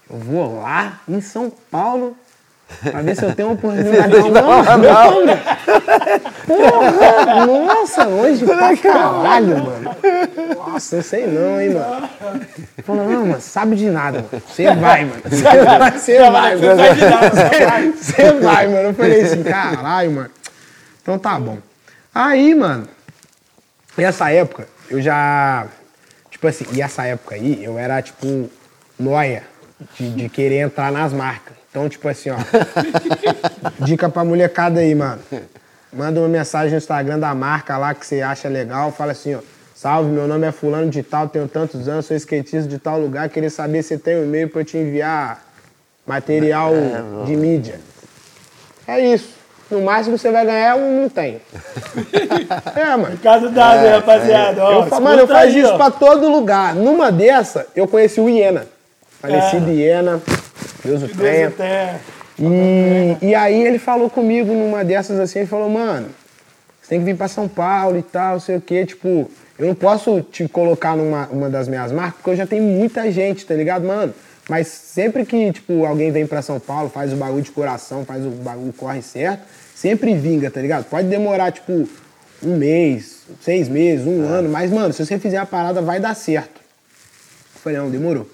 Eu 0.07 0.17
vou 0.19 0.61
lá 0.61 1.01
em 1.09 1.19
São 1.19 1.49
Paulo 1.49 2.15
pra 2.81 3.01
ver 3.01 3.15
se 3.15 3.23
eu 3.23 3.35
tenho 3.35 3.49
uma 3.49 3.55
oportunidade 3.55 4.11
de 4.23 4.31
dar 4.31 4.43
uma 4.43 4.63
manobra. 4.63 5.39
Porra, 6.45 7.45
nossa, 7.45 8.07
hoje 8.07 8.45
pra 8.45 8.75
caralho, 8.77 9.63
mano. 9.63 9.95
Nossa, 10.55 10.97
eu 10.97 11.03
sei 11.03 11.27
não, 11.27 11.61
hein, 11.61 11.73
mano. 11.73 12.09
Falou, 12.83 13.09
não, 13.09 13.25
mano, 13.25 13.41
sabe 13.41 13.75
de 13.75 13.89
nada, 13.89 14.25
mano. 14.31 14.43
Você 14.47 14.65
vai, 14.75 15.05
mano. 15.05 15.21
Você 15.25 15.41
vai, 15.41 15.91
você 15.91 16.19
vai. 16.19 16.55
mano. 16.55 17.93
Você 17.97 18.31
vai, 18.33 18.67
mano. 18.67 18.89
Eu 18.89 18.93
falei 18.93 19.21
assim, 19.21 19.43
caralho, 19.43 20.11
mano. 20.11 20.31
Então 21.01 21.17
tá 21.17 21.39
bom. 21.39 21.57
Aí, 22.13 22.53
mano, 22.55 22.87
nessa 23.97 24.31
época, 24.31 24.67
eu 24.89 25.01
já. 25.01 25.67
Tipo 26.29 26.47
assim, 26.47 26.65
e 26.73 26.81
essa 26.81 27.05
época 27.05 27.35
aí, 27.35 27.63
eu 27.63 27.77
era, 27.79 28.01
tipo, 28.01 28.49
noia 28.99 29.43
de, 29.97 30.09
de 30.09 30.29
querer 30.29 30.59
entrar 30.59 30.91
nas 30.91 31.13
marcas. 31.13 31.54
Então, 31.75 31.89
tipo 31.89 32.07
assim, 32.07 32.29
ó. 32.29 32.37
dica 33.83 34.07
pra 34.07 34.23
molecada 34.23 34.79
aí, 34.79 34.95
mano. 34.95 35.19
Manda 35.91 36.21
uma 36.21 36.29
mensagem 36.29 36.71
no 36.71 36.77
Instagram 36.77 37.19
da 37.19 37.35
marca 37.35 37.77
lá 37.77 37.93
que 37.93 38.07
você 38.07 38.21
acha 38.21 38.47
legal. 38.47 38.93
Fala 38.93 39.11
assim, 39.11 39.35
ó. 39.35 39.39
Salve, 39.75 40.09
meu 40.09 40.25
nome 40.25 40.47
é 40.47 40.53
fulano 40.53 40.89
de 40.89 41.03
tal, 41.03 41.27
tenho 41.27 41.49
tantos 41.49 41.89
anos, 41.89 42.05
sou 42.05 42.15
skatista 42.15 42.69
de 42.69 42.79
tal 42.79 42.97
lugar. 42.97 43.27
Queria 43.27 43.49
saber 43.49 43.83
se 43.83 43.97
tem 43.97 44.15
um 44.15 44.23
e-mail 44.23 44.47
pra 44.47 44.61
eu 44.61 44.65
te 44.65 44.77
enviar 44.77 45.43
material 46.07 46.71
de 47.25 47.35
mídia. 47.35 47.81
É 48.87 48.97
isso. 49.13 49.35
No 49.69 49.81
máximo 49.81 50.17
você 50.17 50.31
vai 50.31 50.45
ganhar 50.45 50.77
um 50.77 51.01
não 51.01 51.09
tem. 51.09 51.41
É, 52.73 52.95
mano. 52.95 53.17
Caso 53.17 53.49
dado, 53.49 53.83
hein, 53.85 53.91
rapaziada. 53.91 54.63
Ó, 54.63 54.85
Eu, 54.85 55.01
mano, 55.01 55.19
eu 55.19 55.27
faço 55.27 55.39
aí, 55.47 55.59
isso 55.59 55.73
ó. 55.73 55.77
pra 55.77 55.91
todo 55.91 56.29
lugar. 56.29 56.73
Numa 56.73 57.11
dessa, 57.11 57.67
eu 57.75 57.85
conheci 57.85 58.21
o 58.21 58.29
Iena. 58.29 58.65
Falecido 59.19 59.69
Iena. 59.71 60.21
Deus 60.83 61.03
o 61.03 61.07
tenha. 61.07 61.99
E, 62.37 63.17
e 63.21 63.35
aí 63.35 63.63
ele 63.63 63.79
falou 63.79 64.09
comigo 64.09 64.53
numa 64.53 64.83
dessas 64.83 65.19
assim, 65.19 65.39
ele 65.39 65.47
falou, 65.47 65.69
mano, 65.69 66.09
você 66.81 66.89
tem 66.89 66.99
que 66.99 67.05
vir 67.05 67.15
pra 67.15 67.27
São 67.27 67.47
Paulo 67.47 67.97
e 67.97 68.03
tal, 68.03 68.39
sei 68.39 68.57
o 68.57 68.61
quê. 68.61 68.85
Tipo, 68.85 69.29
eu 69.57 69.67
não 69.67 69.75
posso 69.75 70.21
te 70.21 70.47
colocar 70.47 70.95
numa 70.95 71.27
uma 71.27 71.49
das 71.49 71.67
minhas 71.67 71.91
marcas, 71.91 72.15
porque 72.15 72.29
eu 72.31 72.35
já 72.35 72.45
tenho 72.45 72.63
muita 72.63 73.09
gente, 73.11 73.45
tá 73.45 73.55
ligado, 73.55 73.85
mano? 73.85 74.13
Mas 74.49 74.67
sempre 74.67 75.25
que, 75.25 75.51
tipo, 75.51 75.85
alguém 75.85 76.11
vem 76.11 76.27
pra 76.27 76.41
São 76.41 76.59
Paulo, 76.59 76.89
faz 76.89 77.11
o 77.11 77.15
bagulho 77.15 77.41
de 77.41 77.51
coração, 77.51 78.05
faz 78.05 78.23
o 78.25 78.29
bagulho 78.29 78.71
corre 78.73 79.01
certo, 79.01 79.43
sempre 79.73 80.13
vinga, 80.13 80.51
tá 80.51 80.61
ligado? 80.61 80.85
Pode 80.85 81.07
demorar, 81.07 81.51
tipo, 81.51 81.89
um 82.43 82.57
mês, 82.57 83.23
seis 83.41 83.67
meses, 83.67 84.05
um 84.05 84.23
ano, 84.23 84.47
mas, 84.49 84.71
mano, 84.71 84.93
se 84.93 85.03
você 85.03 85.17
fizer 85.17 85.37
a 85.37 85.45
parada, 85.45 85.81
vai 85.81 85.99
dar 85.99 86.13
certo. 86.15 86.61
Eu 87.55 87.61
falei, 87.61 87.79
não, 87.79 87.89
demorou. 87.89 88.29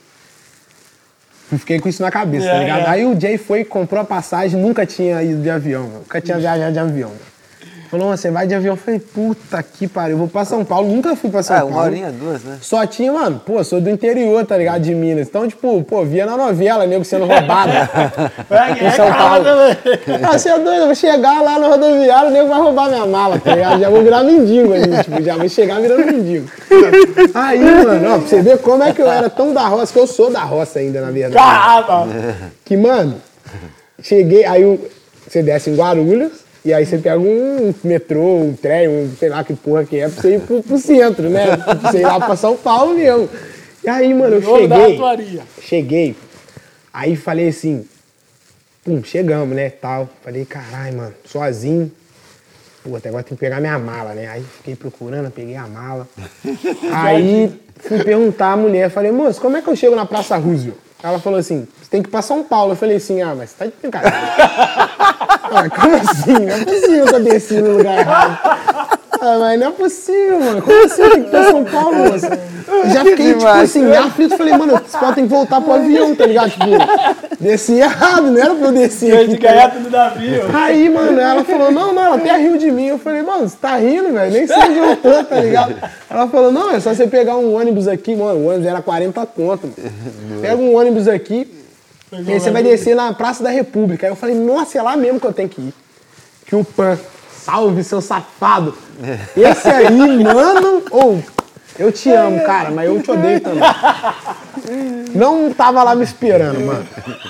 Fiquei 1.57 1.79
com 1.79 1.89
isso 1.89 2.01
na 2.01 2.09
cabeça, 2.11 2.47
tá 2.47 2.53
É, 2.55 2.59
ligado? 2.59 2.81
é. 2.81 2.87
Aí 2.87 3.05
o 3.05 3.19
Jay 3.19 3.37
foi, 3.37 3.63
comprou 3.63 4.01
a 4.01 4.05
passagem, 4.05 4.59
nunca 4.59 4.85
tinha 4.85 5.21
ido 5.23 5.41
de 5.41 5.49
avião, 5.49 5.83
meu. 5.83 5.99
nunca 5.99 6.21
tinha 6.21 6.37
viajado 6.37 6.71
de 6.73 6.79
avião. 6.79 7.09
meu. 7.09 7.30
Falou, 7.91 8.05
"Mano, 8.07 8.17
você 8.17 8.31
vai 8.31 8.47
de 8.47 8.55
avião? 8.55 8.73
Eu 8.73 8.77
falei, 8.77 9.01
puta 9.01 9.61
que 9.61 9.85
pariu, 9.85 10.11
eu 10.13 10.17
vou 10.19 10.27
pra 10.29 10.45
São 10.45 10.63
Paulo, 10.63 10.87
nunca 10.87 11.13
fui 11.13 11.29
pra 11.29 11.43
São 11.43 11.57
Ah, 11.57 11.59
Paulo. 11.59 11.75
uma 11.75 11.83
horinha, 11.83 12.09
duas, 12.09 12.41
né? 12.41 12.57
Só 12.61 12.85
tinha, 12.85 13.11
mano, 13.11 13.41
pô, 13.45 13.61
sou 13.65 13.81
do 13.81 13.89
interior, 13.89 14.45
tá 14.45 14.55
ligado? 14.57 14.81
De 14.81 14.95
Minas. 14.95 15.27
Então, 15.27 15.45
tipo, 15.45 15.83
pô, 15.83 16.05
via 16.05 16.25
na 16.25 16.37
novela, 16.37 16.87
nego 16.87 17.03
sendo 17.03 17.25
roubado. 17.25 17.71
É, 18.49 18.87
em 18.87 18.91
São 18.91 19.05
é 19.07 19.11
Paulo. 19.13 19.43
cara 19.43 19.75
também. 19.75 20.19
Ah, 20.23 20.37
você 20.37 20.49
é 20.49 20.57
doido, 20.57 20.79
eu 20.81 20.85
vou 20.85 20.95
chegar 20.95 21.41
lá 21.41 21.59
no 21.59 21.67
rodoviário, 21.69 22.29
o 22.29 22.33
nego 22.33 22.47
vai 22.47 22.59
roubar 22.61 22.87
minha 22.89 23.05
mala, 23.05 23.37
tá 23.39 23.53
ligado? 23.55 23.79
Já 23.81 23.89
vou 23.89 24.01
virar 24.03 24.23
mendigo 24.23 24.73
ali, 24.73 25.03
tipo, 25.03 25.21
já 25.21 25.35
vou 25.35 25.49
chegar 25.49 25.81
virando 25.81 26.05
mendigo. 26.05 26.49
Aí, 27.33 27.59
mano, 27.59 28.07
ó, 28.13 28.17
pra 28.19 28.27
você 28.27 28.41
ver 28.41 28.57
como 28.59 28.83
é 28.83 28.93
que 28.93 29.01
eu 29.01 29.11
era 29.11 29.29
tão 29.29 29.53
da 29.53 29.67
roça, 29.67 29.91
que 29.91 29.99
eu 29.99 30.07
sou 30.07 30.31
da 30.31 30.41
roça 30.43 30.79
ainda, 30.79 31.01
na 31.01 31.11
verdade. 31.11 31.35
Caramba. 31.35 32.07
Que, 32.63 32.77
mano, 32.77 33.15
cheguei, 34.01 34.45
aí 34.45 34.79
você 35.27 35.43
desce 35.43 35.69
em 35.69 35.75
Guarulhos, 35.75 36.40
e 36.63 36.73
aí 36.73 36.85
você 36.85 36.97
pega 36.97 37.19
um 37.19 37.73
metrô, 37.83 38.37
um 38.37 38.53
trem, 38.53 38.87
um 38.87 39.11
sei 39.17 39.29
lá 39.29 39.43
que 39.43 39.55
porra 39.55 39.83
que 39.83 39.97
é, 39.97 40.07
pra 40.07 40.21
você 40.21 40.35
ir 40.35 40.41
pro, 40.41 40.61
pro 40.61 40.77
centro, 40.77 41.29
né? 41.29 41.57
Pra 41.57 41.73
você 41.73 41.99
ir 41.99 42.03
lá 42.03 42.19
pra 42.19 42.35
São 42.35 42.55
Paulo 42.55 42.93
mesmo. 42.93 43.27
E 43.83 43.89
aí, 43.89 44.13
mano, 44.13 44.35
eu 44.35 44.41
cheguei. 44.41 45.41
Cheguei. 45.59 46.15
Aí 46.93 47.15
falei 47.15 47.47
assim, 47.47 47.87
pum, 48.83 49.03
chegamos, 49.03 49.55
né, 49.55 49.71
tal. 49.71 50.07
Falei, 50.23 50.45
caralho, 50.45 50.97
mano, 50.97 51.13
sozinho. 51.25 51.91
Pô, 52.83 52.95
até 52.95 53.09
agora 53.09 53.23
tem 53.23 53.35
que 53.35 53.39
pegar 53.39 53.59
minha 53.59 53.79
mala, 53.79 54.13
né? 54.13 54.27
Aí 54.27 54.43
fiquei 54.57 54.75
procurando, 54.75 55.31
peguei 55.31 55.55
a 55.55 55.65
mala. 55.67 56.07
Aí 56.93 57.59
fui 57.77 58.03
perguntar 58.03 58.53
à 58.53 58.57
mulher, 58.57 58.89
falei, 58.91 59.11
moço, 59.11 59.41
como 59.41 59.57
é 59.57 59.61
que 59.61 59.67
eu 59.67 59.75
chego 59.75 59.95
na 59.95 60.05
Praça 60.05 60.37
Roosevelt? 60.37 60.77
Ela 61.03 61.19
falou 61.19 61.39
assim, 61.39 61.67
você 61.81 61.89
tem 61.89 62.03
que 62.03 62.09
ir 62.09 62.11
pra 62.11 62.21
São 62.21 62.43
Paulo. 62.43 62.73
Eu 62.73 62.75
falei 62.75 62.97
assim, 62.97 63.21
ah, 63.21 63.33
mas 63.33 63.49
você 63.49 63.55
tá 63.57 63.65
de 63.65 63.73
brincadeira. 63.81 64.17
ah, 65.27 65.69
como 65.69 65.95
assim? 65.95 66.45
Não 66.45 66.55
é 66.55 66.65
possível 66.65 67.05
que 67.05 67.15
eu 67.15 67.23
desci 67.23 67.53
no 67.55 67.77
lugar 67.77 67.99
errado. 67.99 68.59
Ah, 69.23 69.37
mas 69.39 69.59
não 69.59 69.67
é 69.67 69.71
possível, 69.71 70.39
mano. 70.39 70.61
Como 70.63 70.85
assim? 70.85 71.01
Tem 71.03 71.11
que 71.11 71.19
ir 71.19 71.29
pra 71.29 71.43
São 71.43 71.63
Paulo, 71.63 71.95
moço? 71.97 72.25
Já 72.91 73.03
fiquei, 73.03 73.27
tipo 73.27 73.39
demais. 73.39 73.63
assim, 73.63 73.91
aflito. 73.93 74.37
Falei, 74.37 74.57
mano, 74.57 74.81
esse 74.83 74.97
pau 74.97 75.13
tem 75.13 75.25
que 75.25 75.29
voltar 75.29 75.61
pro 75.61 75.73
avião, 75.73 76.15
tá 76.15 76.25
ligado? 76.25 76.49
Tipo, 76.49 76.65
desci 77.39 77.73
errado, 77.73 78.31
não 78.31 78.41
era 78.41 78.55
pra 78.55 78.67
eu 78.67 78.71
descer 78.71 79.15
aqui. 79.15 79.27
de 79.27 79.37
tá 79.37 79.47
gaiato 79.47 79.79
do 79.79 79.89
Davi, 79.89 80.39
ó. 80.39 80.57
Aí, 80.57 80.89
mano, 80.89 81.19
ela 81.19 81.43
falou, 81.43 81.71
não, 81.71 81.93
não, 81.93 82.03
ela 82.03 82.15
até 82.15 82.35
riu 82.37 82.57
de 82.57 82.71
mim. 82.71 82.87
Eu 82.87 82.97
falei, 82.97 83.21
mano, 83.21 83.47
você 83.47 83.57
tá 83.61 83.75
rindo, 83.75 84.11
velho? 84.11 84.31
Nem 84.31 84.47
sei 84.47 84.57
onde 84.57 84.77
eu 84.79 84.95
tô, 84.95 85.23
tá 85.23 85.39
ligado? 85.39 85.75
Ela 86.09 86.27
falou, 86.27 86.51
não, 86.51 86.71
é 86.71 86.79
só 86.79 86.93
você 86.93 87.05
pegar 87.05 87.37
um 87.37 87.55
ônibus 87.55 87.87
aqui, 87.87 88.15
mano. 88.15 88.39
O 88.39 88.47
ônibus 88.47 88.65
era 88.65 88.81
40 88.81 89.25
conto, 89.27 89.67
mano. 89.67 90.41
Pega 90.41 90.55
um 90.55 90.75
ônibus 90.75 91.07
aqui, 91.07 91.47
e 92.11 92.33
aí 92.33 92.39
você 92.39 92.51
vai 92.51 92.61
descer 92.63 92.95
na 92.95 93.13
Praça 93.13 93.43
da 93.43 93.49
República. 93.49 94.05
Aí 94.05 94.11
eu 94.11 94.15
falei, 94.15 94.35
nossa, 94.35 94.77
é 94.77 94.81
lá 94.81 94.95
mesmo 94.97 95.19
que 95.19 95.27
eu 95.27 95.33
tenho 95.33 95.49
que 95.49 95.61
ir. 95.61 95.73
Que 96.45 96.55
o 96.55 96.63
Pan, 96.63 96.99
salve, 97.31 97.83
seu 97.83 98.01
safado. 98.01 98.77
Esse 99.35 99.69
aí, 99.69 100.23
mano, 100.23 100.83
ou, 100.91 101.23
eu 101.79 101.91
te 101.91 102.11
amo, 102.11 102.43
cara, 102.43 102.69
mas 102.69 102.87
eu 102.87 103.01
te 103.01 103.09
odeio 103.11 103.39
também. 103.39 103.61
Não 105.15 105.53
tava 105.53 105.81
lá 105.83 105.95
me 105.95 106.03
esperando, 106.03 106.59
mano. 106.59 106.85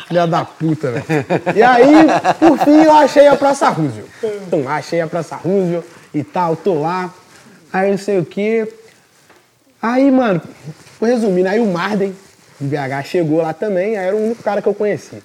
Filha 0.08 0.26
da 0.26 0.44
puta, 0.44 0.92
velho. 0.92 1.06
E 1.56 1.62
aí, 1.62 2.08
por 2.40 2.58
fim, 2.58 2.84
eu 2.84 2.92
achei 2.92 3.28
a 3.28 3.36
Praça 3.36 3.70
Roosevelt. 3.70 4.10
Então, 4.48 4.68
achei 4.68 5.00
a 5.00 5.08
Praça 5.08 5.36
Roosevelt 5.36 5.86
e 6.14 6.24
tal, 6.24 6.56
tô 6.56 6.82
lá. 6.82 7.14
Aí 7.72 7.92
não 7.92 7.98
sei 7.98 8.20
o 8.20 8.26
quê. 8.26 8.72
Aí, 9.82 10.12
mano, 10.12 10.42
vou 11.00 11.10
resumindo, 11.10 11.48
aí 11.48 11.60
o 11.60 11.66
Marden, 11.66 12.16
de 12.62 12.68
BH, 12.68 13.06
chegou 13.06 13.42
lá 13.42 13.54
também, 13.54 13.98
aí 13.98 14.06
era 14.08 14.16
o 14.16 14.24
único 14.24 14.44
cara 14.44 14.62
que 14.62 14.68
eu 14.68 14.74
conhecia. 14.74 15.20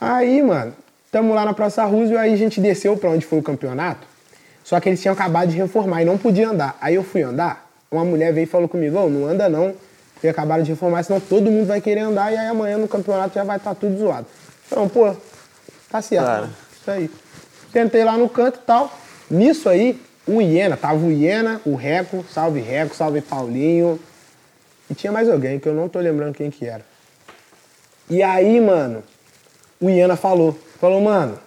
Aí, 0.00 0.42
mano, 0.42 0.74
tamo 1.10 1.34
lá 1.34 1.44
na 1.44 1.52
Praça 1.52 1.84
Roosevelt, 1.84 2.20
aí 2.20 2.32
a 2.32 2.36
gente 2.36 2.60
desceu 2.60 2.96
pra 2.96 3.10
onde 3.10 3.24
foi 3.24 3.38
o 3.38 3.42
campeonato, 3.42 4.06
só 4.64 4.80
que 4.80 4.88
eles 4.88 5.00
tinham 5.00 5.12
acabado 5.12 5.50
de 5.50 5.56
reformar 5.56 6.02
e 6.02 6.04
não 6.04 6.16
podia 6.16 6.48
andar. 6.48 6.76
Aí 6.80 6.94
eu 6.94 7.04
fui 7.04 7.22
andar, 7.22 7.70
uma 7.90 8.04
mulher 8.04 8.32
veio 8.32 8.44
e 8.44 8.46
falou 8.46 8.68
comigo, 8.68 8.98
ô, 8.98 9.08
não 9.08 9.28
anda 9.28 9.48
não, 9.48 9.74
porque 10.14 10.28
acabaram 10.28 10.62
de 10.62 10.70
reformar, 10.70 11.02
senão 11.02 11.20
todo 11.20 11.50
mundo 11.50 11.66
vai 11.66 11.80
querer 11.80 12.00
andar 12.00 12.32
e 12.32 12.36
aí 12.36 12.46
amanhã 12.46 12.78
no 12.78 12.88
campeonato 12.88 13.34
já 13.34 13.44
vai 13.44 13.56
estar 13.58 13.74
tudo 13.74 13.98
zoado. 13.98 14.26
Então, 14.66 14.88
pô, 14.88 15.14
tá 15.90 16.00
certo. 16.00 16.24
Claro. 16.24 16.48
Isso 16.80 16.90
aí. 16.90 17.10
Tentei 17.72 18.04
lá 18.04 18.16
no 18.16 18.28
canto 18.28 18.58
e 18.58 18.62
tal. 18.62 18.92
Nisso 19.30 19.68
aí, 19.68 20.00
o 20.26 20.40
Iena, 20.40 20.76
tava 20.76 21.04
o 21.04 21.10
Iena, 21.10 21.60
o 21.64 21.74
Reco, 21.74 22.24
salve 22.32 22.60
Reco, 22.60 22.94
salve 22.94 23.20
Paulinho. 23.20 23.98
E 24.90 24.94
tinha 24.94 25.12
mais 25.12 25.28
alguém 25.28 25.58
que 25.58 25.68
eu 25.68 25.74
não 25.74 25.88
tô 25.88 25.98
lembrando 26.00 26.34
quem 26.34 26.50
que 26.50 26.66
era. 26.66 26.84
E 28.10 28.22
aí, 28.22 28.60
mano, 28.60 29.02
o 29.80 29.88
Iena 29.88 30.16
falou. 30.16 30.58
Falou, 30.80 31.00
mano, 31.00 31.38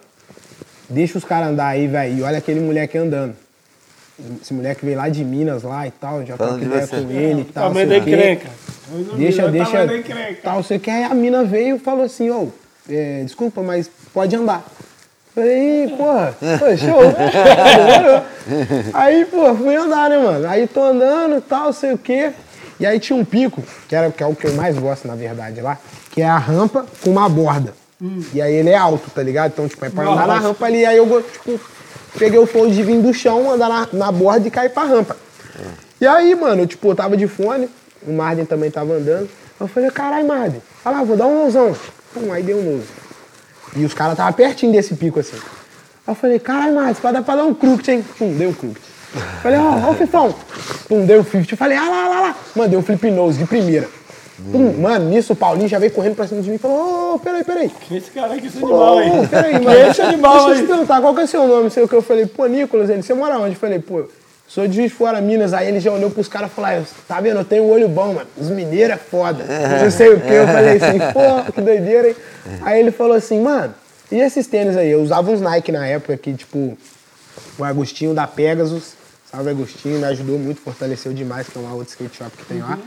deixa 0.89 1.17
os 1.17 1.23
caras 1.23 1.49
andar 1.49 1.67
aí, 1.67 1.87
velho. 1.87 2.17
E 2.17 2.23
olha 2.23 2.37
aquele 2.37 2.59
moleque 2.59 2.97
andando. 2.97 3.35
Esse 4.41 4.53
moleque 4.53 4.85
veio 4.85 4.97
lá 4.97 5.09
de 5.09 5.23
Minas 5.25 5.63
lá 5.63 5.85
e 5.85 5.91
tal, 5.91 6.25
já 6.25 6.37
troquei 6.37 6.59
de 6.59 6.65
ideia 6.65 6.87
com 6.87 7.11
ele 7.11 7.41
e 7.41 7.45
tal. 7.45 7.67
Tamanho 7.67 7.89
sei 7.89 7.99
da 7.99 8.05
encrenca. 8.05 8.49
Deixa, 9.17 9.47
deixa. 9.49 9.85
da 9.85 9.97
encrenca. 9.97 10.39
Tal, 10.41 10.63
você 10.63 10.79
quer? 10.79 10.93
Aí 10.93 11.03
a 11.03 11.13
mina 11.13 11.43
veio 11.43 11.75
e 11.75 11.79
falou 11.79 12.05
assim, 12.05 12.29
ô, 12.29 12.47
é, 12.89 13.23
desculpa, 13.23 13.61
mas 13.61 13.89
pode 14.13 14.33
andar. 14.35 14.65
Falei, 15.33 15.83
"Ih, 15.83 15.89
porra, 15.97 16.33
pô, 16.39 16.77
show. 16.77 17.01
Aí, 18.93 19.25
pô, 19.25 19.53
fui 19.55 19.75
andar, 19.75 20.09
né, 20.09 20.17
mano? 20.17 20.47
Aí 20.47 20.65
tô 20.65 20.81
andando 20.81 21.37
e 21.37 21.41
tal, 21.41 21.73
sei 21.73 21.91
o 21.91 21.97
quê. 21.97 22.31
E 22.79 22.85
aí 22.85 22.99
tinha 22.99 23.17
um 23.17 23.23
pico, 23.25 23.63
que, 23.87 23.95
era, 23.95 24.11
que 24.11 24.21
é 24.21 24.25
o 24.25 24.35
que 24.35 24.45
eu 24.47 24.53
mais 24.53 24.77
gosto, 24.77 25.07
na 25.07 25.15
verdade, 25.15 25.61
lá, 25.61 25.77
que 26.11 26.21
é 26.21 26.27
a 26.27 26.37
rampa 26.37 26.85
com 27.01 27.11
uma 27.11 27.27
borda. 27.29 27.73
E 28.33 28.41
aí 28.41 28.53
ele 28.53 28.69
é 28.69 28.77
alto, 28.77 29.09
tá 29.09 29.23
ligado? 29.23 29.51
Então, 29.53 29.67
tipo, 29.67 29.83
é 29.85 29.89
pra 29.89 30.03
andar 30.03 30.27
na 30.27 30.39
rampa 30.39 30.65
ali. 30.65 30.85
Aí 30.85 30.97
eu, 30.97 31.23
tipo, 31.23 31.59
peguei 32.19 32.37
o 32.37 32.45
flow 32.45 32.69
de 32.69 32.83
vir 32.83 33.01
do 33.01 33.13
chão, 33.13 33.49
andar 33.51 33.69
na, 33.69 33.87
na 33.93 34.11
borda 34.11 34.47
e 34.47 34.51
cair 34.51 34.69
pra 34.69 34.83
rampa. 34.83 35.15
E 35.99 36.05
aí, 36.05 36.35
mano, 36.35 36.63
eu, 36.63 36.67
tipo, 36.67 36.89
eu 36.89 36.95
tava 36.95 37.15
de 37.15 37.27
fone, 37.27 37.69
o 38.05 38.11
Marden 38.11 38.45
também 38.45 38.69
tava 38.69 38.93
andando. 38.93 39.29
Eu 39.59 39.67
falei, 39.67 39.89
caralho, 39.89 40.27
Marden, 40.27 40.61
olha 40.83 40.97
lá, 40.97 41.03
vou 41.03 41.15
dar 41.15 41.27
um 41.27 41.43
nouzão. 41.43 41.75
Pum, 42.13 42.31
aí 42.31 42.43
deu 42.43 42.57
um 42.57 42.77
nozo. 42.77 42.87
E 43.75 43.85
os 43.85 43.93
caras 43.93 44.17
tava 44.17 44.31
pertinho 44.33 44.71
desse 44.71 44.93
pico, 44.95 45.19
assim. 45.19 45.37
Aí 45.37 46.11
eu 46.11 46.15
falei, 46.15 46.37
caralho, 46.37 46.75
Marden, 46.75 46.95
pode 46.95 47.13
dar 47.13 47.23
pra 47.23 47.37
dar 47.37 47.45
um 47.45 47.53
crooked, 47.53 47.89
hein? 47.89 48.05
Pum, 48.17 48.33
deu 48.35 48.49
um 48.49 48.53
crooked. 48.53 48.81
Falei, 49.41 49.59
ó, 49.59 49.87
ó 49.87 49.91
o 49.91 49.95
fifão. 49.95 50.35
Pum, 50.87 51.05
deu 51.05 51.21
um 51.21 51.23
50. 51.23 51.53
Eu 51.53 51.57
falei, 51.57 51.77
ah 51.77 51.89
lá, 51.89 52.07
lá, 52.07 52.21
lá. 52.21 52.35
Mano, 52.55 52.69
deu 52.69 52.79
um 52.79 52.83
flip 52.83 53.09
nose 53.11 53.37
de 53.37 53.45
primeira. 53.45 53.87
Pum, 54.51 54.73
mano, 54.81 55.09
nisso 55.09 55.31
o 55.31 55.35
Paulinho 55.35 55.69
já 55.69 55.79
veio 55.79 55.91
correndo 55.91 56.15
pra 56.15 56.27
cima 56.27 56.41
de 56.41 56.49
mim 56.49 56.55
e 56.55 56.59
falou, 56.59 57.15
ô, 57.15 57.19
peraí, 57.19 57.43
peraí. 57.43 57.71
Esse 57.89 58.11
cara 58.11 58.33
aqui, 58.33 58.47
esse 58.47 58.57
animal 58.57 58.97
aí. 58.97 59.27
Peraí, 59.27 59.53
mano. 59.53 59.79
Esse 59.89 60.01
animal 60.01 60.33
Deixa 60.33 60.49
eu 60.49 60.53
aí. 60.53 60.61
te 60.61 60.67
perguntar, 60.67 61.01
qual 61.01 61.15
que 61.15 61.21
é 61.21 61.27
seu 61.27 61.47
nome? 61.47 61.63
Não 61.63 61.69
sei 61.69 61.83
o 61.83 61.87
que. 61.87 61.95
Eu 61.95 62.01
falei, 62.01 62.25
pô, 62.25 62.45
Nicolas, 62.45 62.89
ele, 62.89 63.01
você 63.01 63.13
mora 63.13 63.39
onde? 63.39 63.53
Eu 63.53 63.59
falei, 63.59 63.79
pô, 63.79 64.03
sou 64.45 64.67
de 64.67 64.75
Juiz 64.75 64.91
de 64.91 64.97
Fora, 64.97 65.21
Minas. 65.21 65.53
Aí 65.53 65.69
ele 65.69 65.79
já 65.79 65.89
olhou 65.89 66.11
pros 66.11 66.27
caras 66.27 66.51
e 66.51 66.53
falou, 66.53 66.69
ah, 66.69 66.83
tá 67.07 67.21
vendo, 67.21 67.39
eu 67.39 67.45
tenho 67.45 67.63
um 67.63 67.69
olho 67.69 67.87
bom, 67.87 68.13
mano. 68.13 68.27
Os 68.37 68.49
mineiros 68.49 68.95
é 68.95 68.97
foda. 68.97 69.45
Não 69.81 69.89
sei 69.89 70.09
o 70.09 70.19
que. 70.19 70.33
Eu 70.33 70.47
falei 70.47 70.77
assim, 70.77 70.99
pô, 71.13 71.51
que 71.53 71.61
doideira, 71.61 72.09
hein? 72.09 72.15
Aí 72.61 72.79
ele 72.81 72.91
falou 72.91 73.15
assim, 73.15 73.39
mano, 73.39 73.73
e 74.11 74.19
esses 74.19 74.47
tênis 74.47 74.75
aí? 74.75 74.91
Eu 74.91 75.01
usava 75.01 75.31
uns 75.31 75.39
Nike 75.39 75.71
na 75.71 75.87
época 75.87 76.17
que, 76.17 76.33
tipo, 76.33 76.77
o 77.57 77.63
Agostinho 77.63 78.13
da 78.13 78.27
Pegasus, 78.27 78.94
salve 79.35 79.49
Agostinho, 79.49 79.99
me 79.99 80.05
ajudou 80.05 80.39
muito, 80.39 80.61
fortaleceu 80.61 81.13
demais, 81.13 81.47
que 81.47 81.57
é 81.57 81.61
uma 81.61 81.73
outra 81.73 81.89
skate 81.89 82.17
shop 82.17 82.31
que 82.37 82.45
tem 82.45 82.59
lá. 82.61 82.79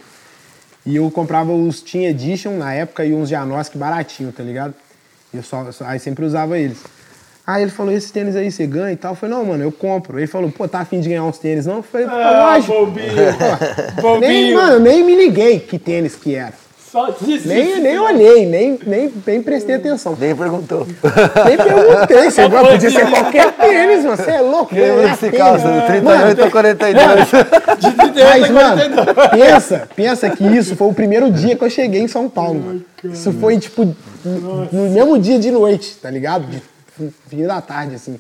E 0.87 0.97
eu 0.97 1.11
comprava 1.11 1.53
os 1.53 1.81
Team 1.83 2.05
Edition 2.05 2.57
na 2.57 2.73
época 2.73 3.05
e 3.05 3.13
uns 3.13 3.29
Janoski 3.29 3.77
baratinho, 3.77 4.33
tá 4.33 4.43
ligado? 4.43 4.73
E 5.33 5.37
eu 5.37 5.43
só, 5.43 5.71
só- 5.71 5.85
aí 5.85 5.99
sempre 5.99 6.25
usava 6.25 6.59
eles. 6.59 6.79
Aí 7.47 7.63
ele 7.63 7.71
falou, 7.71 7.93
esses 7.93 8.11
tênis 8.11 8.37
aí 8.37 8.51
você 8.51 8.67
ganha 8.67 8.93
e 8.93 8.97
tal? 8.97 9.13
Eu 9.13 9.17
falei, 9.17 9.35
não, 9.35 9.45
mano, 9.45 9.63
eu 9.63 9.73
compro. 9.73 10.19
Ele 10.19 10.27
falou, 10.27 10.51
pô, 10.51 10.67
tá 10.69 10.81
afim 10.81 11.01
de 11.01 11.09
ganhar 11.09 11.25
uns 11.25 11.39
tênis, 11.39 11.65
não? 11.67 11.77
Eu 11.77 11.83
falei, 11.83 12.07
pô, 12.07 12.13
Ah, 12.15 12.55
lógico. 12.55 12.73
bobinho. 12.87 13.07
Nem, 13.97 14.03
Bobinho. 14.03 14.55
mano, 14.55 14.79
nem 14.81 15.03
me 15.05 15.15
liguei 15.17 15.59
que 15.61 15.79
tênis 15.79 16.15
que 16.15 16.35
era. 16.35 16.53
Só 16.91 17.11
disse. 17.21 17.47
Nem, 17.47 17.81
nem 17.81 17.99
olhei, 17.99 18.47
nem, 18.47 18.79
nem, 18.87 19.13
nem 19.27 19.43
prestei 19.43 19.75
atenção. 19.75 20.17
Nem 20.19 20.35
perguntou. 20.35 20.87
Nem 21.45 21.57
perguntei, 21.57 22.25
você 22.31 22.49
Só 22.49 22.49
podia 22.49 22.91
ser 22.91 23.11
qualquer 23.11 23.53
tênis, 23.53 24.05
mano. 24.05 24.17
Você 24.17 24.31
é 24.31 24.41
louco, 24.41 24.75
Quem 24.75 24.79
ganhar 24.81 25.15
esse 25.15 25.31
calça? 25.31 25.69
Do 25.69 25.87
38 25.87 26.43
ou 26.43 26.51
42? 26.51 27.29
De 27.79 27.93
38 27.93 28.25
Mas, 28.25 28.45
a 28.45 28.53
mano, 28.53 29.05
42. 29.05 29.29
pensa, 29.31 29.89
pensa 29.95 30.31
que 30.31 30.45
isso 30.45 30.77
foi 30.77 30.89
o 30.89 30.95
primeiro 30.95 31.31
dia 31.31 31.57
que 31.57 31.65
eu 31.65 31.71
cheguei 31.71 32.01
em 32.01 32.09
São 32.09 32.29
Paulo, 32.29 32.61
mano. 32.61 32.85
Isso 33.05 33.33
foi, 33.33 33.59
tipo, 33.59 33.85
no 34.25 34.65
no 34.73 34.91
mesmo 34.91 35.19
dia 35.19 35.39
de 35.39 35.51
noite, 35.51 35.97
tá 35.97 36.11
ligado? 36.11 36.47
De 36.47 36.63
fim 37.29 37.47
da 37.47 37.61
tarde, 37.61 37.97
assim. 37.97 38.19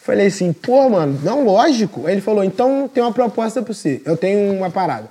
Falei 0.00 0.26
assim, 0.26 0.52
pô, 0.52 0.88
mano, 0.90 1.18
não, 1.22 1.44
lógico. 1.44 2.06
Aí 2.06 2.14
ele 2.14 2.20
falou, 2.20 2.44
então 2.44 2.90
tem 2.92 3.02
uma 3.02 3.12
proposta 3.12 3.62
pra 3.62 3.72
você. 3.72 4.02
Eu 4.04 4.16
tenho 4.16 4.52
uma 4.52 4.68
parada. 4.70 5.08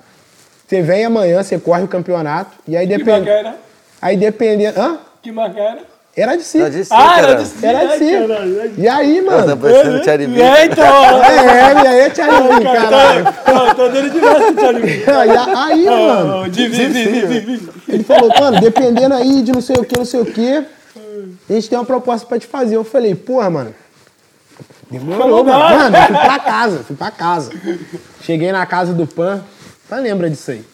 Você 0.74 0.82
vem 0.82 1.04
amanhã, 1.04 1.40
você 1.40 1.56
corre 1.56 1.84
o 1.84 1.88
campeonato, 1.88 2.50
e 2.66 2.76
aí 2.76 2.84
Que 2.84 2.96
depende. 2.98 3.10
marca 3.20 3.30
era? 3.30 3.56
Aí 4.02 4.16
dependendo. 4.16 4.80
Hã? 4.80 4.98
Que 5.22 5.30
marca 5.30 5.60
era? 5.60 5.78
Era 6.16 6.36
de 6.36 6.42
si. 6.42 6.58
Tá 6.58 6.68
de 6.68 6.84
si, 6.84 6.90
Ah, 6.92 7.18
era 7.20 7.34
de 7.36 7.46
si. 7.46 7.64
Era 7.64 7.86
de 7.86 7.98
si. 7.98 8.80
E 8.80 8.88
aí, 8.88 9.22
Tá 9.22 9.30
mano. 9.30 9.56
parecendo 9.56 9.98
o 10.00 10.04
Charlie 10.04 10.26
B. 10.26 10.42
É, 10.42 10.64
então. 10.66 10.84
É, 11.24 11.84
e 11.84 11.86
aí, 11.86 12.10
Thiago, 12.10 12.48
caralho. 12.64 13.24
Tô, 13.24 13.74
tô 13.76 13.88
dando 13.88 14.10
demais 14.10 14.44
pro 14.46 14.54
Thiago. 14.56 14.78
Aí, 15.16 15.30
aí, 15.70 15.84
mano. 15.84 16.42
Ô, 16.42 16.48
Divi, 16.48 16.76
divi, 16.76 17.26
divi. 17.28 17.68
Ele 17.88 18.02
falou, 18.02 18.30
mano, 18.40 18.60
dependendo 18.60 19.14
aí 19.14 19.42
de 19.42 19.52
não 19.52 19.60
sei 19.60 19.76
o 19.76 19.84
que, 19.84 19.96
não 19.96 20.04
sei 20.04 20.20
o 20.20 20.26
que, 20.26 20.64
a 21.48 21.52
gente 21.52 21.68
tem 21.70 21.78
uma 21.78 21.84
proposta 21.84 22.26
pra 22.26 22.36
te 22.36 22.48
fazer. 22.48 22.74
Eu 22.74 22.82
falei, 22.82 23.14
porra, 23.14 23.48
mano. 23.48 23.72
Demorou, 24.90 25.18
Falou 25.20 25.44
mano. 25.44 25.58
Mano, 25.58 25.96
eu 25.96 26.02
fui 26.02 26.16
pra 26.16 26.38
casa, 26.40 26.78
fui 26.84 26.96
pra 26.96 27.10
casa. 27.12 27.52
Cheguei 28.22 28.50
na 28.50 28.66
casa 28.66 28.92
do 28.92 29.06
Pan. 29.06 29.42
Pan 29.88 30.00
lembra 30.00 30.30
disso 30.30 30.50
aí. 30.50 30.64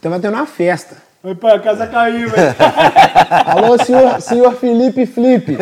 Tava 0.00 0.18
tendo 0.20 0.34
uma 0.34 0.46
festa. 0.46 0.96
Foi 1.20 1.34
pra 1.34 1.58
casa 1.58 1.86
caiu, 1.86 2.30
velho. 2.30 2.54
Alô, 3.46 3.84
senhor, 3.84 4.20
senhor 4.20 4.54
Felipe 4.54 5.04
Felipe. 5.06 5.58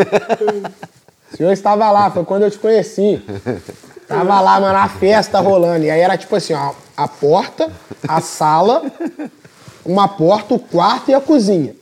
O 1.32 1.36
senhor 1.36 1.52
estava 1.52 1.90
lá, 1.90 2.10
foi 2.10 2.24
quando 2.24 2.42
eu 2.42 2.50
te 2.50 2.58
conheci. 2.58 3.22
Tava 4.06 4.40
lá, 4.40 4.60
mano, 4.60 4.78
a 4.78 4.88
festa 4.88 5.40
rolando. 5.40 5.84
E 5.84 5.90
aí 5.90 6.00
era 6.00 6.16
tipo 6.16 6.36
assim, 6.36 6.54
ó, 6.54 6.72
a 6.96 7.08
porta, 7.08 7.70
a 8.06 8.20
sala, 8.20 8.82
uma 9.84 10.06
porta, 10.06 10.54
o 10.54 10.58
quarto 10.58 11.10
e 11.10 11.14
a 11.14 11.20
cozinha. 11.20 11.74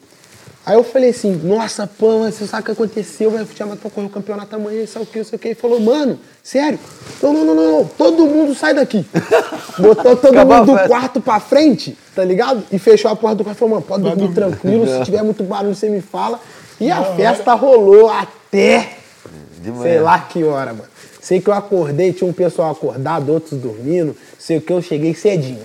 Aí 0.67 0.75
eu 0.77 0.83
falei 0.83 1.11
assim, 1.11 1.35
nossa, 1.45 1.87
pô, 1.87 2.21
mas 2.21 2.37
você 2.37 2.47
sabe 2.47 2.63
o 2.63 2.65
que 2.67 2.71
aconteceu? 2.73 3.31
Vai 3.31 3.45
te 3.45 3.55
chamar 3.55 3.77
pra 3.77 3.91
correr 3.91 4.07
o 4.07 4.11
campeonato 4.11 4.57
amanhã, 4.57 4.87
sabe 4.87 5.05
o 5.05 5.09
que, 5.09 5.23
sei 5.23 5.37
o 5.37 5.39
que. 5.39 5.49
Ele 5.49 5.55
falou, 5.55 5.79
mano, 5.79 6.19
sério? 6.43 6.79
Não, 7.23 7.35
não, 7.35 7.45
não, 7.45 7.55
não, 7.55 7.73
não, 7.73 7.85
todo 7.85 8.25
mundo 8.27 8.55
sai 8.55 8.73
daqui. 8.73 9.05
Botou 9.79 10.17
todo 10.17 10.33
Acabou 10.33 10.65
mundo 10.65 10.73
do 10.73 10.89
quarto 10.89 11.21
pra 11.21 11.39
frente, 11.39 11.99
tá 12.15 12.25
ligado? 12.25 12.65
E 12.73 12.79
fechou 12.79 13.11
a 13.11 13.17
porta 13.17 13.37
do 13.37 13.45
quarto 13.45 13.59
e 13.59 13.61
falou, 13.61 13.75
mano, 13.75 13.87
pode 13.87 14.03
dormir 14.05 14.33
tranquilo, 14.33 14.87
se 14.87 15.05
tiver 15.05 15.23
muito 15.23 15.45
barulho 15.45 15.75
você 15.75 15.91
me 15.91 16.01
fala. 16.01 16.41
E 16.81 16.91
a 16.91 17.05
festa 17.15 17.53
rolou 17.53 18.09
até 18.09 18.97
De 19.59 19.71
manhã. 19.71 19.83
sei 19.83 20.01
lá 20.01 20.19
que 20.21 20.43
hora, 20.45 20.73
mano. 20.73 20.89
Sei 21.21 21.41
que 21.41 21.49
eu 21.49 21.55
acordei, 21.55 22.13
tinha 22.13 22.29
um 22.29 22.33
pessoal 22.33 22.71
acordado, 22.71 23.31
outros 23.31 23.61
dormindo. 23.61 24.17
Sei 24.39 24.61
que 24.61 24.73
eu 24.73 24.81
cheguei 24.81 25.15
cedinho 25.15 25.63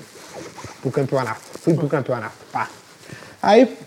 pro 0.82 0.92
campeonato. 0.92 1.42
Fui 1.62 1.74
pro 1.74 1.88
campeonato, 1.88 2.36
pá. 2.52 2.70
Aí, 3.42 3.78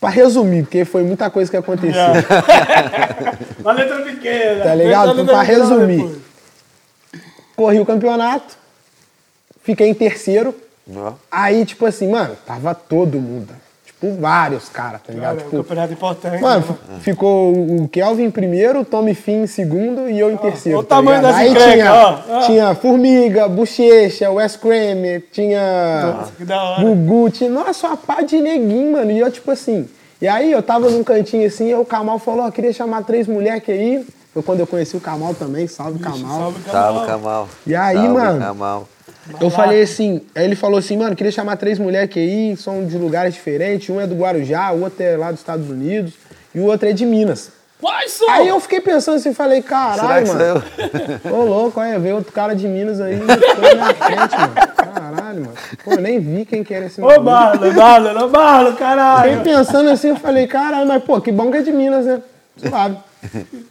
pra 0.00 0.08
resumir, 0.08 0.62
porque 0.62 0.84
foi 0.84 1.02
muita 1.02 1.28
coisa 1.30 1.50
que 1.50 1.56
aconteceu. 1.56 2.00
Uma 3.60 3.72
letra 3.72 4.00
pequena. 4.02 4.64
Tá 4.64 4.74
ligado? 4.74 5.12
Letra 5.12 5.32
Pra 5.34 5.42
resumir. 5.42 5.96
depois. 5.98 6.18
Corri 7.54 7.78
o 7.80 7.84
campeonato, 7.86 8.56
fiquei 9.62 9.88
em 9.88 9.94
terceiro. 9.94 10.54
Aí, 11.30 11.64
tipo 11.66 11.84
assim, 11.86 12.08
mano, 12.08 12.36
tava 12.46 12.74
todo 12.74 13.18
mundo. 13.20 13.52
Tipo, 14.00 14.18
vários 14.18 14.68
caras, 14.70 15.02
tá 15.06 15.12
ligado? 15.12 15.36
Cara, 15.36 15.40
é 15.42 15.44
um 15.46 15.50
Tipo, 15.50 15.62
campeonato 15.62 15.92
importante. 15.92 16.40
Mano, 16.40 16.64
né? 16.88 16.98
ficou 17.00 17.52
o 17.52 17.86
Kelvin 17.88 18.24
em 18.24 18.30
primeiro, 18.30 18.80
o 18.80 18.84
Tommy 18.84 19.12
Finn 19.14 19.42
em 19.42 19.46
segundo 19.46 20.08
e 20.08 20.18
eu 20.18 20.30
em 20.30 20.38
terceiro. 20.38 20.78
olha 20.78 20.84
o 20.84 20.86
tamanho 20.86 21.16
ligado? 21.18 21.32
das 21.32 21.40
Aí 21.40 21.50
encrencas, 21.50 21.74
tinha, 21.74 21.94
ó, 21.94 22.40
tinha 22.46 22.74
Formiga, 22.74 23.46
Bochecha, 23.48 24.30
Wes 24.30 24.56
Kramer, 24.56 25.24
tinha 25.30 26.14
Nossa, 26.16 26.32
que 26.34 26.44
da 26.46 26.62
hora. 26.62 26.82
Gugu, 26.82 27.30
tinha, 27.30 27.50
nossa, 27.50 27.88
uma 27.88 27.96
pá 27.98 28.22
de 28.22 28.40
neguinho, 28.40 28.92
mano. 28.92 29.10
E 29.10 29.18
eu, 29.18 29.30
tipo 29.30 29.50
assim, 29.50 29.86
e 30.20 30.26
aí 30.26 30.50
eu 30.50 30.62
tava 30.62 30.88
num 30.88 31.04
cantinho 31.04 31.46
assim, 31.46 31.68
e 31.68 31.74
o 31.74 31.84
Kamal 31.84 32.18
falou, 32.18 32.46
ó, 32.46 32.50
queria 32.50 32.72
chamar 32.72 33.04
três 33.04 33.26
moleques 33.26 33.68
aí. 33.74 34.06
Foi 34.32 34.42
quando 34.42 34.60
eu 34.60 34.66
conheci 34.66 34.96
o 34.96 35.00
Kamal 35.00 35.34
também, 35.34 35.66
salve 35.66 35.98
Kamal. 35.98 36.18
Salve, 36.18 36.60
Salve, 36.70 36.98
Camal. 37.00 37.06
Camal. 37.06 37.48
E 37.66 37.74
aí, 37.74 37.96
Salve, 37.96 38.12
mano? 38.14 38.86
Eu 39.40 39.50
falei 39.50 39.82
assim, 39.82 40.22
aí 40.34 40.44
ele 40.44 40.56
falou 40.56 40.78
assim, 40.78 40.96
mano, 40.96 41.14
queria 41.14 41.32
chamar 41.32 41.56
três 41.56 41.78
moleques 41.78 42.16
aí, 42.16 42.56
são 42.56 42.86
de 42.86 42.96
lugares 42.96 43.34
diferentes, 43.34 43.88
um 43.90 44.00
é 44.00 44.06
do 44.06 44.14
Guarujá, 44.14 44.72
o 44.72 44.82
outro 44.82 45.02
é 45.02 45.16
lá 45.16 45.30
dos 45.30 45.40
Estados 45.40 45.68
Unidos 45.68 46.14
e 46.54 46.60
o 46.60 46.64
outro 46.64 46.88
é 46.88 46.92
de 46.92 47.04
Minas. 47.04 47.52
Quais 47.80 48.12
são? 48.12 48.30
Aí 48.30 48.46
eu 48.46 48.60
fiquei 48.60 48.80
pensando 48.80 49.16
assim, 49.16 49.32
falei, 49.32 49.62
caralho, 49.62 50.26
mano. 50.28 50.40
eu? 50.42 51.32
Ô, 51.32 51.44
louco, 51.44 51.80
olha, 51.80 51.98
veio 51.98 52.16
outro 52.16 52.30
cara 52.30 52.54
de 52.54 52.68
Minas 52.68 53.00
aí, 53.00 53.16
na 53.16 53.94
frente, 53.94 54.36
mano. 54.36 54.54
Caralho, 54.76 55.40
mano. 55.40 55.54
Pô, 55.82 55.92
eu 55.92 56.00
nem 56.00 56.20
vi 56.20 56.44
quem 56.44 56.62
que 56.62 56.74
era 56.74 56.86
esse 56.86 57.00
Ô, 57.00 57.06
maluco. 57.06 57.24
Marlon, 57.24 57.72
Marlon, 57.72 58.26
ô, 58.26 58.28
Marlon, 58.28 58.72
caralho. 58.74 59.38
Fiquei 59.38 59.54
pensando 59.54 59.88
assim, 59.88 60.08
eu 60.08 60.16
falei, 60.16 60.46
caralho, 60.46 60.86
mas 60.86 61.02
pô, 61.02 61.20
que 61.22 61.32
bom 61.32 61.50
que 61.50 61.56
é 61.56 61.62
de 61.62 61.72
Minas, 61.72 62.04
né? 62.04 62.20
Suave. 62.58 62.96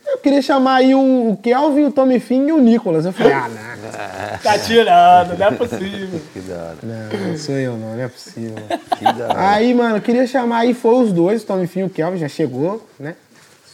Eu 0.08 0.18
queria 0.20 0.42
chamar 0.42 0.76
aí 0.76 0.94
o 0.94 1.38
Kelvin, 1.42 1.86
o 1.86 1.92
Tommy 1.92 2.20
Finn 2.20 2.48
e 2.48 2.52
o 2.52 2.60
Nicolas. 2.60 3.06
Eu 3.06 3.12
falei, 3.14 3.34
ah, 3.34 3.50
não. 3.50 4.40
Tá 4.44 4.58
tirando, 4.58 5.38
não 5.38 5.48
é 5.48 5.52
possível. 5.52 6.22
Que 6.32 6.40
da 6.40 6.56
hora. 6.56 6.78
Não, 6.84 7.28
não 7.28 7.38
sou 7.38 7.56
eu 7.56 7.78
não, 7.78 7.96
não 7.96 8.04
é 8.04 8.08
possível. 8.08 8.56
Que 8.98 9.04
da 9.04 9.26
hora. 9.26 9.50
Aí, 9.50 9.74
mano, 9.74 9.98
eu 9.98 10.02
queria 10.02 10.26
chamar 10.28 10.60
aí, 10.60 10.74
foi 10.74 11.04
os 11.04 11.12
dois, 11.12 11.42
o 11.42 11.46
Tommy 11.46 11.68
Finn 11.68 11.82
e 11.82 11.86
o 11.86 11.90
Kelvin, 11.90 12.18
já 12.18 12.28
chegou, 12.28 12.88
né? 13.00 13.16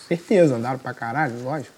Certeza, 0.08 0.56
andaram 0.56 0.80
pra 0.80 0.94
caralho, 0.94 1.34
lógico. 1.44 1.74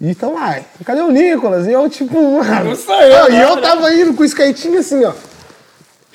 E 0.00 0.14
tão 0.14 0.34
lá, 0.34 0.60
cadê 0.84 1.00
o 1.00 1.10
Nicolas? 1.10 1.66
E 1.66 1.72
eu, 1.72 1.88
tipo, 1.88 2.20
mano. 2.20 2.64
Não 2.64 2.76
sou 2.76 3.00
eu, 3.00 3.32
E 3.32 3.40
eu 3.40 3.60
tava 3.60 3.92
indo 3.94 4.12
com 4.14 4.22
o 4.22 4.26
skatinho 4.26 4.78
assim, 4.78 5.02
ó. 5.04 5.12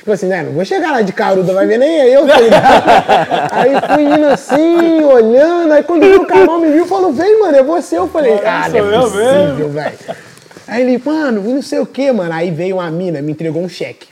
Tipo 0.01 0.13
assim, 0.13 0.25
né? 0.25 0.41
Não 0.41 0.53
vou 0.53 0.65
chegar 0.65 0.93
lá 0.93 1.03
de 1.03 1.13
caruda, 1.13 1.53
vai 1.53 1.67
ver 1.67 1.77
nem 1.77 2.07
eu, 2.07 2.23
aí 3.51 3.71
fui 3.93 4.03
indo 4.03 4.25
assim, 4.25 5.03
olhando, 5.03 5.71
aí 5.71 5.83
quando 5.83 6.03
o 6.03 6.25
Carol 6.25 6.59
me 6.59 6.71
viu, 6.71 6.87
falou, 6.87 7.13
vem, 7.13 7.39
mano, 7.39 7.55
é 7.55 7.61
você. 7.61 7.99
Eu 7.99 8.07
falei, 8.07 8.33
Mano, 8.33 8.47
ah, 8.47 8.67
não 8.67 8.77
é 8.79 8.99
possível, 8.99 9.69
velho. 9.69 9.97
Aí 10.67 10.81
ele, 10.81 11.01
mano, 11.05 11.43
não 11.43 11.61
sei 11.61 11.77
o 11.77 11.85
que, 11.85 12.11
mano. 12.11 12.33
Aí 12.33 12.49
veio 12.49 12.77
uma 12.77 12.89
mina, 12.89 13.21
me 13.21 13.31
entregou 13.31 13.61
um 13.61 13.69
cheque. 13.69 14.07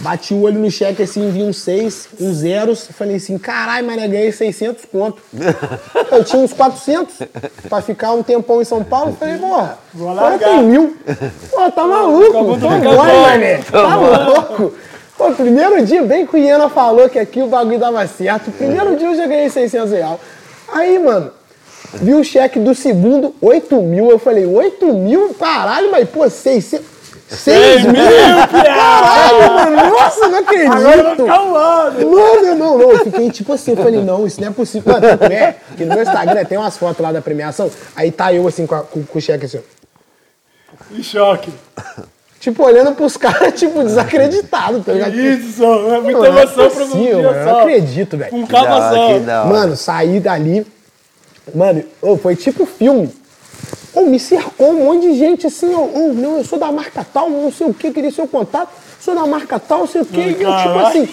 Bati 0.00 0.32
o 0.32 0.42
olho 0.42 0.58
no 0.58 0.70
cheque 0.70 1.02
assim, 1.02 1.30
vi 1.30 1.42
uns 1.42 1.58
seis, 1.58 2.08
uns 2.18 2.36
zeros. 2.36 2.88
Falei 2.96 3.16
assim, 3.16 3.36
caralho, 3.36 3.86
mas 3.86 3.96
ganhei 3.96 4.32
600 4.32 4.84
conto. 4.86 5.22
Eu 6.10 6.24
tinha 6.24 6.42
uns 6.42 6.52
400 6.52 7.14
pra 7.68 7.82
ficar 7.82 8.12
um 8.12 8.22
tempão 8.22 8.62
em 8.62 8.64
São 8.64 8.82
Paulo. 8.82 9.14
Falei, 9.18 9.36
porra, 9.36 9.78
agora 9.94 10.38
tem 10.38 10.62
mil. 10.62 10.96
Pô, 11.50 11.70
tá 11.70 11.86
maluco? 11.86 12.32
Tô 12.32 12.44
bom. 12.44 13.22
mané. 13.22 13.58
Tá 13.58 13.96
louco? 13.96 14.74
Pô, 15.18 15.32
primeiro 15.32 15.84
dia, 15.84 16.02
bem 16.02 16.26
que 16.26 16.34
o 16.34 16.38
Iana 16.38 16.70
falou 16.70 17.06
que 17.10 17.18
aqui 17.18 17.42
o 17.42 17.46
bagulho 17.46 17.78
dava 17.78 18.06
certo. 18.06 18.50
Primeiro 18.50 18.96
dia 18.96 19.08
eu 19.08 19.16
já 19.16 19.26
ganhei 19.26 19.50
600 19.50 19.92
reais. 19.92 20.18
Aí, 20.72 20.98
mano, 20.98 21.30
vi 21.94 22.14
o 22.14 22.24
cheque 22.24 22.58
do 22.58 22.74
segundo, 22.74 23.34
8 23.38 23.82
mil. 23.82 24.10
Eu 24.10 24.18
falei, 24.18 24.46
8 24.46 24.94
mil? 24.94 25.34
Caralho, 25.34 25.90
mas, 25.90 26.08
pô, 26.08 26.28
600... 26.28 26.86
6 27.30 27.84
mil? 27.84 27.94
Caralho, 28.64 29.54
mano, 29.54 29.90
nossa, 29.90 30.28
não 30.28 30.38
acredito. 30.40 30.72
Agora 31.30 31.94
eu. 31.98 32.10
Mano, 32.10 32.54
não, 32.56 32.78
não. 32.78 32.90
Eu 32.90 32.98
fiquei 33.04 33.30
tipo 33.30 33.52
assim, 33.52 33.70
eu 33.72 33.76
falei, 33.76 34.02
não, 34.02 34.26
isso 34.26 34.40
não 34.40 34.48
é 34.48 34.50
possível. 34.50 34.92
Mano, 34.92 35.06
tanto 35.16 35.32
é 35.32 35.56
que 35.76 35.84
no 35.84 35.94
meu 35.94 36.02
Instagram 36.02 36.44
tem 36.44 36.58
umas 36.58 36.76
fotos 36.76 37.00
lá 37.00 37.12
da 37.12 37.22
premiação, 37.22 37.70
aí 37.94 38.10
tá 38.10 38.32
eu 38.32 38.46
assim 38.48 38.66
com, 38.66 38.74
a- 38.74 38.82
com- 38.82 39.04
com 39.04 39.18
o 39.18 39.20
cheque 39.22 39.46
assim, 39.46 39.58
ó. 39.58 40.94
Em 40.94 41.02
choque. 41.02 41.52
Tipo, 42.40 42.64
olhando 42.64 42.92
pros 42.94 43.16
caras, 43.18 43.52
tipo, 43.54 43.82
desacreditado, 43.84 44.80
tá 44.82 44.92
ligado? 44.92 45.14
Isso. 45.14 45.62
É 45.62 46.00
muita 46.00 46.12
Não, 46.12 46.12
não 46.20 46.24
é 46.24 46.28
emoção 46.42 46.70
pra 46.70 46.84
possível, 46.86 46.96
dia 46.98 47.16
mano, 47.22 47.38
eu 47.38 47.44
não 47.44 47.52
só. 47.52 47.60
acredito, 47.60 48.16
velho. 48.16 48.34
Um 48.34 48.46
só. 48.46 48.64
da 48.64 49.42
hora. 49.42 49.44
Mano, 49.44 49.76
saí 49.76 50.18
dali. 50.20 50.66
Mano, 51.54 51.84
ô, 52.00 52.16
foi 52.16 52.34
tipo 52.34 52.64
filme. 52.66 53.10
Ô, 53.94 54.02
me 54.02 54.20
cercou 54.20 54.70
um 54.70 54.84
monte 54.84 55.08
de 55.08 55.18
gente 55.18 55.46
assim, 55.46 55.74
ó. 55.74 55.80
ô, 55.80 56.12
não, 56.12 56.38
eu 56.38 56.44
sou 56.44 56.58
da 56.58 56.70
marca 56.70 57.04
tal, 57.12 57.28
não 57.28 57.50
sei 57.50 57.66
o 57.66 57.74
que, 57.74 57.90
queria 57.90 58.10
seu 58.10 58.28
contato. 58.28 58.70
Sou 59.00 59.14
da 59.14 59.26
marca 59.26 59.58
tal, 59.58 59.80
não 59.80 59.86
sei 59.86 60.02
o 60.02 60.04
que. 60.04 60.20
E 60.20 60.42
eu, 60.42 60.56
tipo 60.56 60.78
assim. 60.78 61.08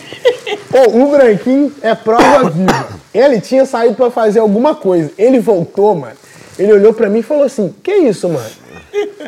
Ô, 0.74 1.04
o 1.04 1.12
Branquinho 1.12 1.74
é 1.82 1.96
prova 1.96 2.50
viva. 2.50 2.88
Ele 3.14 3.40
tinha 3.40 3.66
saído 3.66 3.96
pra 3.96 4.12
fazer 4.12 4.40
alguma 4.40 4.76
coisa. 4.76 5.12
Ele 5.18 5.40
voltou, 5.40 5.96
mano. 5.96 6.16
Ele 6.60 6.74
olhou 6.74 6.94
pra 6.94 7.10
mim 7.10 7.20
e 7.20 7.24
falou 7.24 7.44
assim: 7.44 7.74
Que 7.82 7.94
isso, 7.94 8.28
mano? 8.28 8.50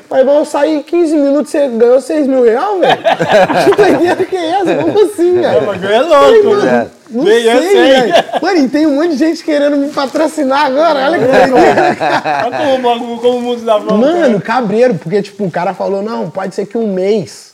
Mas 0.10 0.26
vamos 0.26 0.48
sair 0.50 0.84
15 0.84 1.16
minutos, 1.16 1.52
você 1.52 1.68
ganhou 1.68 2.02
6 2.02 2.28
mil 2.28 2.44
reais, 2.44 2.80
velho? 2.80 2.98
Que 3.66 3.76
doideira 3.76 4.26
que 4.26 4.36
é 4.36 4.50
essa? 4.52 4.76
Como 4.76 5.00
assim, 5.06 5.34
velho? 5.42 5.58
O 5.58 5.66
bagulho 5.66 5.92
é 5.92 6.02
louco, 6.02 6.50
Mano, 6.50 6.64
né? 6.64 6.88
Não 7.12 7.24
Bem, 7.26 7.42
sei, 7.44 7.76
velho. 7.76 8.14
Mano, 8.42 8.58
e 8.60 8.70
tem 8.70 8.86
um 8.88 8.96
monte 8.96 9.10
de 9.12 9.18
gente 9.18 9.44
querendo 9.44 9.78
me 9.78 9.90
patrocinar 9.90 10.66
agora. 10.68 11.06
Olha 11.06 11.20
que 11.20 11.26
doideira. 11.26 11.98
Olha 12.46 12.58
como, 12.58 12.76
o 12.76 12.80
bagulho- 12.82 13.18
como 13.20 13.38
o 13.38 13.42
mundo 13.42 13.62
dá 13.66 13.78
volta. 13.78 13.94
Mano, 13.96 14.42
cabreiro, 14.42 14.96
porque, 14.96 15.22
tipo, 15.22 15.44
o 15.46 15.52
cara 15.52 15.74
falou, 15.74 16.02
não, 16.02 16.30
pode 16.30 16.54
ser 16.56 16.66
que 16.66 16.78
um 16.78 16.92
mês, 16.94 17.54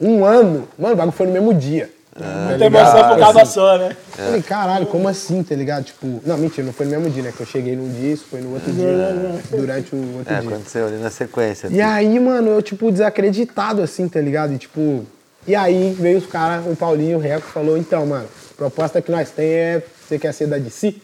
um 0.00 0.24
ano. 0.24 0.68
Mano, 0.78 0.94
o 0.94 0.96
bagulho 0.96 1.12
foi 1.16 1.26
no 1.26 1.32
mesmo 1.32 1.52
dia. 1.54 1.90
Tá 2.18 2.46
Tem 2.58 2.68
ligado? 2.68 2.74
emoção 2.92 3.08
por 3.08 3.18
causa 3.18 3.44
só, 3.44 3.78
né? 3.78 3.96
Eu 4.18 4.24
Falei, 4.24 4.42
caralho, 4.42 4.86
como 4.86 5.08
assim, 5.08 5.42
tá 5.42 5.54
ligado? 5.54 5.84
Tipo, 5.84 6.20
não, 6.26 6.36
mentira, 6.36 6.66
não 6.66 6.72
foi 6.72 6.86
no 6.86 6.92
mesmo 6.92 7.10
dia, 7.10 7.22
né? 7.22 7.32
Que 7.36 7.42
eu 7.42 7.46
cheguei 7.46 7.74
num 7.76 7.88
dia, 7.90 8.12
isso 8.12 8.26
foi 8.30 8.40
no 8.40 8.52
outro 8.52 8.72
dia, 8.72 8.86
né? 8.86 9.40
durante 9.50 9.94
o 9.94 10.18
outro 10.18 10.32
É, 10.34 10.40
dia. 10.40 10.48
aconteceu 10.50 10.86
ali 10.86 10.96
na 10.96 11.10
sequência. 11.10 11.68
E 11.70 11.80
aí, 11.80 12.18
mano, 12.20 12.50
eu, 12.50 12.62
tipo, 12.62 12.90
desacreditado, 12.92 13.80
assim, 13.82 14.08
tá 14.08 14.20
ligado? 14.20 14.52
E, 14.52 14.58
tipo, 14.58 15.06
e 15.46 15.54
aí 15.54 15.96
veio 15.98 16.18
os 16.18 16.26
caras, 16.26 16.64
o 16.66 16.76
Paulinho, 16.76 17.18
o 17.18 17.20
Reco, 17.20 17.46
falou, 17.46 17.76
então, 17.78 18.04
mano, 18.06 18.26
a 18.52 18.54
proposta 18.56 19.00
que 19.00 19.10
nós 19.10 19.30
tem 19.30 19.46
é, 19.48 19.82
você 20.06 20.18
quer 20.18 20.32
ser 20.32 20.46
da 20.46 20.58
DC? 20.58 20.94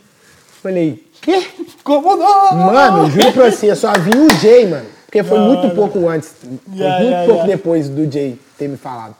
Falei, 0.62 1.04
quê? 1.22 1.46
Como 1.84 2.16
não? 2.16 2.54
Mano, 2.54 3.04
eu 3.04 3.10
juro 3.10 3.32
pra 3.32 3.50
você, 3.50 3.70
eu 3.70 3.76
só 3.76 3.92
vi 3.92 4.10
o 4.10 4.28
Jay, 4.40 4.66
mano. 4.66 4.86
Porque 5.06 5.22
foi 5.22 5.38
muito 5.38 5.74
pouco 5.74 6.06
antes, 6.06 6.32
foi 6.38 6.50
Yeah, 6.76 6.98
muito 6.98 7.10
yeah, 7.10 7.26
pouco 7.26 7.40
yeah. 7.44 7.56
depois 7.56 7.88
do 7.88 8.10
Jay 8.12 8.38
ter 8.58 8.68
me 8.68 8.76
falado. 8.76 9.14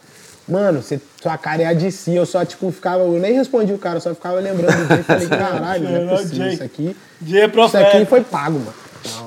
Mano, 0.49 0.83
você, 0.83 0.99
sua 1.23 1.37
cara 1.37 1.63
é 1.63 1.67
a 1.67 1.73
DC, 1.75 2.13
eu 2.19 2.25
só, 2.25 2.45
tipo, 2.45 2.71
ficava, 2.73 3.03
eu 3.03 3.19
nem 3.19 3.35
respondi 3.35 3.73
o 3.73 3.79
cara, 3.79 3.97
eu 3.97 4.01
só 4.01 4.15
ficava 4.15 4.41
lembrando 4.41 4.87
do 4.87 4.89
Jay. 4.95 5.03
Falei, 5.03 5.29
caralho, 5.29 5.85
não 5.85 5.97
é 5.97 6.01
Não, 6.05 6.17
possível, 6.17 6.37
Jay. 6.37 6.55
isso 6.55 6.63
aqui, 6.65 6.97
Dia 7.21 7.41
é 7.43 7.45
isso 7.45 7.53
profeta. 7.53 7.89
aqui 7.99 8.05
foi 8.07 8.23
pago, 8.23 8.59
mano. 8.59 8.75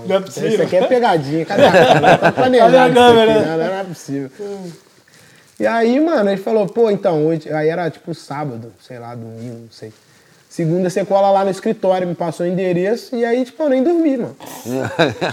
Não 0.08 0.16
é 0.16 0.20
Isso 0.20 0.26
possível. 0.26 0.66
aqui 0.66 0.76
é 0.76 0.86
pegadinha. 0.88 1.46
Cadê 1.46 1.64
a 1.66 1.72
câmera? 1.72 2.18
Tá 2.18 2.32
planejado 2.32 2.72
Cadê 2.74 2.78
a 2.78 2.88
isso 2.88 2.96
câmera? 2.96 3.32
aqui, 3.32 3.40
né? 3.40 3.46
Não, 3.58 3.58
não 3.58 3.74
é 3.80 3.84
possível. 3.86 4.30
E 5.60 5.66
aí, 5.68 6.00
mano, 6.00 6.30
ele 6.30 6.42
falou, 6.42 6.68
pô, 6.68 6.90
então, 6.92 7.26
hoje... 7.26 7.52
Aí 7.54 7.70
era 7.70 7.90
tipo 7.90 8.14
sábado, 8.16 8.74
sei 8.86 8.98
lá, 9.00 9.14
domingo, 9.16 9.62
não 9.62 9.72
sei. 9.72 9.94
Segunda 10.50 10.90
você 10.90 11.06
cola 11.06 11.32
lá 11.32 11.46
no 11.46 11.52
escritório, 11.52 12.06
me 12.08 12.16
passou 12.16 12.46
o 12.46 12.50
endereço, 12.50 13.16
e 13.16 13.24
aí, 13.24 13.46
tipo, 13.46 13.64
eu 13.64 13.70
nem 13.70 13.82
dormi, 13.84 14.18
mano. 14.18 14.36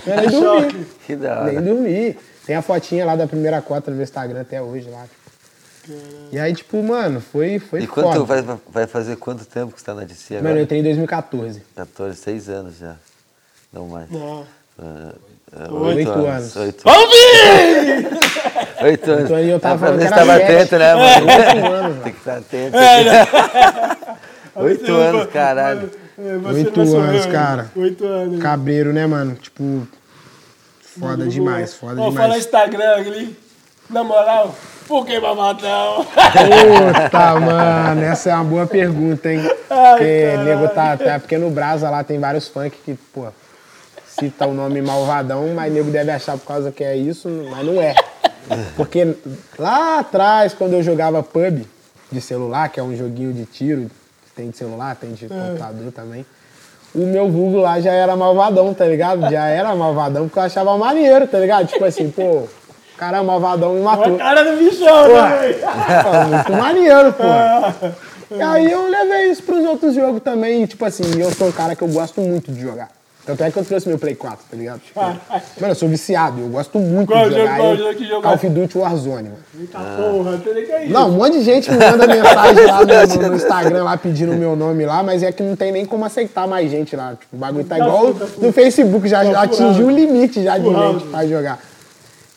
Eu 0.07 0.17
nem 0.17 0.31
dormi. 0.41 0.87
que 1.07 1.17
da 1.17 1.45
Nem 1.45 1.57
hora. 1.57 1.65
dormi. 1.67 2.17
Tem 2.47 2.55
a 2.57 2.63
fotinha 2.63 3.05
lá 3.05 3.17
da 3.17 3.27
primeira 3.27 3.61
cota 3.61 3.91
no 3.91 3.97
meu 3.97 4.05
Instagram 4.05 4.41
até 4.43 4.63
hoje 4.63 4.89
lá. 4.89 5.05
E 6.33 6.39
aí, 6.39 6.55
tipo, 6.55 6.83
mano, 6.83 7.21
foi, 7.21 7.59
foi 7.59 7.83
E 7.83 7.87
quanto 7.87 8.25
foda. 8.27 8.43
vai, 8.43 8.59
vai 8.71 8.87
fazer 8.87 9.17
quanto 9.17 9.45
tempo 9.45 9.73
que 9.73 9.81
você 9.81 9.87
tá 9.87 9.95
na 9.95 10.05
DC 10.05 10.35
agora? 10.37 10.49
Mano, 10.49 10.61
eu 10.61 10.65
entrei 10.65 10.81
em 10.81 10.85
2014. 10.85 11.63
14, 11.75 12.17
6 12.19 12.49
anos 12.49 12.79
já. 12.79 12.97
Não 13.73 13.87
mais. 13.89 14.11
Não. 14.11 14.47
Ah, 14.79 15.13
ah, 15.53 15.73
Oito 15.73 16.11
anos. 16.11 16.57
Oito, 16.57 16.83
Vamos 16.85 17.11
vir! 17.11 18.09
oito 18.85 19.11
anos. 19.11 19.25
Então 19.25 19.37
aí 19.37 19.51
eu 19.51 19.59
tava 19.61 19.75
Dá 19.75 19.87
pra 19.87 19.97
ver 19.97 20.09
falando 20.09 20.09
que 20.09 20.15
era 20.15 20.17
tava 20.17 20.37
atento, 20.37 20.79
né, 20.79 20.95
mano? 20.95 21.27
Oito 21.27 21.67
anos, 21.73 22.03
Tem 22.05 22.13
que 22.13 22.19
estar 22.19 22.37
atento. 22.39 22.77
É, 22.77 23.05
né? 23.05 23.27
Oito 24.57 24.87
Você- 24.87 24.93
anos, 24.93 25.27
caralho. 25.33 25.91
É, 26.19 26.37
você 26.39 26.59
Oito 26.59 26.81
anos, 26.81 27.27
eu, 27.27 27.33
cara. 27.33 27.71
Oito 27.77 28.05
anos. 28.05 28.43
Cabreiro, 28.43 28.93
né, 28.93 29.07
mano? 29.07 29.37
Tipo, 29.37 29.87
foda 30.99 31.27
demais, 31.27 31.73
é. 31.73 31.77
foda 31.77 32.01
Ó, 32.01 32.05
Fala 32.11 32.25
demais. 32.27 32.45
Instagram 32.45 32.95
ali. 32.97 33.39
Na 33.91 34.05
moral, 34.05 34.55
por 34.87 35.07
que 35.07 35.19
babadão? 35.19 36.05
Puta, 36.05 37.35
mano, 37.41 38.03
essa 38.05 38.31
é 38.31 38.35
uma 38.35 38.45
boa 38.45 38.67
pergunta, 38.67 39.33
hein? 39.33 39.41
Ai, 39.71 39.91
Porque 39.93 40.23
caralho. 40.31 40.45
nego 40.45 40.69
tá 40.69 40.93
até 40.93 41.19
porque 41.19 41.39
no 41.39 41.51
Brasa 41.51 41.89
lá 41.89 42.05
tem 42.05 42.19
vários 42.19 42.49
funk 42.49 42.77
que, 42.85 42.95
pô, 42.95 43.27
cita 44.07 44.47
o 44.47 44.53
nome 44.53 44.83
malvadão, 44.83 45.49
mas 45.55 45.73
nego 45.73 45.91
deve 45.91 46.11
achar 46.11 46.37
por 46.37 46.47
causa 46.47 46.71
que 46.71 46.85
é 46.85 46.97
isso, 46.97 47.29
mas 47.51 47.65
não 47.65 47.81
é. 47.81 47.95
Porque 48.77 49.15
lá 49.59 50.01
atrás, 50.01 50.53
quando 50.55 50.75
eu 50.75 50.83
jogava 50.83 51.23
pub 51.23 51.63
de 52.11 52.21
celular, 52.21 52.69
que 52.71 52.81
é 52.81 52.83
um 52.83 52.97
joguinho 52.97 53.33
de 53.33 53.45
tiro, 53.45 53.91
tem 54.35 54.51
de 54.51 54.57
celular, 54.57 54.97
tem 54.97 55.13
de 55.13 55.29
computador 55.29 55.93
também. 55.93 56.25
O 56.95 57.05
meu 57.07 57.31
vulgo 57.31 57.59
lá 57.59 57.81
já 57.81 57.93
era 57.93 58.17
malvadão, 58.17 58.73
tá 58.73 58.87
ligado? 58.87 59.31
Já 59.31 59.47
era 59.47 59.75
malvadão 59.75 60.25
porque 60.27 60.39
eu 60.39 60.43
achava 60.45 60.77
maneiro, 60.79 61.27
tá 61.27 61.39
ligado? 61.39 61.67
Tipo 61.67 61.85
assim, 61.85 62.11
pô, 62.11 62.49
o 62.99 63.01
cara 63.01 63.19
é 63.19 63.23
malvadão 63.23 63.75
me 63.75 63.81
A 63.81 63.85
matou. 63.85 64.19
cara 64.19 64.43
do 64.43 64.57
bichão, 64.59 65.07
Porra. 65.09 65.29
né, 65.29 65.37
velho? 65.39 65.59
Pô, 66.03 66.35
muito 66.35 66.53
maneiro, 66.53 67.13
pô. 67.13 68.35
E 68.35 68.43
aí 68.43 68.71
eu 68.73 68.89
levei 68.89 69.31
isso 69.31 69.43
pros 69.45 69.65
outros 69.65 69.95
jogos 69.95 70.21
também. 70.21 70.65
E, 70.65 70.67
tipo 70.67 70.85
assim, 70.85 71.05
eu 71.19 71.31
sou 71.31 71.47
um 71.47 71.53
cara 71.53 71.77
que 71.77 71.83
eu 71.83 71.89
gosto 71.89 72.21
muito 72.21 72.51
de 72.51 72.61
jogar. 72.61 72.89
Tanto 73.25 73.45
é 73.45 73.51
que 73.51 73.59
eu 73.59 73.65
trouxe 73.65 73.87
meu 73.87 73.99
Play 73.99 74.15
4, 74.15 74.39
tá 74.51 74.57
ligado? 74.57 74.81
Tipo, 74.81 74.99
mano, 75.61 75.73
eu 75.73 75.75
sou 75.75 75.89
viciado, 75.89 76.41
eu 76.41 76.49
gosto 76.49 76.79
muito 76.79 77.13
Qual 77.13 77.25
de 77.29 77.35
jogo, 77.37 77.41
jogar. 77.43 77.57
qual 77.59 77.71
Eu- 77.71 77.77
jogo 77.77 77.95
que 77.95 78.05
jogar? 78.07 78.23
Call 78.23 78.35
of 78.35 78.49
Duty 78.49 78.79
Warzone, 78.79 79.23
mano. 79.29 79.37
Eita 79.61 79.79
porra, 79.79 80.39
tem 80.39 80.55
nem 80.55 80.65
que 80.67 80.73
é 80.73 80.85
isso. 80.85 80.93
Não, 80.93 81.09
um 81.09 81.13
monte 81.13 81.33
de 81.39 81.45
gente 81.45 81.71
me 81.71 81.77
manda 81.79 82.07
mensagem 82.07 82.67
lá 82.67 82.81
no, 82.85 83.29
no- 83.29 83.37
Instagram 83.37 83.85
lá 83.85 83.97
pedindo 83.97 84.33
o 84.33 84.37
meu 84.37 84.57
nome 84.57 84.85
lá, 84.87 85.03
mas 85.03 85.23
é 85.23 85.31
que 85.31 85.43
não 85.43 85.55
tem 85.55 85.71
nem 85.71 85.85
como 85.87 86.05
aceitar 86.05 86.49
mais 86.49 86.71
gente 86.71 86.97
lá. 86.97 87.11
Tipo, 87.11 87.37
o 87.37 87.39
bagulho 87.39 87.65
tá 87.65 87.79
igual 87.79 88.15
no 88.39 88.53
Facebook, 88.53 89.07
já, 89.07 89.23
já 89.25 89.33
Tá 89.33 89.43
atingiu 89.43 89.87
o 89.87 89.91
limite 89.91 90.43
já 90.43 90.57
de 90.59 90.65
gente 90.69 91.05
pra 91.09 91.27
jogar. 91.27 91.59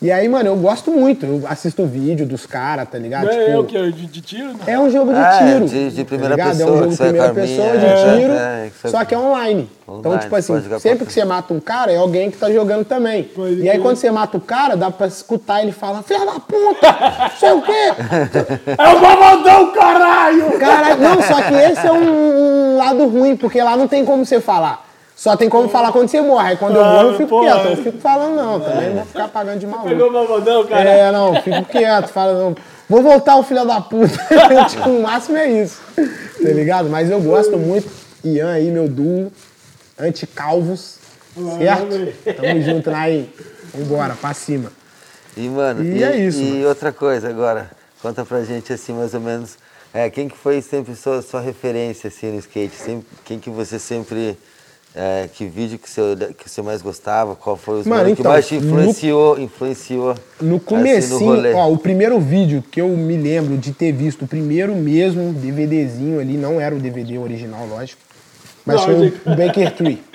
E 0.01 0.11
aí, 0.11 0.27
mano, 0.27 0.49
eu 0.49 0.55
gosto 0.55 0.89
muito. 0.89 1.27
Eu 1.27 1.43
assisto 1.47 1.85
vídeo 1.85 2.25
dos 2.25 2.47
caras, 2.47 2.89
tá 2.89 2.97
ligado? 2.97 3.25
Não 3.25 3.31
é 3.33 3.37
Tipo, 3.37 3.51
eu 3.51 3.63
que 3.65 3.77
é 3.77 3.81
de, 3.91 4.05
de 4.07 4.21
tiro? 4.21 4.45
Não. 4.53 4.59
é 4.65 4.79
um 4.79 4.89
jogo 4.89 5.13
de 5.13 5.19
é, 5.19 5.37
tiro. 5.37 5.65
de- 5.67 5.89
de 5.91 6.03
tá 6.03 6.07
primeira 6.07 6.33
ligado? 6.35 6.57
pessoa, 6.57 6.69
É 6.69 6.73
um 6.73 6.77
jogo 6.79 6.89
de 6.91 6.97
primeira 6.97 7.33
pessoa, 7.35 7.77
de 7.77 7.85
é, 7.85 7.95
tiro, 8.17 8.33
é, 8.33 8.69
que 8.81 8.89
só 8.89 9.05
que 9.05 9.13
é 9.13 9.17
online. 9.19 9.69
Então, 9.83 9.97
Online, 10.11 10.19
tipo 10.23 10.35
assim, 10.35 10.79
sempre 10.79 11.05
que 11.05 11.13
você 11.13 11.23
mata 11.23 11.53
um 11.53 11.59
cara, 11.59 11.91
é 11.91 11.97
alguém 11.97 12.31
que 12.31 12.37
tá 12.37 12.49
jogando 12.51 12.83
também. 12.83 13.23
Pode 13.25 13.61
e 13.61 13.69
aí, 13.69 13.77
quando 13.77 13.97
você 13.97 14.09
mata 14.09 14.37
o 14.37 14.41
cara, 14.41 14.75
dá 14.75 14.89
pra 14.89 15.05
escutar 15.05 15.61
ele 15.61 15.71
falar, 15.71 16.01
filha 16.01 16.25
da 16.25 16.39
puta, 16.39 16.97
não 17.19 17.29
sei 17.39 17.51
o 17.51 17.61
quê. 17.61 17.71
É 18.77 18.87
o 18.95 18.99
babadão, 18.99 19.71
caralho! 19.71 20.57
Caralho, 20.59 20.99
não, 21.01 21.21
só 21.21 21.41
que 21.43 21.53
esse 21.53 21.85
é 21.85 21.91
um, 21.91 22.73
um 22.73 22.77
lado 22.77 23.05
ruim, 23.07 23.35
porque 23.35 23.61
lá 23.61 23.77
não 23.77 23.87
tem 23.87 24.03
como 24.03 24.25
você 24.25 24.39
falar. 24.41 24.89
Só 25.21 25.37
tem 25.37 25.47
como 25.47 25.69
falar 25.69 25.91
quando 25.91 26.07
você 26.09 26.19
morre. 26.19 26.49
Aí 26.49 26.57
quando 26.57 26.77
eu 26.77 26.83
Ah, 26.83 26.93
morro, 26.93 27.09
eu 27.09 27.17
fico 27.17 27.29
porra. 27.29 27.51
quieto. 27.51 27.65
Eu 27.65 27.75
não 27.75 27.83
fico 27.83 27.97
falando, 27.99 28.35
não. 28.35 28.59
Também 28.59 28.87
não 28.89 28.95
vou 28.95 29.05
ficar 29.05 29.27
pagando 29.27 29.59
de 29.59 29.67
maluco. 29.67 29.87
Pegou 29.89 30.09
o 30.09 30.11
babadão, 30.13 30.65
cara? 30.65 30.89
É, 30.89 31.11
não, 31.11 31.35
fico 31.43 31.63
quieto, 31.65 32.07
fala, 32.07 32.33
não. 32.33 32.55
Vou 32.89 33.03
voltar 33.03 33.37
o 33.37 33.43
filho 33.43 33.63
da 33.63 33.79
puta. 33.81 34.17
tipo, 34.67 34.89
o 34.89 35.03
máximo 35.03 35.37
é 35.37 35.47
isso. 35.61 35.79
Tá 35.95 36.49
ligado? 36.49 36.89
Mas 36.89 37.11
eu 37.11 37.21
gosto 37.21 37.55
muito. 37.55 37.87
Ian 38.23 38.51
aí, 38.51 38.71
meu 38.71 38.87
duo, 38.87 39.31
anti-calvos. 39.99 40.95
Certo? 41.59 42.41
Tamo 42.41 42.61
junto 42.63 42.89
lá 42.89 43.07
e 43.07 43.29
vambora, 43.75 44.15
pra 44.19 44.33
cima. 44.33 44.71
E, 45.37 45.47
mano, 45.47 45.83
E 45.83 45.99
e, 45.99 46.03
é 46.03 46.17
isso, 46.17 46.41
e 46.41 46.45
mano. 46.53 46.67
outra 46.69 46.91
coisa 46.91 47.29
agora, 47.29 47.69
conta 48.01 48.25
pra 48.25 48.43
gente 48.43 48.73
assim, 48.73 48.91
mais 48.91 49.13
ou 49.13 49.19
menos, 49.21 49.55
é, 49.93 50.09
quem 50.09 50.27
que 50.27 50.35
foi 50.35 50.63
sempre 50.63 50.95
sua, 50.95 51.21
sua 51.21 51.39
referência 51.41 52.07
assim 52.07 52.31
no 52.31 52.39
skate? 52.39 52.75
Sempre, 52.75 53.07
quem 53.23 53.37
que 53.37 53.51
você 53.51 53.77
sempre. 53.77 54.35
É, 54.95 55.29
que 55.33 55.45
vídeo 55.45 55.79
que 55.79 55.89
você, 55.89 56.01
que 56.37 56.49
você 56.49 56.61
mais 56.61 56.81
gostava? 56.81 57.35
Qual 57.35 57.55
foi 57.55 57.79
os 57.79 57.87
Mano, 57.87 58.03
mano, 58.03 58.15
que 58.15 58.21
então, 58.21 58.31
mais 58.31 58.47
te 58.47 58.55
no- 58.59 58.65
influenciou? 58.79 59.39
influenciou 59.39 60.15
No 60.41 60.55
assim, 60.57 60.65
comecinho, 60.65 61.19
rolê? 61.35 61.53
ó, 61.53 61.71
o 61.71 61.77
primeiro 61.77 62.19
vídeo 62.19 62.61
que 62.69 62.81
eu 62.81 62.89
me 62.89 63.15
lembro 63.17 63.57
de 63.57 63.71
ter 63.71 63.91
visto, 63.93 64.25
o 64.25 64.27
primeiro 64.27 64.75
mesmo 64.75 65.31
DVDzinho 65.33 66.19
ali, 66.19 66.35
não 66.37 66.59
era 66.59 66.75
o 66.75 66.79
DVD 66.79 67.17
original, 67.17 67.65
lógico, 67.67 68.01
mas 68.65 68.75
Não, 68.77 68.83
foi 68.85 68.95
mas- 69.25 69.33
o 69.33 69.37
Baker 69.37 69.71
Tree. 69.75 70.03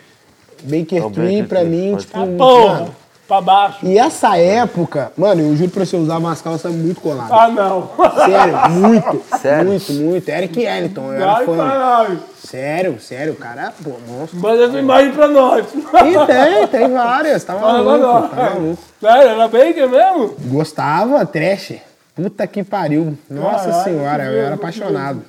Baker 0.62 1.02
É 1.02 1.04
o 1.06 1.10
Tree, 1.10 1.32
Baker 1.42 1.48
pra 1.48 1.60
Tree, 1.60 1.70
mim, 1.70 1.96
tipo, 1.96 2.26
porra, 2.36 2.74
mano, 2.80 2.96
pra 3.26 3.40
baixo. 3.40 3.78
E 3.82 3.98
essa 3.98 4.36
época, 4.36 5.12
mano, 5.16 5.40
eu 5.42 5.56
juro 5.56 5.70
pra 5.70 5.84
você, 5.84 5.96
eu 5.96 6.00
usava 6.00 6.20
umas 6.20 6.40
calças 6.40 6.72
muito 6.72 7.00
coladas. 7.00 7.30
Ah, 7.32 7.48
não. 7.48 7.90
Sério, 8.24 8.70
muito. 8.70 9.22
Sério? 9.40 9.64
Muito, 9.66 9.92
muito. 9.92 10.28
Eric 10.28 10.60
Ellington, 10.62 11.12
eu 11.12 11.22
era 11.22 11.32
Ai, 11.36 11.44
fã. 11.46 11.56
caralho. 11.56 12.20
Sério, 12.44 13.00
sério, 13.00 13.32
o 13.32 13.36
cara, 13.36 13.72
pô, 13.82 13.90
monstro. 14.06 14.38
Manda 14.38 14.64
essa 14.64 14.78
imagem 14.78 15.12
pra 15.12 15.26
nós. 15.28 15.66
E 15.74 16.26
tem, 16.26 16.66
tem 16.68 16.92
várias, 16.92 17.42
tá 17.42 17.54
maluco, 17.54 18.28
tá 18.28 18.36
maluco. 18.36 18.78
Sério, 19.00 19.28
era 19.30 19.48
Baker 19.48 19.88
mesmo? 19.88 20.36
Gostava, 20.46 21.26
trash. 21.26 21.74
Puta 22.14 22.46
que 22.46 22.62
pariu. 22.62 23.18
Nossa 23.28 23.64
Caralho, 23.68 23.84
senhora, 23.84 24.24
eu 24.24 24.42
era 24.46 24.54
apaixonado. 24.54 25.22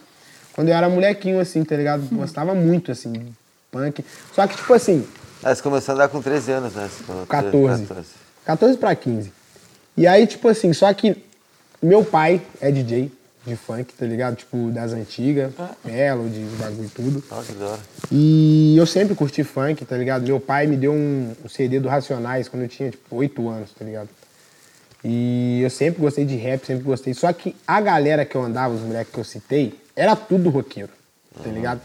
Quando 0.54 0.70
eu 0.70 0.76
era 0.76 0.88
molequinho, 0.90 1.40
assim, 1.40 1.64
tá 1.64 1.76
ligado? 1.76 2.04
Gostava 2.12 2.54
muito, 2.56 2.92
assim, 2.92 3.14
punk. 3.72 4.06
Só 4.34 4.48
que, 4.48 4.56
tipo 4.56 4.74
assim, 4.74 5.06
Ah, 5.44 5.54
você 5.54 5.62
começou 5.62 5.94
a 5.94 5.96
andar 5.96 6.10
com 6.10 6.22
13 6.22 6.52
anos, 6.52 6.74
né? 6.74 6.90
Você 6.92 7.04
falou, 7.04 7.26
14. 7.26 7.88
14 8.46 8.78
pra 8.78 8.96
15. 8.96 9.32
E 9.96 10.08
aí, 10.08 10.26
tipo 10.26 10.48
assim, 10.48 10.74
só 10.74 10.92
que 10.94 11.24
meu 11.82 12.04
pai 12.04 12.42
é 12.60 12.72
DJ 12.72 13.12
de 13.46 13.56
funk, 13.56 13.94
tá 13.94 14.06
ligado? 14.06 14.36
Tipo, 14.36 14.70
das 14.72 14.92
antigas, 14.92 15.54
Melody, 15.84 16.46
bagulho 16.60 16.86
e 16.86 16.90
tudo. 16.90 17.24
Olha 17.32 17.44
que 17.44 17.54
da 17.54 17.66
hora. 17.66 17.80
E 18.12 18.76
eu 18.78 18.86
sempre 18.86 19.16
curti 19.16 19.44
funk, 19.44 19.86
tá 19.86 19.96
ligado? 19.96 20.28
Meu 20.28 20.40
pai 20.40 20.68
me 20.68 20.76
deu 20.76 20.92
um, 20.92 21.34
um 21.44 21.50
CD 21.50 21.80
do 21.80 21.88
Racionais 21.88 22.50
quando 22.50 22.64
eu 22.64 22.70
tinha, 22.70 22.92
tipo, 22.92 23.16
8 23.16 23.48
anos, 23.48 23.72
tá 23.72 23.86
ligado? 23.86 24.10
E 25.04 25.62
eu 25.62 25.70
sempre 25.70 26.02
gostei 26.02 26.26
de 26.26 26.36
rap, 26.36 26.66
sempre 26.66 26.84
gostei. 26.84 27.14
Só 27.14 27.32
que 27.32 27.56
a 27.66 27.80
galera 27.80 28.26
que 28.26 28.36
eu 28.36 28.44
andava, 28.44 28.74
os 28.74 28.82
moleques 28.82 29.14
que 29.14 29.20
eu 29.20 29.24
citei, 29.24 29.80
era 29.96 30.16
tudo 30.16 30.50
roqueiro, 30.50 30.90
tá 31.42 31.50
ligado? 31.50 31.80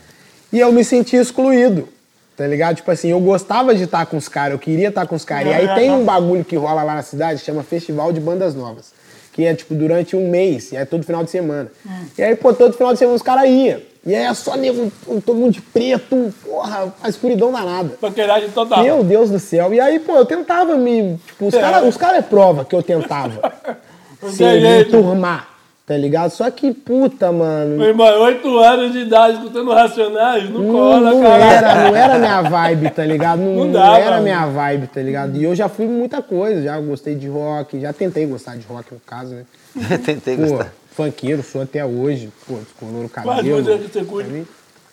E 0.53 0.59
eu 0.59 0.73
me 0.73 0.85
sentia 0.85 1.21
excluído, 1.21 1.89
tá 2.37 2.47
ligado? 2.47 2.77
Tipo 2.77 2.91
assim, 2.91 3.11
eu 3.11 3.21
gostava 3.21 3.75
de 3.75 3.85
estar 3.85 4.07
com 4.07 4.17
os 4.17 4.29
caras, 4.29 4.53
eu 4.53 4.59
queria 4.59 4.89
estar 4.89 5.07
com 5.07 5.15
os 5.15 5.25
caras. 5.25 5.49
E 5.53 5.55
aí 5.55 5.75
tem 5.75 5.91
um 5.91 6.05
bagulho 6.05 6.45
que 6.45 6.57
rola 6.57 6.83
lá 6.83 6.95
na 6.95 7.03
cidade, 7.03 7.41
chama 7.41 7.63
Festival 7.63 8.13
de 8.13 8.21
Bandas 8.21 8.55
Novas. 8.55 8.93
Que 9.33 9.47
é, 9.47 9.55
tipo, 9.55 9.75
durante 9.75 10.15
um 10.15 10.29
mês, 10.29 10.73
e 10.73 10.77
é 10.77 10.85
todo 10.85 11.05
final 11.05 11.25
de 11.25 11.31
semana. 11.31 11.71
E 12.19 12.23
aí, 12.23 12.37
pô, 12.37 12.53
todo 12.53 12.75
final 12.75 12.93
de 12.93 12.99
semana 12.99 13.17
os 13.17 13.23
caras 13.23 13.49
iam. 13.49 13.81
E 14.05 14.15
aí 14.15 14.25
é 14.25 14.35
só 14.35 14.57
nego, 14.57 14.93
todo 15.25 15.37
mundo 15.37 15.53
de 15.53 15.61
preto, 15.63 16.35
porra, 16.45 16.93
a 17.03 17.09
escuridão 17.09 17.53
danada. 17.53 17.91
Paqueragem 18.01 18.51
total. 18.51 18.83
Meu 18.83 19.03
Deus 19.05 19.31
do 19.31 19.39
céu. 19.39 19.73
E 19.73 19.81
aí, 19.81 20.01
pô, 20.01 20.17
eu 20.17 20.27
tentava 20.27 20.77
me. 20.77 21.17
Tipo, 21.27 21.47
os 21.47 21.55
É. 21.55 21.61
caras 21.61 21.89
os 21.89 21.97
cara 21.97 22.19
é 22.19 22.23
prova 22.23 22.65
que 22.65 22.75
eu 22.75 22.83
tentava 22.83 23.53
se 24.31 24.85
turmar, 24.91 25.49
tá 25.87 25.97
ligado? 25.97 26.31
Só 26.31 26.51
que, 26.51 26.73
puta, 26.73 27.31
mano. 27.33 27.77
Meu 27.77 27.89
irmão, 27.89 28.07
8 28.23 28.59
anos 28.59 28.93
de 28.93 29.01
idade 29.01 29.37
escutando 29.39 29.73
Racionais, 29.73 30.49
não, 30.51 30.61
Não, 30.63 30.73
cola, 30.73 31.11
não 31.13 31.23
cara. 31.23 31.45
era, 31.45 31.75
não 31.91 31.97
era 31.97 32.19
minha 32.19 32.43
vibe, 32.43 32.91
tá 32.91 33.05
ligado? 33.05 33.39
Não, 33.43 33.55
Não 33.57 33.65
não 33.67 33.73
dava, 33.73 33.99
era 33.99 34.11
mano. 34.13 34.23
minha 34.23 34.47
vibe, 34.47 34.87
tá 34.87 35.01
ligado? 35.03 35.37
E 35.37 35.45
eu 35.45 35.55
já 35.55 35.69
fui 35.69 35.87
muita 35.87 36.23
coisa, 36.23 36.63
já 36.63 36.79
gostei 36.81 37.15
de 37.15 37.29
rock, 37.29 37.81
já 37.81 37.93
tentei 37.93 38.27
gostar 38.27 38.57
de 38.57 38.67
rock 38.67 38.93
no 38.95 39.01
caso, 39.01 39.35
né? 39.35 39.45
Tentei 40.05 40.37
Pô, 40.37 40.43
gostar. 40.49 40.73
funkeiro, 40.95 41.43
sou 41.43 41.63
até 41.63 41.85
hoje, 41.85 42.31
pô, 42.47 42.55
descoloro 42.57 43.07
o 43.07 43.09
cabelo. 43.09 43.43
músicas 43.43 43.81
que 43.87 43.93
você 43.93 44.05
curte? 44.05 44.45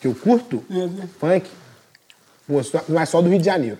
Que 0.02 0.08
eu 0.08 0.16
curto? 0.16 0.64
Sim. 0.72 0.92
Funk? 1.20 1.50
Pô, 2.48 2.64
só- 2.64 2.82
mas 2.90 3.10
só 3.10 3.22
do 3.22 3.30
Rio 3.30 3.38
de 3.40 3.46
Janeiro. 3.46 3.78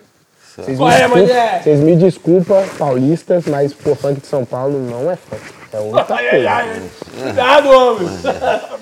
Vocês 0.56 0.76
Qual 0.76 0.88
me, 0.88 0.94
é, 0.94 0.98
desculpa, 0.98 1.18
mulher? 1.20 1.62
vocês 1.62 1.80
me 1.80 1.96
desculpa, 1.96 2.64
paulistas, 2.78 3.44
mas 3.46 3.72
pô, 3.72 3.94
funk 3.94 4.20
de 4.20 4.26
São 4.26 4.44
Paulo 4.44 4.78
não 4.78 5.10
é 5.10 5.16
funk. 5.16 5.59
É 5.72 5.78
outra 5.78 6.16
Ai, 6.16 6.26
ai, 6.26 6.30
coisa. 6.30 6.50
ai. 6.50 6.90
Cuidado, 7.22 7.70
homem. 7.70 8.08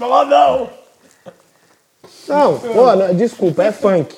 Não, 2.28 2.58
pô, 2.58 2.94
não, 2.96 3.14
desculpa, 3.14 3.64
é 3.64 3.72
funk. 3.72 4.14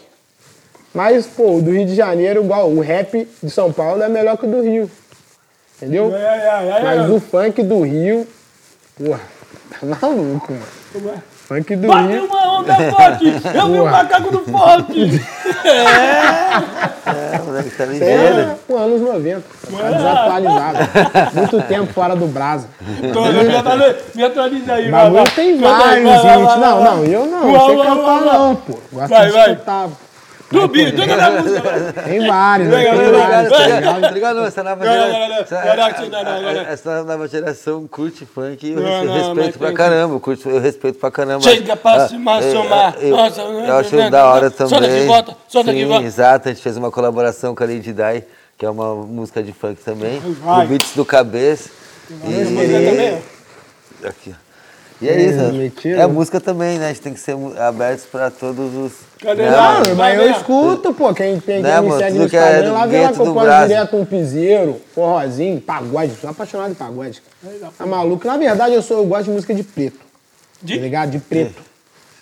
Mas, 0.92 1.26
pô, 1.28 1.56
o 1.56 1.62
do 1.62 1.70
Rio 1.70 1.86
de 1.86 1.94
Janeiro, 1.94 2.42
igual 2.42 2.68
o 2.68 2.80
rap 2.80 3.28
de 3.40 3.50
São 3.50 3.72
Paulo 3.72 4.02
é 4.02 4.08
melhor 4.08 4.36
que 4.36 4.46
o 4.46 4.50
do 4.50 4.60
Rio. 4.62 4.90
Entendeu? 5.76 6.12
Ai, 6.14 6.24
ai, 6.24 6.48
ai, 6.48 6.70
ai, 6.72 6.82
Mas 6.82 7.00
ai. 7.02 7.10
o 7.10 7.20
funk 7.20 7.62
do 7.62 7.82
Rio, 7.82 8.26
porra, 8.96 9.20
tá 9.70 9.86
maluco, 9.86 10.52
mano. 10.52 11.22
É? 11.50 11.54
Funk 11.54 11.76
do 11.76 11.88
Bate 11.88 12.08
Rio. 12.12 12.24
uma 12.26 12.58
onda 12.60 12.74
forte! 12.90 13.24
Eu 13.54 13.68
vi 13.72 13.80
o 13.80 13.84
macaco 13.84 14.30
do 14.30 14.38
funk! 14.40 15.20
É, 17.10 17.40
o 17.40 17.46
moleque 17.46 17.70
tá 17.70 17.84
ligeiro. 17.86 18.40
É, 18.40 18.56
pô, 18.68 18.76
anos 18.76 19.00
90. 19.00 19.42
Tá 19.42 19.90
desatualizado. 19.90 20.78
Muito 21.34 21.62
tempo 21.62 21.92
fora 21.92 22.14
do 22.14 22.26
Brasa. 22.26 22.68
Tô, 23.12 23.22
me 23.26 24.22
atualiza- 24.24 24.74
aí, 24.74 24.88
O 24.88 24.90
vai, 24.92 25.04
bagulho 25.10 25.30
tem 25.34 25.58
vários 25.58 26.04
vai, 26.22 26.58
Não, 26.58 26.84
não, 26.84 27.04
eu 27.04 27.26
não. 27.26 27.50
Você 27.52 27.76
vai, 27.76 27.86
cantar 27.86 28.20
não, 28.20 28.56
pô. 28.56 28.78
Gosto 28.92 29.08
Vai, 29.08 29.26
de 29.26 29.32
vai. 29.32 29.52
escutar. 29.52 29.86
Do 29.88 29.96
beat, 30.68 30.94
do 30.96 31.06
da 31.06 31.30
música. 31.30 31.92
Tem 32.04 32.26
vários, 32.26 32.68
né? 32.68 32.84
Tá 34.00 34.10
ligado? 34.10 34.44
Essa 34.44 34.62
nova 34.64 34.84
geração. 34.84 35.58
essa- 36.68 37.04
nova 37.04 37.28
geração 37.28 37.86
curte 37.86 38.26
funk 38.26 38.66
e 38.66 38.72
eu 38.72 38.82
respeito 39.14 39.58
pra 39.58 39.72
caramba. 39.72 40.20
Eu, 40.46 40.58
respeito 40.60 40.98
pra 40.98 41.10
caramba. 41.10 41.40
Chega 41.42 41.76
pra 41.76 42.08
se 42.08 42.16
Ah, 42.16 42.42
eu- 43.00 43.08
eu- 43.08 43.16
Nossa, 43.16 43.40
Eu 43.42 43.76
acho 43.76 43.96
né, 43.96 44.10
da 44.10 44.26
hora 44.26 44.48
né, 44.48 44.54
também. 44.56 44.68
solta 44.70 44.86
aqui, 44.86 45.06
volta, 45.06 45.36
solta 45.48 45.72
Sim, 45.72 45.86
volta. 45.86 46.04
exato. 46.06 46.48
A 46.48 46.52
gente 46.52 46.62
fez 46.62 46.76
uma 46.76 46.90
colaboração 46.90 47.54
com 47.54 47.62
a 47.62 47.66
Lady 47.66 47.92
Di, 47.92 48.24
que 48.58 48.66
é 48.66 48.70
uma 48.70 48.94
música 48.94 49.42
de 49.42 49.52
funk 49.52 49.80
também. 49.84 50.18
Vai. 50.42 50.62
No 50.62 50.68
Beats 50.68 50.94
do 50.94 51.04
Cabeça. 51.04 51.70
Ó. 52.12 54.08
Aqui, 54.08 54.34
ó. 54.34 54.50
E 55.02 55.08
é 55.08 55.20
isso. 55.22 55.38
É, 55.38 55.42
né? 55.44 55.52
mentira. 55.52 56.02
É 56.02 56.06
música 56.06 56.40
também, 56.40 56.78
né? 56.78 56.86
A 56.86 56.88
gente 56.88 57.00
tem 57.00 57.14
que 57.14 57.20
ser 57.20 57.36
abertos 57.58 58.04
pra 58.06 58.30
todos 58.30 58.74
os. 58.76 58.92
Cadê 59.20 59.42
né, 59.42 59.50
lá? 59.50 59.80
mano? 59.80 59.96
Mas 59.96 60.18
eu 60.18 60.30
escuto, 60.30 60.94
pô, 60.94 61.12
quem, 61.12 61.38
quem, 61.40 61.60
Né, 61.60 61.72
quem 61.78 61.90
me 61.90 61.96
segue 61.98 62.16
no 62.18 62.22
é 62.22 62.26
Instagram, 62.26 62.72
lá 62.72 62.86
vê 62.86 62.96
lá 63.00 63.06
dentro 63.08 63.14
que 63.16 63.20
eu 63.20 63.26
do 63.26 63.32
posto 63.34 63.46
Brasil. 63.46 63.68
direto 63.68 63.96
um 63.96 64.04
piseiro, 64.04 64.80
forrozinho, 64.94 65.60
pagode, 65.60 66.12
sou 66.20 66.30
apaixonado 66.30 66.70
de 66.70 66.76
pagode. 66.76 67.22
Tá 67.76 67.84
maluco? 67.86 68.26
Na 68.26 68.36
verdade, 68.38 68.74
eu, 68.74 68.82
sou, 68.82 68.98
eu 68.98 69.04
gosto 69.06 69.24
de 69.24 69.30
música 69.32 69.54
de 69.54 69.62
preto, 69.62 69.98
De- 70.62 70.76
tá 70.76 70.80
ligado? 70.82 71.10
De 71.10 71.18
preto. 71.18 71.60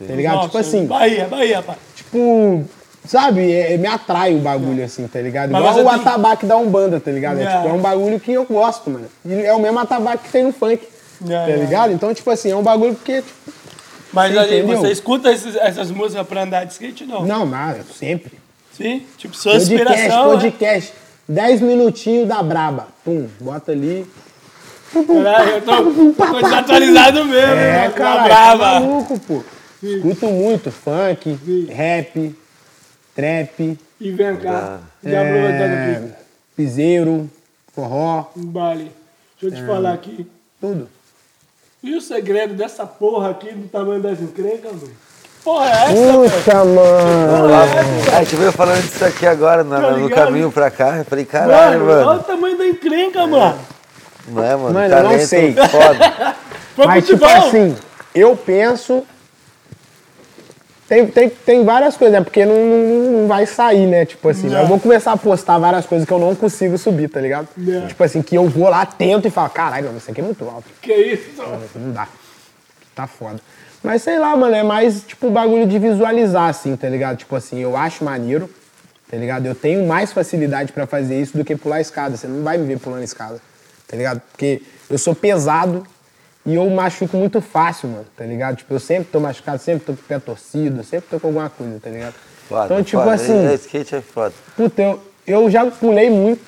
Tá 0.05 0.15
ligado? 0.15 0.35
Nossa, 0.35 0.47
tipo 0.49 0.59
assim, 0.59 0.87
Bahia, 0.87 1.27
Bahia, 1.27 1.63
pai. 1.63 1.77
tipo, 1.97 2.65
sabe, 3.05 3.53
é- 3.53 3.77
me 3.77 3.87
atrai 3.87 4.35
o 4.35 4.39
bagulho 4.39 4.85
assim, 4.85 5.07
tá 5.09 5.21
ligado? 5.21 5.51
Mas 5.51 5.61
Igual 5.77 5.95
o 5.95 5.99
tem- 5.99 6.01
atabaque 6.09 6.47
da 6.47 6.57
Umbanda, 6.57 7.01
tá 7.01 7.11
ligado? 7.11 7.41
É, 7.41 7.45
É. 7.45 7.57
tipo, 7.57 7.69
é 7.69 7.73
um 7.73 7.81
bagulho 7.81 8.19
que 8.21 8.33
eu 8.33 8.45
gosto, 8.45 8.91
mano. 8.91 9.07
E 9.25 9.35
é 9.45 9.53
o 9.53 9.61
mesmo 9.61 9.79
atabaque 9.79 10.25
que 10.25 10.31
tem 10.31 10.45
no 10.45 10.53
funk, 10.53 10.87
É, 11.25 11.29
tá 11.29 11.51
é. 11.51 11.57
ligado? 11.57 11.93
Então, 11.93 12.13
tipo 12.15 12.29
assim, 12.31 12.51
é 12.53 12.57
um 12.57 12.63
bagulho 12.63 12.95
que, 13.05 13.23
tipo, 13.23 13.53
Mas 14.13 14.33
Você 14.33 14.39
aí, 14.39 14.59
entendeu? 14.61 14.79
você 14.79 14.91
escuta 14.91 15.31
esses- 15.33 15.57
essas 15.57 15.91
músicas 15.91 16.27
pra 16.27 16.43
andar 16.43 16.65
de 16.65 16.73
skate, 16.73 17.05
não? 17.05 17.27
não, 17.27 17.45
nada, 17.47 17.85
sempre. 17.95 18.39
Sim? 18.73 19.05
Tipo, 19.17 19.37
sua 19.37 19.53
Podcast, 19.53 19.75
inspiração, 19.75 20.25
né? 20.27 20.33
podcast. 20.41 20.93
10 21.29 21.61
minutinhos 21.61 22.27
da 22.29 22.43
braba. 22.43 22.89
Pum, 23.05 23.29
bota 23.41 23.73
ali. 23.73 24.07
Caralho, 24.93 25.51
eu 25.51 25.61
tô, 25.63 26.15
tô 26.15 26.41
desatualizado 26.41 27.25
mesmo, 27.27 27.53
É, 27.53 27.89
né? 27.89 27.91
cara, 27.91 28.17
Tá 28.17 28.17
tá 28.19 28.25
brava. 28.25 28.81
maluco, 28.81 29.19
pô. 29.21 29.45
Escuto 29.83 30.27
muito 30.27 30.71
funk, 30.73 31.39
rap, 31.69 32.35
trap, 33.15 33.79
E 34.01 34.11
vem 34.11 34.37
cá, 34.37 34.81
é, 35.05 35.11
já 35.11 35.21
aproveitando 35.21 35.73
aqui, 35.73 36.13
piseiro, 36.57 37.31
forró, 37.75 38.25
um 38.37 38.45
baile. 38.47 38.91
Deixa 39.41 39.55
eu 39.55 39.59
É. 39.59 39.63
te 39.63 39.67
falar 39.69 39.93
aqui. 39.93 40.27
tudo. 40.61 40.89
E 41.89 41.95
o 41.95 42.03
segredo 42.03 42.53
dessa 42.53 42.85
porra 42.85 43.31
aqui 43.31 43.51
do 43.51 43.67
tamanho 43.67 44.03
das 44.03 44.21
encrencas, 44.21 44.73
mano? 44.73 44.93
Porra 45.43 45.65
é 45.71 45.71
essa? 45.71 45.95
Puxa, 45.95 46.65
mano. 46.65 47.55
A 48.15 48.19
gente 48.23 48.37
veio 48.37 48.53
falando 48.53 48.83
disso 48.83 49.05
aqui 49.07 49.27
agora, 49.27 49.65
no, 49.65 49.71
Tá 49.71 49.91
no 49.93 50.11
caminho 50.11 50.53
pra 50.53 50.71
cá. 50.71 50.99
Eu 50.99 51.07
falei, 51.07 51.25
caralho, 51.25 51.81
Mano, 51.81 51.91
olha 51.93 52.05
mano. 52.05 52.21
o 52.21 52.25
tamanho 52.25 52.59
da 52.59 52.67
encrenca, 52.67 53.27
mano. 53.27 53.59
Não 54.29 54.45
é, 54.45 54.55
mano? 54.55 54.75
Mano, 54.75 54.81
eu 54.95 55.03
não 55.03 55.03
Talento 55.05 55.27
sei. 55.27 55.55
foda. 55.55 56.37
Mas, 56.77 57.07
tipo 57.07 57.25
assim, 57.25 57.75
eu 58.15 58.37
penso. 58.37 59.07
Tem, 60.89 61.07
tem, 61.07 61.29
tem 61.29 61.65
várias 61.65 61.99
coisas, 61.99 62.19
né? 62.19 62.25
Porque 62.25 62.47
não, 62.47 62.57
não, 62.57 63.11
não 63.13 63.29
vai 63.29 63.45
sair, 63.45 63.87
né? 63.87 64.07
Tipo 64.07 64.31
assim, 64.31 64.51
eu 64.53 64.67
vou 64.67 64.81
começar 64.81 65.13
a 65.13 65.17
postar 65.19 65.59
várias 65.59 65.85
coisas 65.85 66.09
que 66.09 66.13
eu 66.13 66.19
não 66.19 66.35
consigo 66.35 66.79
subir, 66.79 67.11
tá 67.11 67.21
ligado? 67.21 67.47
Não. 67.55 67.87
Tipo 67.87 68.03
assim, 68.03 68.23
que 68.23 68.35
eu 68.35 68.49
vou 68.49 68.71
lá, 68.71 68.87
tento 68.87 69.29
e 69.29 69.31
falo, 69.31 69.51
caralho, 69.51 69.95
isso 69.99 70.11
aqui 70.11 70.23
é 70.23 70.25
muito 70.25 70.43
alto. 70.49 70.65
Que 70.81 70.95
isso? 70.95 71.43
Não 71.75 71.93
dá. 71.93 72.09
Tá 72.95 73.07
foda. 73.07 73.39
Mas 73.83 74.03
sei 74.03 74.19
lá, 74.19 74.35
mano, 74.35 74.55
é 74.55 74.63
mais 74.63 75.03
tipo 75.03 75.31
bagulho 75.31 75.67
de 75.67 75.79
visualizar, 75.79 76.49
assim, 76.49 76.75
tá 76.75 76.89
ligado? 76.89 77.19
Tipo 77.19 77.37
assim, 77.37 77.59
eu 77.59 77.77
acho 77.77 78.03
maneiro, 78.03 78.49
tá 79.11 79.17
ligado? 79.19 79.45
Eu 79.45 79.55
tenho 79.55 79.87
mais 79.87 80.11
facilidade 80.11 80.73
pra 80.73 80.87
fazer 80.87 81.21
isso 81.21 81.37
do 81.37 81.45
que 81.45 81.55
pular 81.55 81.83
escada. 81.83 82.17
Você 82.17 82.27
não 82.27 82.43
vai 82.43 82.57
me 82.57 82.67
ver 82.67 82.79
pulando 82.79 83.05
escada, 83.05 83.39
tá 83.87 83.95
ligado? 83.95 84.23
Porque 84.31 84.63
eu 84.89 84.97
sou 84.97 85.15
pesado 85.15 85.87
e 86.49 86.55
eu 86.55 86.69
machuco 86.71 87.15
muito 87.17 87.41
fácil, 87.43 87.91
mano, 87.91 88.07
tá 88.17 88.25
ligado? 88.25 88.57
Tipo, 88.57 88.73
eu 88.75 88.81
sempre 88.81 89.05
tô 89.13 89.21
machucado, 89.21 89.59
sempre 89.61 89.85
tô 89.85 89.93
com 89.93 90.01
o 90.01 90.05
pé 90.05 90.19
torcido, 90.19 90.83
sempre 90.83 91.07
tô 91.11 91.21
com 91.21 91.27
alguma 91.29 91.51
coisa, 91.51 91.79
tá 91.79 91.91
ligado? 91.91 92.15
Foda, 92.49 92.65
então, 92.65 92.83
tipo 92.83 93.03
foda. 93.03 93.15
assim, 93.15 93.47
É, 93.47 93.55
skate 93.55 93.95
é 93.97 94.01
foda. 94.01 94.33
puta, 94.57 94.81
eu, 94.81 95.01
eu 95.27 95.51
já 95.51 95.67
pulei 95.67 96.09
muito, 96.09 96.41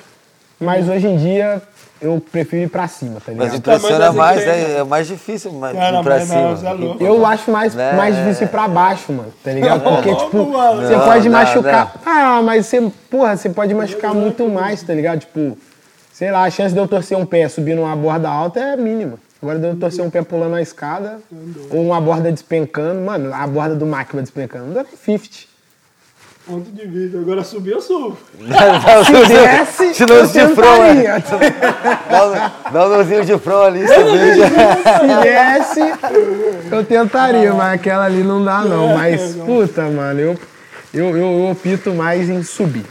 mas 0.59 0.89
hoje 0.89 1.07
em 1.07 1.17
dia 1.19 1.61
eu 2.01 2.19
prefiro 2.33 2.63
ir 2.63 2.69
pra 2.71 2.89
cima, 2.89 3.21
tá 3.21 3.31
ligado? 3.31 3.49
Mas 3.49 3.59
impressiona 3.59 3.99
das 3.99 4.15
mais, 4.15 4.41
encrencas. 4.41 4.71
é, 4.71 4.77
é 4.79 4.85
mais 4.85 5.07
difícil 5.07 5.53
Cara, 5.61 5.99
ir 5.99 6.03
pra 6.03 6.17
mas 6.17 6.29
não, 6.31 6.53
é 6.53 6.57
cima. 6.57 6.73
louco. 6.73 7.05
Eu 7.05 7.27
acho 7.27 7.51
mais, 7.51 7.75
Né? 7.75 7.93
mais 7.93 8.17
difícil 8.17 8.47
ir 8.47 8.49
pra 8.49 8.67
baixo, 8.69 9.13
mano, 9.13 9.31
tá 9.45 9.53
ligado? 9.53 9.83
Porque, 9.83 10.09
louco, 10.09 10.25
tipo, 10.25 10.47
mano. 10.47 10.81
você 10.81 10.97
Não, 10.97 11.05
pode 11.05 11.29
não, 11.29 11.39
machucar. 11.39 11.95
Ah, 12.07 12.41
mas 12.43 12.65
você, 12.65 12.91
porra, 13.11 13.37
você 13.37 13.51
pode 13.51 13.75
machucar 13.75 14.15
muito 14.15 14.49
mais, 14.49 14.83
tá 14.83 14.95
ligado? 14.95 15.21
Tipo, 15.21 15.59
sei 16.11 16.31
lá, 16.31 16.45
a 16.45 16.51
chance 16.51 16.73
de 16.73 16.81
eu 16.81 16.89
torcer 16.89 17.19
um 17.19 17.27
pé 17.27 17.47
subindo 17.51 17.83
uma 17.83 17.95
borda 17.95 18.31
alta 18.31 18.59
é 18.61 18.77
mínima. 18.79 19.19
Agora 19.43 19.59
de 19.59 19.67
eu 19.69 19.77
torcer 19.77 20.05
um 20.05 20.11
pé 20.11 20.23
pulando 20.23 20.55
a 20.55 20.61
escada, 20.63 21.19
ou 21.71 21.87
uma 21.87 22.01
borda 22.01 22.31
despencando, 22.31 23.01
mano, 23.01 23.33
a 23.33 23.47
borda 23.47 23.75
do 23.75 23.87
máquina 23.87 24.21
despencando, 24.21 24.67
não 24.67 24.75
dá 24.75 24.83
nem 24.83 24.93
50. 24.97 25.51
Ponto 26.47 26.71
de 26.71 26.87
vista. 26.87 27.19
Agora 27.19 27.45
subir, 27.45 27.71
eu 27.73 27.81
subo. 27.81 28.17
Se 29.07 29.13
desce, 29.29 29.95
Se 29.95 30.07
não 30.07 30.17
eu 30.17 30.27
de 30.27 30.33
front, 30.33 30.81
tentaria. 30.81 31.23
Dá 32.73 32.87
um- 32.87 32.87
um 32.87 32.97
nozinho 32.97 33.25
de 33.25 33.39
front 33.39 33.67
ali, 33.67 33.87
já. 33.87 33.95
Se 33.95 35.23
desce, 35.23 35.81
eu 36.73 36.85
tentaria, 36.85 37.53
mas 37.55 37.75
aquela 37.75 38.05
ali 38.07 38.23
não 38.23 38.43
dá 38.45 38.63
não. 38.63 38.95
Mas, 38.97 39.37
puta, 39.37 39.83
mano, 39.83 40.19
eu, 40.21 40.39
eu, 40.93 41.11
eu, 41.11 41.17
eu 41.19 41.51
opto 41.51 41.93
mais 41.95 42.29
em 42.29 42.43
subir. 42.43 42.87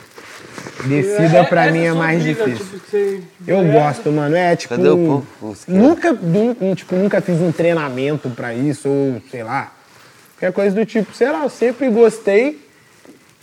Descida 0.86 1.43
pra 1.45 1.64
Essa 1.66 1.72
mim 1.74 1.84
é 1.84 1.91
mais 1.93 2.24
vida, 2.24 2.45
difícil. 2.45 2.66
tipo, 2.66 2.89
você- 2.89 3.22
Eu 3.47 3.60
é, 3.60 3.72
gosto, 3.72 4.12
mano. 4.12 4.36
É 4.36 4.55
tipo. 4.55 4.76
Cadê 4.76 4.89
o 4.89 5.24
povo? 5.41 5.57
Nunca, 5.68 6.14
nun- 6.14 6.76
tipo, 6.76 6.95
nunca 6.95 7.22
fiz 7.22 7.39
um 7.41 7.51
treinamento 7.51 8.30
pra 8.30 8.53
isso, 8.53 8.88
ou 8.88 9.22
sei 9.30 9.43
lá. 9.43 9.74
Qualquer 10.38 10.53
coisa 10.53 10.76
do 10.76 10.86
tipo, 10.86 11.14
sei 11.14 11.30
lá, 11.30 11.43
eu 11.43 11.49
sempre 11.49 11.89
gostei 11.89 12.60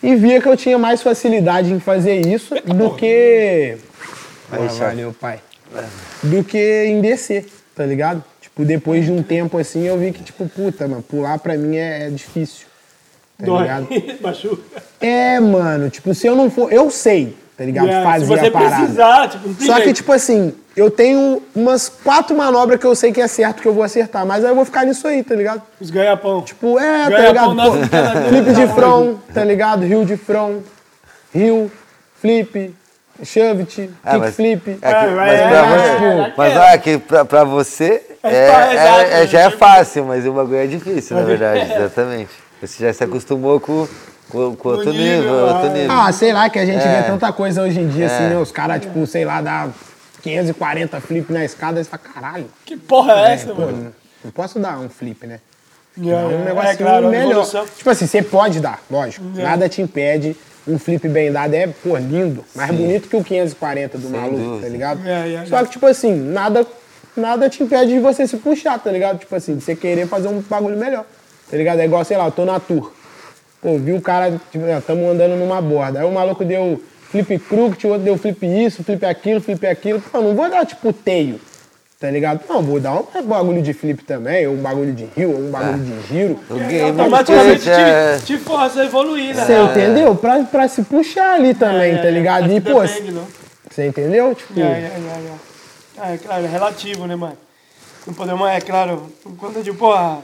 e 0.03 0.15
via 0.17 0.41
que 0.41 0.49
eu 0.49 0.57
tinha 0.57 0.79
mais 0.79 1.03
facilidade 1.03 1.71
em 1.73 1.79
fazer 1.79 2.27
isso 2.27 2.55
do 2.65 2.95
que. 2.95 3.77
Aí, 4.51 4.67
Ah, 4.67 4.73
valeu, 4.73 5.13
pai. 5.13 5.41
Do 6.23 6.43
que 6.43 6.85
em 6.87 7.01
descer, 7.03 7.45
tá 7.75 7.85
ligado? 7.85 8.25
Tipo, 8.41 8.65
depois 8.65 9.05
de 9.05 9.13
um 9.13 9.23
tempo 9.23 9.59
assim, 9.59 9.85
eu 9.87 9.99
vi 9.99 10.13
que, 10.13 10.23
tipo, 10.23 10.49
puta, 10.49 10.89
mano, 10.89 11.03
pular 11.03 11.39
pra 11.39 11.57
mim 11.59 11.77
é, 11.77 12.07
é 12.07 12.11
difícil. 12.11 12.67
Tá 13.39 13.45
Dói. 13.45 13.63
ligado? 13.63 13.89
Machuca. 14.23 14.83
É, 15.01 15.39
mano, 15.41 15.91
tipo, 15.91 16.15
se 16.15 16.27
eu 16.27 16.35
não 16.35 16.51
for. 16.51 16.73
Eu 16.73 16.91
sei, 16.91 17.37
tá 17.57 17.65
ligado? 17.65 17.89
É, 17.89 18.03
Fazer 18.03 18.25
se 18.25 18.31
você 18.31 18.47
a 18.47 18.51
parada. 18.51 18.77
precisar, 18.77 19.29
tipo, 19.29 19.49
não 19.49 19.55
tem 19.55 19.67
Só 19.67 19.75
que, 19.77 19.85
jeito. 19.85 19.97
tipo 19.97 20.13
assim, 20.13 20.55
eu 20.75 20.91
tenho 20.91 21.43
umas 21.55 21.89
quatro 21.89 22.35
manobras 22.37 22.81
que 22.81 22.87
eu 22.87 22.95
sei 22.95 23.13
que 23.13 23.21
é 23.21 23.29
certo 23.29 23.61
que 23.61 23.69
eu 23.69 23.75
vou 23.75 23.83
acertar, 23.83 24.25
mas 24.27 24.43
aí 24.45 24.51
eu 24.51 24.55
vou 24.55 24.65
ficar 24.65 24.85
nisso 24.87 25.07
aí, 25.07 25.23
tá 25.23 25.35
ligado? 25.35 25.63
Os 25.81 25.91
ganha-pão. 25.91 26.43
Tipo, 26.43 26.79
é, 26.79 27.05
tá 27.05 27.11
Ganha-pão 27.11 27.53
ligado? 27.53 27.71
Pô, 27.71 27.97
na- 27.97 28.23
flip 28.29 28.53
de 28.55 28.65
na- 28.67 28.75
front, 28.75 29.17
tá 29.35 29.45
ligado? 29.45 29.85
Rio 29.85 30.05
de 30.07 30.17
front, 30.17 30.63
rio, 31.35 31.71
flip, 32.21 32.75
shove-te, 33.23 33.91
Ah, 34.05 34.19
kickflip. 34.19 34.79
É 34.81 34.93
que- 34.95 35.07
É, 35.07 35.11
mas 35.15 35.33
é, 35.33 35.49
pra 35.49 35.59
é, 35.59 35.63
você, 35.69 36.05
é, 36.05 36.33
mas 36.37 36.53
é. 36.53 36.59
olha 36.59 36.79
que 36.79 36.99
pra, 36.99 37.25
pra 37.25 37.45
você 37.45 38.03
é, 38.23 38.29
É, 38.35 38.47
é- 38.49 39.23
é- 39.23 39.27
já 39.27 39.41
é 39.41 39.47
tipo- 39.47 39.59
fácil, 39.59 40.05
mas 40.07 40.27
o 40.27 40.33
bagulho 40.33 40.57
é 40.57 40.67
difícil, 40.67 41.17
na 41.17 41.23
verdade, 41.23 41.71
exatamente. 41.73 42.31
Você 42.67 42.85
já 42.85 42.93
se 42.93 43.05
acostumou 43.05 43.61
com, 43.61 43.87
com, 44.29 44.57
com 44.57 44.69
outro 44.69 44.91
nível, 44.93 45.19
nível, 45.21 45.35
outro 45.35 45.67
ah. 45.67 45.73
nível. 45.73 45.91
Ah, 45.93 46.13
sei 46.13 46.33
lá, 46.33 46.51
que 46.51 46.59
a 46.59 46.67
gente 46.67 46.83
É. 46.83 47.03
vê 47.03 47.07
tanta 47.09 47.33
coisa 47.33 47.63
hoje 47.63 47.81
em 47.81 47.89
dia, 47.89 48.07
assim, 48.07 48.25
É. 48.25 48.29
né? 48.31 48.39
Os 48.39 48.51
caras, 48.51 48.81
tipo, 48.81 49.07
sei 49.07 49.25
lá, 49.25 49.41
dá 49.41 49.69
540 50.23 51.01
flip 51.01 51.33
na 51.33 51.45
escada, 51.45 51.81
e 51.81 51.85
você 51.85 51.91
fala, 51.91 52.03
caralho. 52.03 52.47
Que 52.65 52.77
porra 52.77 53.13
é 53.13 53.33
essa, 53.35 53.55
Pô, 53.55 53.63
mano? 53.63 53.95
não, 54.25 54.31
posso 54.33 54.59
dar 54.59 54.79
um 54.79 54.89
flip, 54.89 55.27
né? 55.27 55.41
É, 55.99 56.11
É 56.11 56.15
um 56.15 56.45
negocinho 56.45 56.73
é, 56.73 56.77
claro, 56.77 57.09
melhor. 57.09 57.47
Tipo 57.77 57.91
assim, 57.91 58.07
você 58.07 58.23
pode 58.23 58.61
dar, 58.61 58.81
lógico. 58.91 59.25
É. 59.39 59.43
Nada 59.43 59.69
te 59.69 59.81
impede. 59.81 60.37
Um 60.69 60.79
flip 60.81 61.07
bem 61.09 61.31
dado 61.31 61.55
é, 61.55 61.69
pô, 61.69 61.97
lindo. 61.97 62.45
Mais 62.55 62.71
bonito 62.75 63.09
que 63.09 63.17
o 63.17 63.23
540 63.23 63.97
do 63.99 64.11
maluco, 64.11 64.37
dúvida. 64.37 64.63
tá 64.67 64.69
ligado? 64.69 65.07
É, 65.07 65.35
é, 65.35 65.47
Só 65.47 65.63
que, 65.65 65.71
tipo 65.71 65.87
assim, 65.87 66.13
nada, 66.13 66.67
nada 67.17 67.49
te 67.49 67.63
impede 67.63 67.93
de 67.93 68.01
você 68.01 68.27
se 68.27 68.37
puxar, 68.37 68.77
tá 68.81 68.91
ligado? 68.91 69.19
Tipo 69.19 69.37
assim, 69.37 69.55
de 69.57 69.63
você 69.63 69.77
querer 69.77 70.09
fazer 70.09 70.27
um 70.27 70.41
bagulho 70.41 70.77
melhor. 70.77 71.07
Tá 71.51 71.57
ligado? 71.57 71.81
É 71.81 71.85
igual, 71.85 72.05
sei 72.05 72.17
lá, 72.17 72.27
eu 72.27 72.33
tô 72.33 72.45
na 72.45 72.59
tour. 72.61 72.93
Pô, 73.63 73.79
vi 73.79 73.93
o 73.93 74.01
cara, 74.01 74.41
tipo, 74.51 74.65
ó, 74.67 74.81
tamo 74.81 75.09
andando 75.11 75.37
numa 75.37 75.61
borda. 75.61 76.01
Aí 76.01 76.05
o 76.07 76.13
maluco 76.13 76.45
deu 76.45 76.83
flip 77.11 77.39
crooked, 77.39 77.87
o 77.87 77.91
outro 77.91 78.05
deu 78.05 78.17
flip 78.19 78.45
isso, 78.47 78.83
flip 78.85 79.05
aquilo, 79.05 79.41
flip 79.41 79.67
aquilo. 79.67 80.01
Pô, 80.01 80.21
não 80.21 80.35
vou 80.35 80.49
dar, 80.51 80.65
tipo, 80.67 80.93
teio. 80.93 81.41
Tá 81.99 82.11
ligado? 82.11 82.41
Não, 82.47 82.61
vou 82.63 82.79
dar 82.79 82.93
um 83.01 83.23
bagulho 83.23 83.63
de 83.63 83.73
flip 83.73 84.05
também, 84.05 84.47
ou 84.47 84.53
um 84.55 84.59
bagulho 84.61 84.93
de 84.93 85.09
rio, 85.17 85.31
ou 85.33 85.39
um 85.41 85.51
bagulho 85.51 85.79
de 85.79 86.07
giro. 86.09 86.39
O 86.51 86.59
game 86.59 87.01
Automaticamente 87.01 87.71
é... 87.71 88.19
te, 88.19 88.25
te 88.27 88.39
força 88.39 88.83
a 88.83 88.85
evoluir, 88.85 89.35
né? 89.35 89.47
Você 89.47 89.59
entendeu? 89.63 90.15
Pra, 90.15 90.45
pra 90.45 90.69
se 90.69 90.83
puxar 90.83 91.37
ali 91.37 91.55
também, 91.55 91.95
É, 91.95 91.99
tá 91.99 92.09
é, 92.09 92.11
ligado? 92.11 92.53
é, 92.53 92.57
E, 92.57 92.61
pô, 92.61 92.83
depende, 92.83 93.13
não. 93.13 93.27
você 93.71 93.87
entendeu? 93.87 94.35
Tipo, 94.35 94.61
É, 94.61 94.63
é, 94.63 94.67
é, 94.67 96.09
é. 96.11 96.13
É, 96.13 96.19
claro, 96.19 96.45
é 96.45 96.49
relativo, 96.49 97.07
né, 97.07 97.17
mano? 97.17 97.39
Não 98.07 98.13
podemos, 98.13 98.47
é 98.47 98.61
claro, 98.61 99.11
quando 99.39 99.57
eu 99.57 99.63
digo, 99.63 99.79
porra, 99.79 100.19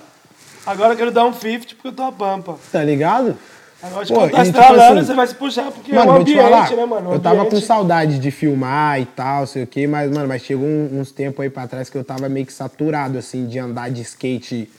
agora 0.67 0.93
eu 0.93 0.97
quero 0.97 1.11
dar 1.11 1.25
um 1.27 1.33
50 1.33 1.75
porque 1.75 1.89
eu 1.89 1.93
tô 1.93 2.03
a 2.03 2.13
pampa. 2.13 2.57
tá 2.71 2.83
ligado? 2.83 3.37
Agora, 3.83 4.07
Pô, 4.07 4.15
quando 4.15 4.31
tá 4.33 4.43
e, 4.45 4.53
tipo 4.53 4.59
assim, 4.81 4.95
você 5.05 5.15
vai 5.15 5.27
se 5.27 5.35
puxar, 5.35 5.73
porque 5.73 5.93
Mano, 5.93 6.11
é 6.11 6.15
um 6.15 6.17
ambiente, 6.19 6.41
falar, 6.41 6.71
né, 6.71 6.85
mano? 6.87 7.11
Um 7.11 7.13
eu 7.15 7.19
tava 7.21 7.37
com 7.41 7.47
ambiente- 7.49 7.67
saudade 7.67 8.19
de 8.21 8.31
filmar 8.31 9.01
e 9.01 9.07
tal, 9.07 9.45
sei 9.45 9.65
o 9.65 9.67
quê, 9.67 9.89
mas, 9.89 10.09
mano, 10.09 10.29
mas 10.29 10.43
chegou 10.43 10.65
um- 10.65 11.01
uns 11.01 11.11
tempos 11.11 11.41
aí 11.43 11.51
pra 11.51 11.67
trás 11.67 11.91
que 11.91 11.99
eu 11.99 12.05
tava 12.05 12.29
meio 12.29 12.47
que 12.47 12.53
saturado, 12.53 13.19
assim, 13.19 13.45
de 13.47 13.59
andar 13.59 13.91
de 13.91 14.03
skate 14.03 14.71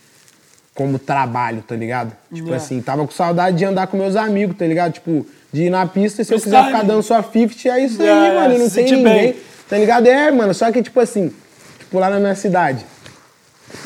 como 0.73 0.97
trabalho, 0.97 1.61
tá 1.67 1.75
ligado? 1.75 2.13
Tipo 2.33 2.47
Yeah. 2.47 2.55
assim, 2.55 2.81
tava 2.81 3.05
com 3.05 3.11
saudade 3.11 3.57
de 3.57 3.65
andar 3.65 3.87
com 3.87 3.97
meus 3.97 4.15
amigos, 4.15 4.55
tá 4.57 4.65
ligado? 4.65 4.93
Tipo, 4.93 5.25
de 5.51 5.63
ir 5.63 5.69
na 5.69 5.85
pista 5.85 6.21
e 6.21 6.25
se 6.25 6.33
eu 6.33 6.39
quiser 6.39 6.51
Freestyle. 6.51 6.73
ficar 6.81 6.87
dando 6.87 7.03
só 7.03 7.21
50, 7.21 7.69
é 7.69 7.83
isso 7.85 8.01
Yeah, 8.01 8.21
aí, 8.21 8.27
yeah, 8.29 8.39
mano, 8.49 8.59
não 8.63 8.69
se 8.69 8.75
tem 8.75 8.85
ninguém, 8.85 9.03
bem. 9.03 9.35
tá 9.69 9.77
ligado? 9.77 10.07
É, 10.07 10.31
mano, 10.31 10.53
só 10.53 10.71
que, 10.71 10.81
tipo 10.81 10.99
assim, 11.01 11.29
tipo, 11.77 11.99
lá 11.99 12.09
na 12.09 12.19
minha 12.21 12.35
cidade, 12.35 12.85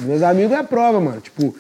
meus 0.02 0.22
amigos 0.22 0.56
é 0.56 0.62
prova, 0.62 1.02
mano, 1.02 1.20
tipo... 1.22 1.56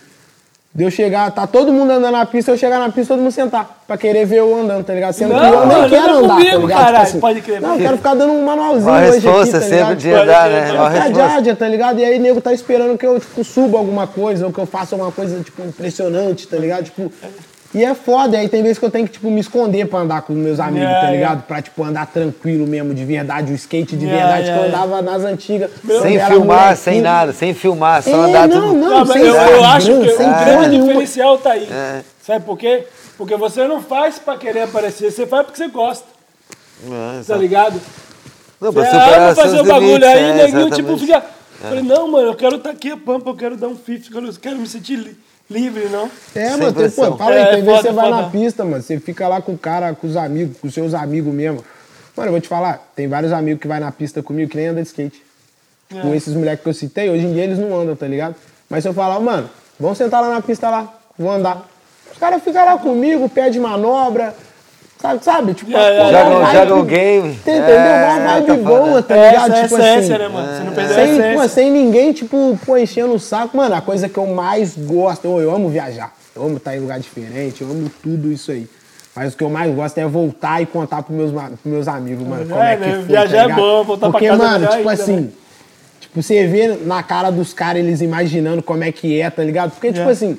De 0.78 0.84
eu 0.84 0.92
chegar, 0.92 1.32
tá 1.32 1.48
todo 1.48 1.74
mundo 1.74 1.90
andando 1.90 2.12
na 2.14 2.24
pista, 2.24 2.52
eu 2.52 2.58
chegar 2.58 2.78
na 2.78 2.92
pista, 2.92 3.16
todo 3.16 3.24
mundo 3.24 3.32
sentar. 3.32 3.82
Pra 3.88 3.98
querer 3.98 4.28
ver 4.28 4.38
eu 4.42 4.56
andando, 4.56 4.84
tá 4.84 4.94
ligado? 4.94 5.12
Sendo 5.14 5.34
Não, 5.34 5.40
que 5.40 5.46
eu 5.48 5.66
nem 5.66 5.78
mano, 5.80 5.90
quero 5.90 6.10
anda 6.18 6.20
andar, 6.20 6.36
comigo, 6.36 6.52
tá 6.52 6.58
ligado? 6.60 6.80
caralho, 6.86 7.20
pode 7.20 7.42
crer. 7.42 7.62
Não, 7.62 7.74
eu 7.74 7.80
quero 7.80 7.98
ficar 7.98 8.14
dando 8.14 8.34
um 8.34 8.46
manualzinho 8.46 8.92
Uma 8.92 9.02
hoje 9.02 9.28
aqui, 9.28 9.52
tá 9.52 9.60
sempre 9.60 9.76
ligado? 9.76 9.96
de 9.96 10.10
Tipo, 10.10 10.22
andar, 10.22 10.50
crer, 10.50 10.62
né? 10.62 10.74
Uma 10.74 10.90
resposta. 10.90 11.56
tá 11.56 11.68
ligado? 11.68 12.00
E 12.00 12.06
aí, 12.06 12.20
nego 12.20 12.40
tá 12.42 12.54
esperando 12.54 12.96
que 12.96 13.08
eu, 13.08 13.20
tipo, 13.20 13.44
suba 13.44 13.80
alguma 13.80 14.06
coisa, 14.06 14.46
ou 14.46 14.54
que 14.54 14.60
eu 14.60 14.68
faça 14.68 14.94
alguma 14.94 15.12
coisa, 15.12 15.42
tipo, 15.44 15.64
impressionante, 15.64 16.48
tá 16.48 16.58
ligado? 16.58 16.84
Tipo... 16.84 17.12
E 17.78 17.86
é 17.86 17.94
foda, 17.94 18.40
aí 18.40 18.50
tem 18.50 18.64
vezes 18.64 18.80
que 18.80 18.86
eu 18.86 18.90
tenho 18.90 19.06
que, 19.06 19.14
tipo, 19.14 19.30
me 19.30 19.40
esconder 19.40 19.86
pra 19.88 20.00
andar 20.00 20.24
com 20.24 20.34
meus 20.34 20.60
amigos, 20.60 20.80
Yeah, 20.82 21.00
tá 21.00 21.12
yeah. 21.12 21.16
ligado? 21.30 21.44
Pra, 21.46 21.62
tipo, 21.62 21.84
andar 21.84 22.08
tranquilo 22.08 22.66
mesmo, 22.66 22.92
de 22.92 23.06
verdade, 23.06 23.52
o 23.54 23.56
skate 23.56 23.96
de 23.96 24.06
Yeah, 24.06 24.26
verdade, 24.26 24.48
yeah, 24.48 24.68
que 24.68 24.74
eu 24.76 24.82
andava 24.82 25.02
nas 25.04 25.24
antigas. 25.24 25.70
Sem 26.02 26.20
filmar, 26.20 26.76
sem 26.76 27.02
nada, 27.02 27.34
sem 27.34 27.54
filmar, 27.54 28.02
só 28.02 28.10
É, 28.10 28.14
andar 28.30 28.48
não, 28.48 28.62
tudo. 28.62 28.74
não, 28.74 28.90
Não, 28.90 28.98
mas 29.06 29.10
sem 29.10 29.22
eu, 29.22 29.36
eu 29.36 29.64
acho 29.64 29.86
que 29.86 30.10
sem 30.10 30.28
o 30.28 30.34
grande 30.34 30.68
nenhuma. 30.70 30.88
diferencial 30.88 31.38
tá 31.38 31.52
aí. 31.52 31.68
É. 31.72 32.02
Sabe 32.26 32.44
por 32.46 32.58
quê? 32.58 32.88
Porque 33.16 33.36
você 33.38 33.68
não 33.68 33.80
faz 33.80 34.18
pra 34.18 34.38
querer 34.38 34.62
aparecer, 34.64 35.12
você 35.12 35.28
faz 35.28 35.46
porque 35.46 35.58
você 35.60 35.68
gosta, 35.68 36.06
É, 36.84 37.22
tá 37.28 37.36
ligado? 37.38 37.80
Não, 38.60 38.72
Você 38.72 38.80
pra 38.80 38.86
superar 38.86 39.20
ama 39.20 39.36
seus 39.36 39.46
fazer 39.46 39.62
o 39.62 39.66
bagulho 39.66 40.08
aí, 40.08 40.18
é, 40.24 40.34
neguinho, 40.34 40.72
tipo, 40.72 40.98
fica. 40.98 41.24
Falei, 41.62 41.84
não, 41.84 42.08
mano, 42.08 42.30
eu 42.30 42.36
quero 42.36 42.56
estar 42.56 42.72
aqui 42.72 42.90
a 42.92 42.98
pampa, 42.98 43.30
eu 43.30 43.36
quero 43.36 43.56
dar 43.56 43.68
um 43.68 43.76
fit, 43.76 44.08
eu 44.08 44.14
quero, 44.16 44.28
eu 44.32 44.34
quero 44.42 44.58
me 44.58 44.68
sentir 44.68 44.96
li- 44.96 45.16
livre, 45.50 45.86
não? 45.90 46.10
É, 46.36 46.50
Sem 46.50 46.58
mano, 46.58 46.74
tem, 46.74 46.90
pô, 46.90 47.18
fala 47.18 47.36
aí, 47.36 47.42
É, 47.42 47.46
tem 47.46 47.64
vezes 47.64 47.78
foda, 47.78 47.82
você 47.90 47.92
vai 47.94 48.10
foda. 48.10 48.22
na 48.22 48.30
pista, 48.30 48.66
mano, 48.66 48.82
você 48.84 49.00
fica 49.00 49.28
lá 49.28 49.42
com 49.42 49.54
o 49.54 49.58
cara, 49.58 49.94
com 49.94 50.08
os 50.08 50.16
amigos, 50.18 50.58
com 50.60 50.68
os 50.68 50.74
seus 50.74 50.94
amigos 50.94 51.34
mesmo. 51.34 51.64
Mano, 52.16 52.28
eu 52.30 52.32
vou 52.32 52.42
te 52.42 52.48
falar, 52.48 52.86
tem 52.96 53.08
vários 53.08 53.32
amigos 53.32 53.62
que 53.62 53.68
vai 53.68 53.80
na 53.80 53.92
pista 53.92 54.22
comigo 54.24 54.50
que 54.50 54.58
nem 54.58 54.68
anda 54.68 54.82
de 54.82 54.88
skate. 54.88 55.24
É. 55.94 56.02
Com 56.02 56.14
esses 56.14 56.34
moleques 56.34 56.64
que 56.64 56.70
eu 56.70 56.74
citei, 56.74 57.10
hoje 57.10 57.26
em 57.26 57.34
dia 57.34 57.44
eles 57.44 57.58
não 57.58 57.74
andam, 57.80 57.96
tá 57.96 58.08
ligado? 58.08 58.36
Mas 58.70 58.84
se 58.84 58.90
eu 58.90 58.94
falar, 58.94 59.20
mano, 59.20 59.50
vamos 59.80 59.98
sentar 59.98 60.22
lá 60.22 60.30
na 60.30 60.42
pista 60.42 60.70
lá, 60.70 60.94
vou 61.18 61.32
andar. 61.32 61.66
Os 62.12 62.18
caras 62.18 62.44
ficam 62.44 62.66
lá 62.66 62.78
comigo, 62.78 63.30
pede 63.30 63.60
manobra, 63.60 64.36
sabe, 65.08 65.24
sabe? 65.24 65.54
Tipo, 65.54 65.78
É, 65.78 65.98
é, 65.98 66.12
Joga, 66.12 66.52
joga 66.54 66.76
o 66.76 66.84
game. 66.84 67.30
Entendeu? 67.34 67.64
É, 67.76 68.06
Uma 68.06 68.34
vibe 68.34 68.48
tá 68.48 68.54
boa, 68.56 69.04
tá 69.04 69.16
É, 69.16 69.30
ligado? 69.30 69.52
essa 69.52 69.56
é 69.56 69.60
a 69.60 69.64
tipo 69.64 69.78
essência, 69.78 69.98
assim, 70.16 70.24
né, 70.24 70.28
mano? 70.30 70.58
Você 70.58 70.64
não 70.64 70.72
perdeu 70.74 70.92
a 70.92 71.00
sem, 71.00 71.12
essência. 71.20 71.42
pô, 71.42 71.48
sem 71.50 71.72
ninguém, 71.72 72.14
tipo, 72.14 72.60
pô, 72.66 72.78
enchendo 72.78 73.14
o 73.14 73.20
saco. 73.20 73.56
Mano, 73.58 73.76
a 73.76 73.82
coisa 73.82 74.10
que 74.10 74.18
eu 74.18 74.26
mais 74.28 74.76
gosto, 74.78 75.26
eu, 75.26 75.40
eu 75.42 75.56
amo 75.56 75.70
viajar. 75.70 76.14
Eu 76.36 76.44
amo 76.46 76.58
estar 76.58 76.76
em 76.76 76.80
lugar 76.80 77.00
diferente, 77.00 77.62
eu 77.62 77.70
amo 77.70 77.90
tudo 78.04 78.32
isso 78.32 78.52
aí. 78.52 78.68
Mas 79.16 79.34
o 79.34 79.38
que 79.38 79.44
eu 79.44 79.50
mais 79.50 79.74
gosto 79.74 79.98
é 79.98 80.06
voltar 80.06 80.62
e 80.62 80.66
contar 80.68 81.02
pros 81.02 81.18
meus, 81.18 81.32
pros 81.32 81.50
meus 81.66 81.88
amigos, 81.88 82.28
mano, 82.28 82.46
como 82.48 82.62
É, 82.62 82.74
é 82.74 82.78
que 82.78 82.86
né? 82.86 82.96
foi, 82.98 83.04
Viajar 83.06 83.48
tá 83.48 83.52
é 83.52 83.56
bom, 83.56 83.84
voltar 83.84 84.00
pra 84.02 84.12
Porque, 84.12 84.28
casa 84.28 84.44
mano, 84.44 84.60
melhor 84.60 84.78
tipo 84.78 84.90
assim, 84.90 85.16
né? 85.16 85.30
tipo, 86.00 86.22
você 86.22 86.46
vê 86.46 86.78
na 86.86 87.02
cara 87.02 87.32
dos 87.32 87.52
caras 87.52 87.82
eles 87.82 88.02
imaginando 88.02 88.62
como 88.62 88.84
é 88.84 88.92
que 88.92 89.20
é, 89.20 89.28
tá 89.32 89.44
ligado? 89.44 89.72
Porque, 89.72 89.92
tipo 89.92 90.08
É. 90.08 90.12
assim, 90.12 90.38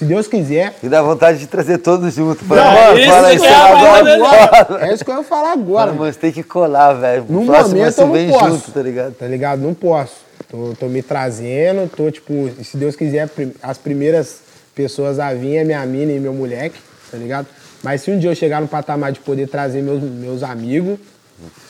se 0.00 0.04
Deus 0.06 0.26
quiser, 0.26 0.74
E 0.82 0.88
dá 0.88 1.02
vontade 1.02 1.38
de 1.38 1.46
trazer 1.46 1.76
todos 1.76 2.14
juntos. 2.14 2.48
Não, 2.48 2.56
Fala, 2.56 2.72
mano, 2.72 2.98
isso 2.98 3.08
fala 3.10 3.28
que 3.28 3.34
isso 3.36 3.44
é 3.44 3.54
agora. 3.54 4.18
bora. 4.18 4.86
é 4.88 4.94
isso 4.94 5.04
que 5.04 5.10
eu 5.10 5.16
ia 5.18 5.22
falar 5.22 5.52
agora, 5.52 5.86
Mano, 5.92 6.00
mas 6.06 6.16
tem 6.16 6.32
que 6.32 6.42
colar, 6.42 6.94
velho. 6.94 7.26
No 7.28 7.44
próximo 7.44 7.76
momento 7.76 7.92
você 7.94 8.00
eu 8.00 8.06
não 8.06 8.12
vem 8.14 8.28
posso. 8.30 8.46
junto, 8.48 8.72
tá 8.72 8.80
ligado? 8.82 9.12
Tá 9.14 9.26
ligado? 9.26 9.60
Não 9.60 9.74
posso. 9.74 10.14
Tô, 10.50 10.72
tô 10.80 10.86
me 10.86 11.02
trazendo, 11.02 11.86
tô 11.94 12.10
tipo, 12.10 12.50
se 12.64 12.78
Deus 12.78 12.96
quiser, 12.96 13.28
as 13.62 13.76
primeiras 13.76 14.38
pessoas 14.74 15.18
a 15.18 15.34
vir 15.34 15.56
é 15.56 15.64
minha 15.64 15.84
mina 15.84 16.12
e 16.12 16.18
meu 16.18 16.32
moleque, 16.32 16.78
tá 17.10 17.18
ligado? 17.18 17.46
Mas 17.82 18.00
se 18.00 18.10
um 18.10 18.18
dia 18.18 18.30
eu 18.30 18.34
chegar 18.34 18.62
no 18.62 18.68
patamar 18.68 19.12
de 19.12 19.20
poder 19.20 19.48
trazer 19.48 19.82
meus, 19.82 20.02
meus 20.02 20.42
amigos, 20.42 20.98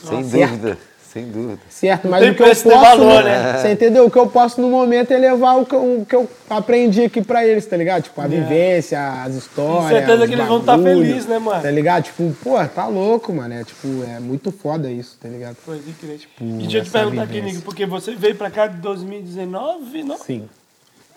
Sem 0.09 0.23
certo. 0.23 0.51
dúvida, 0.53 0.79
sem 1.13 1.27
dúvida. 1.27 1.59
certo? 1.69 2.09
Mas 2.09 2.21
tem 2.21 2.31
o 2.31 2.35
que 2.35 2.43
eu 2.43 2.47
preço, 2.47 2.65
posso, 2.65 2.81
valor, 2.81 3.25
né? 3.25 3.59
Você 3.59 3.73
entendeu? 3.73 4.07
O 4.07 4.11
que 4.11 4.19
eu 4.19 4.29
posso 4.29 4.61
no 4.61 4.69
momento 4.69 5.11
é 5.11 5.19
levar 5.19 5.57
o 5.57 5.67
que 5.67 5.75
eu, 5.75 6.01
o 6.01 6.07
que 6.07 6.15
eu 6.15 6.31
aprendi 6.49 7.03
aqui 7.03 7.21
pra 7.21 7.45
eles, 7.45 7.67
tá 7.67 7.77
ligado? 7.77 8.05
Tipo, 8.05 8.21
a 8.21 8.27
vivência, 8.29 9.23
as 9.25 9.35
histórias. 9.35 9.83
Com 9.83 9.89
certeza 9.89 10.23
os 10.23 10.29
que 10.29 10.35
eles 10.35 10.47
vão 10.47 10.61
tá 10.61 10.77
bagulho, 10.77 10.99
felizes, 11.01 11.27
né, 11.27 11.39
mano? 11.39 11.63
Tá 11.63 11.71
ligado? 11.71 12.05
Tipo, 12.05 12.33
pô, 12.43 12.65
tá 12.69 12.87
louco, 12.87 13.33
mano. 13.33 13.55
É 13.55 13.65
tipo, 13.65 13.89
é 14.05 14.21
muito 14.21 14.53
foda 14.53 14.89
isso, 14.91 15.19
tá 15.21 15.29
ligado? 15.29 15.57
Pode 15.67 15.81
crer. 16.01 16.21
E 16.41 16.45
deixa 16.45 16.79
eu 16.79 16.85
te 16.85 16.91
perguntar 16.91 17.23
aqui. 17.23 17.41
Nico, 17.41 17.63
porque 17.63 17.87
você 17.87 18.15
veio 18.15 18.37
pra 18.37 18.51
cá 18.51 18.69
de 18.69 18.77
2019, 18.77 20.05
não? 20.05 20.19
Sim. 20.19 20.49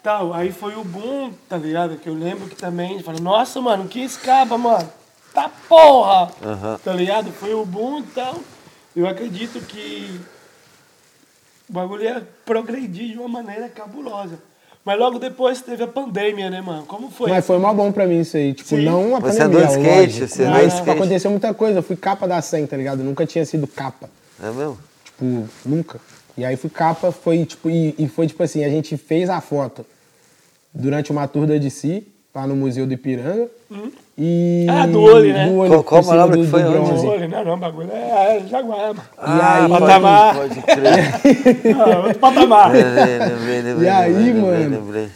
Tal, 0.02 0.34
aí 0.34 0.52
foi 0.52 0.76
o 0.76 0.84
boom, 0.84 1.32
tá 1.48 1.56
ligado? 1.56 1.98
Que 1.98 2.10
eu 2.10 2.14
lembro 2.14 2.48
que 2.50 2.56
também, 2.56 3.02
falei, 3.04 3.22
nossa, 3.22 3.62
mano, 3.62 3.88
que 3.88 4.04
escapa, 4.04 4.58
mano. 4.58 4.90
Tá 5.34 5.50
porra! 5.70 6.30
Tá 6.84 6.94
ligado? 6.94 7.32
Foi 7.32 7.54
o 7.54 7.66
boom 7.66 8.00
e 8.00 8.04
tal. 8.04 8.36
Eu 8.96 9.08
acredito 9.08 9.60
que 9.62 10.20
o 11.70 11.74
bagulho 11.74 12.04
ia 12.04 12.28
progredir 12.46 13.14
de 13.14 13.18
uma 13.18 13.28
maneira 13.28 13.68
cabulosa. 13.70 14.38
Mas 14.86 15.00
logo 15.00 15.18
depois 15.18 15.62
teve 15.62 15.84
a 15.84 15.88
pandemia, 15.88 16.50
né, 16.50 16.60
mano? 16.60 16.86
Como 16.86 17.10
foi? 17.10 17.30
Mas 17.30 17.46
foi 17.46 17.58
mal 17.58 17.74
bom 17.74 17.92
pra 17.92 18.06
mim 18.06 18.20
isso 18.20 18.36
aí. 18.36 18.54
Tipo, 18.54 18.70
Sim. 18.70 18.84
não 18.84 19.16
a 19.16 19.20
Você 19.20 19.40
pandemia, 19.40 19.46
andou 19.46 19.62
de 19.62 19.68
skate, 19.68 19.98
lógico, 20.20 20.28
você 20.28 20.44
andou 20.44 20.54
mas 20.54 20.64
de 20.64 20.70
tipo, 20.70 20.80
skate. 20.82 20.98
aconteceu 21.00 21.32
muita 21.32 21.54
coisa. 21.54 21.80
Eu 21.80 21.84
fui 21.84 21.96
capa 21.96 22.28
da 22.28 22.42
100, 22.42 22.68
tá 22.68 22.76
ligado? 22.78 23.00
Eu 23.00 23.06
nunca 23.06 23.26
tinha 23.26 23.46
sido 23.46 23.66
capa. 23.66 24.10
É 24.42 24.52
mesmo? 24.52 24.78
Tipo, 25.06 25.48
nunca. 25.66 26.02
E 26.38 26.44
aí 26.44 26.58
fui 26.58 26.70
capa, 26.70 27.12
foi 27.12 27.46
tipo, 27.46 27.70
e, 27.70 27.96
e 27.98 28.08
foi 28.10 28.28
tipo 28.28 28.44
assim, 28.44 28.64
a 28.66 28.70
gente 28.70 28.98
fez 28.98 29.30
a 29.30 29.40
foto 29.40 29.86
durante 30.74 31.12
uma 31.12 31.28
tour 31.28 31.48
da 31.48 31.56
DC, 31.58 32.04
lá 32.36 32.46
no 32.46 32.56
Museu 32.56 32.86
do 32.86 32.94
Ipiranga. 32.94 33.48
E... 34.18 34.68
Ah, 34.70 34.86
do 34.86 35.02
olho, 35.02 35.34
né? 35.34 35.48
Do 35.48 35.56
olho, 35.58 35.84
Qual- 35.84 36.04
manobra 36.04 36.38
do- 36.38 36.44
que 36.44 36.50
foi 36.52 36.62
do 36.62 36.70
bronze. 36.72 37.08
Olha, 37.08 37.28
não, 37.28 37.44
não, 37.46 37.54
o 37.56 37.58
bagulho 37.58 37.90
é, 37.92 38.38
é 38.38 38.44
Jaguar, 38.48 38.80
mano. 38.90 39.02
Ah, 39.18 39.56
aí- 39.64 39.68
pode- 39.70 39.82
Patamar. 39.82 40.36
Pode 40.36 40.62
crer. 40.62 41.74
Ah, 41.82 41.98
outro 42.06 42.20
patamar. 42.20 42.72
Lembrei, 42.72 43.18
lembrei, 43.18 43.62
lembrei. 43.62 43.88
E 43.88 43.90
aí, 43.90 44.14
lembrei, 44.14 44.34
mano? 44.34 44.52
Lembrei, 44.54 44.80
lembrei. 44.80 45.08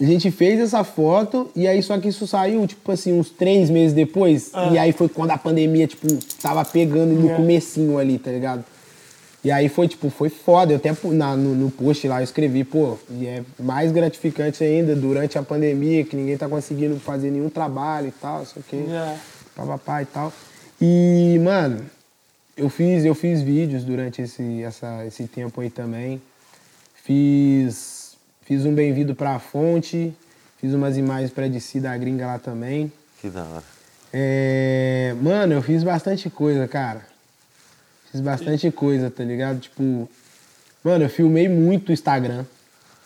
A 0.00 0.04
gente 0.04 0.30
fez 0.30 0.60
essa 0.60 0.84
foto 0.84 1.50
e 1.56 1.66
aí 1.66 1.82
só 1.82 1.98
que 1.98 2.08
isso 2.08 2.24
saiu, 2.26 2.64
tipo 2.66 2.90
assim, 2.92 3.12
uns 3.12 3.28
três 3.30 3.68
meses 3.68 3.92
depois. 3.92 4.52
E 4.72 4.78
aí 4.78 4.92
foi 4.92 5.08
quando 5.08 5.32
a 5.32 5.36
pandemia, 5.36 5.86
tipo, 5.88 6.06
tava 6.40 6.64
pegando 6.64 7.12
no 7.14 7.30
É. 7.30 7.34
comecinho 7.34 7.98
ali, 7.98 8.16
tá 8.16 8.30
ligado? 8.30 8.64
E 9.44 9.50
aí 9.50 9.68
foi, 9.68 9.86
tipo, 9.86 10.10
foi 10.10 10.28
foda. 10.28 10.72
Eu 10.72 10.76
até 10.76 10.92
na, 11.10 11.36
no, 11.36 11.54
no 11.54 11.70
post 11.70 12.06
lá 12.08 12.20
eu 12.20 12.24
escrevi, 12.24 12.64
pô, 12.64 12.98
e 13.10 13.26
é 13.26 13.42
mais 13.58 13.92
gratificante 13.92 14.62
ainda 14.64 14.96
durante 14.96 15.38
a 15.38 15.42
pandemia, 15.42 16.04
que 16.04 16.16
ninguém 16.16 16.36
tá 16.36 16.48
conseguindo 16.48 16.98
fazer 16.98 17.30
nenhum 17.30 17.48
trabalho 17.48 18.08
e 18.08 18.12
tal, 18.12 18.44
sei 18.44 18.60
o 18.60 18.64
quê. 18.64 18.84
É. 18.90 19.16
Papapá 19.54 20.02
e 20.02 20.06
tal. 20.06 20.32
E, 20.80 21.38
mano, 21.42 21.84
eu 22.56 22.68
fiz, 22.68 23.04
eu 23.04 23.14
fiz 23.14 23.40
vídeos 23.40 23.84
durante 23.84 24.22
esse, 24.22 24.62
essa, 24.62 25.04
esse 25.06 25.26
tempo 25.26 25.60
aí 25.60 25.70
também. 25.70 26.20
Fiz, 27.04 28.16
fiz 28.42 28.64
um 28.64 28.74
bem-vindo 28.74 29.14
pra 29.14 29.38
fonte, 29.38 30.12
fiz 30.58 30.74
umas 30.74 30.96
imagens 30.96 31.30
pra 31.30 31.46
DC 31.46 31.80
da 31.80 31.96
gringa 31.96 32.26
lá 32.26 32.38
também. 32.38 32.92
Que 33.20 33.28
da 33.28 33.44
hora. 33.44 33.64
É, 34.12 35.14
mano, 35.20 35.54
eu 35.54 35.62
fiz 35.62 35.82
bastante 35.82 36.28
coisa, 36.28 36.66
cara. 36.66 37.02
Fiz 38.10 38.20
bastante 38.20 38.70
coisa, 38.70 39.10
tá 39.10 39.22
ligado? 39.22 39.60
Tipo, 39.60 40.08
mano, 40.82 41.04
eu 41.04 41.08
filmei 41.08 41.48
muito 41.48 41.90
o 41.90 41.92
Instagram. 41.92 42.44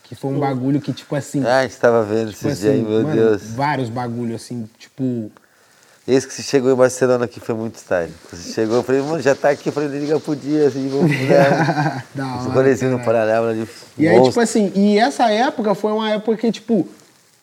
Que 0.04 0.14
foi 0.14 0.30
um 0.30 0.38
bagulho 0.38 0.78
que, 0.78 0.92
tipo 0.92 1.14
assim. 1.16 1.42
Ah, 1.42 1.60
a 1.60 1.62
gente 1.62 1.78
tava 1.78 2.04
vendo 2.04 2.32
tipo 2.32 2.46
esses 2.46 2.60
dias 2.60 2.74
aí, 2.74 2.80
assim, 2.80 2.88
meu 2.90 3.02
mano, 3.02 3.14
Deus. 3.14 3.42
vários 3.54 3.88
bagulhos, 3.88 4.42
assim, 4.42 4.68
tipo. 4.78 5.30
Esse 6.06 6.26
que 6.26 6.34
você 6.34 6.42
chegou 6.42 6.70
em 6.70 6.74
Barcelona 6.74 7.24
aqui 7.24 7.40
foi 7.40 7.54
muito 7.54 7.76
style. 7.76 8.12
Você 8.30 8.52
chegou, 8.52 8.76
eu 8.76 8.82
falei, 8.82 9.00
mano, 9.00 9.22
já 9.22 9.34
tá 9.34 9.50
aqui, 9.50 9.68
eu 9.68 9.72
falei, 9.72 9.88
liga 9.88 10.20
pro 10.20 10.36
dia, 10.36 10.66
assim, 10.66 10.86
vamos 10.88 11.10
né? 11.10 12.02
da 12.14 12.66
Esse 12.68 12.84
hora, 12.84 12.98
no 12.98 13.04
paralelo 13.04 13.46
ali. 13.46 13.68
E 13.96 14.06
aí, 14.06 14.22
tipo 14.22 14.38
assim, 14.38 14.70
e 14.74 14.98
essa 14.98 15.30
época 15.30 15.74
foi 15.74 15.92
uma 15.92 16.10
época 16.10 16.36
que, 16.36 16.52
tipo, 16.52 16.86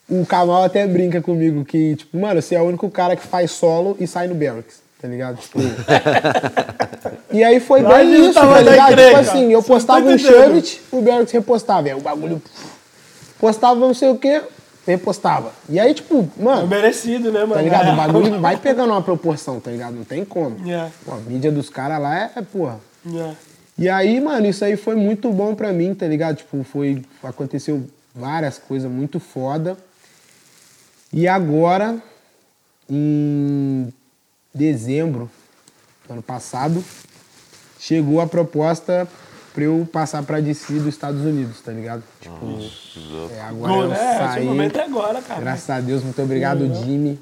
o 0.09 0.25
Kamal 0.25 0.63
até 0.63 0.85
brinca 0.85 1.21
comigo 1.21 1.63
que, 1.65 1.95
tipo, 1.95 2.19
mano, 2.19 2.39
você 2.41 2.53
é 2.53 2.61
o 2.61 2.65
único 2.65 2.89
cara 2.91 3.15
que 3.15 3.25
faz 3.25 3.49
solo 3.49 3.95
e 3.99 4.05
sai 4.05 4.27
no 4.27 4.35
Barracks, 4.35 4.81
tá 5.01 5.07
ligado? 5.07 5.37
Tipo. 5.37 5.57
e 7.31 7.43
aí 7.43 7.59
foi 7.59 7.81
Lá 7.81 7.97
bem 7.97 8.29
isso, 8.29 8.33
tá 8.39 8.61
ligado? 8.61 8.95
Tipo 8.95 9.17
assim, 9.17 9.51
eu 9.51 9.61
tá 9.61 9.67
postava 9.67 10.07
um? 10.09 10.17
Chevy, 10.17 10.79
o 10.91 11.01
Barracks 11.01 11.31
repostava. 11.31 11.87
Aí 11.87 11.93
o 11.93 12.01
bagulho. 12.01 12.41
Postava 13.39 13.79
não 13.79 13.93
sei 13.93 14.09
o 14.09 14.17
quê, 14.17 14.41
repostava. 14.85 15.51
E 15.69 15.79
aí, 15.79 15.93
tipo, 15.93 16.27
É 16.37 16.43
mano, 16.43 16.67
merecido, 16.67 17.31
né, 17.31 17.41
mano? 17.41 17.53
tá 17.53 17.61
ligado? 17.61 17.89
É. 17.89 17.93
O 17.93 17.95
bagulho 17.95 18.39
vai 18.39 18.57
pegando 18.57 18.91
uma 18.91 19.01
proporção, 19.01 19.59
tá 19.59 19.71
ligado? 19.71 19.95
Não 19.95 20.03
tem 20.03 20.25
como. 20.25 20.57
Yeah, 20.67 20.91
Pô, 21.05 21.13
a 21.13 21.17
mídia 21.17 21.51
dos 21.51 21.69
caras 21.69 22.01
lá 22.01 22.17
é, 22.17 22.31
é, 22.35 22.41
porra. 22.41 22.79
yeah. 23.05 23.35
E 23.77 23.87
aí, 23.87 24.19
mano, 24.19 24.45
isso 24.45 24.65
aí 24.65 24.75
foi 24.75 24.95
muito 24.95 25.31
bom 25.31 25.55
pra 25.55 25.71
mim, 25.71 25.93
tá 25.93 26.05
ligado? 26.05 26.37
Tipo, 26.37 26.63
foi. 26.63 27.01
Aconteceu 27.23 27.85
várias 28.13 28.57
coisas 28.57 28.91
muito 28.91 29.19
foda. 29.19 29.77
E 31.13 31.27
agora 31.27 31.97
em 32.89 33.93
dezembro 34.53 35.29
do 36.07 36.13
ano 36.13 36.21
passado, 36.21 36.83
chegou 37.79 38.19
a 38.21 38.27
proposta 38.27 39.07
pra 39.53 39.63
eu 39.63 39.87
passar 39.91 40.21
pra 40.23 40.39
DC 40.39 40.73
dos 40.73 40.87
Estados 40.87 41.21
Unidos, 41.21 41.59
tá 41.61 41.71
ligado? 41.71 42.03
Tipo, 42.21 42.59
é, 43.33 43.41
agora 43.41 43.73
Gol, 43.73 43.83
eu? 43.85 43.91
Esse 43.93 44.17
saí. 44.17 44.45
momento 44.45 44.77
é 44.77 44.83
agora, 44.83 45.21
cara. 45.21 45.39
Graças 45.41 45.69
a 45.69 45.79
Deus, 45.79 46.03
muito 46.03 46.21
obrigado, 46.21 46.71
Jimmy. 46.75 47.19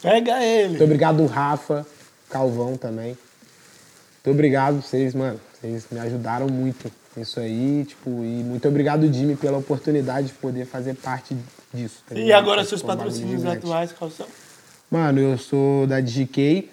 Pega 0.00 0.42
ele. 0.44 0.68
Muito 0.70 0.84
obrigado, 0.84 1.24
Rafa, 1.26 1.86
Calvão 2.28 2.76
também. 2.76 3.16
Muito 4.24 4.30
obrigado, 4.36 4.80
vocês, 4.82 5.14
mano. 5.14 5.40
Vocês 5.60 5.86
me 5.90 5.98
ajudaram 5.98 6.46
muito 6.48 6.90
nisso 7.16 7.40
aí, 7.40 7.84
tipo, 7.86 8.10
e 8.10 8.42
muito 8.42 8.66
obrigado, 8.68 9.12
Jimmy, 9.12 9.36
pela 9.36 9.58
oportunidade 9.58 10.28
de 10.28 10.32
poder 10.34 10.64
fazer 10.64 10.94
parte 10.94 11.36
disso. 11.72 12.02
tá 12.08 12.14
E 12.14 12.32
agora 12.32 12.64
seus 12.64 12.80
Tipo, 12.80 12.88
bagulho 12.94 13.10
patrocínios 13.10 13.44
atuais, 13.44 13.92
quais 13.92 14.14
são? 14.14 14.26
Mano, 14.90 15.20
eu 15.20 15.38
sou 15.38 15.86
da 15.86 16.00
DK 16.00 16.68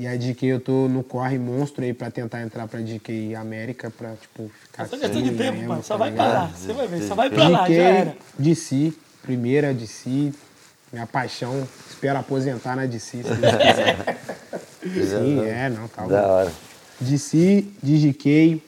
e 0.00 0.06
a 0.06 0.16
DK 0.16 0.46
eu 0.46 0.58
tô 0.58 0.88
no 0.88 1.04
corre 1.04 1.38
monstro 1.38 1.84
aí 1.84 1.92
pra 1.92 2.10
tentar 2.10 2.40
entrar 2.40 2.66
pra 2.66 2.80
DK 2.80 3.34
América 3.34 3.90
pra, 3.90 4.14
tipo, 4.14 4.50
ficar 4.62 4.88
Só 4.88 4.96
questão 4.96 5.22
de 5.22 5.30
tempo, 5.32 5.68
pai. 5.68 5.82
Só 5.82 5.92
tá 5.92 5.98
vai 5.98 6.12
pra 6.12 6.26
lá. 6.26 6.46
Você 6.46 6.72
vai 6.72 6.88
ver. 6.88 7.02
Só 7.02 7.14
vai 7.14 7.28
pra 7.28 7.48
lá, 7.48 7.68
já 7.68 7.74
era. 7.74 8.16
DC, 8.38 8.94
primeira 9.20 9.74
DC, 9.74 10.32
minha 10.90 11.06
paixão, 11.06 11.68
espero 11.90 12.18
aposentar 12.18 12.76
na 12.76 12.86
DC, 12.86 13.22
se. 13.22 13.28
Sim, 15.06 15.44
é, 15.44 15.68
não, 15.68 15.86
tá 15.86 16.06
Da 16.06 16.26
hora. 16.26 16.52
DC, 16.98 17.66
DGK, 17.82 18.62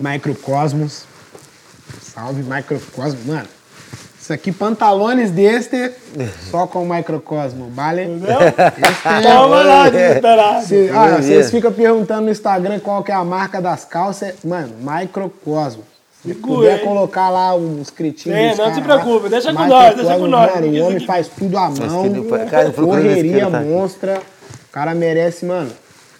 Microcosmos. 0.00 1.04
Salve, 2.00 2.42
Microcosmos. 2.42 3.26
Mano, 3.26 3.48
isso 4.26 4.32
aqui, 4.32 4.50
pantalones 4.50 5.30
deste, 5.30 5.92
só 6.50 6.66
com 6.66 6.84
Microcosmo, 6.84 7.70
vale? 7.70 8.02
Entendeu? 8.04 8.38
Este 8.40 9.08
é- 9.08 9.32
Toma 9.32 9.62
lá, 9.62 9.88
desesperado. 9.88 10.66
Ah, 10.94 11.06
Meu 11.08 11.22
vocês 11.22 11.50
ficam 11.50 11.72
perguntando 11.72 12.22
no 12.22 12.30
Instagram 12.30 12.80
qual 12.80 13.02
que 13.04 13.12
é 13.12 13.14
a 13.14 13.24
marca 13.24 13.60
das 13.62 13.84
calças. 13.84 14.34
Mano, 14.44 14.74
Microcosmo. 14.80 15.84
Se 16.22 16.28
Segura, 16.34 16.56
puder 16.56 16.78
hein? 16.80 16.84
colocar 16.84 17.30
lá 17.30 17.54
uns 17.54 17.88
cretinhos. 17.90 18.36
É, 18.36 18.48
não 18.48 18.56
caras 18.56 18.74
se 18.74 18.80
lá, 18.80 18.86
preocupe, 18.86 19.28
deixa 19.28 19.52
com 19.54 19.66
nós, 19.66 19.94
deixa 19.94 20.16
com 20.18 20.26
nós, 20.26 20.54
Mano, 20.54 20.66
o 20.66 20.82
homem 20.84 20.96
aqui- 20.96 21.06
faz 21.06 21.28
tudo 21.28 21.56
à 21.56 21.70
mão. 21.70 22.28
cara, 22.50 22.70
Correria 22.72 23.38
cara, 23.40 23.50
tá? 23.52 23.60
monstra. 23.60 24.22
O 24.68 24.72
cara 24.72 24.92
merece, 24.94 25.44
mano. 25.46 25.70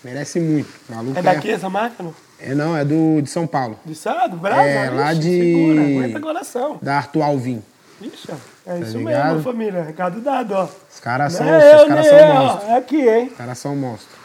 Merece 0.05 0.39
muito. 0.39 0.69
O 0.89 0.95
maluco 0.95 1.19
É 1.19 1.23
daqui 1.23 1.51
essa 1.51 1.69
marca, 1.69 2.05
não? 2.05 2.15
É, 2.39 2.55
não, 2.55 2.77
é 2.77 2.85
do, 2.85 3.21
de 3.21 3.29
São 3.31 3.47
Paulo. 3.49 3.77
De 3.85 3.95
Sado? 3.97 4.37
Brasa? 4.37 4.63
É, 4.63 4.91
lá 4.91 5.13
de- 5.13 5.23
Segura, 5.23 5.81
aguenta 5.81 6.21
coração. 6.21 6.79
Da 6.81 6.97
Arthur 6.99 7.23
Alvim. 7.23 7.63
Ixi, 8.01 8.29
ó, 8.31 8.71
é 8.71 8.79
isso 8.81 8.93
Tá 8.93 8.99
ligado? 8.99 9.27
mesmo, 9.37 9.43
família. 9.43 9.83
Recado 9.83 10.21
dado, 10.21 10.53
ó. 10.53 10.65
Os 10.93 11.01
caras 11.01 11.33
são, 11.33 11.47
os 11.47 11.53
é 11.65 11.75
eu, 11.83 11.87
caras 11.89 12.07
são 12.07 12.19
eu, 12.19 12.35
monstros. 12.35 12.69
É 12.69 12.77
aqui, 12.77 13.09
hein? 13.09 13.29
Os 13.33 13.37
caras 13.39 13.59
são 13.59 13.77
monstros. 13.77 14.17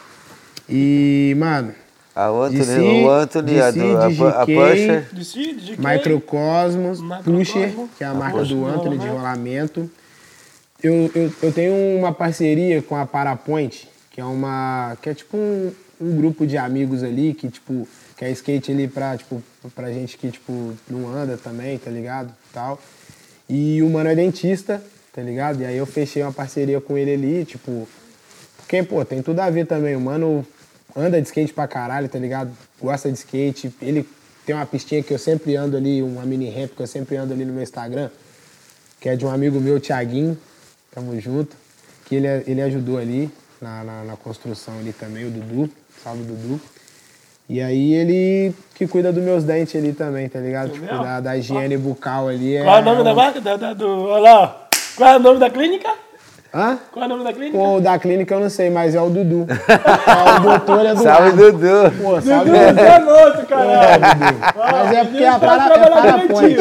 E, 0.68 1.34
mano, 1.38 1.74
A 2.14 2.26
Anthony, 2.28 2.58
DC, 2.58 2.80
o 2.80 3.10
Anthony, 3.10 3.60
a, 3.60 3.70
do, 3.70 3.96
a, 3.98 4.08
DC, 4.08 4.22
a 4.24 4.46
Pusher. 4.46 5.08
Quem? 5.66 5.76
Microcosmos, 5.78 7.00
Microcosmo. 7.00 7.38
Pusher, 7.38 7.74
que 7.96 8.04
é 8.04 8.06
a 8.06 8.14
marca 8.14 8.38
Pusher 8.38 8.56
do 8.56 8.64
de 8.64 8.70
Anthony 8.70 8.98
de 8.98 9.06
rolamento. 9.08 9.80
rolamento. 9.80 9.90
Eu, 10.82 11.10
eu, 11.14 11.32
eu 11.42 11.52
tenho 11.52 11.72
uma 11.98 12.12
parceria 12.12 12.82
com 12.82 12.96
a 12.96 13.06
Parapoint, 13.06 13.88
que 14.10 14.20
é 14.20 14.24
uma. 14.24 14.96
que 15.00 15.08
é 15.08 15.14
tipo 15.14 15.36
um, 15.36 15.72
um 16.00 16.16
grupo 16.16 16.46
de 16.46 16.58
amigos 16.58 17.02
ali 17.02 17.32
que, 17.34 17.48
tipo, 17.48 17.88
que 18.16 18.24
é 18.24 18.30
skate 18.32 18.72
ali 18.72 18.88
pra, 18.88 19.16
tipo, 19.16 19.42
pra 19.74 19.92
gente 19.92 20.18
que, 20.18 20.30
tipo, 20.30 20.74
não 20.90 21.08
anda 21.08 21.36
também, 21.36 21.78
tá 21.78 21.90
ligado? 21.90 22.32
Tal. 22.52 22.78
E 23.54 23.82
o 23.82 23.90
mano 23.90 24.08
é 24.08 24.14
dentista, 24.14 24.82
tá 25.12 25.20
ligado? 25.20 25.60
E 25.60 25.66
aí 25.66 25.76
eu 25.76 25.84
fechei 25.84 26.22
uma 26.22 26.32
parceria 26.32 26.80
com 26.80 26.96
ele 26.96 27.12
ali, 27.12 27.44
tipo. 27.44 27.86
Porque, 28.56 28.82
pô, 28.82 29.04
tem 29.04 29.20
tudo 29.20 29.40
a 29.40 29.50
ver 29.50 29.66
também. 29.66 29.94
O 29.94 30.00
mano 30.00 30.46
anda 30.96 31.20
de 31.20 31.26
skate 31.26 31.52
pra 31.52 31.68
caralho, 31.68 32.08
tá 32.08 32.18
ligado? 32.18 32.50
Gosta 32.80 33.12
de 33.12 33.18
skate. 33.18 33.70
Ele 33.82 34.08
tem 34.46 34.54
uma 34.54 34.64
pistinha 34.64 35.02
que 35.02 35.12
eu 35.12 35.18
sempre 35.18 35.54
ando 35.54 35.76
ali, 35.76 36.02
uma 36.02 36.24
mini 36.24 36.48
ramp 36.48 36.70
que 36.74 36.80
eu 36.80 36.86
sempre 36.86 37.14
ando 37.16 37.34
ali 37.34 37.44
no 37.44 37.52
meu 37.52 37.62
Instagram, 37.62 38.08
que 38.98 39.10
é 39.10 39.16
de 39.16 39.26
um 39.26 39.30
amigo 39.30 39.60
meu, 39.60 39.78
Thiaguinho. 39.78 40.38
Tamo 40.90 41.20
junto. 41.20 41.54
Que 42.06 42.14
ele, 42.14 42.28
ele 42.46 42.62
ajudou 42.62 42.96
ali 42.96 43.30
na, 43.60 43.84
na, 43.84 44.04
na 44.04 44.16
construção 44.16 44.78
ali 44.78 44.94
também, 44.94 45.26
o 45.26 45.30
Dudu. 45.30 45.70
Salve, 46.02 46.22
Dudu. 46.22 46.58
E 47.52 47.60
aí 47.60 47.92
ele 47.92 48.54
que 48.74 48.86
cuida 48.86 49.12
dos 49.12 49.22
meus 49.22 49.44
dentes 49.44 49.76
ali 49.76 49.92
também, 49.92 50.26
tá 50.26 50.38
ligado? 50.38 50.70
Tipo, 50.70 50.86
da, 50.86 51.20
da 51.20 51.36
higiene 51.36 51.76
bucal 51.76 52.28
ali. 52.28 52.58
Qual 52.62 52.78
é 52.78 52.80
o 52.80 52.82
nome 52.82 53.04
da 53.04 53.14
marca? 53.14 53.42
Da, 53.42 53.56
da, 53.58 53.74
do, 53.74 54.04
olha 54.06 54.22
lá, 54.22 54.42
ó. 54.42 54.76
Qual 54.96 55.10
é 55.10 55.16
o 55.16 55.20
nome 55.20 55.38
da 55.38 55.50
clínica? 55.50 55.90
Hã? 56.54 56.78
Qual 56.90 57.02
é 57.02 57.06
o 57.06 57.08
nome 57.10 57.24
da 57.24 57.32
clínica? 57.34 57.58
O 57.58 57.78
da 57.78 57.98
clínica 57.98 58.34
eu 58.34 58.40
não 58.40 58.48
sei, 58.48 58.70
mas 58.70 58.94
é 58.94 59.02
o 59.02 59.10
Dudu. 59.10 59.46
É 59.50 60.38
o 60.38 60.40
doutor 60.40 60.80
Eduardo. 60.80 61.02
Salve, 61.02 61.30
Dudu. 61.32 61.92
Pô, 62.02 62.20
salve, 62.22 62.50
Dudu, 62.50 62.58
Dudu. 62.58 62.74
você 62.74 62.86
é 62.86 62.98
louco, 62.98 63.46
caralho. 63.46 64.02
Mas 64.56 64.96
é 64.96 65.04
porque 65.04 65.22
é 65.22 65.28
a 65.28 65.38
para, 65.38 65.74
é 65.74 65.90
Parapoint. 65.90 66.56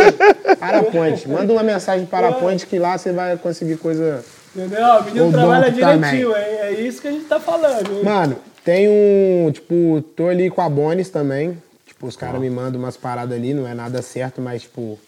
Parapoint. 0.60 1.30
Manda 1.30 1.54
uma 1.54 1.64
mensagem 1.64 2.06
para 2.06 2.28
Parapoint 2.28 2.68
que 2.68 2.78
lá 2.78 2.98
você 2.98 3.14
vai 3.14 3.38
conseguir 3.38 3.78
coisa. 3.78 4.26
Entendeu? 4.54 4.86
O 4.86 5.04
menino 5.06 5.30
O 5.30 5.32
trabalha 5.32 5.72
direitinho, 5.72 6.32
hein? 6.32 6.44
É 6.64 6.72
isso 6.74 7.02
que 7.02 7.08
a 7.08 7.12
gente 7.12 7.24
tá 7.24 7.40
falando, 7.40 7.90
hein? 7.94 8.04
Mano, 8.04 8.36
tem 8.64 8.88
um. 8.90 9.52
Tipo, 9.52 10.04
tô 10.16 10.28
ali 10.28 10.50
com 10.50 10.62
a 10.62 10.70
Bonis 10.70 11.10
também. 11.10 11.58
Tipo, 11.86 12.08
os 12.08 12.16
caras 12.16 12.40
me 12.42 12.50
mandam 12.50 12.80
umas 12.80 12.98
paradas 12.98 13.38
ali, 13.38 13.54
não 13.54 13.68
é 13.68 13.74
nada 13.74 14.02
certo, 14.02 14.42
mas 14.42 14.64
tipo. 14.64 15.00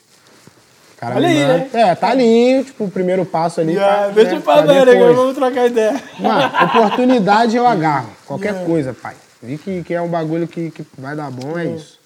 Cara 0.97 1.15
Olha 1.15 1.27
me 1.27 1.33
aí, 1.35 1.41
manda- 1.41 1.57
né? 1.57 1.69
É, 1.73 1.95
tá 1.95 2.09
ali, 2.09 2.63
tipo, 2.63 2.85
o 2.85 2.91
primeiro 2.91 3.25
passo 3.25 3.59
ali. 3.59 3.73
Já, 3.73 3.85
pra- 3.87 4.07
deixa 4.09 4.31
né, 4.31 4.37
eu 4.37 4.41
falar, 4.41 4.63
pra 4.63 4.85
né? 4.85 5.13
Vamos 5.13 5.35
trocar 5.35 5.67
ideia. 5.67 6.01
Mano, 6.19 6.51
oportunidade 6.65 7.57
eu 7.57 7.67
agarro. 7.67 8.09
Qualquer 8.25 8.63
coisa, 8.65 8.93
pai. 8.93 9.15
Vi 9.41 9.57
que, 9.57 9.83
que 9.83 9.93
é 9.93 10.01
um 10.01 10.07
bagulho 10.07 10.47
que, 10.47 10.71
que 10.71 10.85
vai 10.97 11.15
dar 11.15 11.29
bom, 11.29 11.59
é 11.59 11.65
isso. 11.65 11.99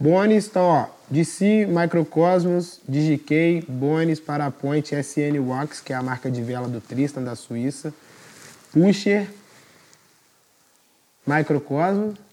Bonis, 0.00 0.46
então, 0.48 0.62
ó. 0.64 0.86
DC, 1.08 1.66
Microcosmos, 1.68 2.80
DGK, 2.88 3.64
Bonis, 3.68 4.18
Parapoint, 4.18 4.92
SN 4.94 5.38
Wax, 5.46 5.80
que 5.80 5.92
é 5.92 5.96
a 5.96 6.02
marca 6.02 6.30
de 6.30 6.42
vela 6.42 6.66
do 6.66 6.80
Tristan, 6.80 7.22
da 7.22 7.36
Suíça. 7.36 7.92
Pusher, 8.72 9.28
Microcosmos. 11.26 12.14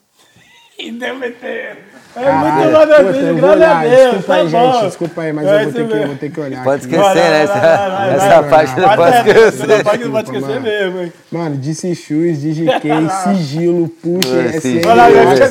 E 0.80 0.92
deu 0.92 1.16
meter. 1.16 1.78
É 2.16 2.24
Caralho, 2.24 2.56
muito 2.56 2.72
maravilhoso, 2.72 3.20
eu 3.20 3.38
vou 3.38 3.56
graças 3.56 3.62
a 3.62 3.80
olhar. 3.80 3.84
Deus. 3.84 4.02
Desculpa 4.16 4.26
tá 4.28 4.34
aí, 4.34 4.48
bom. 4.50 4.74
gente. 4.74 4.86
Desculpa 4.86 5.22
aí, 5.22 5.34
mas 5.34 5.48
É 5.48 5.50
eu 5.52 5.64
vou 5.64 5.74
ter, 5.74 5.88
que, 5.88 6.06
vou 6.08 6.16
ter 6.16 6.32
que 6.32 6.40
olhar. 6.40 6.64
Pode 6.64 6.86
aqui. 6.86 6.96
esquecer, 6.96 7.14
Vai, 7.14 7.30
né? 7.30 7.30
vai, 7.30 7.42
Essa, 7.44 7.54
vai, 7.54 7.90
vai, 7.92 8.16
essa 8.16 8.42
vai, 8.42 8.50
parte 8.50 8.72
vai, 8.72 8.80
não 8.82 8.88
vai. 8.88 8.98
pode 8.98 9.18
esquecer. 9.18 9.84
pode, 9.84 10.04
não 10.06 10.12
pode 10.12 10.28
esquecer 10.30 10.50
mano. 10.50 10.62
mesmo, 10.62 11.00
hein? 11.02 11.14
Mano, 11.32 11.56
DC 11.58 11.94
Shoes, 11.96 12.40
DGK, 12.42 12.90
Sigilo, 13.24 13.92
esqueci 14.20 14.80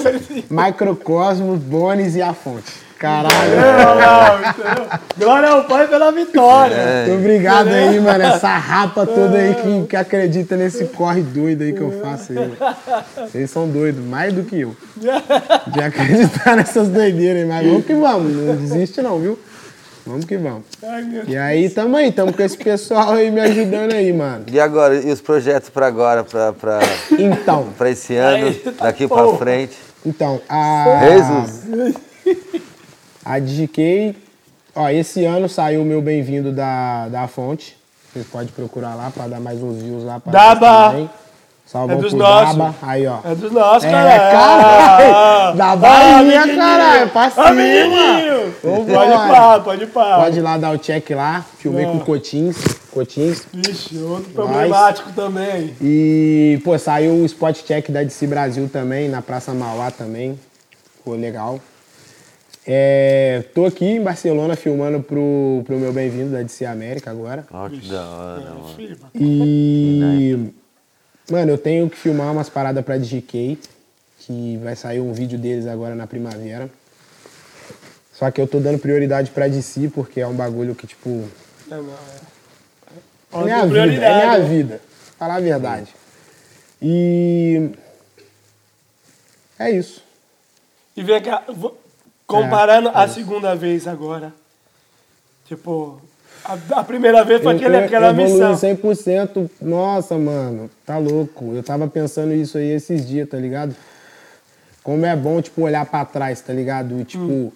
assim. 0.08 0.44
Microcosmos, 0.50 1.60
Bonis 1.60 2.16
e 2.16 2.22
a 2.22 2.34
fonte. 2.34 2.72
Caralho. 3.00 3.56
Lá, 3.56 4.40
entendeu? 4.50 4.98
Glória 5.16 5.48
ao 5.48 5.64
Pai 5.64 5.88
pela 5.88 6.12
vitória. 6.12 6.76
Muito 7.06 7.18
obrigado 7.18 7.68
aí, 7.68 7.98
mano. 7.98 8.22
Essa 8.22 8.58
rapa 8.58 9.06
toda 9.06 9.38
aí 9.38 9.54
que, 9.54 9.86
que 9.88 9.96
acredita 9.96 10.54
nesse 10.54 10.84
corre 10.84 11.22
doido 11.22 11.62
aí 11.62 11.72
que 11.72 11.80
eu 11.80 11.98
faço 12.02 12.32
aí. 12.32 12.52
Vocês 13.26 13.50
são 13.50 13.66
doidos, 13.66 14.04
mais 14.04 14.34
do 14.34 14.42
que 14.44 14.60
eu. 14.60 14.76
De 15.68 15.82
acreditar 15.82 16.56
nessas 16.56 16.88
doideiras 16.88 17.42
aí, 17.42 17.48
mas 17.48 17.66
vamos 17.66 17.86
que 17.86 17.94
vamos. 17.94 18.32
Não 18.36 18.56
desiste 18.56 19.00
não, 19.00 19.18
viu? 19.18 19.38
Vamos 20.04 20.26
que 20.26 20.36
vamos. 20.36 20.64
Ai, 20.82 21.22
E 21.26 21.36
aí, 21.38 21.70
tamo 21.70 21.96
aí, 21.96 22.12
tamo 22.12 22.34
com 22.34 22.42
esse 22.42 22.58
pessoal 22.58 23.12
aí 23.12 23.30
me 23.30 23.40
ajudando 23.40 23.94
aí, 23.94 24.12
mano. 24.12 24.44
E 24.52 24.60
agora, 24.60 24.94
e 24.94 25.10
os 25.10 25.22
projetos 25.22 25.70
pra 25.70 25.86
agora, 25.86 26.22
pra, 26.22 26.52
pra, 26.52 26.80
Então, 27.18 27.68
pra 27.78 27.88
esse 27.88 28.14
ano, 28.16 28.46
Aí, 28.48 28.54
tá 28.54 28.84
daqui 28.84 29.08
pra 29.08 29.22
porra. 29.22 29.38
frente? 29.38 29.78
então, 30.04 30.38
a. 30.50 31.00
Jesus. 31.08 31.94
A 33.30 33.38
DGK, 33.38 34.16
ó, 34.74 34.88
esse 34.88 35.24
ano 35.24 35.48
saiu 35.48 35.82
o 35.82 35.84
meu 35.84 36.02
bem-vindo 36.02 36.50
da, 36.50 37.06
da 37.06 37.28
fonte. 37.28 37.76
Vocês 38.12 38.26
podem 38.26 38.48
procurar 38.48 38.96
lá 38.96 39.08
pra 39.08 39.28
dar 39.28 39.38
mais 39.38 39.62
uns 39.62 39.80
views 39.80 40.02
lá. 40.02 40.18
Pra 40.18 40.32
Daba! 40.32 41.08
Salvão 41.64 41.96
É 41.96 42.00
dos 42.00 42.12
nossos. 42.12 42.56
Daba. 42.56 42.74
Aí, 42.82 43.06
ó. 43.06 43.20
É 43.24 43.32
dos 43.36 43.52
nossos, 43.52 43.84
É, 43.84 43.90
cara. 43.92 44.18
caralho. 44.32 45.56
Da 45.56 45.76
Bahia, 45.76 46.40
amiguinho. 46.40 46.56
caralho. 46.58 47.10
Pra 47.10 47.30
cima. 47.30 47.44
Pode 48.60 48.90
ir 48.90 49.28
pá, 49.28 49.60
pode 49.60 49.84
ir 49.84 49.86
pá. 49.86 50.16
Pode 50.24 50.38
ir 50.38 50.42
lá 50.42 50.58
dar 50.58 50.72
o 50.72 50.78
check 50.78 51.10
lá. 51.10 51.44
Filmei 51.56 51.86
com 51.86 52.00
Cotins. 52.00 52.56
Cotins. 52.90 53.46
Vixe, 53.54 53.96
outro 53.98 54.32
problemático 54.32 55.12
também. 55.12 55.72
E, 55.80 56.60
pô, 56.64 56.76
saiu 56.76 57.12
o 57.12 57.24
spot 57.26 57.62
check 57.62 57.90
da 57.92 58.02
DC 58.02 58.26
Brasil 58.26 58.68
também, 58.68 59.08
na 59.08 59.22
Praça 59.22 59.54
Mauá 59.54 59.92
também. 59.92 60.36
Ficou 60.96 61.14
legal. 61.14 61.60
É, 62.72 63.42
tô 63.52 63.66
aqui 63.66 63.84
em 63.84 64.00
Barcelona 64.00 64.54
filmando 64.54 65.02
pro, 65.02 65.60
pro 65.66 65.76
meu 65.76 65.92
bem-vindo 65.92 66.30
da 66.30 66.40
DC 66.40 66.64
América 66.64 67.10
agora. 67.10 67.44
Ó, 67.50 67.68
que 67.68 67.88
da 67.88 68.08
hora, 68.08 68.54
mano. 68.54 68.76
E. 69.12 70.52
Mano, 71.28 71.50
eu 71.50 71.58
tenho 71.58 71.90
que 71.90 71.96
filmar 71.96 72.30
umas 72.30 72.48
paradas 72.48 72.84
pra 72.84 72.96
DGK, 72.96 73.58
que 74.20 74.56
vai 74.62 74.76
sair 74.76 75.00
um 75.00 75.12
vídeo 75.12 75.36
deles 75.36 75.66
agora 75.66 75.96
na 75.96 76.06
primavera. 76.06 76.70
Só 78.12 78.30
que 78.30 78.40
eu 78.40 78.46
tô 78.46 78.60
dando 78.60 78.78
prioridade 78.78 79.32
pra 79.32 79.48
DC, 79.48 79.88
porque 79.92 80.20
é 80.20 80.26
um 80.28 80.34
bagulho 80.34 80.72
que, 80.76 80.86
tipo, 80.86 81.24
É, 81.68 81.74
não, 81.74 81.88
é. 83.32 83.40
é 83.40 83.44
minha 83.46 83.66
vida, 83.66 84.04
é 84.04 84.14
minha 84.14 84.40
vida. 84.48 84.80
Falar 85.18 85.34
a 85.34 85.40
verdade. 85.40 85.92
E. 86.80 87.70
É 89.58 89.72
isso. 89.72 90.04
E 90.96 91.02
vem 91.02 91.20
cá, 91.20 91.44
comparando 92.30 92.90
a 92.94 93.08
segunda 93.08 93.54
vez 93.54 93.86
agora. 93.86 94.32
Tipo, 95.46 96.00
a, 96.44 96.56
a 96.80 96.84
primeira 96.84 97.24
vez 97.24 97.42
foi 97.42 97.56
aquele, 97.56 97.76
Eu- 97.76 97.84
aquela 97.84 98.12
missão. 98.12 98.54
100%. 98.56 99.50
Nossa, 99.60 100.16
mano, 100.16 100.70
tá 100.86 100.96
louco. 100.98 101.52
Eu 101.54 101.62
tava 101.62 101.88
pensando 101.88 102.32
isso 102.32 102.56
aí 102.58 102.70
esses 102.70 103.06
dias, 103.06 103.28
tá 103.28 103.36
ligado? 103.36 103.74
Como 104.82 105.04
é 105.04 105.14
bom, 105.14 105.40
tipo, 105.42 105.62
olhar 105.62 105.84
pra 105.86 106.04
trás, 106.04 106.40
tá 106.40 106.52
ligado? 106.52 107.00
E, 107.00 107.04
tipo, 107.04 107.24
Hum. 107.24 107.52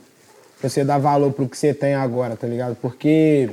você 0.62 0.84
dar 0.84 0.98
valor 0.98 1.32
pro 1.32 1.48
que 1.48 1.56
você 1.56 1.72
tem 1.72 1.94
agora, 1.94 2.36
tá 2.36 2.46
ligado? 2.46 2.76
Porque 2.76 3.48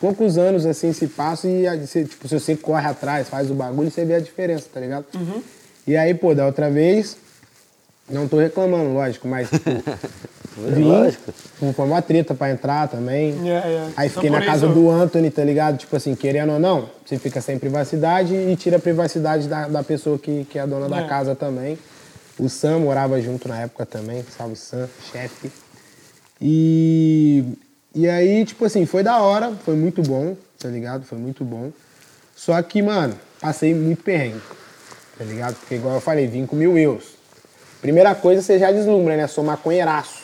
poucos 0.00 0.38
anos, 0.38 0.64
assim, 0.64 0.92
se 0.92 1.06
passam 1.06 1.50
e, 1.50 1.68
você, 1.86 2.04
tipo, 2.04 2.26
se 2.26 2.38
você 2.38 2.56
corre 2.56 2.86
atrás, 2.88 3.28
faz 3.28 3.50
o 3.50 3.54
bagulho, 3.54 3.90
você 3.90 4.04
vê 4.04 4.14
a 4.14 4.20
diferença, 4.20 4.66
tá 4.72 4.80
ligado? 4.80 5.04
Uhum. 5.14 5.42
E 5.86 5.96
aí, 5.96 6.14
pô, 6.14 6.34
da 6.34 6.46
outra 6.46 6.70
vez, 6.70 7.16
não 8.10 8.28
tô 8.28 8.38
reclamando, 8.38 8.92
lógico, 8.92 9.26
mas, 9.28 9.48
tipo, 9.50 9.70
vim, 10.74 10.84
Lógico. 10.84 11.32
foi 11.74 11.84
uma 11.86 12.02
treta 12.02 12.34
pra 12.34 12.50
entrar 12.50 12.88
também. 12.88 13.32
É, 13.48 13.52
é. 13.52 13.88
Aí 13.96 14.08
Então, 14.08 14.14
fiquei 14.22 14.30
na 14.30 14.38
por 14.38 14.46
casa 14.46 14.66
isso- 14.66 14.74
do 14.74 14.90
Anthony, 14.90 15.30
tá 15.30 15.44
ligado? 15.44 15.78
Tipo 15.78 15.96
assim, 15.96 16.14
querendo 16.14 16.52
ou 16.52 16.58
não, 16.58 16.88
você 17.04 17.18
fica 17.18 17.40
sem 17.40 17.58
privacidade 17.58 18.34
e 18.34 18.56
tira 18.56 18.76
a 18.76 18.80
privacidade 18.80 19.48
da, 19.48 19.68
da 19.68 19.82
pessoa 19.82 20.18
que, 20.18 20.44
que 20.44 20.58
é 20.58 20.62
a 20.62 20.66
dona 20.66 20.88
da 20.88 21.00
É. 21.02 21.06
casa 21.08 21.34
também. 21.34 21.78
O 22.38 22.48
Sam 22.48 22.80
morava 22.80 23.20
junto 23.20 23.46
na 23.48 23.60
época 23.60 23.84
também, 23.86 24.24
salve 24.36 24.56
Sam, 24.56 24.88
chefe. 25.12 25.50
E, 26.40 27.44
e 27.94 28.08
aí, 28.08 28.44
tipo 28.44 28.64
assim, 28.64 28.86
foi 28.86 29.02
da 29.02 29.18
hora, 29.20 29.52
foi 29.64 29.74
muito 29.76 30.00
bom, 30.02 30.36
tá 30.58 30.68
ligado? 30.68 31.04
Foi 31.04 31.18
muito 31.18 31.44
bom. 31.44 31.70
Só 32.34 32.60
que, 32.62 32.80
mano, 32.80 33.14
passei 33.40 33.74
muito 33.74 34.02
perrengue, 34.02 34.40
tá 35.18 35.24
ligado? 35.24 35.54
Porque, 35.56 35.74
igual 35.74 35.96
eu 35.96 36.00
falei, 36.00 36.26
vim 36.26 36.46
com 36.46 36.56
mil 36.56 36.78
euros. 36.78 37.19
Primeira 37.80 38.14
coisa, 38.14 38.42
você 38.42 38.58
já 38.58 38.70
deslumbra, 38.70 39.16
né? 39.16 39.26
Sou 39.26 39.42
maconheiraço. 39.44 40.20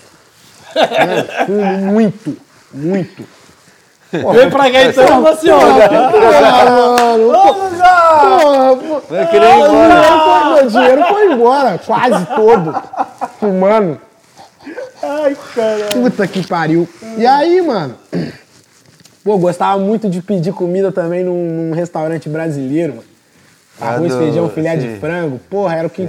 Fumo 1.47 1.65
muito, 1.93 2.37
muito. 2.73 3.25
Vem 4.13 4.51
pra 4.51 4.71
cá 4.71 4.85
então. 4.85 5.07
Porra, 5.25 6.71
mano. 6.71 7.29
Vamos 7.33 7.79
lá! 7.79 8.21
Porra, 8.21 8.77
pô. 8.77 9.01
Vai 9.15 9.31
querer 9.31 9.47
ir 9.47 9.55
embora. 9.55 9.75
Meu 9.75 9.97
dinheiro 9.97 10.23
foi- 10.23 10.55
Meu 10.63 10.69
dinheiro 10.71 11.05
foi 11.09 11.33
embora, 11.33 11.79
quase 11.85 12.27
todo. 12.27 12.83
Fumando. 13.41 14.01
Ai, 15.03 15.37
caralho. 15.55 15.87
Puta 15.93 16.27
que 16.27 16.47
pariu. 16.47 16.89
E 17.17 17.27
aí, 17.27 17.61
mano? 17.63 17.97
Pô, 19.25 19.39
gostava 19.39 19.79
muito 19.79 20.09
de 20.09 20.21
pedir 20.23 20.53
comida 20.53 20.93
também 20.93 21.25
num, 21.25 21.69
num 21.69 21.73
restaurante 21.75 22.29
brasileiro, 22.29 22.95
mano. 22.97 23.09
Arroz, 23.81 24.15
Ah, 24.15 24.19
feijão, 24.19 24.49
filé 24.49 24.77
de 24.77 24.95
sim. 24.95 25.01
frango. 25.01 25.39
Porra, 25.51 25.77
era 25.77 25.87
o 25.87 25.91
que. 25.91 26.09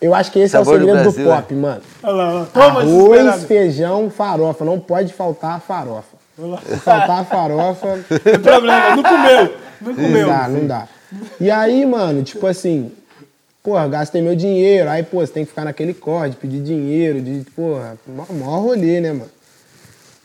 Eu 0.00 0.14
acho 0.14 0.30
que 0.30 0.38
esse 0.40 0.52
Sabor 0.52 0.74
é 0.74 0.76
o 0.76 0.80
do 0.80 0.86
segredo 0.86 1.04
do, 1.04 1.12
Brasil, 1.12 1.24
pop, 1.42 1.54
mano. 1.54 1.80
Olha 2.02 2.12
lá, 2.14 2.28
olha 2.28 2.38
lá. 2.40 2.46
Toma, 2.52 2.80
Arroz, 2.80 3.44
feijão, 3.44 4.10
farofa. 4.10 4.64
Não 4.64 4.78
pode 4.78 5.12
faltar 5.12 5.56
a 5.56 5.60
farofa. 5.60 6.16
Olha 6.38 6.48
lá. 6.48 6.58
Se 6.58 6.76
faltar 6.76 7.20
a 7.20 7.24
farofa, 7.24 7.96
Não 7.96 8.18
tem 8.20 8.38
problema, 8.38 8.96
não 8.96 9.02
comeu. 9.02 9.54
Não 9.80 9.92
Não 9.92 9.94
comeu. 9.94 10.26
dá, 10.28 10.48
não 10.48 10.66
dá. 10.66 10.88
E 11.40 11.50
aí, 11.50 11.86
mano, 11.86 12.22
tipo 12.22 12.46
assim, 12.46 12.92
porra, 13.62 13.88
gastei 13.88 14.20
meu 14.20 14.36
dinheiro, 14.36 14.90
aí, 14.90 15.02
pô, 15.02 15.24
você 15.24 15.32
tem 15.32 15.44
que 15.44 15.50
ficar 15.50 15.64
naquele 15.64 15.94
corre, 15.94 16.30
de 16.30 16.36
pedir 16.36 16.60
dinheiro, 16.60 17.20
de, 17.22 17.44
porra, 17.52 17.96
maior, 18.06 18.32
maior 18.32 18.58
rolê, 18.60 19.00
né, 19.00 19.12
mano? 19.12 19.30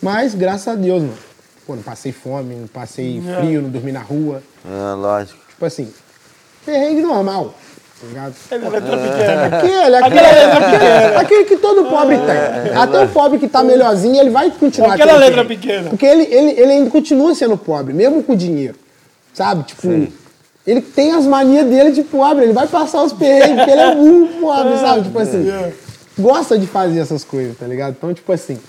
Mas, 0.01 0.33
graças 0.35 0.67
a 0.67 0.75
Deus, 0.75 1.01
mano. 1.01 1.17
Pô, 1.65 1.75
não 1.75 1.83
passei 1.83 2.11
fome, 2.11 2.55
não 2.55 2.67
passei 2.67 3.21
É. 3.25 3.35
frio, 3.39 3.61
não 3.61 3.69
dormi 3.69 3.91
na 3.91 4.01
rua. 4.01 4.41
Ah, 4.65 4.95
lógico. 4.97 5.39
Tipo 5.49 5.65
assim, 5.65 5.93
perrengue 6.65 7.01
normal, 7.01 7.53
ligado? 8.07 8.33
Ele 8.51 8.65
é 8.65 8.69
letra 8.69 8.97
pequena. 8.97 9.45
Aquele, 9.57 9.95
aquele, 9.95 10.19
aquele, 10.19 11.15
aquele 11.17 11.43
que 11.45 11.57
todo 11.57 11.85
pobre 11.89 12.17
tem. 12.17 12.75
Até 12.77 13.03
o 13.03 13.07
pobre 13.09 13.39
que 13.39 13.47
tá 13.47 13.63
melhorzinho, 13.63 14.19
ele 14.19 14.29
vai 14.29 14.49
continuar 14.51 14.93
Aquela 14.93 15.13
tendo 15.13 15.21
letra 15.21 15.45
pequena. 15.45 15.89
Porque 15.89 16.05
ele, 16.05 16.23
ele, 16.23 16.51
ele 16.61 16.71
ainda 16.71 16.89
continua 16.89 17.33
sendo 17.35 17.57
pobre, 17.57 17.93
mesmo 17.93 18.23
com 18.23 18.35
dinheiro. 18.35 18.75
Sabe? 19.33 19.63
Tipo, 19.63 19.87
ele 20.67 20.81
tem 20.81 21.13
as 21.13 21.25
manias 21.25 21.65
dele 21.67 21.91
de 21.91 22.03
pobre, 22.03 22.43
ele 22.45 22.53
vai 22.53 22.67
passar 22.67 23.03
os 23.03 23.13
perrengues, 23.13 23.55
porque 23.57 23.71
ele 23.71 23.81
é 23.81 23.95
burro 23.95 24.27
pobre, 24.41 24.77
sabe? 24.77 25.03
Tipo 25.03 25.19
assim, 25.19 25.49
É. 25.49 25.73
gosta 26.19 26.57
de 26.57 26.67
fazer 26.67 26.99
essas 26.99 27.23
coisas, 27.23 27.57
tá 27.57 27.65
ligado? 27.65 27.95
Então, 27.97 28.13
tipo 28.13 28.31
assim. 28.31 28.59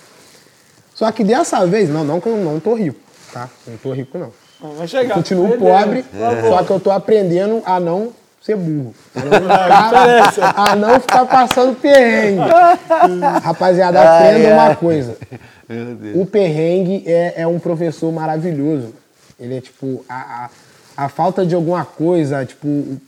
Só 0.95 1.11
que 1.11 1.25
dessa 1.25 1.67
vez, 1.67 1.89
não, 1.89 2.05
não 2.05 2.21
que 2.21 2.29
eu 2.29 2.37
não 2.37 2.61
tô 2.61 2.75
rico, 2.75 2.99
tá? 3.33 3.49
Não 3.67 3.77
tô 3.77 3.93
rico, 3.93 4.19
não. 4.19 4.31
Vai 4.77 4.87
chegar. 4.87 5.15
Continuo 5.15 5.49
Entendeu? 5.49 5.69
pobre, 5.73 6.05
só 6.49 6.63
que 6.63 6.71
eu 6.71 6.79
tô 6.79 6.91
aprendendo 6.93 7.61
a 7.65 7.81
não 7.81 8.11
ser 8.43 8.57
burro. 8.57 8.95
A 9.15 9.21
não 9.21 9.39
interessa. 9.39 10.33
ficar, 10.33 10.55
a 10.57 10.77
não 10.77 11.01
ficar 11.01 11.27
passando 11.27 11.77
perrengue. 11.77 12.43
Rapaziada, 13.43 14.03
aprenda 14.03 14.55
uma 14.55 14.77
coisa. 14.77 15.17
Meu 15.69 15.95
Deus. 15.95 16.17
O 16.17 16.27
perrengue 16.27 17.05
é, 17.07 17.43
é 17.43 17.47
um 17.47 17.59
professor 17.59 18.13
maravilhoso. 18.13 18.95
Ele 19.39 19.57
é 19.57 19.61
tipo, 19.61 20.05
a, 20.09 20.51
a, 20.97 21.05
a 21.05 21.09
falta 21.09 21.47
de 21.47 21.55
alguma 21.55 21.85
coisa, 21.85 22.45
tipo, 22.45 23.01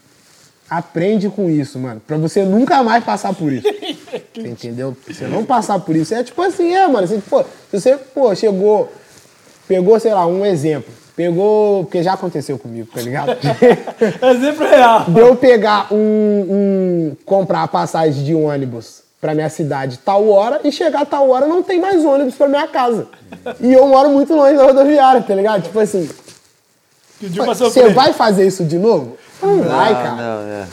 aprende 0.69 1.29
com 1.29 1.49
isso, 1.49 1.77
mano. 1.77 2.01
Pra 2.05 2.17
você 2.17 2.43
nunca 2.43 2.81
mais 2.81 3.03
passar 3.03 3.33
por 3.33 3.51
isso. 3.51 3.67
Você 4.35 4.49
entendeu? 4.49 4.95
Você 5.07 5.27
não 5.27 5.45
passar 5.45 5.79
por 5.79 5.95
isso. 5.95 6.13
É 6.13 6.21
tipo 6.21 6.41
assim, 6.41 6.73
é, 6.73 6.85
mano. 6.87 7.05
Assim, 7.05 7.21
pô, 7.21 7.41
se 7.43 7.79
você, 7.79 7.95
pô, 7.95 8.35
chegou, 8.35 8.91
pegou, 9.65 9.97
sei 9.97 10.13
lá, 10.13 10.27
um 10.27 10.45
exemplo. 10.45 10.93
Pegou, 11.15 11.85
porque 11.85 12.03
já 12.03 12.13
aconteceu 12.13 12.57
comigo, 12.59 12.89
tá 12.93 13.01
ligado? 13.01 13.31
Exemplo 14.35 14.67
real. 14.67 15.05
de 15.07 15.19
eu 15.19 15.35
pegar 15.35 15.87
um, 15.91 15.95
um- 15.97 17.15
comprar 17.25 17.63
a 17.63 17.67
passagem 17.67 18.23
de 18.23 18.35
ônibus 18.35 19.01
pra 19.21 19.33
minha 19.33 19.49
cidade 19.49 19.97
tal 19.99 20.27
hora 20.27 20.59
e 20.63 20.71
chegar 20.71 21.05
tal 21.05 21.29
hora 21.29 21.45
não 21.47 21.63
tem 21.63 21.79
mais 21.79 22.03
ônibus 22.03 22.35
pra 22.35 22.47
minha 22.49 22.67
casa. 22.67 23.07
E 23.61 23.71
eu 23.71 23.87
moro 23.87 24.09
muito 24.09 24.33
longe 24.35 24.57
da 24.57 24.63
rodoviária, 24.65 25.21
tá 25.21 25.33
ligado? 25.33 25.63
Tipo 25.63 25.79
assim, 25.79 26.07
você 27.57 27.89
vai 27.89 28.11
fazer 28.13 28.45
isso 28.45 28.63
de 28.65 28.77
novo? 28.77 29.17
Não 29.41 29.61
vai, 29.63 29.91
Ah, 29.91 29.95
cara. 29.95 30.11
não, 30.15 30.41
é. 30.49 30.65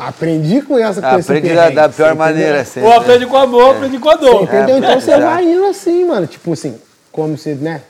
Aprendi 0.00 0.60
com 0.62 0.78
essa 0.78 1.00
com 1.00 1.18
esse 1.18 1.30
Aprende 1.32 1.54
da, 1.54 1.70
da 1.70 1.88
pior 1.88 2.10
você 2.10 2.14
maneira, 2.14 2.64
sempre. 2.64 2.88
Ou 2.88 2.94
aprende 2.96 3.26
com 3.26 3.36
amor, 3.36 3.76
aprende 3.76 3.98
com 3.98 4.10
a 4.10 4.14
dor. 4.16 4.42
Entendeu? 4.42 4.76
É, 4.76 4.78
então 4.78 5.00
você 5.00 5.10
exato. 5.12 5.22
vai 5.22 5.44
indo 5.44 5.64
assim, 5.66 6.04
mano. 6.04 6.26
Tipo 6.26 6.52
assim, 6.52 6.76
como 7.12 7.36
você, 7.38 7.54
né? 7.54 7.80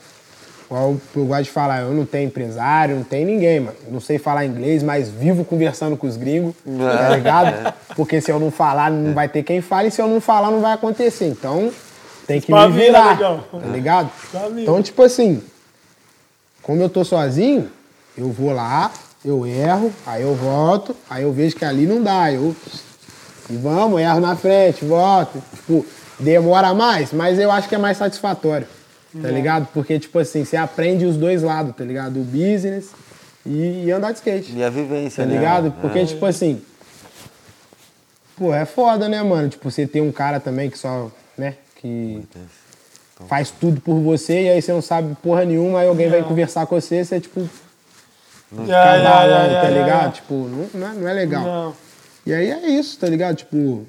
Igual 0.69 0.97
eu 1.15 1.25
gosto 1.25 1.43
de 1.45 1.49
falar, 1.49 1.81
eu 1.81 1.93
não 1.93 2.05
tenho 2.05 2.27
empresário, 2.27 2.95
não 2.95 3.03
tenho 3.03 3.25
ninguém, 3.25 3.59
mano. 3.59 3.75
Não 3.89 3.99
sei 3.99 4.19
falar 4.19 4.45
inglês, 4.45 4.83
mas 4.83 5.09
vivo 5.09 5.43
conversando 5.43 5.97
com 5.97 6.05
os 6.05 6.15
gringos, 6.15 6.53
tá 6.63 7.15
ligado? 7.15 7.73
Porque 7.95 8.21
se 8.21 8.31
eu 8.31 8.39
não 8.39 8.51
falar, 8.51 8.91
não 8.91 9.13
vai 9.15 9.27
ter 9.27 9.41
quem 9.41 9.61
fale, 9.61 9.87
e 9.87 9.91
se 9.91 9.99
eu 9.99 10.07
não 10.07 10.21
falar, 10.21 10.51
não 10.51 10.61
vai 10.61 10.73
acontecer. 10.73 11.25
Então, 11.25 11.71
tem 12.27 12.39
que 12.39 12.51
me 12.51 12.57
Espavila, 12.59 12.85
virar, 12.85 13.15
negão. 13.15 13.43
tá 13.51 13.67
ligado? 13.67 14.11
Então, 14.57 14.83
tipo 14.83 15.01
assim, 15.01 15.41
como 16.61 16.83
eu 16.83 16.89
tô 16.89 17.03
sozinho, 17.03 17.67
eu 18.15 18.31
vou 18.31 18.51
lá, 18.53 18.91
eu 19.25 19.47
erro, 19.47 19.91
aí 20.05 20.21
eu 20.21 20.35
volto, 20.35 20.95
aí 21.09 21.23
eu 21.23 21.33
vejo 21.33 21.55
que 21.55 21.65
ali 21.65 21.87
não 21.87 22.03
dá, 22.03 22.31
eu 22.31 22.55
e 23.49 23.57
vamos, 23.57 23.99
erro 23.99 24.19
na 24.19 24.35
frente, 24.35 24.85
volto. 24.85 25.41
Tipo, 25.55 25.83
demora 26.19 26.73
mais, 26.75 27.11
mas 27.11 27.39
eu 27.39 27.49
acho 27.51 27.67
que 27.67 27.73
é 27.73 27.77
mais 27.79 27.97
satisfatório, 27.97 28.67
tá 29.21 29.29
ligado? 29.29 29.67
Porque, 29.73 29.97
tipo 29.99 30.19
assim, 30.19 30.43
você 30.45 30.57
aprende 30.57 31.05
os 31.05 31.17
dois 31.17 31.41
lados, 31.43 31.75
tá 31.75 31.83
ligado? 31.83 32.19
O 32.19 32.23
business 32.23 32.91
e, 33.45 33.85
e 33.85 33.91
andar 33.91 34.11
de 34.11 34.17
skate, 34.17 34.53
E 34.55 34.63
a 34.63 34.69
vivência, 34.69 35.23
tá 35.23 35.29
né? 35.29 35.35
ligado? 35.37 35.71
Porque, 35.81 36.05
tipo 36.05 36.25
assim, 36.25 36.61
pô, 38.37 38.53
é 38.53 38.65
foda, 38.65 39.07
né, 39.09 39.21
mano? 39.23 39.49
Tipo, 39.49 39.69
você 39.69 39.87
tem 39.87 40.01
um 40.01 40.11
cara 40.11 40.39
também 40.39 40.69
que 40.69 40.77
só, 40.77 41.11
né, 41.37 41.55
que 41.75 42.21
faz 43.27 43.51
tudo 43.51 43.81
por 43.81 43.99
você 43.99 44.43
e 44.43 44.49
aí 44.49 44.61
você 44.61 44.71
não 44.71 44.81
sabe 44.81 45.15
porra 45.21 45.43
nenhuma, 45.45 45.79
aí 45.79 45.87
alguém 45.87 46.09
vem 46.09 46.23
conversar 46.23 46.65
com 46.65 46.79
você, 46.79 47.03
você, 47.03 47.19
tipo, 47.19 47.47
Ya, 48.51 48.63
ya, 48.65 48.95
ya, 48.95 49.03
cavalando, 49.03 49.53
ya, 49.53 49.61
tá 49.61 49.69
ligado? 49.69 50.13
Tipo, 50.13 50.33
não, 50.33 50.69
não 50.73 50.87
é, 50.87 50.93
não 50.95 51.07
é 51.07 51.13
legal. 51.13 51.43
Não. 51.43 51.75
E 52.25 52.33
aí 52.33 52.49
é 52.49 52.67
isso, 52.69 52.97
tá 52.97 53.07
ligado? 53.07 53.35
Tipo, 53.35 53.85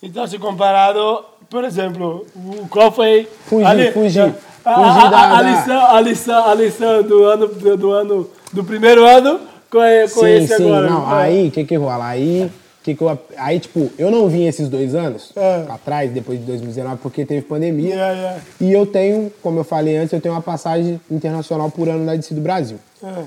Então, 0.00 0.26
se 0.28 0.38
comparado, 0.38 1.24
por 1.50 1.64
exemplo, 1.64 2.26
qual 2.70 2.92
foi... 2.92 3.28
Fugir, 3.46 3.92
fugir. 3.92 4.34
A, 4.64 4.70
a- 4.70 4.74
a- 4.74 5.38
a 5.38 5.42
da- 5.42 5.50
lição, 5.50 5.86
a, 5.86 6.00
lição, 6.00 6.44
a 6.50 6.54
lição 6.54 7.02
do 7.02 7.24
ano, 7.24 7.46
do, 7.48 7.76
do 7.76 7.90
ano, 7.90 8.30
do 8.52 8.64
primeiro 8.64 9.04
ano 9.04 9.40
com, 9.70 9.78
com 10.14 10.20
sim, 10.20 10.26
esse 10.30 10.56
sim, 10.56 10.66
agora. 10.66 10.90
não, 10.90 11.08
aí 11.10 11.48
o 11.48 11.50
que 11.50 11.64
que 11.64 11.74
rola? 11.76 12.06
Aí, 12.06 12.50
que 12.82 12.94
que 12.94 13.02
eu, 13.02 13.18
aí, 13.36 13.60
tipo, 13.60 13.90
eu 13.98 14.10
não 14.10 14.28
vim 14.28 14.44
esses 14.46 14.68
dois 14.68 14.94
anos 14.94 15.32
É. 15.36 15.62
pra 15.62 15.78
trás, 15.78 16.10
depois 16.10 16.38
de 16.38 16.44
2019, 16.46 16.98
porque 17.02 17.24
teve 17.24 17.42
pandemia. 17.42 17.94
Yeah, 17.94 18.12
yeah. 18.18 18.40
E 18.60 18.72
eu 18.72 18.84
tenho, 18.86 19.32
como 19.42 19.58
eu 19.60 19.64
falei 19.64 19.96
antes, 19.96 20.12
eu 20.12 20.20
tenho 20.20 20.34
uma 20.34 20.42
passagem 20.42 21.00
internacional 21.10 21.70
por 21.70 21.88
ano 21.88 22.04
da 22.04 22.14
DC 22.14 22.34
do 22.34 22.40
Brasil. 22.42 22.78
É. 23.02 23.22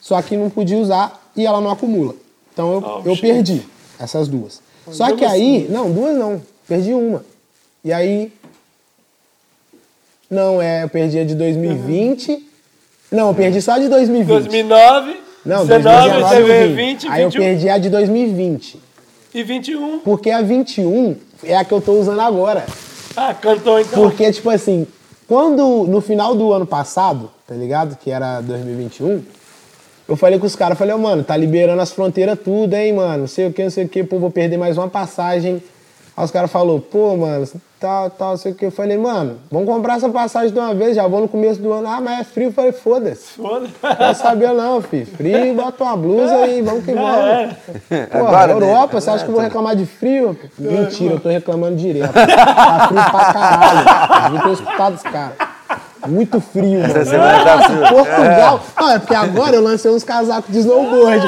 Só 0.00 0.20
que 0.22 0.36
não 0.36 0.50
podia 0.50 0.78
usar 0.78 1.20
e 1.36 1.46
ela 1.46 1.60
não 1.60 1.70
acumula. 1.70 2.14
Então 2.52 2.72
eu, 2.74 2.84
Oh, 2.84 3.08
eu 3.08 3.14
shit. 3.14 3.22
perdi 3.26 3.62
essas 3.98 4.26
duas. 4.28 4.60
Só 4.90 5.04
mesmo 5.06 5.18
que 5.18 5.24
aí, 5.24 5.56
assim. 5.64 5.72
não, 5.72 5.90
duas 5.90 6.16
não, 6.16 6.40
perdi 6.68 6.92
uma. 6.92 7.24
E 7.84 7.92
aí. 7.92 8.32
Não, 10.30 10.60
é, 10.60 10.82
eu 10.84 10.88
perdi 10.88 11.18
a 11.18 11.24
de 11.24 11.34
2020. 11.34 12.48
Não, 13.12 13.28
eu 13.28 13.34
perdi 13.34 13.60
só 13.60 13.72
a 13.72 13.78
de 13.78 13.88
2020. 13.88 14.26
2009, 14.26 15.20
Não, 15.44 15.66
19, 15.66 15.82
2019 15.82 16.28
você 16.28 16.40
eu 16.40 16.46
vê 16.46 16.66
vim. 16.68 16.74
20, 16.74 17.08
Aí 17.08 17.22
eu 17.22 17.30
21. 17.30 17.42
perdi 17.44 17.68
a 17.68 17.78
de 17.78 17.90
2020. 17.90 18.80
E 19.34 19.42
21. 19.42 19.98
Porque 20.00 20.30
a 20.30 20.40
21 20.40 21.16
é 21.44 21.56
a 21.56 21.64
que 21.64 21.72
eu 21.72 21.80
tô 21.80 21.92
usando 21.92 22.20
agora. 22.20 22.64
Ah, 23.16 23.34
cantou 23.34 23.78
então. 23.78 24.02
Porque, 24.02 24.32
tipo 24.32 24.48
assim, 24.50 24.86
quando 25.28 25.84
no 25.84 26.00
final 26.00 26.34
do 26.34 26.52
ano 26.52 26.66
passado, 26.66 27.30
tá 27.46 27.54
ligado? 27.54 27.96
Que 27.96 28.10
era 28.10 28.40
2021, 28.40 29.22
eu 30.08 30.16
falei 30.16 30.38
com 30.38 30.46
os 30.46 30.56
caras, 30.56 30.76
falei, 30.76 30.94
ô, 30.94 30.98
mano, 30.98 31.22
tá 31.22 31.36
liberando 31.36 31.80
as 31.80 31.92
fronteiras 31.92 32.38
tudo, 32.42 32.74
hein, 32.74 32.92
mano? 32.92 33.18
Não 33.18 33.26
sei 33.28 33.46
o 33.46 33.52
que, 33.52 33.62
não 33.62 33.70
sei 33.70 33.84
o 33.84 33.88
que, 33.88 34.02
pô, 34.02 34.18
vou 34.18 34.30
perder 34.30 34.56
mais 34.56 34.76
uma 34.76 34.88
passagem. 34.88 35.62
Aí 36.16 36.24
os 36.24 36.30
caras 36.30 36.50
falaram, 36.50 36.80
pô, 36.80 37.16
mano, 37.16 37.46
tal, 37.84 38.08
tal, 38.08 38.36
sei 38.38 38.52
o 38.52 38.54
que. 38.54 38.64
Eu 38.64 38.70
falei, 38.70 38.96
mano, 38.96 39.36
vamos 39.50 39.68
comprar 39.68 39.96
essa 39.96 40.08
passagem 40.08 40.50
de 40.50 40.58
uma 40.58 40.74
vez, 40.74 40.96
já 40.96 41.06
vou 41.06 41.20
no 41.20 41.28
começo 41.28 41.60
do 41.60 41.70
ano. 41.70 41.86
Ah, 41.86 42.00
mas 42.00 42.20
é 42.20 42.24
frio. 42.24 42.46
Eu 42.48 42.52
falei, 42.52 42.72
foda-se. 42.72 43.34
Foda. 43.34 43.68
Não 44.00 44.14
sabia 44.14 44.54
não, 44.54 44.80
filho. 44.80 45.06
Frio, 45.06 45.54
bota 45.54 45.84
uma 45.84 45.96
blusa 45.96 46.46
e 46.46 46.62
vamos 46.62 46.82
que 46.82 46.92
vamos. 46.94 47.54
Pô, 48.10 48.18
Agora, 48.18 48.46
né? 48.46 48.52
Europa, 48.54 48.98
você 49.00 49.10
acha 49.10 49.24
que 49.24 49.30
eu 49.30 49.34
vou 49.34 49.42
reclamar 49.42 49.76
de 49.76 49.84
frio? 49.84 50.34
Mentira, 50.58 51.14
eu 51.14 51.20
tô 51.20 51.28
reclamando 51.28 51.76
direto. 51.76 52.10
Tá 52.14 52.86
frio 52.88 53.04
pra 53.10 53.32
caralho. 53.34 54.30
Devia 54.32 54.42
ter 54.42 54.52
escutado 54.52 54.94
os 54.94 55.02
caras. 55.02 55.53
Muito 56.06 56.40
frio, 56.40 56.80
mano. 56.80 56.84
Essa 56.84 57.04
semana 57.04 57.44
tá 57.44 57.62
frio. 57.62 57.78
Portugal. 57.88 58.60
Não, 58.80 58.90
é 58.90 58.98
porque 58.98 59.14
agora 59.14 59.56
eu 59.56 59.62
lancei 59.62 59.90
uns 59.90 60.04
casacos 60.04 60.52
de 60.52 60.58
snowboard. 60.60 61.26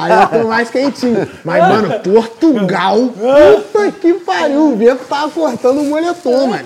Aí 0.00 0.12
eu 0.34 0.42
tô 0.42 0.48
mais 0.48 0.70
quentinho. 0.70 1.28
Mas, 1.44 1.68
mano, 1.68 2.00
Portugal. 2.00 2.96
Puta 3.08 3.92
que 3.92 4.14
pariu. 4.14 4.72
O 4.72 4.76
vento 4.76 5.04
tava 5.08 5.30
cortando 5.30 5.80
o 5.80 5.84
moletom, 5.84 6.48
mano. 6.48 6.64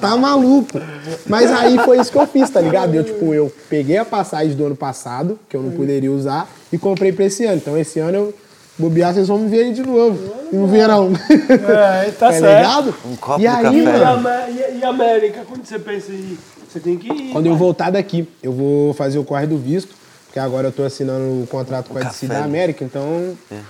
Tá 0.00 0.16
maluco. 0.16 0.80
Mas 1.26 1.50
aí 1.52 1.78
foi 1.78 1.98
isso 1.98 2.12
que 2.12 2.18
eu 2.18 2.26
fiz, 2.26 2.48
tá 2.50 2.60
ligado? 2.60 2.94
Eu, 2.94 3.04
tipo, 3.04 3.34
eu 3.34 3.52
peguei 3.68 3.96
a 3.98 4.04
passagem 4.04 4.54
do 4.54 4.66
ano 4.66 4.76
passado, 4.76 5.38
que 5.48 5.56
eu 5.56 5.62
não 5.62 5.70
poderia 5.72 6.10
usar, 6.12 6.48
e 6.72 6.78
comprei 6.78 7.12
pra 7.12 7.24
esse 7.24 7.44
ano. 7.44 7.56
Então 7.56 7.76
esse 7.76 7.98
ano 7.98 8.16
eu. 8.16 8.34
Bobear, 8.80 9.12
vocês 9.12 9.26
vão 9.26 9.38
me 9.38 9.48
ver 9.48 9.64
aí 9.64 9.72
de 9.72 9.82
novo. 9.84 10.16
No 10.52 10.68
verão. 10.68 11.10
É, 11.28 12.10
tá 12.12 12.28
Tá 12.30 12.32
certo. 12.32 12.44
ligado? 12.58 12.94
Um 13.04 13.16
copo 13.16 13.40
e 13.40 13.42
de 13.42 13.46
aí, 13.48 13.62
café. 13.64 13.76
E, 13.76 13.82
mano, 13.82 14.28
e- 14.50 14.78
e 14.78 14.84
América, 14.84 15.40
quando 15.48 15.64
você 15.66 15.80
pensa 15.80 16.12
em 16.12 16.14
ir? 16.14 16.38
Você 16.68 16.80
tem 16.80 16.98
que 16.98 17.08
ir. 17.10 17.32
Quando 17.32 17.46
eu 17.46 17.56
voltar 17.56 17.90
daqui, 17.90 18.28
eu 18.42 18.52
vou 18.52 18.92
fazer 18.94 19.18
o 19.18 19.24
corre 19.24 19.46
do 19.46 19.56
visto, 19.58 19.94
porque 20.26 20.38
agora 20.38 20.68
eu 20.68 20.72
tô 20.72 20.82
assinando 20.84 21.42
o 21.42 21.46
contrato 21.46 21.88
com 21.90 21.98
a 21.98 22.02
DC 22.02 22.26
da? 22.26 22.44
América, 22.44 22.84
então 22.84 23.36
É. 23.50 23.60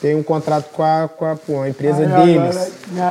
tem 0.00 0.14
um 0.14 0.22
contrato 0.22 0.70
com 0.70 0.82
a, 0.82 1.08
com 1.08 1.24
a, 1.26 1.36
pô, 1.36 1.60
a 1.60 1.68
empresa 1.68 1.98
Aí 2.16 2.26
deles. 2.34 2.56
agora- 2.56 2.70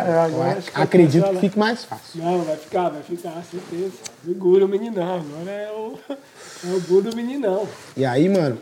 é, 0.09 0.19
agora 0.19 0.57
acho 0.57 0.71
que 0.71 0.81
Acredito 0.81 1.23
que 1.23 1.29
ela- 1.29 1.39
fique 1.39 1.59
mais 1.59 1.83
fácil. 1.83 2.23
Não, 2.23 2.41
vai 2.43 2.57
ficar, 2.57 2.89
vai 2.89 3.03
ficar, 3.03 3.43
certeza. 3.49 3.91
Segura 4.25 4.65
o 4.65 4.67
meninão. 4.67 5.15
Agora 5.19 5.51
é 5.51 5.71
o, 5.71 5.93
é 6.67 6.73
o 6.75 6.79
bu 6.81 7.01
do 7.01 7.15
meninão. 7.15 7.67
E 7.95 8.03
aí, 8.05 8.27
mano, 8.27 8.57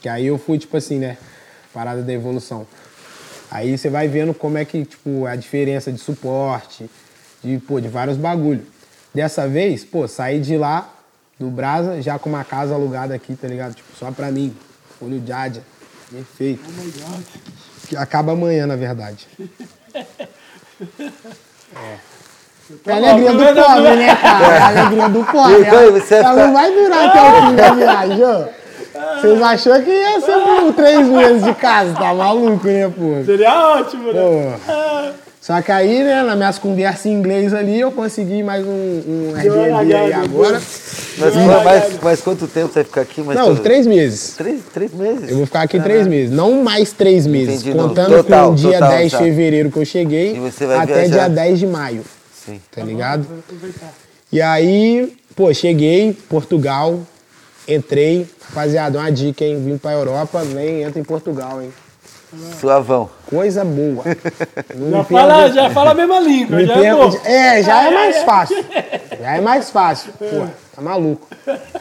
que 0.00 0.08
aí 0.08 0.26
eu 0.26 0.38
fui, 0.38 0.56
tipo 0.58 0.76
assim, 0.76 0.98
né? 0.98 1.18
Parada 1.74 2.02
da 2.02 2.12
evolução. 2.12 2.66
Aí 3.50 3.76
você 3.76 3.90
vai 3.90 4.06
vendo 4.06 4.32
como 4.32 4.56
é 4.56 4.64
que, 4.64 4.84
tipo, 4.84 5.26
a 5.26 5.34
diferença 5.34 5.90
de 5.90 5.98
suporte, 5.98 6.88
de, 7.42 7.58
pô, 7.58 7.80
de 7.80 7.88
vários 7.88 8.16
bagulho. 8.16 8.62
Dessa 9.14 9.46
vez, 9.48 9.84
pô, 9.84 10.06
saí 10.06 10.38
de 10.40 10.56
lá, 10.56 10.88
do 11.38 11.48
Brasa, 11.50 12.00
já 12.00 12.18
com 12.18 12.28
uma 12.28 12.44
casa 12.44 12.74
alugada 12.74 13.14
aqui, 13.14 13.34
tá 13.34 13.48
ligado? 13.48 13.74
Tipo, 13.74 13.88
só 13.98 14.10
pra 14.10 14.30
mim. 14.30 14.54
Olho 15.00 15.22
Jaja. 15.26 15.62
Perfeito. 16.10 16.62
Oh 16.68 16.72
my 16.82 16.90
God. 16.90 17.24
Que 17.88 17.96
acaba 17.96 18.32
amanhã, 18.32 18.66
na 18.66 18.76
verdade. 18.76 19.26
É 22.86 22.92
a 22.92 22.96
alegria 22.96 23.32
do 23.32 23.62
pobre, 23.62 23.96
né, 23.96 24.14
cara? 24.16 24.46
É 24.46 24.58
a 24.58 24.66
alegria 24.68 25.08
do 25.08 25.24
pobre. 25.32 25.60
E 25.60 25.64
foi, 25.64 25.90
você 25.90 26.14
Ela 26.14 26.30
fica- 26.30 26.46
não 26.46 26.52
vai 26.52 26.70
durar 26.72 27.08
até 27.08 27.20
o 27.22 27.46
fim 27.48 27.56
da 27.56 27.70
viagem, 27.74 28.22
ó. 28.24 28.44
Vocês 29.20 29.42
achou 29.42 29.82
que 29.82 29.90
ia 29.90 30.20
ser 30.20 30.38
por 30.40 30.72
três 30.74 31.06
meses 31.08 31.42
de 31.44 31.54
casa? 31.54 31.94
Tá 31.94 32.14
maluco, 32.14 32.66
né, 32.68 32.88
pô? 32.88 33.24
Seria 33.24 33.74
ótimo, 33.76 34.12
né? 34.12 34.20
Pô. 34.20 35.20
Só 35.40 35.60
que 35.62 35.72
aí, 35.72 36.04
né, 36.04 36.22
nas 36.22 36.36
minhas 36.36 36.58
conversas 36.58 37.06
em 37.06 37.14
inglês 37.14 37.54
ali, 37.54 37.80
eu 37.80 37.90
consegui 37.90 38.42
mais 38.42 38.62
um, 38.64 38.68
um 38.70 39.32
Airbnb 39.34 39.94
aí 39.94 40.12
agora. 40.12 40.60
Mas, 41.18 41.34
mas, 41.64 41.98
mas 42.02 42.20
quanto 42.20 42.46
tempo 42.46 42.68
você 42.68 42.74
vai 42.74 42.84
ficar 42.84 43.00
aqui? 43.00 43.22
Mas 43.22 43.36
Não, 43.38 43.46
todo- 43.46 43.62
três 43.62 43.86
meses. 43.86 44.34
Três, 44.36 44.60
três 44.72 44.92
meses? 44.92 45.30
Eu 45.30 45.38
vou 45.38 45.46
ficar 45.46 45.62
aqui 45.62 45.80
três 45.80 46.06
meses, 46.06 46.30
não 46.30 46.62
mais 46.62 46.92
três 46.92 47.26
meses. 47.26 47.62
Entendi, 47.62 47.74
não. 47.74 47.88
contando 47.88 48.16
Total, 48.18 48.48
com 48.48 48.52
o 48.52 48.56
dia 48.56 48.72
total, 48.74 48.90
10 48.90 49.10
de 49.10 49.16
tá. 49.16 49.24
fevereiro 49.24 49.70
que 49.70 49.78
eu 49.78 49.84
cheguei, 49.86 50.36
E 50.36 50.38
você 50.40 50.66
vai 50.66 50.76
até 50.76 50.94
viajar? 51.06 51.08
dia 51.08 51.28
10 51.30 51.58
de 51.58 51.66
maio, 51.66 52.04
Sim. 52.34 52.60
tá 52.70 52.82
ligado? 52.82 53.26
Aproveitar. 53.38 53.94
E 54.30 54.42
aí, 54.42 55.12
pô, 55.34 55.52
cheguei, 55.54 56.12
Portugal, 56.28 57.00
entrei. 57.66 58.26
Rapaziada, 58.50 58.98
uma 58.98 59.10
dica, 59.10 59.42
hein? 59.44 59.62
Vim 59.64 59.78
pra 59.78 59.92
Europa, 59.92 60.42
nem 60.44 60.82
entra 60.82 61.00
em 61.00 61.04
Portugal, 61.04 61.62
hein? 61.62 61.70
Suavão. 62.60 63.10
Coisa 63.28 63.64
boa. 63.64 64.04
Já 64.90 65.04
fala, 65.04 65.48
já 65.52 65.70
fala 65.70 65.90
a 65.90 65.94
mesma 65.94 66.20
língua, 66.20 66.56
me 66.56 66.66
já 66.66 66.74
é 66.74 66.80
pergunte- 66.80 67.18
bom. 67.18 67.22
É, 67.26 67.62
já 67.62 67.82
é 67.84 67.90
mais 67.90 68.22
fácil. 68.22 68.64
Já 69.20 69.36
é 69.36 69.40
mais 69.40 69.70
fácil. 69.70 70.12
Pô, 70.18 70.46
tá 70.74 70.80
maluco. 70.82 71.26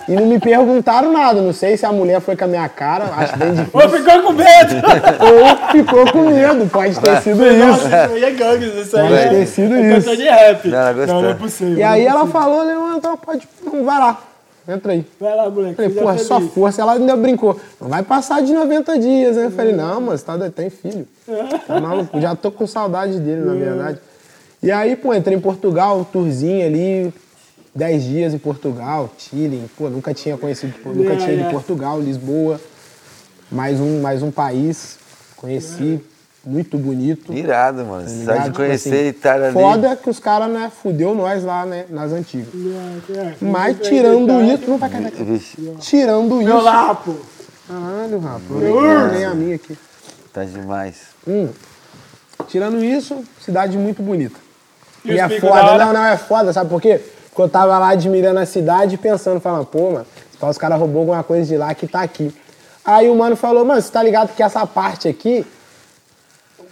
E 0.08 0.12
não 0.14 0.26
me 0.26 0.40
perguntaram 0.40 1.12
nada. 1.12 1.42
Não 1.42 1.54
sei 1.54 1.78
se 1.78 1.86
a 1.86 1.92
mulher 1.92 2.20
foi 2.22 2.36
com 2.36 2.46
a 2.46 2.48
minha 2.48 2.68
cara, 2.70 3.06
acho 3.18 3.38
bem 3.38 3.54
difícil. 3.54 3.72
Ou 3.74 3.90
ficou 3.90 4.22
com 4.24 4.34
medo. 4.34 4.76
Ou 5.22 5.72
ficou 5.72 6.12
com 6.12 6.30
medo, 6.30 6.70
pode 6.70 7.00
ter 7.00 7.22
sido 7.22 7.46
isso. 7.48 7.66
Nossa, 7.66 7.86
isso 7.88 8.14
aí 8.16 8.24
é 8.24 8.32
gangues, 8.32 8.74
isso 8.76 8.98
aí 8.98 9.04
Pode 9.10 9.14
é, 9.22 9.30
ter 9.30 9.46
sido 9.48 9.76
é 9.76 9.98
isso. 9.98 10.18
de 10.18 10.24
rap. 10.24 10.68
Não, 10.68 10.94
não, 11.08 11.22
não 11.24 11.30
é 11.30 11.34
possível. 11.36 11.78
E 11.78 11.84
aí 11.84 12.02
é 12.06 12.08
ela 12.08 12.26
falou, 12.28 12.64
Leandro, 12.64 12.98
então 12.98 13.18
pode. 13.18 13.48
Não, 13.64 13.84
vai 13.86 13.98
lá. 14.00 14.18
Entra 14.68 14.94
aí. 14.94 15.06
Vai 15.20 15.36
lá, 15.36 15.50
moleque. 15.50 15.76
Falei, 15.76 15.92
porra, 15.92 16.18
só 16.18 16.38
feliz. 16.40 16.54
força. 16.54 16.82
Ela 16.82 16.94
ainda 16.94 17.16
brincou. 17.16 17.60
Não 17.80 17.88
vai 17.90 18.04
passar 18.04 18.42
de 18.42 18.54
90 18.54 19.00
dias, 19.00 19.36
né? 19.36 19.46
Eu 19.46 19.52
falei, 19.52 19.74
não, 19.74 20.02
mas 20.02 20.22
tá, 20.22 20.38
tem 20.50 20.70
filho. 20.70 21.08
Tá 21.66 21.80
maluco? 21.82 22.20
Já 22.20 22.36
tô 22.36 22.52
com 22.52 22.68
saudade 22.68 23.20
dele, 23.20 23.42
na 23.42 23.54
verdade. 23.54 24.00
E 24.62 24.72
aí, 24.72 24.96
pô, 24.96 25.14
entrei 25.14 25.38
em 25.38 25.40
Portugal, 25.42 26.06
tourzinho 26.12 26.66
ali, 26.66 27.14
10 27.74 28.04
dias 28.04 28.34
em 28.34 28.38
Portugal, 28.38 29.10
Chile. 29.18 29.64
Pô, 29.78 29.90
nunca 29.90 30.14
tinha 30.14 30.38
conhecido, 30.38 30.74
nunca 30.86 31.14
É, 31.14 31.16
tinha 31.16 31.34
ido 31.34 31.44
é. 31.44 31.48
em 31.48 31.52
Portugal, 31.52 32.00
Lisboa. 32.00 32.60
Mais 33.52 33.80
um, 33.80 34.02
mais 34.02 34.22
um 34.22 34.30
país. 34.30 34.98
Conheci, 35.38 36.00
muito 36.46 36.78
bonito. 36.78 37.34
Irado, 37.34 37.86
mano. 37.86 38.04
tá 38.04 38.10
Só 38.10 38.34
de 38.38 38.44
Tipo 38.46 38.56
conhecer 38.58 38.90
assim, 38.90 39.06
e 39.06 39.10
estar 39.10 39.42
ali. 39.42 39.54
Foda 39.54 39.96
que 39.96 40.10
os 40.10 40.20
caras, 40.20 40.50
né, 40.50 40.72
fudeu 40.82 41.14
nós 41.14 41.44
lá, 41.44 41.66
né, 41.66 41.86
nas 41.90 42.12
antigas. 42.12 42.48
É, 43.10 43.20
é. 43.20 43.36
Mas 43.42 43.78
tirando 43.82 44.42
isso, 44.42 44.70
não 44.70 44.78
vai 44.78 44.90
cair 44.90 45.04
daqui. 45.04 45.24
Vixe, 45.24 45.76
Tirando 45.80 46.36
Meu 46.36 46.58
isso. 46.58 46.62
lá, 46.62 46.96
pô. 46.96 47.14
Caralho, 47.68 48.20
rapaz. 48.20 49.14
Nem 49.14 49.26
a 49.26 49.34
minha 49.36 49.56
aqui. 49.56 49.78
tá 50.34 50.44
demais. 50.44 51.10
Hum. 51.28 51.50
Tirando 52.48 52.84
isso, 52.84 53.24
cidade 53.44 53.78
muito 53.78 54.02
bonita. 54.02 54.40
E 55.06 55.12
E, 55.12 55.20
é 55.20 55.40
foda, 55.40 55.78
não, 55.78 55.94
não, 55.94 56.06
é 56.06 56.18
foda, 56.18 56.52
sabe 56.52 56.70
por 56.70 56.82
quê? 56.82 57.00
Porque 57.30 57.42
eu 57.42 57.50
tava 57.50 57.78
lá 57.78 57.90
admirando 57.90 58.40
a 58.40 58.46
cidade 58.46 58.96
e 58.96 58.98
pensando, 58.98 59.40
falando, 59.40 59.66
pô, 59.66 59.92
mano, 59.92 60.06
só 60.40 60.50
os 60.50 60.58
caras 60.58 60.80
roubou 60.80 61.02
alguma 61.02 61.24
coisa 61.24 61.46
de 61.46 61.58
lá 61.58 61.74
que 61.76 61.88
tá 61.88 62.02
aqui. 62.02 62.34
Aí 62.84 63.10
o 63.10 63.16
mano 63.16 63.36
falou, 63.36 63.64
mano, 63.64 63.82
você 63.82 63.92
tá 63.92 64.02
ligado 64.02 64.34
que 64.36 64.42
essa 64.42 64.66
parte 64.66 65.08
aqui, 65.08 65.46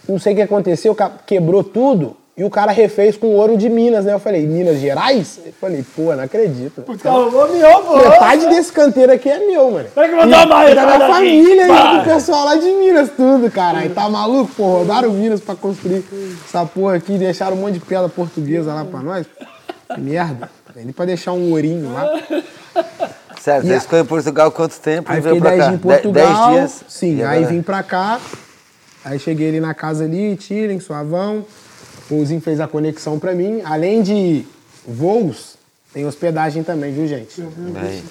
não 0.08 0.18
sei 0.18 0.32
o 0.32 0.36
que 0.36 0.42
aconteceu, 0.42 0.96
quebrou 1.26 1.62
tudo 1.62 2.16
e 2.36 2.44
o 2.44 2.50
cara 2.50 2.70
refez 2.70 3.16
com 3.16 3.28
ouro 3.34 3.56
de 3.56 3.68
Minas, 3.68 4.04
né? 4.04 4.12
Eu 4.12 4.20
falei, 4.20 4.46
Minas 4.46 4.78
Gerais? 4.78 5.40
Eu 5.44 5.52
falei, 5.60 5.84
pô, 5.96 6.14
não 6.14 6.22
acredito. 6.22 6.84
Os 6.86 7.02
caras 7.02 7.18
roubou, 7.24 7.48
me 7.52 7.60
roubou. 7.60 7.98
Metade 8.08 8.46
desse 8.48 8.72
canteiro 8.72 9.12
aqui 9.12 9.28
é 9.28 9.38
meu, 9.44 9.70
mano. 9.72 9.88
Tem 9.92 10.08
que 10.08 10.14
mandar 10.14 10.46
mais, 10.46 10.70
E 10.70 10.74
da 10.76 11.00
família 11.08 11.64
e 11.64 11.68
Pá. 11.68 11.96
do 11.98 12.04
pessoal 12.04 12.44
lá 12.44 12.54
de 12.54 12.70
Minas, 12.70 13.10
tudo, 13.16 13.50
caralho. 13.50 13.90
Tá 13.92 14.08
maluco? 14.08 14.52
Pô, 14.56 14.62
roubaram 14.76 15.10
Minas 15.10 15.40
pra 15.40 15.56
construir 15.56 16.04
essa 16.46 16.64
porra 16.64 16.94
aqui, 16.94 17.18
deixaram 17.18 17.56
um 17.56 17.60
monte 17.60 17.74
de 17.74 17.80
pedra 17.80 18.08
portuguesa 18.08 18.72
lá 18.72 18.84
pra 18.84 19.00
nós. 19.00 19.26
Que 19.92 20.00
merda. 20.00 20.48
Ali 20.76 20.92
pra 20.92 21.06
deixar 21.06 21.32
um 21.32 21.50
ourinho 21.50 21.92
lá. 21.92 22.20
Certo, 23.40 23.66
E 23.66 23.68
você 23.70 23.80
ficou 23.80 23.98
em 23.98 24.04
Portugal 24.04 24.52
quanto 24.52 24.78
tempo 24.78 25.10
Aí 25.10 25.18
e 25.18 25.20
veio 25.20 25.40
pra 25.40 25.50
10 25.50 25.60
cá? 25.60 25.66
dias 25.68 25.74
em 25.74 25.82
Portugal. 25.82 26.50
Dez 26.52 26.54
dias? 26.60 26.84
Sim, 26.86 27.22
aí 27.24 27.44
vim 27.46 27.62
pra 27.62 27.82
cá. 27.82 28.20
Aí 29.04 29.18
cheguei 29.18 29.48
ali 29.48 29.60
na 29.60 29.74
casa 29.74 30.04
ali, 30.04 30.36
Tirem, 30.36 30.80
Suavão. 30.80 31.44
O 32.10 32.24
Zinho 32.24 32.40
fez 32.40 32.60
a 32.60 32.66
conexão 32.66 33.18
pra 33.18 33.34
mim. 33.34 33.60
Além 33.64 34.02
de 34.02 34.44
voos, 34.86 35.56
tem 35.92 36.06
hospedagem 36.06 36.62
também, 36.62 36.92
viu, 36.92 37.06
gente? 37.06 37.40
Bem, 37.40 38.02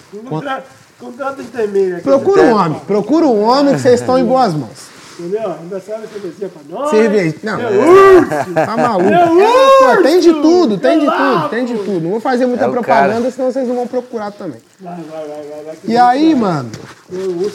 intermeio 1.41 1.95
aqui. 1.95 2.03
Procura 2.03 2.41
um 2.43 2.53
homem, 2.53 2.79
procura 2.81 3.25
um 3.25 3.43
homem 3.43 3.75
que 3.75 3.81
vocês 3.81 3.99
estão 3.99 4.17
em 4.17 4.25
boas 4.25 4.53
mãos. 4.53 4.97
Entendeu? 5.19 5.51
Ainda 5.51 5.79
serve 5.79 6.07
cerveja 6.07 6.49
pra 6.49 6.61
nós. 6.69 6.89
Cerveja. 6.91 7.35
Não, 7.41 7.59
É 7.59 7.69
urso. 7.71 8.53
tá 8.53 8.77
maluco. 8.77 9.09
É 9.09 9.93
É, 9.93 9.95
pô, 9.95 10.03
tem 10.03 10.19
de 10.19 10.31
tudo, 10.31 10.77
tem 10.77 10.99
de 10.99 11.07
é 11.07 11.11
tudo, 11.11 11.49
tem 11.49 11.65
de 11.65 11.73
tudo. 11.73 12.01
Não 12.01 12.11
vou 12.11 12.19
fazer 12.19 12.45
muita 12.45 12.65
É 12.65 12.69
propaganda, 12.69 13.21
cara. 13.21 13.31
senão 13.31 13.51
vocês 13.51 13.67
não 13.67 13.75
vão 13.75 13.87
procurar 13.87 14.31
também. 14.31 14.59
Vai, 14.79 14.95
vai, 14.95 15.27
vai, 15.27 15.27
vai. 15.27 15.63
vai 15.65 15.75
E 15.85 15.97
aí, 15.97 16.35
mano, 16.35 16.69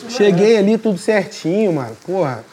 cheguei 0.08 0.56
ali 0.56 0.76
tudo 0.76 0.98
certinho, 0.98 1.74
mano. 1.74 1.96
Porra. 2.04 2.44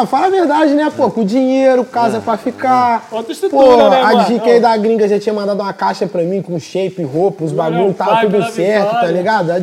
Ah, 0.00 0.06
fala 0.06 0.26
a 0.26 0.30
verdade, 0.30 0.74
né, 0.74 0.92
pô? 0.96 1.10
Com 1.10 1.24
dinheiro, 1.24 1.84
casa 1.84 2.20
pra 2.20 2.36
ficar. 2.36 3.08
Outra 3.10 3.32
estrutura, 3.32 3.64
Pô, 3.64 3.90
né, 3.90 4.00
a 4.04 4.14
dica 4.24 4.46
aí 4.46 4.60
da 4.60 4.76
gringa 4.76 5.08
já 5.08 5.18
tinha 5.18 5.34
mandado 5.34 5.60
uma 5.60 5.72
caixa 5.72 6.06
pra 6.06 6.22
mim 6.22 6.40
com 6.40 6.58
shape, 6.60 7.02
roupa, 7.02 7.42
os 7.44 7.50
bagulho, 7.52 7.92
tava 7.94 8.20
tudo 8.20 8.44
certo, 8.52 8.90
tá 8.92 9.06
ligado? 9.08 9.50
A 9.50 9.58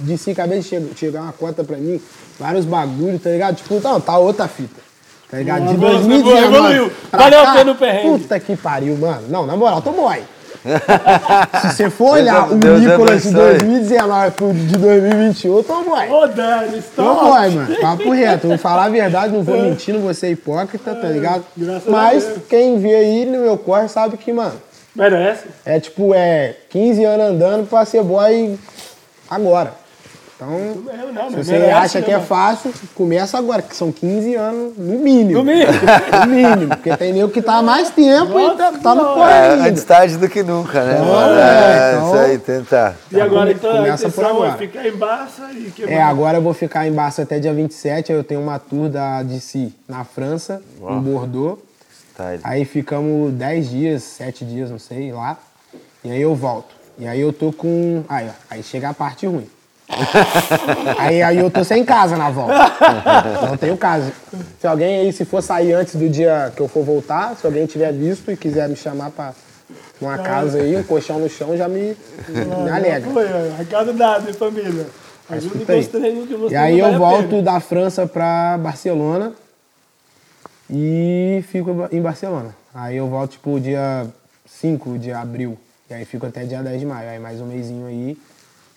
DC 0.00 0.32
acabei 0.32 0.58
de 0.60 0.64
che- 0.68 0.82
chegar 0.94 1.22
uma 1.22 1.32
conta 1.32 1.64
pra 1.64 1.76
mim, 1.78 1.98
vários 2.38 2.66
bagulho, 2.66 3.18
tá 3.18 3.30
ligado? 3.30 3.56
Tipo, 3.56 3.80
não, 3.82 3.98
tá 4.00 4.18
outra 4.18 4.46
fita. 4.46 4.78
Tá 5.30 5.38
ligado? 5.38 5.68
De 5.68 5.74
Boa, 5.76 5.92
2019 5.92 6.44
evoluiu. 6.44 6.92
pra 7.10 7.20
Valeu 7.24 7.40
a 7.40 7.52
pena 7.54 7.72
o 7.72 7.74
perrengue. 7.74 8.18
Puta 8.18 8.40
que 8.40 8.56
pariu, 8.56 8.96
mano. 8.96 9.22
Não, 9.28 9.46
na 9.46 9.56
moral, 9.56 9.80
tô 9.80 9.92
boy. 9.92 10.22
Se 11.60 11.70
você 11.76 11.90
for 11.90 12.12
olhar 12.12 12.42
Deus- 12.48 12.52
o 12.52 12.56
Deus 12.56 12.80
Nicolas 12.80 13.22
de 13.22 13.28
abençoe. 13.28 13.58
2019 13.58 14.30
pro 14.32 14.52
de 14.52 14.76
2021, 14.78 15.56
eu 15.56 15.64
tô 15.64 15.82
boy. 15.82 16.08
Ô, 16.10 16.26
Dani, 16.26 16.78
stop. 16.78 17.28
vai, 17.30 17.50
mano. 17.50 17.76
Papo 17.80 18.10
reto. 18.10 18.48
Vou 18.48 18.58
falar 18.58 18.84
a 18.84 18.88
verdade, 18.88 19.32
não 19.32 19.42
vou 19.42 19.60
mentir, 19.60 19.94
não 19.94 20.00
vou 20.02 20.14
ser 20.14 20.30
hipócrita, 20.30 20.94
tá 20.94 21.08
ligado? 21.08 21.44
Graças 21.56 21.88
a 21.88 21.90
Mas 21.90 22.24
Deus. 22.24 22.38
quem 22.48 22.78
vê 22.78 22.94
aí 22.94 23.24
no 23.26 23.38
meu 23.38 23.56
corre 23.58 23.88
sabe 23.88 24.16
que, 24.16 24.32
mano, 24.32 24.54
Merece. 24.94 25.44
é 25.64 25.78
tipo, 25.80 26.14
é 26.14 26.54
15 26.70 27.04
anos 27.04 27.26
andando 27.26 27.66
pra 27.68 27.84
ser 27.84 28.02
boy 28.02 28.58
agora. 29.30 29.72
Então, 30.40 30.52
Eu 30.56 31.12
não, 31.12 31.30
se 31.30 31.36
mas 31.36 31.46
você 31.48 31.56
acha 31.56 31.98
né, 31.98 32.04
que 32.04 32.12
é 32.12 32.20
fácil, 32.20 32.72
começa 32.94 33.36
agora, 33.36 33.60
que 33.60 33.74
são 33.74 33.90
15 33.90 34.36
anos 34.36 34.76
no 34.78 34.98
mínimo. 35.00 35.38
No 35.38 35.44
mínimo. 35.44 35.66
No 36.20 36.26
mínimo. 36.32 36.68
Porque 36.76 36.96
tem 36.96 37.12
nego 37.12 37.28
que 37.28 37.42
tá 37.42 37.54
há 37.56 37.62
mais 37.62 37.90
tempo 37.90 38.38
e 38.38 38.56
tá, 38.56 38.70
tá 38.72 38.94
no 38.94 39.02
Nossa, 39.02 39.14
corre 39.18 39.32
É, 39.32 39.50
ainda. 39.50 39.68
antes 39.68 39.82
tarde 39.82 40.16
do 40.16 40.28
que 40.28 40.44
nunca, 40.44 40.84
né? 40.84 40.92
Então, 40.94 41.06
mano? 41.12 41.38
é, 41.40 41.42
É, 41.42 41.94
então- 41.96 42.06
isso 42.06 42.16
aí, 42.18 42.38
tentar. 42.38 42.96
E 43.10 43.20
agora, 43.20 43.50
então, 43.50 43.76
começa 43.76 44.08
por 44.10 44.24
é 44.24 44.28
agora. 44.28 44.52
ficar 44.52 44.86
em 44.86 44.92
Barça 44.96 45.50
e 45.52 45.70
que 45.72 45.82
É, 45.84 46.00
agora 46.00 46.38
eu 46.38 46.42
vou 46.42 46.54
ficar 46.54 46.86
em 46.86 46.92
Barça 46.92 47.22
até 47.22 47.40
dia 47.40 47.52
27, 47.52 48.12
aí 48.12 48.18
eu 48.18 48.22
tenho 48.22 48.40
uma 48.40 48.60
tour 48.60 48.88
da 48.88 49.24
DC 49.24 49.72
na 49.88 50.04
França, 50.04 50.62
em 50.80 51.00
Bordeaux. 51.00 51.58
Tá, 52.16 52.34
Aí 52.44 52.64
ficamos 52.64 53.32
10 53.32 53.70
dias, 53.70 54.02
7 54.04 54.44
dias, 54.44 54.70
não 54.70 54.78
sei, 54.78 55.10
lá. 55.12 55.36
E 56.04 56.12
aí 56.12 56.22
eu 56.22 56.34
volto. 56.36 56.76
E 56.96 57.08
aí 57.08 57.20
eu 57.20 57.32
tô 57.32 57.52
com. 57.52 58.04
Aí, 58.08 58.28
ó, 58.28 58.32
aí 58.50 58.62
chega 58.62 58.88
a 58.88 58.94
parte 58.94 59.26
ruim. 59.26 59.48
aí, 60.98 61.22
aí 61.22 61.38
eu 61.38 61.50
tô 61.50 61.64
sem 61.64 61.84
casa 61.84 62.16
na 62.16 62.30
volta. 62.30 62.54
Não 63.48 63.56
tenho 63.56 63.76
casa. 63.76 64.12
Se 64.60 64.66
alguém 64.66 65.00
aí, 65.00 65.12
se 65.12 65.24
for 65.24 65.42
sair 65.42 65.72
antes 65.72 65.96
do 65.96 66.08
dia 66.08 66.52
que 66.54 66.60
eu 66.60 66.68
for 66.68 66.84
voltar, 66.84 67.34
se 67.36 67.46
alguém 67.46 67.66
tiver 67.66 67.92
visto 67.92 68.30
e 68.30 68.36
quiser 68.36 68.68
me 68.68 68.76
chamar 68.76 69.10
pra 69.10 69.32
uma 70.00 70.18
casa 70.18 70.58
aí, 70.58 70.76
um 70.76 70.82
colchão 70.82 71.18
no 71.18 71.28
chão, 71.28 71.56
já 71.56 71.68
me, 71.68 71.96
me 72.28 72.70
alegra. 72.70 73.10
Foi, 73.10 73.24
ó, 73.26 73.56
recado 73.56 73.92
dado, 73.92 74.28
hein, 74.28 74.34
família. 74.34 74.86
Ajuda 75.30 75.64
treinos 75.64 76.26
que 76.26 76.34
você 76.34 76.54
E 76.54 76.56
aí 76.56 76.78
eu 76.78 76.86
a 76.86 76.98
volto 76.98 77.28
pena. 77.28 77.42
da 77.42 77.60
França 77.60 78.06
pra 78.06 78.56
Barcelona 78.58 79.32
e 80.70 81.44
fico 81.48 81.88
em 81.92 82.00
Barcelona. 82.00 82.54
Aí 82.74 82.96
eu 82.96 83.08
volto 83.08 83.32
tipo 83.32 83.60
dia 83.60 84.06
5 84.46 84.98
de 84.98 85.12
abril. 85.12 85.58
E 85.90 85.94
aí 85.94 86.04
fico 86.04 86.26
até 86.26 86.44
dia 86.44 86.62
10 86.62 86.80
de 86.80 86.86
maio. 86.86 87.10
Aí 87.10 87.18
mais 87.18 87.40
um 87.40 87.46
mêsinho 87.46 87.86
aí, 87.86 88.16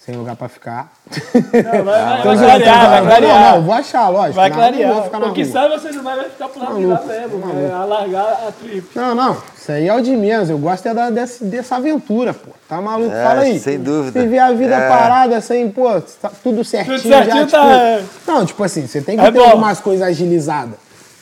sem 0.04 0.16
lugar 0.16 0.36
pra 0.36 0.50
ficar. 0.50 0.92
Não, 1.06 1.62
vai, 1.62 1.84
vai, 1.84 2.22
Tô 2.24 2.30
vai 2.30 2.38
tô 2.38 2.44
clarear, 2.44 2.90
vai 2.90 3.02
clarear. 3.06 3.22
Não, 3.22 3.52
não, 3.58 3.62
vou 3.62 3.74
achar, 3.76 4.10
lógico. 4.10 4.34
Vai 4.36 4.50
não 4.50 4.56
vou 4.58 4.68
clarear. 4.70 5.04
ficar 5.04 5.20
na 5.20 5.28
O 5.28 5.34
que 5.34 5.44
rua. 5.44 5.52
sabe 5.54 5.80
você 5.80 5.92
não 5.92 6.04
vai 6.04 6.16
vai 6.16 6.26
ficar 6.30 6.50
pro 6.50 6.60
lado 6.60 6.76
de 6.78 6.86
lá 6.88 6.96
Maluco, 6.96 7.08
mesmo. 7.48 7.62
É 7.68 7.72
alargar 7.72 8.24
a 8.48 8.52
trip. 8.52 8.88
Não, 8.96 9.14
não, 9.16 9.38
isso 9.56 9.72
aí 9.72 9.88
é 9.88 9.94
o 9.94 10.02
de 10.02 10.16
menos. 10.16 10.50
Eu 10.50 10.58
gosto 10.58 10.88
é 10.88 10.94
da, 10.94 11.10
desse- 11.12 11.44
dessa 11.46 11.76
aventura, 11.76 12.34
pô. 12.34 12.50
Tá 12.68 12.82
maluco? 12.82 13.14
É, 13.16 13.24
Fala 13.24 13.42
aí. 13.42 13.60
sem 13.60 13.78
dúvida. 13.80 14.20
Viver 14.22 14.40
a 14.40 14.52
vida 14.54 14.74
É. 14.76 14.88
parada 14.90 15.40
sem, 15.42 15.70
pô, 15.70 16.02
tá 16.22 16.32
tudo 16.42 16.64
certinho. 16.66 16.98
certinho 17.00 17.48
já, 17.48 17.60
tá- 17.60 17.98
tipo, 18.00 18.32
Não, 18.32 18.46
tipo 18.46 18.64
assim, 18.64 18.88
você 18.88 19.02
tem 19.02 19.18
que 19.18 19.22
É 19.24 19.32
ter 19.32 19.38
bom. 19.38 19.46
algumas 19.46 19.80
coisas 19.80 20.08
agilizadas. 20.08 20.76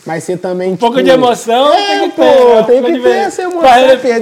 Mas 0.06 0.24
você 0.24 0.38
também, 0.38 0.72
Um 0.74 0.78
pouco 0.78 0.98
tipo, 0.98 1.06
de 1.06 1.12
emoção 1.12 1.74
é, 1.74 2.00
tem 2.00 2.10
que 2.10 2.16
pô, 2.16 2.22
ter. 2.24 2.30
Um 2.32 2.64
tem 2.64 2.82
pouco 2.82 2.98
que 2.98 3.04
ter 3.04 3.16
essa 3.18 3.42
emoção, 3.44 3.62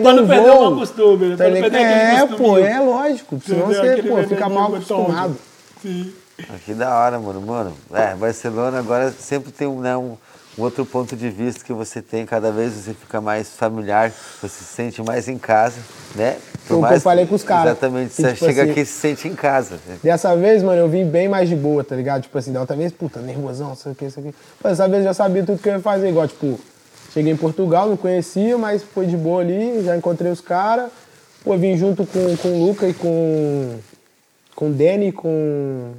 pra 0.02 0.14
não 0.14 0.28
perder 0.28 0.52
voo. 0.52 0.58
o 0.58 0.62
mau 0.72 0.80
costume, 0.80 1.26
né? 1.28 1.36
Tá 1.38 1.44
perder 1.44 1.78
É, 1.78 2.26
pô, 2.26 2.58
é 2.58 2.80
lógico. 2.80 3.40
Senão 3.46 3.68
você, 3.68 4.04
pô, 4.04 4.24
fica 4.24 4.50
mal 4.50 4.74
acostumado. 4.74 5.38
Sim. 5.82 6.14
Ah, 6.50 6.56
Que 6.66 6.74
da 6.74 6.96
hora, 6.96 7.20
mano. 7.20 7.42
Mano, 7.42 7.74
é, 7.94 8.16
Barcelona 8.16 8.80
agora 8.80 9.12
sempre 9.12 9.52
tem 9.52 9.68
um, 9.68 9.80
né, 9.80 9.96
um, 9.96 10.18
um 10.58 10.62
outro 10.64 10.86
ponto 10.86 11.16
de 11.16 11.30
vista 11.30 11.64
que 11.64 11.74
você 11.74 12.02
tem, 12.02 12.26
cada 12.26 12.52
vez 12.52 12.74
você 12.74 12.94
fica 12.94 13.22
mais 13.22 13.50
familiar, 13.56 14.12
você 14.42 14.48
se 14.50 14.64
sente 14.64 15.02
mais 15.04 15.28
em 15.28 15.38
casa, 15.38 15.80
né? 16.16 16.38
Foi 16.68 16.78
o 16.78 16.88
que 16.88 16.94
eu 16.94 17.02
falei 17.02 17.26
com 17.26 17.36
os 17.36 17.44
caras. 17.44 17.72
Exatamente, 17.72 18.10
Que, 18.10 18.22
você 18.22 18.34
tipo 18.34 18.46
chega 18.46 18.62
assim, 18.64 18.72
aqui 18.72 18.80
e 18.82 18.86
se 18.86 18.92
sente 18.92 19.28
em 19.28 19.36
casa. 19.36 19.80
Dessa 20.04 20.36
vez, 20.36 20.62
mano, 20.62 20.80
eu 20.80 20.90
vim 20.90 21.06
bem 21.06 21.30
mais 21.30 21.48
de 21.48 21.56
boa, 21.56 21.84
tá 21.84 21.96
ligado? 21.96 22.24
Tipo 22.24 22.38
assim, 22.38 22.52
da 22.52 22.60
outra 22.60 22.76
vez, 22.76 22.92
puta, 22.92 23.20
nervosão, 23.22 23.74
sei 23.76 23.94
o 23.94 23.96
que, 23.96 24.06
isso 24.06 24.20
aqui. 24.20 24.36
Pô, 24.62 24.68
dessa 24.68 24.88
vez 24.88 25.00
eu 25.00 25.06
já 25.06 25.14
sabia 25.14 25.44
tudo 25.44 25.62
que 25.62 25.70
eu 25.70 25.74
ia 25.74 25.80
fazer, 25.80 26.10
igual, 26.10 26.28
tipo, 26.28 26.60
cheguei 27.14 27.32
em 27.32 27.38
Portugal, 27.38 27.88
não 27.88 27.96
conhecia, 27.96 28.58
mas 28.58 28.84
foi 28.84 29.06
de 29.06 29.16
boa 29.16 29.42
ali, 29.42 29.82
já 29.84 29.96
encontrei 29.96 30.32
os 30.32 30.42
caras. 30.42 30.92
Pô, 31.44 31.58
vim 31.58 31.78
junto 31.78 32.06
com, 32.06 32.38
com 32.38 32.48
o 32.50 32.68
Luca 32.68 32.88
e 32.88 32.94
com, 32.94 33.76
com 34.54 34.70
o 34.70 34.74
Danny 34.74 35.14
com 35.14 35.94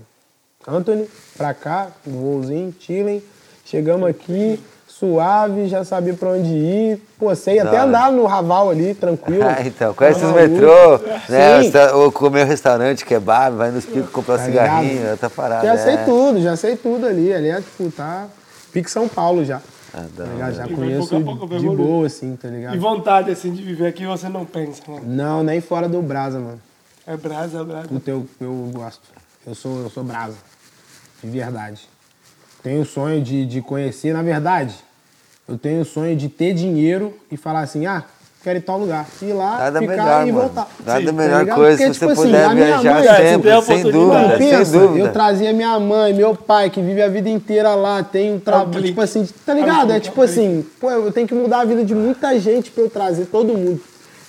Anthony 0.66 1.08
pra 1.36 1.54
cá, 1.54 1.88
um 2.06 2.12
voozinho, 2.12 2.74
chilling. 2.78 3.22
Chegamos 3.64 4.08
aqui, 4.08 4.60
suave, 4.98 5.68
já 5.68 5.84
sabia 5.84 6.14
pra 6.14 6.30
onde 6.30 6.48
ir. 6.48 7.00
Pô, 7.18 7.34
sei 7.34 7.58
até 7.58 7.78
andar 7.78 8.10
no 8.10 8.26
Raval 8.26 8.70
ali, 8.70 8.94
tranquilo. 8.94 9.44
Ah, 9.44 9.60
então, 9.66 9.94
conhece 9.94 10.20
Tá 10.20 10.26
os 10.26 10.32
metrô, 10.34 10.98
né? 11.28 11.62
Sim. 11.62 11.70
Tá- 11.70 11.94
Ou 11.94 12.10
comer 12.10 12.44
um 12.44 12.48
restaurante, 12.48 13.04
kebab, 13.04 13.56
vai 13.56 13.70
nos 13.70 13.84
picos 13.84 14.10
comprar 14.10 14.34
um 14.34 14.38
Tá 14.38 14.44
cigarrinho, 14.44 14.92
ligado? 14.94 15.10
outra 15.12 15.30
parada. 15.30 15.66
Já 15.66 15.78
sei 15.78 15.94
é. 15.94 16.04
tudo, 16.04 16.40
já 16.42 16.56
sei 16.56 16.76
tudo 16.76 17.06
ali. 17.06 17.32
Ali 17.32 17.48
é, 17.48 17.60
tipo, 17.60 17.90
tá. 17.90 18.26
Pique 18.72 18.90
São 18.90 19.08
Paulo 19.08 19.44
já. 19.44 19.60
Ah, 19.94 20.04
Tá 20.16 20.24
ligado? 20.24 20.54
Já 20.54 20.64
E 20.64 20.66
vai 20.68 20.76
conheço 20.76 21.08
pouco 21.08 21.24
pouco, 21.24 21.46
de 21.48 21.54
evoluindo. 21.56 21.82
boa, 21.82 22.06
assim, 22.06 22.36
tá 22.36 22.48
E 22.48 22.50
ligado? 22.50 22.80
vontade, 22.80 23.30
assim, 23.30 23.52
de 23.52 23.62
viver 23.62 23.86
aqui 23.86 24.04
você 24.06 24.28
não 24.28 24.44
pensa, 24.44 24.82
né? 24.88 25.00
Não, 25.04 25.42
nem 25.42 25.60
fora 25.60 25.88
do 25.88 26.02
Brasa, 26.02 26.38
mano. 26.38 26.60
É 27.06 27.16
brasa, 27.16 27.60
é 27.60 27.64
brasa. 27.64 27.88
Puta, 27.88 28.10
eu, 28.10 28.26
eu 28.40 28.70
gosto. 28.74 29.00
Eu 29.46 29.54
sou, 29.54 29.78
eu 29.82 29.88
sou 29.88 30.04
Brasa. 30.04 30.34
De 31.24 31.30
verdade. 31.30 31.88
Tenho 32.62 32.82
o 32.82 32.84
sonho 32.84 33.22
de, 33.22 33.46
de 33.46 33.62
conhecer, 33.62 34.12
na 34.12 34.22
verdade, 34.22 34.74
eu 35.48 35.56
tenho 35.56 35.80
o 35.80 35.84
sonho 35.84 36.14
de 36.16 36.28
ter 36.28 36.52
dinheiro 36.54 37.14
e 37.30 37.36
falar 37.36 37.60
assim, 37.60 37.86
ah, 37.86 38.02
quero 38.42 38.58
ir 38.58 38.60
em 38.60 38.62
tal 38.62 38.78
lugar. 38.78 39.06
Ir 39.22 39.32
lá, 39.32 39.58
Nada 39.58 39.80
ficar 39.80 39.90
melhor, 39.96 40.26
e 40.28 40.32
mano. 40.32 40.44
voltar. 40.46 40.68
Nada 40.84 41.00
Sim, 41.00 41.06
tá 41.06 41.12
melhor 41.12 41.38
ligado? 41.40 41.56
coisa 41.56 41.76
Porque, 41.78 41.84
se 41.94 42.00
tipo 42.00 42.06
você 42.06 42.12
assim, 42.12 42.22
puder 42.30 42.44
a 42.44 42.54
minha 42.54 42.66
viajar 42.66 42.94
mãe- 42.94 43.06
É, 43.06 43.16
sempre, 43.16 43.32
você 43.32 43.38
tem 43.42 43.52
a 43.52 43.62
sem 43.62 43.76
oportunidade. 43.80 43.92
dúvida, 44.22 44.38
sem 44.38 44.50
Pensa, 44.58 44.78
dúvida. 44.78 45.06
eu 45.06 45.12
trazia 45.12 45.52
minha 45.52 45.80
mãe, 45.80 46.14
meu 46.14 46.34
pai, 46.34 46.70
que 46.70 46.80
vive 46.82 47.02
a 47.02 47.08
vida 47.08 47.28
inteira 47.28 47.74
lá, 47.74 48.02
tem 48.02 48.32
um 48.34 48.38
trabalho, 48.38 48.82
tipo 48.84 49.00
assim, 49.00 49.26
tá 49.46 49.52
É 49.52 49.54
ligado? 49.56 49.92
É 49.92 50.00
tipo 50.00 50.20
é 50.20 50.24
assim, 50.24 50.64
pô, 50.80 50.90
eu 50.90 51.10
tenho 51.12 51.26
que 51.26 51.34
mudar 51.34 51.60
a 51.60 51.64
vida 51.64 51.84
de 51.84 51.94
muita 51.94 52.38
gente 52.38 52.70
pra 52.70 52.84
eu 52.84 52.90
trazer 52.90 53.26
todo 53.26 53.54
mundo. 53.56 53.80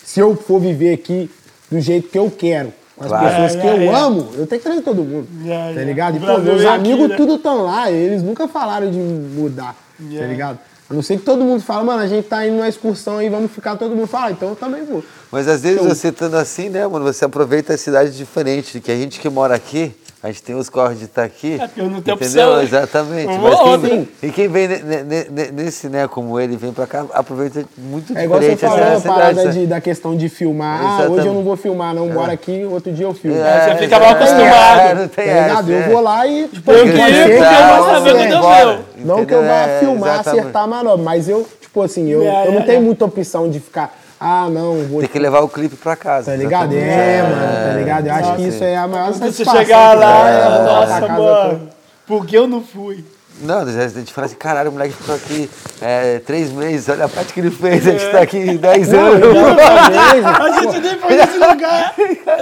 Se 0.04 0.20
eu 0.20 0.36
for 0.36 0.60
viver 0.60 0.94
aqui 0.94 1.30
do 1.70 1.80
jeito 1.80 2.10
que 2.10 2.18
eu 2.18 2.32
quero, 2.32 2.74
com 2.96 3.04
as 3.04 3.10
Claro. 3.10 3.28
pessoas 3.28 3.56
É, 3.56 3.60
que 3.62 3.68
é, 3.68 3.88
eu 3.88 3.92
é. 3.92 3.96
amo, 4.02 4.28
eu 4.36 4.48
tenho 4.48 4.60
que 4.60 4.66
trazer 4.68 4.82
todo 4.82 5.04
mundo. 5.04 5.28
É, 5.46 5.74
tá 5.76 5.82
é. 5.82 5.84
ligado? 5.84 6.18
E, 6.18 6.20
pô, 6.20 6.38
meus 6.40 6.62
é 6.64 6.68
aqui, 6.68 6.76
amigos 6.76 7.10
né? 7.10 7.16
tudo 7.16 7.36
estão 7.36 7.64
lá, 7.64 7.92
eles 7.92 8.24
nunca 8.24 8.48
falaram 8.48 8.90
de 8.90 8.98
mudar, 8.98 9.76
É. 10.14 10.18
tá 10.20 10.26
ligado? 10.26 10.60
A 10.90 10.94
não 10.94 11.04
ser 11.04 11.18
que 11.18 11.24
todo 11.24 11.44
mundo 11.44 11.62
fala, 11.62 11.84
mano, 11.84 12.02
a 12.02 12.08
gente 12.08 12.28
tá 12.28 12.48
indo 12.48 12.56
numa 12.56 12.68
excursão 12.68 13.18
aí, 13.18 13.30
vamos 13.30 13.52
ficar, 13.52 13.76
todo 13.76 13.96
mundo 13.96 14.08
fala, 14.08 14.28
ah, 14.28 14.32
então 14.32 14.50
eu 14.50 14.56
também 14.56 14.84
vou. 14.84 15.04
Mas 15.32 15.48
às 15.48 15.62
vezes 15.62 15.78
Show. 15.78 15.88
você 15.88 16.08
estando 16.08 16.36
assim, 16.36 16.68
né, 16.68 16.88
mano, 16.88 17.06
você 17.06 17.24
aproveita 17.24 17.76
a 17.76 17.78
cidade 17.78 18.18
diferente, 18.18 18.80
que 18.80 18.92
a 18.92 18.96
gente 18.96 19.20
que 19.20 19.30
mora 19.30 19.54
aqui, 19.54 19.94
a 20.22 20.28
gente 20.28 20.44
tem 20.44 20.54
os 20.56 20.70
corres 20.70 21.00
de 21.00 21.06
estar 21.06 21.24
aqui. 21.24 21.56
É, 21.62 21.68
porque 21.68 21.82
não 21.82 22.02
tem 22.02 22.14
entendeu? 22.14 22.16
opção, 22.16 22.58
né? 22.58 22.64
Exatamente. 22.64 23.38
Mas 23.38 23.82
quem 23.90 24.10
e 24.22 24.32
quem 24.34 24.48
vem 24.50 24.68
ne- 24.68 25.04
ne- 25.04 25.28
ne- 25.30 25.52
nesse, 25.52 25.88
né, 25.88 26.08
como 26.10 26.38
ele, 26.40 26.58
vem 26.58 26.74
pra 26.74 26.86
cá, 26.86 27.06
aproveita 27.14 27.64
muito 27.78 28.18
É 28.18 28.26
igual 28.26 28.42
você 28.42 28.50
diferente 28.50 28.78
falou, 28.78 28.86
a 28.92 28.96
essa 28.96 29.08
parada 29.08 29.40
cidade. 29.40 29.60
de, 29.60 29.68
da 29.68 29.80
questão 29.80 30.18
de 30.18 30.28
filmar. 30.28 30.80
Ah, 30.82 30.86
hoje 30.86 30.96
Exatamente. 31.04 31.28
eu 31.28 31.34
não 31.34 31.44
vou 31.44 31.56
filmar, 31.56 31.96
não, 31.96 32.10
bora 32.10 32.34
aqui, 32.34 32.66
outro 32.70 32.92
dia 32.92 33.06
eu 33.06 33.14
filmo. 33.14 33.38
você 33.38 33.76
fica 33.78 33.96
é, 33.96 34.00
mal 34.00 34.10
é, 34.10 34.12
acostumado. 34.12 34.80
É, 34.82 34.96
não 34.96 35.08
Tá 35.08 35.16
tem 35.16 35.26
ligado? 35.26 35.52
essa, 35.60 35.72
Eu 35.72 35.78
é. 35.80 35.90
vou 35.90 36.02
lá 36.02 36.28
e, 36.28 36.48
tipo, 36.50 36.72
Eu 36.72 36.84
queria, 36.86 37.04
porque 37.06 37.34
eu 37.34 37.78
vou 37.78 37.86
saber 37.86 38.10
é, 38.10 38.14
quando 38.14 38.32
eu 38.32 38.42
bora. 38.42 38.66
meu. 38.66 39.06
Não 39.06 39.26
que 39.26 39.34
eu 39.34 39.42
vá? 39.42 39.48
É, 39.48 39.80
filmar, 39.80 40.14
exatamente. 40.16 40.40
acertar 40.42 40.64
a 40.64 40.68
manobra, 40.68 41.04
mas 41.04 41.30
eu, 41.30 41.48
tipo 41.62 41.82
assim, 41.82 42.10
eu, 42.10 42.24
É, 42.24 42.48
eu 42.48 42.52
não 42.52 42.60
é, 42.60 42.64
tenho 42.66 42.78
é. 42.80 42.82
muita 42.82 43.06
opção 43.06 43.50
de 43.50 43.60
ficar, 43.62 43.98
ah, 44.20 44.50
não, 44.50 44.84
vou. 44.88 45.00
Tem 45.00 45.10
que 45.10 45.20
levar 45.20 45.40
o 45.42 45.48
clipe 45.50 45.76
pra 45.76 45.96
casa. 45.96 46.32
Tá 46.32 46.38
ligado? 46.38 46.74
exatamente. 46.74 47.00
É, 47.00 47.22
mano, 47.24 47.66
tá 47.72 47.74
ligado? 47.80 48.08
Eu 48.08 48.14
acho 48.14 48.36
que 48.36 48.48
isso 48.48 48.64
é 48.64 48.76
a 48.78 48.88
maior 48.88 49.06
Quando 49.06 49.14
você 49.16 49.26
satisfação. 49.32 49.62
chegar 49.62 49.90
tá 49.90 49.94
lá, 49.94 50.30
é, 50.30 50.64
nossa, 50.64 51.08
mano, 51.08 51.70
por 52.06 52.26
que 52.26 52.38
eu 52.38 52.48
não 52.48 52.62
fui? 52.62 53.04
Não, 53.42 53.60
a 53.60 53.88
gente 53.88 54.12
fala 54.12 54.26
assim, 54.28 54.36
caralho, 54.36 54.70
o 54.70 54.74
moleque 54.74 54.94
ficou 54.94 55.16
aqui 55.16 55.50
é, 55.82 56.20
três 56.20 56.52
meses, 56.52 56.90
olha 56.90 57.06
a 57.06 57.08
parte 57.08 57.32
que 57.32 57.40
ele 57.40 57.50
fez, 57.50 57.88
a 57.88 57.92
gente 57.92 58.12
tá 58.12 58.20
aqui 58.20 58.58
dez 58.58 58.90
Não, 58.90 59.00
anos. 59.00 59.22
falei, 59.24 60.24
A 60.26 60.62
gente 60.62 60.80
nem 60.82 60.98
foi 61.00 61.16
nesse 61.16 61.38
lugar. 61.38 61.94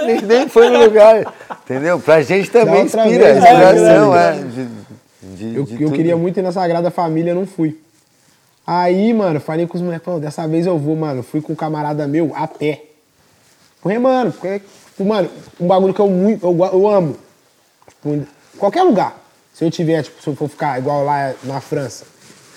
nem, 0.04 0.20
nem 0.22 0.48
foi 0.48 0.68
no 0.70 0.84
lugar. 0.84 1.32
Entendeu? 1.64 2.00
Pra 2.00 2.20
gente 2.22 2.50
também 2.50 2.86
inspira, 2.86 3.06
vez, 3.06 3.36
inspiração, 3.36 4.16
é, 4.16 4.28
é. 4.28 4.32
De, 4.32 4.68
de- 5.36 5.56
Eu, 5.56 5.62
de 5.64 5.82
eu 5.84 5.90
queria 5.92 6.16
muito 6.16 6.40
ir 6.40 6.42
na 6.42 6.50
Sagrada 6.50 6.90
Família, 6.90 7.32
não 7.32 7.46
fui. 7.46 7.78
Aí, 8.70 9.14
mano, 9.14 9.40
falei 9.40 9.66
com 9.66 9.78
os 9.78 9.82
moleques, 9.82 10.04
pô, 10.04 10.18
dessa 10.18 10.46
vez 10.46 10.66
eu 10.66 10.78
vou, 10.78 10.94
mano. 10.94 11.22
Fui 11.22 11.40
com 11.40 11.54
um 11.54 11.56
camarada 11.56 12.06
meu 12.06 12.32
a 12.34 12.46
pé. 12.46 12.82
Fui, 13.80 13.96
mano, 13.98 14.30
porque, 14.30 14.58
tipo, 14.58 15.06
mano, 15.06 15.30
um 15.58 15.66
bagulho 15.66 15.94
que 15.94 16.00
eu 16.00 16.06
muito, 16.10 16.46
eu, 16.46 16.54
eu 16.70 16.86
amo. 16.86 17.16
Tipo, 17.88 18.26
qualquer 18.58 18.82
lugar. 18.82 19.16
Se 19.54 19.64
eu 19.64 19.70
tiver, 19.70 20.02
tipo, 20.02 20.22
se 20.22 20.28
eu 20.28 20.36
for 20.36 20.50
ficar 20.50 20.78
igual 20.78 21.02
lá 21.02 21.32
na 21.44 21.62
França. 21.62 22.04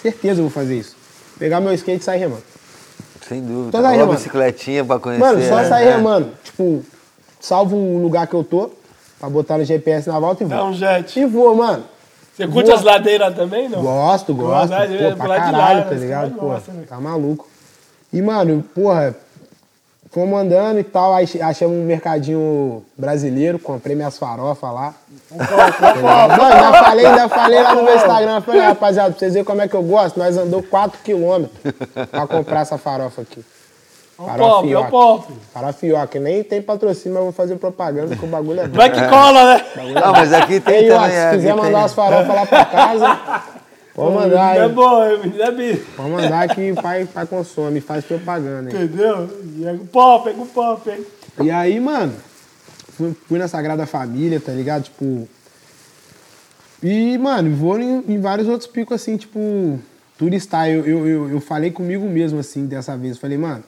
Certeza 0.02 0.42
eu 0.42 0.44
vou 0.44 0.52
fazer 0.52 0.78
isso. 0.80 0.98
Pegar 1.40 1.62
meu 1.62 1.74
skate 1.74 2.02
e 2.02 2.04
sair 2.04 2.20
remando. 2.20 2.44
Sem 3.26 3.42
dúvida. 3.42 3.72
Tô 3.72 3.78
Uma 3.80 3.92
remando. 3.92 4.14
bicicletinha 4.16 4.84
pra 4.84 5.00
conhecer. 5.00 5.24
Mano, 5.24 5.42
só 5.48 5.56
né? 5.62 5.70
sair 5.70 5.88
É. 5.88 5.96
remando. 5.96 6.32
Tipo, 6.44 6.84
salvo 7.40 7.78
o 7.78 8.02
lugar 8.02 8.28
que 8.28 8.34
eu 8.34 8.44
tô, 8.44 8.70
pra 9.18 9.30
botar 9.30 9.58
no 9.58 9.64
GPS 9.64 10.10
na 10.10 10.20
volta 10.20 10.44
e 10.44 10.48
Dá 10.48 10.58
vou. 10.58 10.72
um 10.72 10.74
jet. 10.74 11.18
E 11.18 11.26
vou, 11.26 11.56
mano. 11.56 11.86
Você 12.42 12.48
curte 12.48 12.68
Boa. 12.68 12.78
as 12.78 12.84
ladeiras 12.84 13.36
também, 13.36 13.70
não? 13.70 13.82
Gosto, 13.82 14.34
gosto. 14.34 14.70
Verdade, 14.70 14.98
Pô, 14.98 15.16
pra 15.18 15.28
lá 15.28 15.36
lá, 15.36 15.42
caralho, 15.42 15.80
né? 15.80 15.86
tá 15.86 15.96
Os 15.96 16.02
ligado? 16.02 16.32
Pô, 16.32 16.46
gostam, 16.48 16.74
né? 16.74 16.84
tá 16.90 17.00
maluco. 17.00 17.48
E, 18.12 18.22
mano, 18.22 18.64
porra, 18.74 19.16
fomos 20.10 20.40
andando 20.40 20.80
e 20.80 20.84
tal, 20.84 21.14
aí 21.14 21.26
achamos 21.42 21.78
um 21.78 21.84
mercadinho 21.84 22.84
brasileiro, 22.98 23.60
comprei 23.60 23.96
minhas 23.96 24.18
farofas 24.18 24.74
lá. 24.74 24.94
Mano, 25.30 26.44
ainda 26.44 26.84
falei, 26.84 27.06
ainda 27.06 27.30
falei 27.30 27.62
lá 27.62 27.76
no 27.76 27.84
meu 27.84 27.96
Instagram, 27.96 28.42
falei, 28.42 28.62
rapaziada, 28.62 29.12
pra 29.12 29.20
vocês 29.20 29.34
verem 29.34 29.46
como 29.46 29.62
é 29.62 29.68
que 29.68 29.76
eu 29.76 29.84
gosto, 29.84 30.18
nós 30.18 30.36
andou 30.36 30.64
4km 30.64 31.48
pra 32.10 32.26
comprar 32.28 32.62
essa 32.62 32.78
farofa 32.78 33.22
aqui. 33.22 33.46
É 34.27 34.34
o 34.34 34.38
pop, 34.38 34.72
é 34.73 34.77
o 34.77 34.88
pop. 34.89 35.34
Farofioca, 35.53 36.19
nem 36.19 36.43
tem 36.43 36.61
patrocínio, 36.61 37.15
mas 37.15 37.23
vou 37.23 37.31
fazer 37.34 37.56
propaganda 37.56 38.15
que 38.15 38.23
o 38.23 38.27
bagulho 38.27 38.60
é 38.61 38.68
bom. 38.69 38.77
Vai 38.77 38.91
que 38.91 39.02
cola, 39.07 39.56
né? 39.57 39.65
Não, 39.93 40.11
mas 40.11 40.34
aqui 40.34 40.60
tem 40.60 40.84
Ei, 40.84 40.89
também. 40.89 41.10
se 41.10 41.15
é, 41.15 41.31
quiser 41.31 41.56
mandar 41.56 41.69
tem. 41.72 41.84
as 41.84 41.93
farofas 41.93 42.35
lá 42.35 42.45
pra 42.45 42.65
casa, 42.65 43.19
pode 43.95 44.15
mandar, 44.15 44.57
É 44.57 44.64
hein? 44.65 44.69
bom, 44.69 45.03
é 45.03 45.18
menino 45.18 45.41
é 45.43 45.52
bicho. 45.52 45.85
Pode 45.95 46.10
mandar 46.10 46.48
que 46.56 46.72
o 46.72 46.76
pai, 46.76 47.06
pai 47.06 47.26
consome, 47.26 47.81
faz 47.81 48.06
propaganda, 48.06 48.69
hein? 48.69 48.84
Entendeu? 48.84 49.30
E 49.57 49.65
é 49.65 49.72
o 49.73 49.80
pop, 49.80 50.30
é 50.30 50.34
o 50.34 50.45
pop, 50.45 50.89
hein? 50.89 51.06
E 51.41 51.49
aí, 51.49 51.80
mano, 51.80 52.14
fui, 52.98 53.15
fui 53.27 53.39
na 53.39 53.48
Sagrada 53.48 53.85
Família, 53.85 54.39
tá 54.39 54.52
ligado? 54.52 54.84
Tipo. 54.84 55.27
E, 56.84 57.18
mano, 57.18 57.56
vou 57.56 57.80
em, 57.80 58.03
em 58.07 58.19
vários 58.19 58.48
outros 58.48 58.68
picos, 58.69 58.95
assim, 59.02 59.15
tipo, 59.15 59.80
turistar. 60.18 60.68
Eu, 60.69 60.85
eu, 60.85 61.07
eu, 61.07 61.30
eu 61.31 61.39
falei 61.39 61.69
comigo 61.72 62.06
mesmo, 62.07 62.39
assim, 62.39 62.65
dessa 62.65 62.98
vez. 62.98 63.18
Falei, 63.19 63.38
mano, 63.38 63.64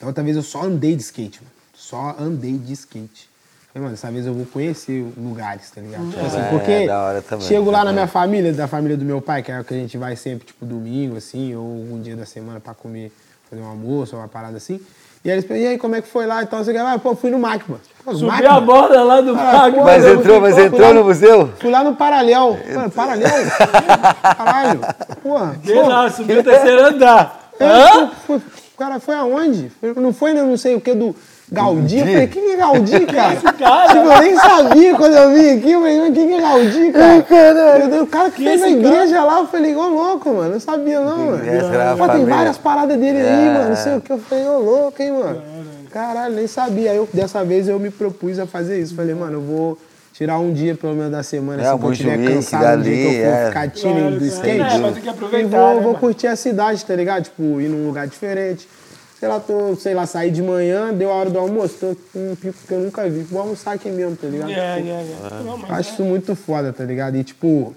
da 0.00 0.06
outra 0.06 0.22
vez 0.24 0.36
eu 0.36 0.42
só 0.42 0.62
andei 0.62 0.94
de 0.96 1.02
skate, 1.02 1.40
mano. 1.40 1.52
Só 1.74 2.16
andei 2.18 2.52
de 2.58 2.72
skate. 2.72 3.28
Falei, 3.72 3.84
mano, 3.84 3.90
dessa 3.90 4.10
vez 4.10 4.26
eu 4.26 4.32
vou 4.34 4.46
conhecer 4.46 5.04
lugares, 5.16 5.70
tá 5.70 5.80
ligado? 5.80 6.08
Tipo 6.10 6.24
assim, 6.24 6.38
É, 6.40 6.48
porque 6.50 6.86
da 6.86 7.02
hora 7.02 7.22
também, 7.22 7.46
chego 7.46 7.66
lá 7.70 7.78
na 7.78 7.84
também. 7.86 7.94
minha 7.94 8.06
família, 8.06 8.52
da 8.52 8.68
família 8.68 8.96
do 8.96 9.04
meu 9.04 9.20
pai, 9.20 9.42
que 9.42 9.50
é 9.50 9.60
o 9.60 9.64
que 9.64 9.74
a 9.74 9.76
gente 9.76 9.98
vai 9.98 10.14
sempre, 10.16 10.46
tipo, 10.46 10.64
domingo, 10.64 11.16
assim, 11.16 11.54
ou 11.56 11.64
um 11.64 12.00
dia 12.00 12.14
da 12.16 12.24
semana 12.24 12.60
pra 12.60 12.72
comer, 12.74 13.12
fazer 13.50 13.60
um 13.62 13.66
almoço 13.66 14.14
ou 14.14 14.22
uma 14.22 14.28
parada 14.28 14.56
assim. 14.56 14.80
E 15.24 15.30
aí 15.30 15.36
eles 15.36 15.44
perguntam, 15.46 15.70
e 15.70 15.72
aí, 15.72 15.78
como 15.78 15.96
é 15.96 16.02
que 16.02 16.08
foi 16.08 16.26
lá? 16.26 16.42
Então, 16.42 16.62
você 16.62 16.76
ah, 16.76 16.98
pô, 17.02 17.16
fui 17.16 17.30
no 17.30 17.38
MAC, 17.38 17.64
mano. 17.68 17.80
Pô, 18.04 18.12
Subi 18.14 18.26
MAC, 18.26 18.44
a 18.46 18.52
mano. 18.54 18.66
borda 18.66 19.02
lá 19.02 19.20
do 19.22 19.34
parque. 19.34 19.76
pô, 19.78 19.84
Mas 19.84 20.04
entrou, 20.04 20.22
fui- 20.22 20.40
mas 20.40 20.50
pô, 20.54 20.56
fui 20.60 20.66
entrou 20.66 20.94
no 20.94 21.04
museu? 21.04 21.52
Fui 21.58 21.70
lá 21.70 21.82
no 21.82 21.96
Paralel. 21.96 22.58
Mano, 22.74 22.90
Paralel? 22.90 23.30
Caralho. 24.22 24.80
Porra. 25.22 25.56
Sei 25.64 25.82
lá, 25.82 26.10
subiu 26.10 26.40
o 26.40 26.44
terceiro 26.44 26.86
andar. 26.86 27.50
É, 27.58 27.64
Hã? 27.66 28.10
foi- 28.26 28.42
o 28.74 28.78
cara 28.78 28.98
foi 28.98 29.14
aonde? 29.14 29.70
Não 29.96 30.12
foi, 30.12 30.32
né, 30.34 30.42
não 30.42 30.56
sei 30.56 30.74
o 30.74 30.80
que, 30.80 30.94
do 30.94 31.14
Gaudí? 31.50 31.98
Eu 32.00 32.06
falei, 32.06 32.26
quem 32.26 32.52
é 32.52 32.56
Gaudí, 32.56 33.00
cara? 33.06 33.36
cara? 33.52 33.88
Tipo, 33.88 34.06
eu 34.12 34.20
nem 34.20 34.36
sabia 34.36 34.94
quando 34.96 35.14
eu 35.14 35.32
vim 35.32 35.58
aqui, 35.58 35.70
eu 35.70 35.80
falei, 35.80 36.00
mas 36.00 36.14
quem 36.14 36.34
é 36.34 36.40
Gaudí, 36.40 36.92
cara? 36.92 38.02
O 38.02 38.06
cara 38.08 38.30
que, 38.30 38.42
fez 38.44 38.62
a 38.62 38.68
esse 38.68 38.76
igreja 38.76 39.22
lá, 39.24 39.38
eu 39.38 39.46
falei, 39.46 39.76
ô 39.76 39.88
louco, 39.88 40.28
mano, 40.34 40.54
não 40.54 40.60
sabia 40.60 41.00
não, 41.00 41.18
mano. 41.18 41.42
A 41.92 41.96
Pô, 41.96 42.08
tem 42.08 42.24
várias 42.24 42.58
paradas 42.58 42.98
dele 42.98 43.18
aí, 43.18 43.48
É. 43.48 43.52
mano, 43.52 43.68
não 43.70 43.76
sei 43.76 43.96
o 43.96 44.00
que. 44.00 44.10
Eu 44.12 44.18
falei, 44.18 44.44
ô 44.46 44.58
louco, 44.58 45.00
hein, 45.00 45.12
mano. 45.12 45.42
Caralho, 45.92 46.34
nem 46.34 46.46
sabia. 46.48 46.90
Aí 46.90 46.96
eu, 46.96 47.08
dessa 47.12 47.44
vez 47.44 47.68
eu 47.68 47.78
me 47.78 47.90
propus 47.90 48.40
a 48.40 48.46
fazer 48.46 48.80
isso. 48.80 48.96
Falei, 48.96 49.14
mano, 49.14 49.34
eu 49.34 49.40
vou 49.40 49.78
tirar 50.14 50.38
um 50.38 50.52
dia 50.52 50.76
pelo 50.76 50.94
menos 50.94 51.10
da 51.10 51.22
semana, 51.24 51.60
É, 51.60 51.66
assim, 51.66 51.78
que 51.78 51.84
eu 51.84 51.92
estiver 51.92 52.24
cansado, 52.24 52.78
um 52.78 52.82
dia 52.82 52.92
que 52.94 53.00
eu 53.00 53.06
dali, 53.06 53.22
for 53.22 53.28
é. 53.28 53.46
ficar 53.48 53.70
Claro, 53.70 54.18
do 54.18 54.26
skate. 54.26 54.60
É, 54.60 54.78
mas 54.78 54.94
tem 54.94 55.02
que 55.02 55.08
E 55.08 55.10
aproveitar, 55.10 55.48
vou, 55.48 55.74
né, 55.74 55.80
vou 55.82 55.94
curtir 55.96 56.26
a 56.28 56.36
cidade, 56.36 56.84
tá 56.84 56.94
ligado? 56.94 57.24
Tipo, 57.24 57.60
ir 57.60 57.68
num 57.68 57.86
lugar 57.86 58.06
diferente. 58.06 58.68
Sei 59.18 59.28
lá, 59.28 59.40
tô, 59.40 59.74
sei 59.74 59.94
lá, 59.94 60.06
sair 60.06 60.30
de 60.30 60.42
manhã, 60.42 60.92
deu 60.94 61.10
a 61.10 61.14
hora 61.14 61.30
do 61.30 61.38
almoço, 61.38 61.76
tô 61.80 61.96
com 62.12 62.32
um 62.32 62.36
pico 62.36 62.58
que 62.66 62.72
eu 62.72 62.80
nunca 62.80 63.08
vi. 63.08 63.22
Vou 63.22 63.40
almoçar 63.40 63.72
aqui 63.72 63.90
mesmo, 63.90 64.16
tá 64.16 64.28
ligado? 64.28 64.50
É, 64.50 64.54
é, 64.54 64.80
é. 64.80 65.42
Não, 65.44 65.58
mas 65.58 65.70
Acho 65.70 65.90
é. 65.90 65.92
isso 65.94 66.04
muito 66.04 66.36
foda, 66.36 66.72
tá 66.72 66.84
ligado? 66.84 67.16
E 67.16 67.24
tipo. 67.24 67.74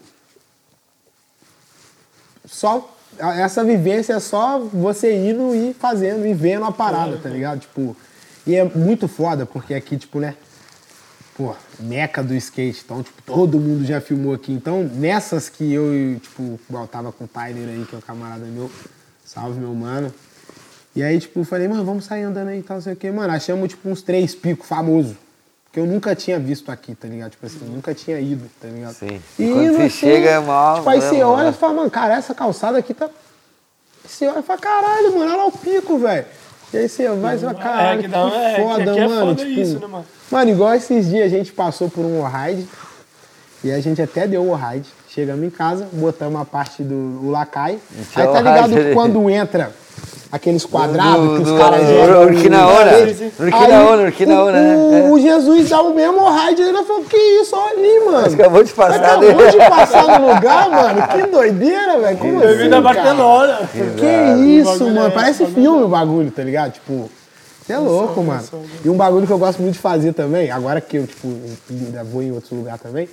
Só. 2.46 2.94
Essa 3.20 3.64
vivência 3.64 4.14
é 4.14 4.20
só 4.20 4.60
você 4.60 5.12
indo 5.12 5.56
e 5.56 5.74
fazendo 5.74 6.28
e 6.28 6.34
vendo 6.36 6.66
a 6.66 6.72
parada, 6.72 7.18
tá 7.18 7.30
ligado? 7.30 7.62
Tipo. 7.62 7.96
E 8.46 8.56
é 8.56 8.64
muito 8.64 9.08
foda, 9.08 9.46
porque 9.46 9.74
aqui, 9.74 9.98
tipo, 9.98 10.20
né? 10.20 10.36
Pô, 11.38 11.54
meca 11.80 12.24
do 12.24 12.34
skate. 12.36 12.82
Então, 12.84 13.04
tipo, 13.04 13.22
todo 13.22 13.60
mundo 13.60 13.86
já 13.86 14.02
filmou 14.02 14.34
aqui. 14.34 14.52
Então, 14.52 14.84
nessas 14.84 15.50
que 15.50 15.72
eu, 15.72 16.20
tipo, 16.20 16.60
igual 16.68 16.88
tava 16.88 17.12
com 17.12 17.26
o 17.26 17.28
Tyler 17.28 17.70
aí, 17.70 17.86
que 17.88 17.94
é 17.94 17.98
um 18.00 18.02
camarada 18.02 18.44
meu. 18.46 18.72
Salve, 19.24 19.60
meu 19.60 19.74
mano. 19.76 20.12
E 20.96 21.04
aí, 21.04 21.20
tipo, 21.20 21.40
eu 21.42 21.46
falei, 21.46 21.68
mano, 21.68 21.86
vamos 21.86 22.06
sair 22.06 22.24
andando 22.24 22.48
aí 22.48 22.60
e 22.60 22.64
tal, 22.64 22.78
não 22.78 22.82
sei 22.82 22.94
o 22.94 22.96
quê. 22.96 23.12
Mano, 23.12 23.32
achamos, 23.32 23.70
tipo, 23.70 23.88
uns 23.88 24.02
três 24.02 24.34
picos 24.34 24.68
famosos. 24.68 25.16
Que 25.72 25.80
eu 25.80 25.86
nunca 25.86 26.16
tinha 26.16 26.40
visto 26.40 26.72
aqui, 26.72 26.96
tá 26.96 27.08
ligado? 27.08 27.32
Tipo 27.32 27.46
assim, 27.46 27.60
nunca 27.66 27.94
tinha 27.94 28.20
ido, 28.20 28.50
tá 28.60 28.68
ligado? 28.68 28.96
Sim. 28.96 29.22
E 29.38 29.44
E 29.44 29.54
quando 29.54 29.74
você 29.74 29.82
assim, 29.84 29.90
chega, 29.90 30.30
é 30.32 30.40
mó- 30.40 30.76
Tipo, 30.78 30.90
aí 30.90 31.02
você 31.02 31.22
olha 31.22 31.50
e 31.50 31.54
fala, 31.54 31.74
mano, 31.74 31.92
cara, 31.92 32.16
essa 32.16 32.34
calçada 32.34 32.80
aqui 32.80 32.96
tá... 32.96 33.10
Você 34.08 34.26
olha 34.26 34.40
e 34.40 34.44
fala, 34.44 34.60
caralho, 34.60 35.14
mano, 35.14 35.26
olha 35.26 35.36
lá 35.36 35.46
o 35.46 35.52
pico, 35.52 36.00
velho. 36.00 36.26
E 36.74 36.78
aí 36.78 36.90
você 36.90 37.08
vai 37.10 37.36
e 37.36 37.40
fala, 37.40 37.54
caralho, 37.56 37.98
que 38.00 38.06
que, 38.06 38.12
dá 38.12 38.26
uma- 38.26 38.36
é, 38.36 38.54
que 38.56 38.62
foda, 38.62 38.82
é 38.84 39.08
mano. 39.08 39.20
foda 39.22 39.46
tipo, 39.46 39.60
isso, 39.62 39.80
né, 39.80 39.88
mano? 39.88 40.06
Mano, 40.30 40.52
igual 40.52 40.74
esses 40.76 41.08
dias 41.08 41.26
a 41.26 41.30
gente 41.38 41.52
passou 41.54 41.90
por 41.90 42.04
um 42.04 42.22
ride 42.24 42.68
e 43.64 43.72
a 43.72 43.80
gente 43.80 44.02
até 44.02 44.28
deu 44.28 44.44
o 44.50 44.54
ride. 44.54 44.88
Chegamos 45.10 45.44
em 45.46 45.50
casa, 45.50 45.88
botamos 45.94 46.40
a 46.42 46.46
parte 46.46 46.84
do 46.84 47.30
lacai. 47.30 47.80
Aí 48.16 48.26
tá 48.28 48.32
o 48.34 48.38
ligado 48.38 48.76
quando 48.94 49.30
entra 49.30 49.72
aqueles 50.32 50.66
quadrados 50.66 51.30
Do- 51.30 51.36
que 51.44 51.50
os 51.52 51.58
caras 51.60 51.88
jogam. 51.88 52.24
Urquinaona. 52.28 52.92
Aí, 52.92 53.32
Urquinaona, 53.40 54.04
Urquinaona, 54.04 54.58
o, 54.58 54.92
né? 54.92 55.02
o, 55.10 55.14
o 55.14 55.20
Jesus 55.20 55.70
dá 55.70 55.82
o 55.82 55.94
mesmo 55.94 56.30
ride 56.30 56.62
e 56.62 56.66
ele 56.70 56.84
falou, 56.84 57.04
que 57.04 57.18
isso, 57.18 57.56
olha 57.56 57.78
ali, 57.78 58.00
mano. 58.06 58.34
Acabou 58.34 58.64
de 58.64 58.74
passar 58.74 58.96
Acabou 58.96 59.34
dele. 59.36 59.52
de 59.52 59.58
passar 59.58 60.20
no 60.20 60.34
lugar, 60.34 60.70
mano. 60.70 61.08
Que 61.08 61.28
doideira, 61.32 62.00
velho. 62.00 62.18
Como 62.18 62.38
assim, 62.40 62.48
Bem-vindo 62.48 62.76
a 62.76 62.82
cara? 62.82 62.94
Barcelona. 62.96 63.60
Que 63.72 64.42
isso, 64.60 64.84
mano. 64.86 65.08
é- 65.08 65.10
Parece 65.12 65.46
filme 65.46 65.84
o 65.84 65.88
bagulho, 65.88 66.32
tá 66.32 66.44
ligado? 66.44 66.74
Tipo, 66.74 67.10
você 67.66 67.74
é 67.74 67.78
louco, 67.78 68.22
mano. 68.24 68.44
E 68.84 68.90
um 68.90 68.96
bagulho 68.96 69.26
que 69.28 69.34
eu 69.34 69.38
gosto 69.38 69.62
muito 69.62 69.74
de 69.74 69.80
fazer 69.80 70.14
também, 70.14 70.50
agora 70.52 70.80
que 70.82 70.98
eu, 70.98 71.08
tipo, 71.08 71.28
ainda 71.70 72.04
vou 72.04 72.22
em 72.24 72.32
outro 72.32 72.56
lugar 72.56 72.78
também. 72.80 73.08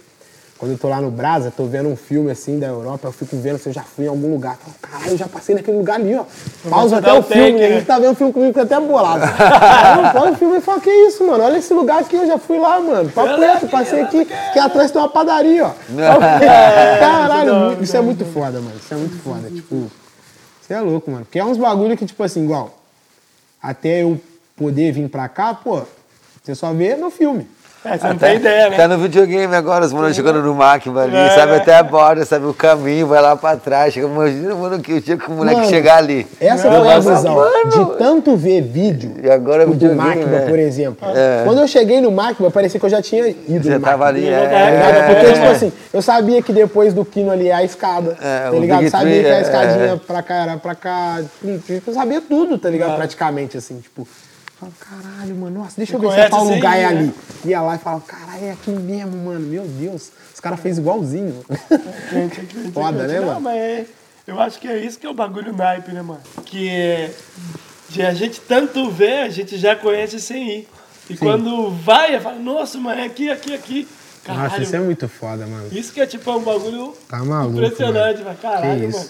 Quando 0.57 0.73
eu 0.73 0.79
tô 0.79 0.89
lá 0.89 1.01
no 1.01 1.11
Brasa, 1.11 1.53
tô 1.55 1.65
vendo 1.67 1.89
um 1.89 1.97
filme 1.97 2.31
assim 2.31 2.61
da 2.61 2.69
Europa, 2.69 3.09
eu 3.09 3.13
fico 3.13 3.37
vendo 3.37 3.59
se 3.59 3.69
eu 3.69 3.73
já 3.73 3.83
fui 3.83 4.05
em 4.05 4.09
algum 4.09 4.33
lugar. 4.33 4.57
Falo, 4.57 4.75
Caralho, 4.81 5.13
eu 5.13 5.19
já 5.19 5.27
passei 5.27 5.55
naquele 5.55 5.77
lugar 5.77 5.97
ali, 5.97 6.15
ó. 6.15 6.25
Pausa 6.71 6.99
até 6.99 7.13
o 7.13 7.23
filme, 7.23 7.53
take, 7.53 7.65
a 7.65 7.69
né? 7.69 7.75
gente 7.77 7.87
tá 7.87 7.99
vendo 7.99 8.13
o 8.13 8.15
filme 8.15 8.33
comigo, 8.33 8.53
fica 8.53 8.63
até 8.63 8.79
bolado. 8.79 9.25
Aí 9.25 10.05
eu 10.05 10.13
pausa 10.13 10.31
o 10.31 10.37
filme 10.37 10.59
e 10.59 10.61
falo, 10.61 10.81
que 10.81 10.91
isso, 10.91 11.27
mano? 11.27 11.43
Olha 11.43 11.59
esse 11.59 11.75
lugar 11.75 12.01
aqui, 12.01 12.15
eu 12.15 12.27
já 12.27 12.39
fui 12.39 12.59
lá, 12.59 12.81
mano. 12.81 13.11
Papo 13.11 13.41
reto, 13.41 13.67
passei 13.67 14.03
aqui, 14.03 14.25
que 14.25 14.59
atrás 14.59 14.93
tem 14.93 15.01
uma 15.03 15.09
padaria, 15.09 15.67
ó. 15.67 15.73
Caralho, 17.01 17.83
isso 17.83 17.97
é 17.97 18.01
muito 18.01 18.25
foda, 18.25 18.61
mano. 18.61 18.77
Isso 18.77 18.95
é 18.95 18.97
muito 18.97 19.17
foda. 19.23 19.51
Tipo, 19.51 19.91
você 20.63 20.75
é 20.75 20.81
louco, 20.81 21.11
mano. 21.11 21.25
Porque 21.25 21.39
é 21.41 21.45
uns 21.45 21.59
bagulho 21.59 21.97
que, 21.97 22.07
tipo 22.07 22.23
assim, 22.23 22.45
igual, 22.45 22.79
até 23.61 24.03
eu 24.03 24.21
poder 24.57 24.93
vir 24.93 25.09
pra 25.09 25.29
cá, 25.29 25.53
pô, 25.53 25.83
você 26.43 26.55
só 26.55 26.73
vê 26.73 26.95
no 26.95 27.11
filme. 27.11 27.49
É, 27.85 27.99
você 27.99 28.07
não 28.09 28.17
tem 28.17 28.37
ideia, 28.37 28.71
né? 28.71 28.77
Tá 28.79 28.89
no 28.89 28.97
videogame 28.99 29.55
agora, 29.55 29.85
os 29.85 29.93
manos 29.93 30.17
jogando 30.17 30.43
no 30.43 30.55
máquina 30.55 31.03
ali, 31.03 31.15
É. 31.17 31.31
sabe 31.31 31.57
até 31.57 31.77
a 31.77 31.83
borda, 31.83 32.25
sabe 32.25 32.47
o 32.47 32.55
caminho, 32.55 33.07
vai 33.07 33.21
lá 33.21 33.37
pra 33.37 33.57
trás. 33.57 33.93
Chega, 33.93 34.07
imagina, 34.07 34.55
mano, 34.55 34.81
que 34.81 34.95
o 34.95 35.01
dia 35.03 35.17
que 35.19 35.29
o 35.31 35.33
moleque 35.35 35.59
Mano, 35.59 35.69
chegar 35.69 35.99
ali. 35.99 36.27
Essa 36.41 36.71
Não, 36.71 36.81
foi 36.83 36.93
a 36.93 36.99
visão. 36.99 37.35
mano, 37.35 37.71
De 37.71 37.99
tanto 37.99 38.37
ver 38.37 38.63
vídeo 38.63 39.17
E 39.23 39.31
agora 39.31 39.67
do 39.67 39.95
Macba, 39.95 40.25
né? 40.25 40.47
por 40.49 40.59
exemplo. 40.59 41.07
É. 41.15 41.43
Quando 41.45 41.61
eu 41.61 41.69
cheguei 41.69 42.01
no 42.01 42.11
Macba, 42.11 42.51
parecia 42.51 42.81
que 42.81 42.87
eu 42.87 42.91
já 42.91 43.03
tinha 43.03 43.29
ido 43.29 43.63
Você 43.63 43.75
no 43.75 43.81
tava 43.81 44.07
ali, 44.07 44.29
é. 44.29 44.47
tá? 44.47 44.59
É. 44.59 45.15
Porque, 45.15 45.33
tipo 45.35 45.47
assim, 45.47 45.73
eu 45.93 46.01
sabia 46.01 46.41
que 46.43 46.53
depois 46.55 46.95
do 46.95 47.05
Kino 47.05 47.31
ali 47.31 47.49
é 47.49 47.55
a 47.55 47.63
escada, 47.63 48.17
É, 48.21 48.45
tá 48.51 48.59
ligado? 48.59 48.89
Sabia 48.89 49.11
Tree, 49.13 49.23
que 49.25 49.29
a 49.31 49.37
é, 49.37 49.41
escadinha 49.43 49.85
é. 49.93 49.97
pra 49.97 50.23
cá 50.23 50.35
era 50.35 50.57
pra 50.57 50.75
cá. 50.75 51.21
Eu 51.87 51.93
sabia 51.93 52.21
tudo, 52.23 52.57
tá 52.59 52.71
ligado? 52.71 52.97
Praticamente, 52.97 53.59
assim, 53.59 53.79
tipo. 53.79 54.09
Falo, 54.71 55.03
caralho, 55.03 55.35
mano, 55.37 55.59
nossa, 55.61 55.75
deixa 55.77 55.95
eu 55.95 56.01
ver 56.01 56.07
se 56.09 56.15
conhece 56.15 56.31
tal 56.31 56.43
assim, 56.45 56.55
lugar 56.55 56.79
é 56.79 56.85
ali. 56.85 57.15
Ia 57.45 57.61
lá 57.61 57.75
e 57.75 57.79
falava, 57.79 58.03
caralho, 58.07 58.45
é 58.45 58.51
aqui 58.53 58.71
mesmo, 58.71 59.17
mano, 59.25 59.41
meu 59.47 59.65
Deus. 59.67 60.11
Os 60.33 60.41
caras 60.41 60.61
fez 60.61 60.79
igualzinho. 60.79 61.45
Foda, 62.73 63.07
né, 63.07 63.21
Não, 63.21 63.27
mano? 63.27 63.41
mas 63.41 63.57
é- 63.57 63.87
eu 64.27 64.41
acho 64.41 64.59
que 64.59 64.67
é 64.69 64.79
isso 64.79 64.99
que 64.99 65.07
é 65.07 65.11
o 65.11 65.15
bagulho 65.15 65.53
naipe, 65.55 65.93
né, 65.93 66.01
mano? 66.03 66.21
Que 66.47 66.69
é 66.69 67.11
de 67.91 68.03
a 68.03 68.15
gente 68.15 68.41
tanto 68.41 68.91
ver, 68.91 69.21
a 69.23 69.29
gente 69.29 69.57
já 69.59 69.77
conhece 69.77 70.19
sem 70.21 70.61
ir. 70.61 70.69
E 71.11 71.17
quando 71.17 71.71
vai, 71.71 72.19
fala, 72.19 72.37
nossa, 72.39 72.79
mas 72.79 72.99
é 72.99 73.03
aqui, 73.03 73.31
aqui, 73.31 73.55
aqui. 73.55 73.89
Caralho, 74.25 74.49
Nossa, 74.49 74.63
isso 74.63 74.75
é 74.75 74.79
muito 74.81 75.07
foda, 75.07 75.47
mano. 75.47 75.69
isso 75.71 75.93
que 75.93 76.01
é 76.01 76.07
tipo 76.07 76.31
é 76.31 76.35
um 76.37 76.43
bagulho 76.43 76.95
Tá 77.07 77.19
maluco, 77.23 77.59
impressionante, 77.59 78.21
mano. 78.23 78.31
mas 78.31 78.41
caralho, 78.41 78.91
mano. 78.91 79.09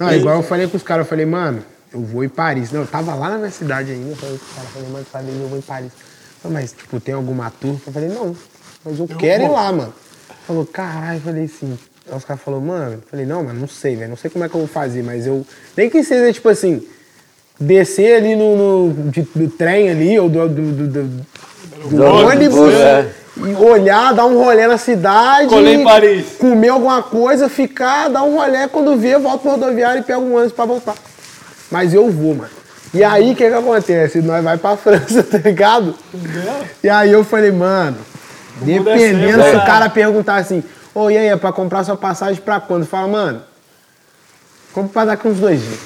Não, 0.00 0.12
igual 0.12 0.36
eu 0.38 0.42
falei 0.42 0.66
com 0.66 0.76
os 0.76 0.82
caras, 0.82 1.06
eu 1.06 1.08
falei, 1.08 1.24
mano, 1.24 1.64
eu 1.96 2.02
vou 2.04 2.22
em 2.24 2.28
Paris. 2.28 2.70
Não, 2.72 2.80
eu 2.82 2.86
tava 2.86 3.14
lá 3.14 3.30
na 3.30 3.38
minha 3.38 3.50
cidade 3.50 3.90
ainda, 3.90 4.10
eu 4.10 4.16
falei 4.16 4.38
com 4.38 4.44
os 4.44 4.52
caras, 4.54 4.70
falei, 4.72 4.88
mano, 4.90 5.06
sabe, 5.12 5.28
eu 5.28 5.48
vou 5.48 5.58
em 5.58 5.62
Paris. 5.62 5.92
Falei, 6.42 6.58
mas, 6.60 6.72
tipo, 6.72 7.00
tem 7.00 7.14
alguma 7.14 7.50
tour? 7.50 7.76
Eu 7.86 7.92
falei, 7.92 8.08
não, 8.08 8.36
mas 8.84 8.98
eu, 8.98 9.08
quero 9.08 9.44
ir 9.44 9.48
lá, 9.50 9.72
mano. 9.72 9.94
Falou, 10.46 10.64
caralho, 10.66 11.16
eu 11.18 11.22
falei 11.22 11.44
assim, 11.44 11.76
Aí 12.08 12.16
os 12.16 12.24
caras 12.24 12.40
falaram, 12.42 12.64
mano, 12.64 12.92
eu 12.94 13.02
falei, 13.10 13.26
não, 13.26 13.42
mas 13.42 13.58
não 13.58 13.66
sei, 13.66 13.96
velho, 13.96 14.10
não 14.10 14.16
sei 14.16 14.30
como 14.30 14.44
é 14.44 14.48
que 14.48 14.54
eu 14.54 14.60
vou 14.60 14.68
fazer, 14.68 15.02
mas 15.02 15.26
eu. 15.26 15.44
Nem 15.76 15.90
que 15.90 16.04
seja, 16.04 16.32
tipo 16.32 16.48
assim, 16.48 16.86
descer 17.58 18.16
ali 18.16 18.36
no, 18.36 18.56
no 18.92 19.10
de- 19.10 19.26
do 19.34 19.48
trem 19.48 19.90
ali, 19.90 20.18
ou 20.18 20.28
do, 20.28 20.48
do, 20.48 20.62
do- 20.72 20.86
do- 20.86 21.02
do 21.04 21.26
Do 21.96 22.04
ônibus, 22.04 22.72
é. 22.74 23.10
e 23.38 23.54
olhar, 23.56 24.14
dar 24.14 24.26
um 24.26 24.36
rolê 24.42 24.66
na 24.68 24.78
cidade. 24.78 25.48
Colei 25.48 25.74
em 25.74 25.84
Paris. 25.84 26.26
Comer 26.38 26.68
alguma 26.68 27.02
coisa, 27.02 27.48
ficar, 27.48 28.08
dar 28.08 28.22
um 28.22 28.36
rolê, 28.36 28.68
quando 28.68 28.96
vê, 28.96 29.18
volto 29.18 29.42
pro 29.42 29.50
rodoviário 29.52 30.00
e 30.00 30.04
pego 30.04 30.20
um 30.22 30.34
ônibus 30.36 30.52
pra 30.52 30.64
voltar. 30.64 30.94
Mas 31.70 31.92
eu 31.92 32.10
vou, 32.10 32.34
mano. 32.34 32.50
E 32.94 33.02
aí, 33.04 33.32
o 33.32 33.36
que 33.36 33.48
que 33.48 33.54
acontece? 33.54 34.22
Nós 34.22 34.42
vai 34.42 34.56
pra 34.56 34.76
França, 34.78 35.22
tá 35.22 35.38
ligado? 35.38 35.94
E 36.82 36.88
aí 36.88 37.12
eu 37.12 37.24
falei, 37.24 37.52
mano, 37.52 37.96
dependendo 38.60 39.38
descer, 39.38 39.50
se 39.50 39.56
o 39.56 39.66
cara 39.66 39.88
perguntar 39.88 40.36
assim, 40.36 40.62
ô, 40.94 41.10
e 41.10 41.16
aí, 41.16 41.26
é 41.26 41.36
pra 41.36 41.52
comprar 41.52 41.84
sua 41.84 41.96
passagem 41.96 42.40
pra 42.40 42.60
quando? 42.60 42.86
Fala, 42.86 43.08
mano, 43.08 43.42
compra 44.72 44.92
pra 44.92 45.04
daqui 45.06 45.28
uns 45.28 45.38
dois 45.38 45.60
dias. 45.60 45.78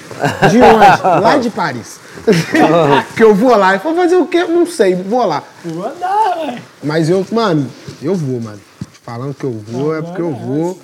De 0.52 0.61
onde? 0.62 1.23
lá 1.23 1.36
de 1.39 1.51
Paris. 1.51 1.98
que 3.16 3.23
eu 3.23 3.35
vou 3.35 3.57
lá. 3.57 3.70
Ele 3.70 3.78
falou, 3.78 3.98
fazer 3.98 4.16
o 4.16 4.27
quê? 4.27 4.44
Não 4.44 4.66
sei, 4.66 4.94
vou 4.94 5.24
lá. 5.24 5.43
Eu 5.65 5.73
Vou 5.73 5.86
andar, 5.86 6.36
velho. 6.36 6.62
Mas 6.82 7.09
eu, 7.09 7.27
mano, 7.32 7.69
eu 8.02 8.15
vou, 8.15 8.40
mano. 8.40 8.61
Falando 9.02 9.35
que 9.35 9.44
eu 9.44 9.52
vou, 9.52 9.97
é 9.97 10.02
porque 10.02 10.20
eu 10.20 10.32
vou. 10.32 10.78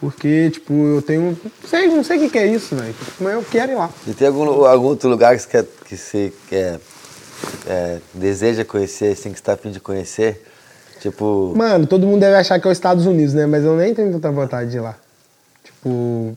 Porque, 0.00 0.50
tipo, 0.50 0.72
eu 0.72 1.02
tenho. 1.02 1.36
Não 1.62 1.68
sei, 1.68 1.88
não 1.88 2.04
sei 2.04 2.18
o 2.18 2.20
que, 2.20 2.30
que 2.30 2.38
é 2.38 2.46
isso, 2.46 2.76
velho. 2.76 2.94
Mas 3.20 3.32
eu 3.34 3.42
quero 3.50 3.72
ir 3.72 3.74
lá. 3.74 3.90
E 4.06 4.14
tem 4.14 4.28
algum, 4.28 4.64
algum 4.64 4.86
outro 4.86 5.08
lugar 5.08 5.34
que 5.36 5.42
você, 5.42 5.48
quer, 5.48 5.64
que 5.84 5.96
você 5.96 6.32
quer, 6.48 6.78
é, 7.66 7.98
deseja 8.14 8.64
conhecer, 8.64 9.12
assim, 9.12 9.32
que 9.32 9.38
você 9.38 9.44
tá 9.44 9.54
afim 9.54 9.72
de 9.72 9.80
conhecer? 9.80 10.44
Tipo, 11.00 11.52
Mano, 11.56 11.86
todo 11.86 12.06
mundo 12.06 12.20
deve 12.20 12.36
achar 12.36 12.60
que 12.60 12.66
é 12.68 12.70
os 12.70 12.76
Estados 12.76 13.06
Unidos, 13.06 13.34
né? 13.34 13.46
Mas 13.46 13.64
eu 13.64 13.76
nem 13.76 13.92
tenho 13.94 14.12
tanta 14.12 14.30
vontade 14.30 14.70
de 14.70 14.76
ir 14.76 14.80
lá. 14.80 14.94
Tipo. 15.64 16.36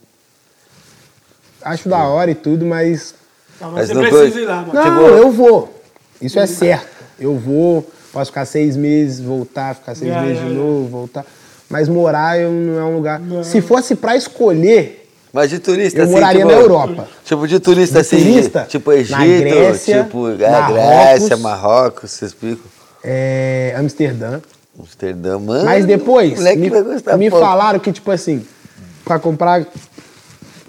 Acho 1.64 1.88
da 1.88 2.00
hora 2.08 2.32
e 2.32 2.36
tudo, 2.36 2.66
mas. 2.66 3.14
Não, 3.60 3.72
Mas 3.72 3.82
mas 3.82 3.88
você 3.90 3.94
não 3.94 4.02
precisa 4.02 4.32
foi- 4.32 4.42
ir 4.42 4.46
lá, 4.46 4.56
mano. 4.62 4.74
Não, 4.74 4.84
Tipo- 4.84 5.02
eu 5.18 5.32
vou. 5.32 5.82
Isso 6.20 6.40
é 6.40 6.48
certo. 6.48 6.88
Eu 7.20 7.38
vou, 7.38 7.88
posso 8.12 8.32
ficar 8.32 8.46
seis 8.46 8.76
meses, 8.76 9.20
voltar, 9.20 9.76
ficar 9.76 9.94
seis 9.94 10.12
É, 10.12 10.22
meses 10.22 10.42
é, 10.42 10.46
de 10.46 10.52
é. 10.52 10.54
novo, 10.56 10.88
voltar. 10.88 11.26
Mas 11.72 11.88
morar 11.88 12.38
eu 12.40 12.52
não 12.52 12.80
é 12.80 12.84
um 12.84 12.96
lugar. 12.96 13.20
Não. 13.20 13.44
Se 13.44 13.62
fosse 13.62 13.96
pra 13.96 14.16
escolher, 14.16 15.08
mas 15.34 15.50
de 15.50 15.60
turista, 15.60 16.00
eu 16.00 16.04
assim, 16.04 16.12
moraria 16.12 16.42
tipo, 16.42 16.52
na 16.52 16.60
Europa. 16.60 17.08
Tipo, 17.24 17.48
de 17.48 17.60
turista, 17.60 17.96
De 17.96 18.02
assim, 18.02 18.18
turista? 18.18 18.66
tipo 18.68 18.92
Na 18.92 18.98
Egito, 18.98 19.50
Grécia, 19.50 20.04
tipo 20.04 20.30
é, 20.30 20.52
Marrocos. 20.52 20.84
Grécia, 20.84 21.38
Marrocos, 21.38 22.12
vocês 22.12 22.32
explicam? 22.32 22.66
É, 23.04 23.74
Amsterdã. 23.78 24.42
Amsterdã, 24.78 25.40
mano. 25.40 25.64
Mas 25.66 25.86
depois, 25.86 26.36
moleque 26.36 26.60
me, 26.60 26.70
vai 26.70 26.82
gostar, 26.84 27.18
me 27.18 27.30
falaram 27.30 27.80
que, 27.80 27.92
tipo 27.92 28.12
assim, 28.12 28.46
pra 29.06 29.18
comprar. 29.20 29.66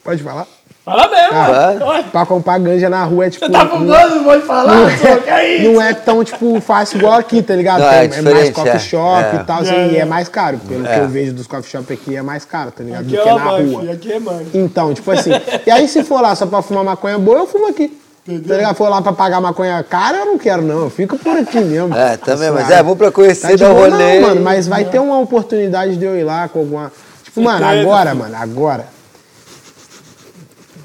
Pode 0.05 0.23
falar? 0.23 0.47
Fala 0.84 1.09
mesmo, 1.09 1.28
Ah, 1.32 1.74
mano. 1.78 2.04
Pra 2.10 2.26
comprar 2.26 2.59
ganja 2.59 2.90
na 2.90 3.04
rua 3.04 3.26
é 3.26 3.30
tipo. 3.30 3.46
Você 3.46 3.52
tá 3.52 3.64
não- 3.64 3.70
fumando, 3.70 4.16
não 4.16 4.24
pode 4.24 4.42
falar, 4.42 4.74
não 4.74 4.90
pô, 4.90 5.16
que 5.22 5.30
é 5.30 5.56
isso? 5.59 5.70
não 5.72 5.80
é 5.80 5.94
tão, 5.94 6.24
tipo, 6.24 6.60
fácil 6.60 6.98
igual 6.98 7.14
aqui, 7.14 7.40
tá 7.40 7.54
ligado? 7.54 7.80
Não, 7.82 7.88
Tem- 7.88 7.98
é 7.98 8.18
é, 8.18 8.22
mais 8.34 8.50
coffee 8.50 8.70
é. 8.72 8.78
shop 8.80 9.36
É. 9.36 9.40
e 9.40 9.44
tal, 9.44 9.60
assim, 9.60 9.74
É, 9.74 9.86
e 9.92 9.96
é. 9.96 10.00
é 10.00 10.04
mais 10.04 10.28
caro. 10.28 10.59
Pelo 10.66 10.84
É. 10.84 10.94
que 10.94 11.00
eu 11.00 11.09
vejo 11.09 11.32
dos 11.34 11.46
coffee 11.46 11.70
shop 11.70 11.92
aqui, 11.92 12.16
é 12.16 12.22
mais 12.22 12.44
caro, 12.44 12.72
tá 12.72 12.82
ligado? 12.82 13.02
Aqui 13.02 13.10
Do 13.10 13.16
é 13.16 13.22
que 13.22 13.28
uma 13.28 13.38
na 13.38 13.44
mãe, 13.44 13.66
rua. 13.70 13.80
filho, 13.80 13.92
aqui 13.92 14.12
é 14.12 14.18
mãe. 14.18 14.46
Então, 14.54 14.92
tipo 14.92 15.09
assim, 15.12 15.30
e 15.64 15.70
aí 15.70 15.86
se 15.86 16.02
for 16.02 16.20
lá 16.20 16.34
só 16.34 16.46
pra 16.46 16.60
fumar 16.62 16.82
maconha 16.82 17.16
boa, 17.16 17.38
eu 17.38 17.46
fumo 17.46 17.68
aqui. 17.68 17.96
Entendeu? 18.26 18.48
Tá 18.48 18.54
ligado? 18.56 18.74
For 18.76 18.88
lá 18.88 19.00
pra 19.02 19.12
pagar 19.12 19.40
maconha 19.40 19.84
cara, 19.88 20.18
eu 20.18 20.26
não 20.26 20.38
quero, 20.38 20.62
não. 20.62 20.82
Eu 20.82 20.90
fico 20.90 21.16
por 21.16 21.36
aqui 21.36 21.60
mesmo. 21.60 21.92
É, 21.96 22.16
também, 22.16 22.50
mas 22.50 22.66
Suave. 22.66 22.80
é, 22.80 22.82
vou 22.82 22.96
pra 22.96 23.10
conhecer, 23.12 23.50
Tá 23.56 23.66
dar 23.66 23.70
um 23.70 23.74
boa, 23.74 23.88
rolê. 23.88 24.20
Não, 24.20 24.28
mano, 24.28 24.40
mas 24.42 24.66
vai 24.68 24.84
ter 24.84 24.98
uma 25.00 25.18
oportunidade 25.20 25.96
de 25.96 26.04
eu 26.04 26.16
ir 26.16 26.24
lá 26.24 26.48
com 26.48 26.59
alguma. 26.60 26.92
Tipo, 27.24 27.40
mano, 27.40 27.59
Certeza, 27.60 27.80
agora, 27.82 28.14
mano, 28.14 28.36
agora. 28.36 28.86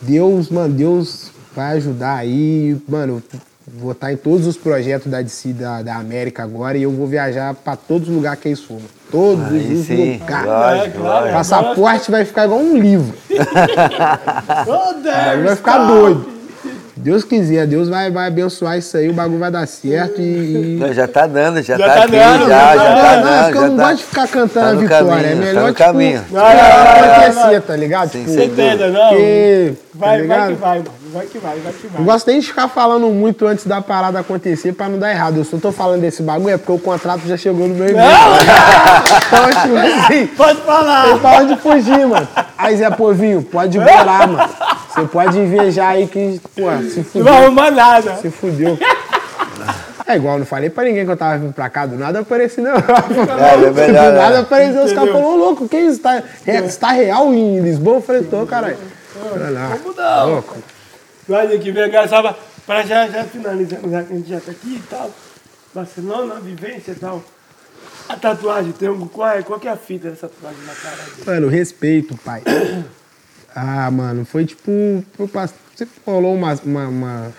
Deus, 0.02 0.50
mano, 0.50 0.74
Deus 0.74 1.32
vai 1.56 1.78
ajudar 1.78 2.16
aí. 2.16 2.78
Mano, 2.88 3.22
vou 3.80 3.92
estar 3.92 4.14
em 4.14 4.18
todos 4.18 4.48
os 4.48 4.58
projetos 4.58 5.12
da 5.12 5.22
DC 5.22 5.54
da, 5.54 5.82
da 5.82 5.96
América 5.96 6.44
agora 6.44 6.78
e 6.78 6.84
eu 6.84 6.92
vou 6.92 7.08
viajar 7.08 7.54
pra 7.54 7.76
todos 7.76 8.08
os 8.08 8.16
lugares 8.16 8.40
que 8.40 8.48
eles 8.48 8.62
fumam. 8.62 8.84
Todos 9.12 9.46
Aí 9.46 9.74
os 9.74 9.86
sim, 9.86 10.20
lugares. 10.20 10.46
lógico, 10.46 11.00
claro, 11.00 11.20
lógico. 11.20 11.34
Passaporte 11.34 12.12
vai 12.12 12.26
ficar 12.26 12.46
igual 12.46 12.60
um 12.60 12.78
livro. 12.78 13.14
Aí 13.30 15.02
Deus, 15.02 15.46
vai 15.46 15.56
ficar 15.56 15.78
tá. 15.78 15.88
doido. 15.88 16.37
Deus 16.98 17.24
quiser, 17.24 17.68
Deus 17.68 17.88
vai, 17.90 18.10
vai 18.12 18.28
abençoar 18.28 18.78
isso 18.78 18.98
aí, 18.98 19.08
o 19.10 19.14
bagulho 19.14 19.40
vai 19.40 19.52
dar 19.52 19.68
certo 19.68 20.20
e. 20.20 20.24
e- 20.24 20.78
Não, 20.80 20.92
já 20.94 21.08
tá 21.08 21.28
dando, 21.28 21.62
já, 21.62 21.78
Já 21.78 21.88
tá, 21.88 21.94
tá 21.94 22.04
aqui, 22.04 22.12
dando, 22.12 22.48
já, 22.48 22.48
já 22.48 22.76
já 22.76 22.96
tá 22.96 23.02
tá 23.02 23.18
não, 23.18 23.18
é 23.18 23.22
dando. 23.22 23.44
porque 23.46 23.58
eu 23.58 23.62
não 23.70 23.78
tá- 23.78 23.84
gosto 23.84 23.98
de 23.98 24.04
ficar 24.04 24.28
cantando 24.28 24.66
tá 24.66 24.70
a 24.70 24.74
vitória. 24.74 25.08
caminho, 25.08 25.28
é 25.28 25.36
tá 25.36 25.42
melhor, 25.46 25.62
no 25.62 25.68
tipo, 25.74 25.78
caminho. 25.86 26.26
Não, 26.32 26.40
não, 26.42 26.50
não, 26.50 26.56
não, 26.58 27.14
acontecer, 27.24 27.62
tá 27.62 27.76
ligado? 27.76 28.12
Sim, 28.12 28.20
tipo, 28.20 28.30
sem 28.32 28.50
dúvida. 28.50 28.64
Entenda, 28.68 28.88
não. 28.90 29.10
tá 29.10 29.76
Vai, 29.94 30.10
vai 30.10 30.22
ligado? 30.22 30.48
que 30.50 30.54
vai, 30.62 30.78
mano. 30.80 30.92
Vai 31.14 31.26
que 31.26 31.38
vai, 31.40 31.58
vai 31.60 31.74
que 31.74 31.88
vai. 31.88 32.00
Não 32.00 32.06
gosto 32.06 32.28
nem 32.28 32.40
de 32.40 32.48
ficar 32.48 32.68
falando 32.68 33.08
muito 33.08 33.48
antes 33.48 33.66
da 33.66 33.82
parada 33.82 34.20
acontecer 34.20 34.74
pra 34.74 34.90
não 34.90 35.00
dar 35.00 35.10
errado. 35.10 35.38
Eu 35.38 35.44
só 35.46 35.58
tô 35.58 35.72
falando 35.72 36.02
desse 36.02 36.22
bagulho 36.22 36.54
é 36.54 36.58
porque 36.58 36.72
o 36.72 36.78
contrato 36.78 37.22
já 37.26 37.38
chegou 37.38 37.68
no 37.68 37.74
meu 37.74 37.90
e-mail. 37.90 38.08
Então, 39.28 39.62
tipo 39.62 39.78
assim, 39.78 40.28
Pode 40.28 40.62
falar. 40.62 41.06
tem 41.06 41.18
pra 41.20 41.32
onde 41.40 41.56
fugir, 41.58 42.06
mano. 42.08 42.28
Aí, 42.58 42.76
Zé 42.78 42.90
Povinho, 42.92 43.42
pode 43.42 43.80
bolar, 43.80 44.28
mano. 44.28 44.50
Você 44.98 45.08
pode 45.08 45.38
invejar 45.38 45.92
aí 45.92 46.08
que, 46.08 46.42
pô, 46.56 46.64
se 46.90 46.98
Não 46.98 47.04
fudeu. 47.06 47.34
arrumar 47.34 47.72
nada. 47.72 48.16
Se 48.18 48.30
fudeu. 48.32 48.78
É 50.08 50.16
igual, 50.16 50.36
eu 50.36 50.40
não 50.40 50.46
falei 50.46 50.70
pra 50.70 50.86
ninguém 50.86 51.06
que 51.06 51.12
eu 51.12 51.18
tava 51.18 51.38
vindo 51.38 51.54
pra 51.54 51.70
cá, 51.70 51.86
do 51.86 51.98
nada 51.98 52.18
eu 52.20 52.22
apareci, 52.22 52.62
não. 52.62 52.76
É, 52.78 53.54
é 53.66 53.72
melhor, 53.72 54.12
do 54.12 54.18
nada 54.18 54.36
né? 54.36 54.40
apareceu, 54.40 54.84
os 54.86 54.94
caras 54.94 55.10
falaram, 55.12 55.34
"Ô, 55.34 55.36
louco, 55.36 55.68
que 55.68 55.78
isso? 55.78 56.00
Tá, 56.00 56.24
é, 56.46 56.56
está 56.60 56.92
real 56.92 57.34
em 57.34 57.60
Lisboa? 57.60 57.98
Eu 57.98 58.02
falei, 58.02 58.24
tô, 58.24 58.46
caralho. 58.48 58.78
Olha 59.34 59.50
lá. 59.50 59.78
Como 59.84 59.94
não? 59.96 60.30
Louco. 60.30 60.56
Vai 61.28 61.54
aqui, 61.54 61.72
vem 61.72 61.92
cá, 61.92 62.08
só 62.08 62.22
pra- 62.22 62.36
pra 62.66 62.84
já, 62.84 63.08
já 63.10 63.24
finalizando, 63.26 63.92
já 63.92 64.02
que 64.04 64.14
a 64.14 64.16
gente 64.16 64.30
já 64.30 64.40
tá 64.40 64.52
aqui 64.52 64.76
e 64.78 64.84
tal. 64.90 65.12
Barcelona, 65.76 66.36
vivência 66.42 66.92
e 66.92 66.96
tal. 66.96 67.22
A 68.08 68.16
tatuagem, 68.16 68.72
tem 68.72 68.88
um, 68.90 69.06
qual, 69.10 69.28
é, 69.30 69.42
qual 69.44 69.60
que 69.60 69.68
é 69.68 69.72
a 69.72 69.76
fita 69.76 70.10
dessa 70.10 70.30
tatuagem 70.30 70.62
na 70.66 70.74
cara 70.74 70.96
dele? 70.96 71.24
Mano, 71.26 71.48
respeito, 71.50 72.18
pai. 72.24 72.42
Ah, 73.60 73.90
mano, 73.90 74.24
foi 74.24 74.46
tipo. 74.46 74.72
Você 75.18 75.88
rolou 76.06 76.36
umas, 76.36 76.60
uma, 76.62 76.88
uma- 76.88 77.34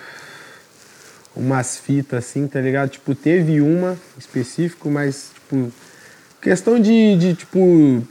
umas 1.36 1.77
fitas 1.78 2.24
assim, 2.24 2.49
tá 2.49 2.61
ligado? 2.61 2.90
Tipo, 2.90 3.15
teve 3.15 3.61
uma 3.61 3.97
específico, 4.19 4.90
mas, 4.90 5.31
tipo. 5.35 5.73
Questão 6.43 6.81
de, 6.81 7.16
de 7.16 7.35
tipo. 7.35 8.03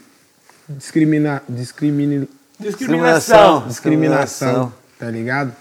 Discriminar. 0.69 1.43
Discrimina, 1.49 2.27
Discriminação. 2.57 3.67
Discriminação. 3.67 3.67
discriminação, 3.67 4.73
tá 4.97 5.11
ligado? 5.11 5.53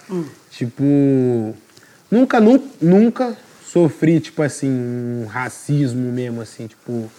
Tipo, 0.51 1.55
nunca, 2.11 2.41
nunca, 2.41 2.65
nunca 2.81 3.37
sofri, 3.65 4.21
tipo 4.21 4.41
assim, 4.43 4.71
um 4.71 5.27
racismo 5.27 6.11
mesmo, 6.13 6.41
assim, 6.41 6.67
tipo, 6.69 7.11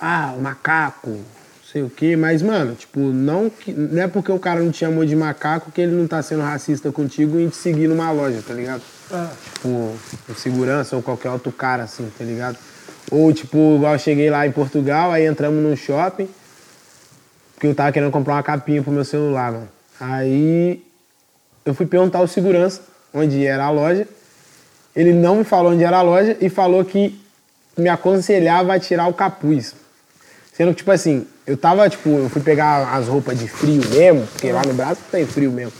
ah, 0.00 0.34
macaco, 0.40 1.10
não 1.10 1.20
sei 1.72 1.82
o 1.82 1.90
quê, 1.90 2.14
mas, 2.16 2.42
mano, 2.42 2.74
tipo, 2.74 3.00
não, 3.00 3.48
que- 3.48 3.72
não 3.72 4.02
é 4.02 4.06
porque 4.06 4.30
o 4.30 4.38
cara 4.38 4.60
não 4.60 4.70
te 4.70 4.78
chamou 4.78 5.04
de 5.04 5.16
macaco 5.16 5.70
que 5.72 5.80
ele 5.80 5.92
não 5.92 6.06
tá 6.06 6.22
sendo 6.22 6.42
racista 6.42 6.92
contigo 6.92 7.38
em 7.40 7.48
te 7.48 7.56
seguir 7.56 7.88
numa 7.88 8.10
loja, 8.10 8.42
tá 8.46 8.52
ligado? 8.54 8.82
Ah, 9.10 9.30
Tipo, 9.54 9.68
um 9.68 10.34
segurança 10.36 10.94
ou 10.96 11.02
qualquer 11.02 11.30
outro 11.30 11.50
cara, 11.50 11.84
assim, 11.84 12.10
tá 12.18 12.24
ligado? 12.24 12.58
Ou, 13.10 13.32
tipo, 13.32 13.76
igual 13.76 13.94
eu 13.94 13.98
cheguei 13.98 14.28
lá 14.30 14.46
em 14.46 14.52
Portugal, 14.52 15.10
aí 15.12 15.26
entramos 15.26 15.62
num 15.62 15.74
shopping, 15.76 16.28
porque 17.54 17.66
eu 17.68 17.74
tava 17.74 17.92
querendo 17.92 18.10
comprar 18.10 18.34
uma 18.34 18.42
capinha 18.42 18.82
pro 18.82 18.92
meu 18.92 19.04
celular, 19.04 19.52
mano. 19.52 19.68
Aí 20.00 20.82
eu 21.64 21.74
fui 21.74 21.86
perguntar 21.86 22.18
ao 22.18 22.26
segurança 22.28 22.80
onde 23.14 23.44
era 23.46 23.64
a 23.64 23.70
loja. 23.70 24.06
Ele 24.94 25.12
não 25.12 25.36
me 25.36 25.44
falou 25.44 25.72
onde 25.72 25.84
era 25.84 25.98
a 25.98 26.02
loja 26.02 26.36
e 26.40 26.48
falou 26.48 26.84
que 26.84 27.18
me 27.78 27.88
aconselhava 27.88 28.74
a 28.74 28.80
tirar 28.80 29.06
o 29.08 29.14
capuz. 29.14 29.74
Sendo 30.52 30.70
que, 30.72 30.76
tipo 30.78 30.90
assim, 30.90 31.26
eu 31.52 31.56
tava, 31.58 31.88
tipo, 31.88 32.08
eu 32.08 32.30
fui 32.30 32.40
pegar 32.40 32.94
as 32.94 33.08
roupas 33.08 33.38
de 33.38 33.46
frio 33.46 33.82
mesmo, 33.90 34.26
porque 34.26 34.50
lá 34.50 34.62
no 34.64 34.72
Brasil 34.72 35.02
tem 35.10 35.26
frio 35.26 35.52
mesmo. 35.52 35.72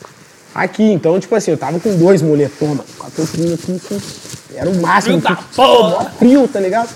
Aqui, 0.54 0.82
então, 0.82 1.18
tipo 1.18 1.34
assim, 1.34 1.52
eu 1.52 1.56
tava 1.56 1.80
com 1.80 1.96
dois 1.96 2.20
moletons, 2.20 2.68
mano, 2.68 2.84
com 2.98 3.06
a 3.06 3.10
touquinha 3.10 3.54
aqui, 3.54 3.80
era 4.54 4.68
o 4.68 4.82
máximo. 4.82 5.18
Frio 5.18 5.36
porra! 5.56 6.10
frio, 6.10 6.46
tá 6.46 6.60
ligado? 6.60 6.90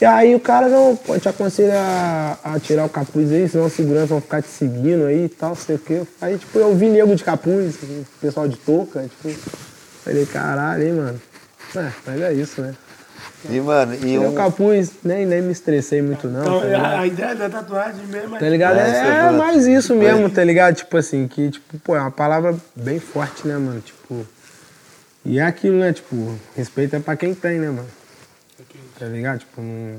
E 0.00 0.04
aí 0.04 0.34
o 0.34 0.40
cara, 0.40 0.68
não, 0.68 0.96
pô, 0.96 1.16
te 1.16 1.28
aconselha 1.28 1.78
a, 1.78 2.54
a 2.54 2.58
tirar 2.58 2.84
o 2.86 2.88
capuz 2.88 3.30
aí, 3.30 3.48
senão 3.48 3.66
os 3.66 3.72
segurança 3.72 4.08
vão 4.08 4.20
ficar 4.20 4.42
te 4.42 4.48
seguindo 4.48 5.06
aí 5.06 5.26
e 5.26 5.28
tal, 5.28 5.54
sei 5.54 5.76
o 5.76 5.78
quê. 5.78 6.02
Aí, 6.20 6.36
tipo, 6.38 6.58
eu 6.58 6.74
vi 6.74 6.88
nego 6.88 7.14
de 7.14 7.22
capuz, 7.22 7.76
pessoal 8.20 8.48
de 8.48 8.56
touca, 8.56 9.02
tipo, 9.02 9.38
falei, 10.04 10.26
caralho, 10.26 10.82
hein, 10.82 10.92
mano. 10.92 11.22
É, 11.76 11.92
mas 12.04 12.20
é 12.20 12.32
isso, 12.32 12.62
né? 12.62 12.74
E, 13.48 13.60
mano, 13.60 13.94
e 14.06 14.18
um... 14.18 14.28
o 14.28 14.32
capuz, 14.34 14.92
nem, 15.02 15.26
nem 15.26 15.42
me 15.42 15.50
estressei 15.52 16.00
muito 16.00 16.28
não, 16.28 16.40
Então, 16.42 16.60
tá 16.60 17.00
a, 17.00 17.06
ideia 17.06 17.34
da 17.34 17.50
tatuagem 17.50 18.06
mesmo 18.06 18.36
é. 18.36 18.38
Tá 18.38 18.48
ligado? 18.48 18.78
É, 18.78 18.90
é 19.08 19.24
É, 19.28 19.32
mais 19.32 19.66
isso 19.66 19.94
mesmo, 19.96 20.30
tá 20.30 20.44
ligado? 20.44 20.76
Tipo 20.76 20.96
assim, 20.96 21.26
que, 21.26 21.50
tipo, 21.50 21.78
pô, 21.80 21.96
é 21.96 22.00
uma 22.00 22.10
palavra 22.10 22.56
bem 22.76 23.00
forte, 23.00 23.46
né, 23.48 23.56
mano? 23.56 23.80
Tipo. 23.80 24.26
E 25.24 25.38
é 25.38 25.42
aquilo, 25.42 25.78
né? 25.78 25.92
Tipo, 25.92 26.36
respeito 26.56 26.96
é 26.96 27.00
pra 27.00 27.16
quem 27.16 27.34
tem, 27.34 27.58
né, 27.58 27.68
mano? 27.68 27.88
Tá 28.98 29.06
ligado? 29.06 29.40
Tipo, 29.40 29.60
não. 29.60 29.96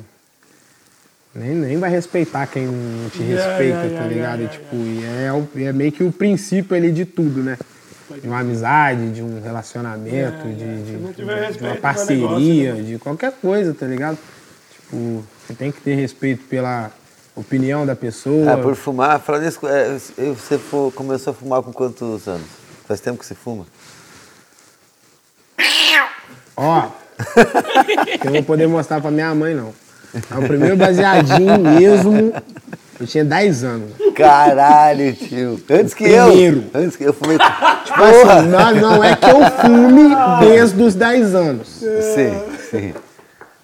Nem, 1.36 1.50
nem 1.56 1.78
vai 1.78 1.90
respeitar 1.90 2.46
quem 2.48 2.68
não 2.68 3.10
te 3.10 3.24
Yeah, 3.24 3.44
respeita, 3.48 3.80
yeah, 3.88 3.98
tá 3.98 4.06
ligado? 4.06 4.40
yeah, 4.42 4.44
e, 4.44 4.48
tipo, 4.48 4.76
e 4.76 5.26
é, 5.26 5.34
o- 5.34 5.50
é 5.68 5.74
meio 5.74 5.92
que 5.92 6.04
o 6.04 6.12
princípio 6.12 6.78
ali 6.78 6.92
de 6.92 7.06
tudo, 7.06 7.42
né? 7.42 7.58
De 8.22 8.28
uma 8.28 8.40
amizade, 8.40 9.12
de 9.12 9.22
um 9.24 9.42
relacionamento, 9.42 10.16
Yeah, 10.16 10.38
de, 10.44 10.50
yeah. 10.64 10.84
de- 10.84 10.92
não 10.94 11.10
de- 11.10 11.16
tiver 11.16 11.36
de 11.36 11.42
respeito, 11.42 11.62
uma 11.62 11.70
não 11.70 11.76
é 11.76 11.80
parceria, 11.80 12.74
negócio, 12.74 12.84
de 12.86 13.00
qualquer 13.00 13.32
coisa, 13.34 13.74
tá 13.74 13.86
ligado? 13.86 14.18
Tipo, 14.72 15.24
você 15.48 15.54
tem 15.54 15.72
que 15.72 15.82
ter 15.82 15.96
respeito 15.96 16.44
pela 16.46 16.92
opinião 17.36 17.86
da 17.86 17.96
pessoa. 17.96 18.54
Ah, 18.54 18.58
por 18.58 18.76
fumar, 18.76 19.20
falando 19.20 19.48
isso, 19.48 19.60
é, 19.68 19.98
você 20.34 20.60
começou 20.96 21.32
a 21.32 21.34
fumar 21.34 21.62
com 21.64 21.74
quantos 21.74 22.28
anos? 22.28 22.48
Faz 22.88 23.00
tempo 23.00 23.18
que 23.20 23.26
você 23.26 23.36
fuma? 23.36 23.66
Ó, 26.56 26.90
eu 28.26 28.32
vou 28.32 28.44
poder 28.44 28.68
mostrar 28.68 29.02
pra 29.02 29.10
minha 29.10 29.34
mãe, 29.34 29.56
não. 29.56 29.74
É 30.14 30.38
o 30.38 30.48
primeiro 30.48 30.78
baseadinho 30.78 31.58
mesmo. 31.60 32.32
Eu 33.04 33.08
tinha 33.08 33.26
10 33.26 33.64
anos. 33.66 33.92
Caralho, 34.16 35.14
tio. 35.14 35.60
Antes 35.70 35.94
que 35.94 36.04
Primeiro. 36.06 36.64
eu. 36.74 36.82
Antes 36.82 36.96
que 36.96 37.04
eu 37.04 37.14
fumei. 37.14 37.38
Tipo 37.84 38.02
assim, 38.02 38.48
não, 38.48 38.76
não 38.76 39.04
é 39.04 39.16
que 39.16 39.26
eu 39.26 39.42
fume 39.62 40.16
desde 40.40 40.82
os 40.82 40.96
10 40.96 41.36
anos. 41.36 41.68
Sim, 41.68 42.42
sim. 42.72 42.94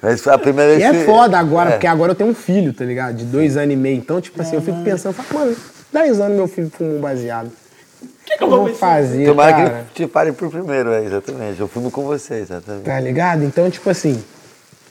Mas 0.01 0.21
foi 0.21 0.33
a 0.33 0.37
primeira 0.37 0.73
E 0.73 0.77
vez 0.77 0.95
é 0.95 0.99
que- 0.99 1.05
foda 1.05 1.37
agora, 1.39 1.69
É. 1.69 1.71
porque 1.73 1.87
agora 1.87 2.11
eu 2.11 2.15
tenho 2.15 2.29
um 2.29 2.33
filho, 2.35 2.73
tá 2.73 2.83
ligado? 2.85 3.15
De 3.15 3.25
dois 3.25 3.55
anos 3.57 3.73
e 3.73 3.77
meio. 3.77 3.97
Então, 3.97 4.19
tipo 4.21 4.41
assim, 4.41 4.55
eu 4.55 4.61
fico 4.61 4.81
pensando, 4.83 5.13
falo, 5.13 5.39
mano, 5.45 5.55
10 5.91 6.19
anos 6.19 6.35
meu 6.37 6.47
filho 6.47 6.69
fumou 6.69 6.97
um 6.97 7.01
baseado. 7.01 7.47
O 7.47 8.07
que, 8.25 8.37
que 8.37 8.43
eu 8.43 8.51
eu 8.51 8.57
vou 8.65 8.75
fazer, 8.75 9.25
Tomara 9.25 9.51
cara? 9.53 9.85
que 9.93 10.03
te 10.05 10.07
parem 10.09 10.33
por 10.33 10.49
primeiro, 10.49 10.91
é, 10.91 11.03
exatamente. 11.03 11.59
Eu 11.59 11.67
fumo 11.67 11.89
com 11.89 12.03
você, 12.03 12.35
exatamente. 12.35 12.83
Tá 12.83 12.99
ligado? 12.99 13.43
Então, 13.43 13.69
tipo 13.69 13.89
assim, 13.89 14.21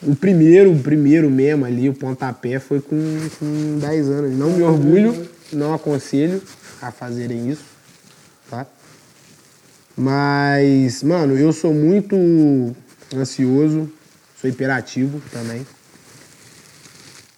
o 0.02 0.14
primeiro, 0.14 0.72
o 0.72 0.78
primeiro 0.78 1.30
mesmo 1.30 1.64
ali, 1.64 1.88
o 1.88 1.94
pontapé, 1.94 2.58
foi 2.58 2.80
com, 2.80 2.96
com 3.38 3.78
10 3.78 4.08
anos. 4.08 4.38
Não 4.38 4.50
me 4.50 4.62
orgulho, 4.62 5.28
não 5.52 5.74
aconselho 5.74 6.42
a 6.80 6.90
fazerem 6.90 7.50
isso, 7.50 7.64
tá? 8.48 8.66
Mas, 9.96 11.02
mano, 11.02 11.36
eu 11.36 11.52
sou 11.52 11.74
muito 11.74 12.14
ansioso, 13.14 13.90
sou 14.40 14.48
hiperativo 14.48 15.20
também. 15.32 15.66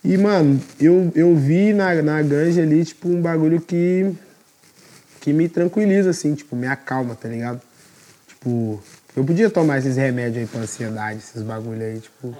E, 0.04 0.16
mano, 0.18 0.60
eu, 0.78 1.10
eu 1.14 1.34
vi 1.34 1.72
na, 1.72 2.02
na 2.02 2.22
ganja 2.22 2.62
ali, 2.62 2.84
tipo, 2.84 3.08
um 3.08 3.20
bagulho 3.20 3.60
que, 3.60 4.12
que 5.20 5.32
me 5.32 5.48
tranquiliza, 5.48 6.10
assim, 6.10 6.34
tipo, 6.34 6.54
me 6.54 6.66
acalma, 6.66 7.14
tá 7.14 7.28
ligado? 7.28 7.60
Tipo, 8.28 8.82
eu 9.20 9.24
podia 9.24 9.50
tomar 9.50 9.78
esses 9.78 9.96
remédios 9.96 10.38
aí 10.38 10.46
pra 10.46 10.60
ansiedade, 10.60 11.18
esses 11.18 11.42
bagulho 11.42 11.82
aí, 11.82 12.00
tipo. 12.00 12.34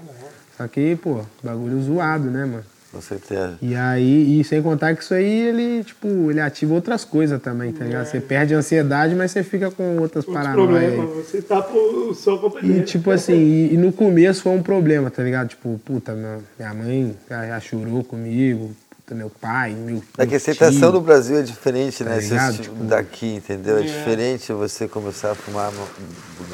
Só 0.56 0.66
que, 0.66 0.96
pô, 0.96 1.20
bagulho 1.42 1.80
zoado, 1.82 2.30
né, 2.30 2.44
mano? 2.44 2.64
Com 2.90 3.00
certeza. 3.00 3.56
E 3.62 3.76
aí, 3.76 4.40
e 4.40 4.44
sem 4.44 4.60
contar 4.60 4.96
que 4.96 5.02
isso 5.02 5.14
aí, 5.14 5.48
ele, 5.48 5.84
tipo, 5.84 6.08
ele 6.30 6.40
ativa 6.40 6.74
outras 6.74 7.04
coisas 7.04 7.40
também, 7.40 7.72
tá 7.72 7.84
ligado? 7.84 8.06
Você 8.06 8.18
perde 8.18 8.54
a 8.54 8.58
ansiedade, 8.58 9.14
mas 9.14 9.30
você 9.30 9.44
fica 9.44 9.70
com 9.70 9.98
outras 9.98 10.26
Outro 10.26 10.42
paranoias 10.42 10.94
problema, 10.94 11.22
você 11.22 11.40
tá 11.40 11.62
pro 11.62 12.16
E 12.64 12.80
tipo 12.82 13.10
assim, 13.12 13.34
e, 13.34 13.74
e 13.74 13.76
no 13.76 13.92
começo 13.92 14.42
foi 14.42 14.52
um 14.52 14.62
problema, 14.62 15.08
tá 15.08 15.22
ligado? 15.22 15.48
Tipo, 15.50 15.80
puta, 15.84 16.14
minha, 16.14 16.38
minha 16.58 16.74
mãe 16.74 17.16
já, 17.28 17.46
já 17.46 17.60
chorou 17.60 18.02
comigo, 18.02 18.74
puta, 19.10 19.14
meu 19.14 19.30
pai, 19.40 19.72
meu. 19.72 20.02
É 20.16 20.24
que 20.26 20.34
a 20.34 20.36
aceitação 20.36 20.92
do 20.92 21.00
Brasil 21.00 21.38
é 21.38 21.42
diferente, 21.42 22.02
né? 22.04 22.12
Tá 22.12 22.18
Esse 22.18 22.30
ligado? 22.30 22.58
tipo 22.58 22.84
daqui, 22.84 23.34
entendeu? 23.34 23.78
É 23.78 23.80
É. 23.80 23.82
diferente 23.82 24.52
você 24.52 24.86
começar 24.88 25.32
a 25.32 25.34
fumar 25.34 25.70
no- 25.72 25.88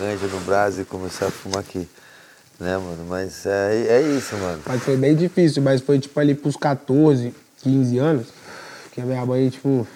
ganja 0.00 0.26
no 0.26 0.40
Brasil 0.40 0.82
e 0.82 0.86
começar 0.86 1.26
a 1.26 1.30
fumar 1.30 1.60
aqui. 1.60 1.86
Né, 2.58 2.72
mano? 2.78 3.04
Mas 3.06 3.44
é, 3.44 3.86
é 3.88 4.00
isso, 4.00 4.34
mano. 4.36 4.60
Mas 4.66 4.82
foi 4.82 4.96
bem 4.96 5.14
difícil, 5.14 5.62
mas 5.62 5.82
foi 5.82 5.98
tipo 5.98 6.18
ali 6.18 6.34
pros 6.34 6.56
14, 6.56 7.34
15 7.62 7.98
anos, 7.98 8.28
que 8.92 9.00
a 9.00 9.04
minha 9.04 9.24
mãe, 9.26 9.48
tipo. 9.50 9.86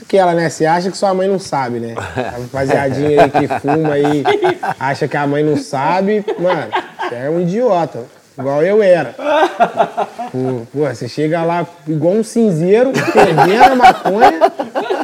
Aquela, 0.00 0.32
né? 0.32 0.48
Você 0.48 0.64
acha 0.64 0.90
que 0.90 0.96
sua 0.96 1.12
mãe 1.12 1.28
não 1.28 1.38
sabe, 1.38 1.78
né? 1.78 1.94
A 1.98 2.38
rapaziadinha 2.40 3.24
aí 3.24 3.30
que 3.30 3.46
fuma 3.60 3.92
aí, 3.92 4.24
acha 4.78 5.06
que 5.06 5.14
a 5.18 5.26
mãe 5.26 5.44
não 5.44 5.58
sabe, 5.58 6.24
mano, 6.38 6.72
você 6.98 7.14
é 7.16 7.28
um 7.28 7.42
idiota. 7.42 8.06
Igual 8.40 8.62
eu 8.62 8.82
era. 8.82 9.14
Pô, 10.32 10.66
pô, 10.72 10.86
você 10.86 11.08
chega 11.08 11.42
lá 11.42 11.66
igual 11.86 12.14
um 12.14 12.24
cinzeiro, 12.24 12.90
perdendo 13.12 13.72
a 13.72 13.74
maconha, 13.76 14.40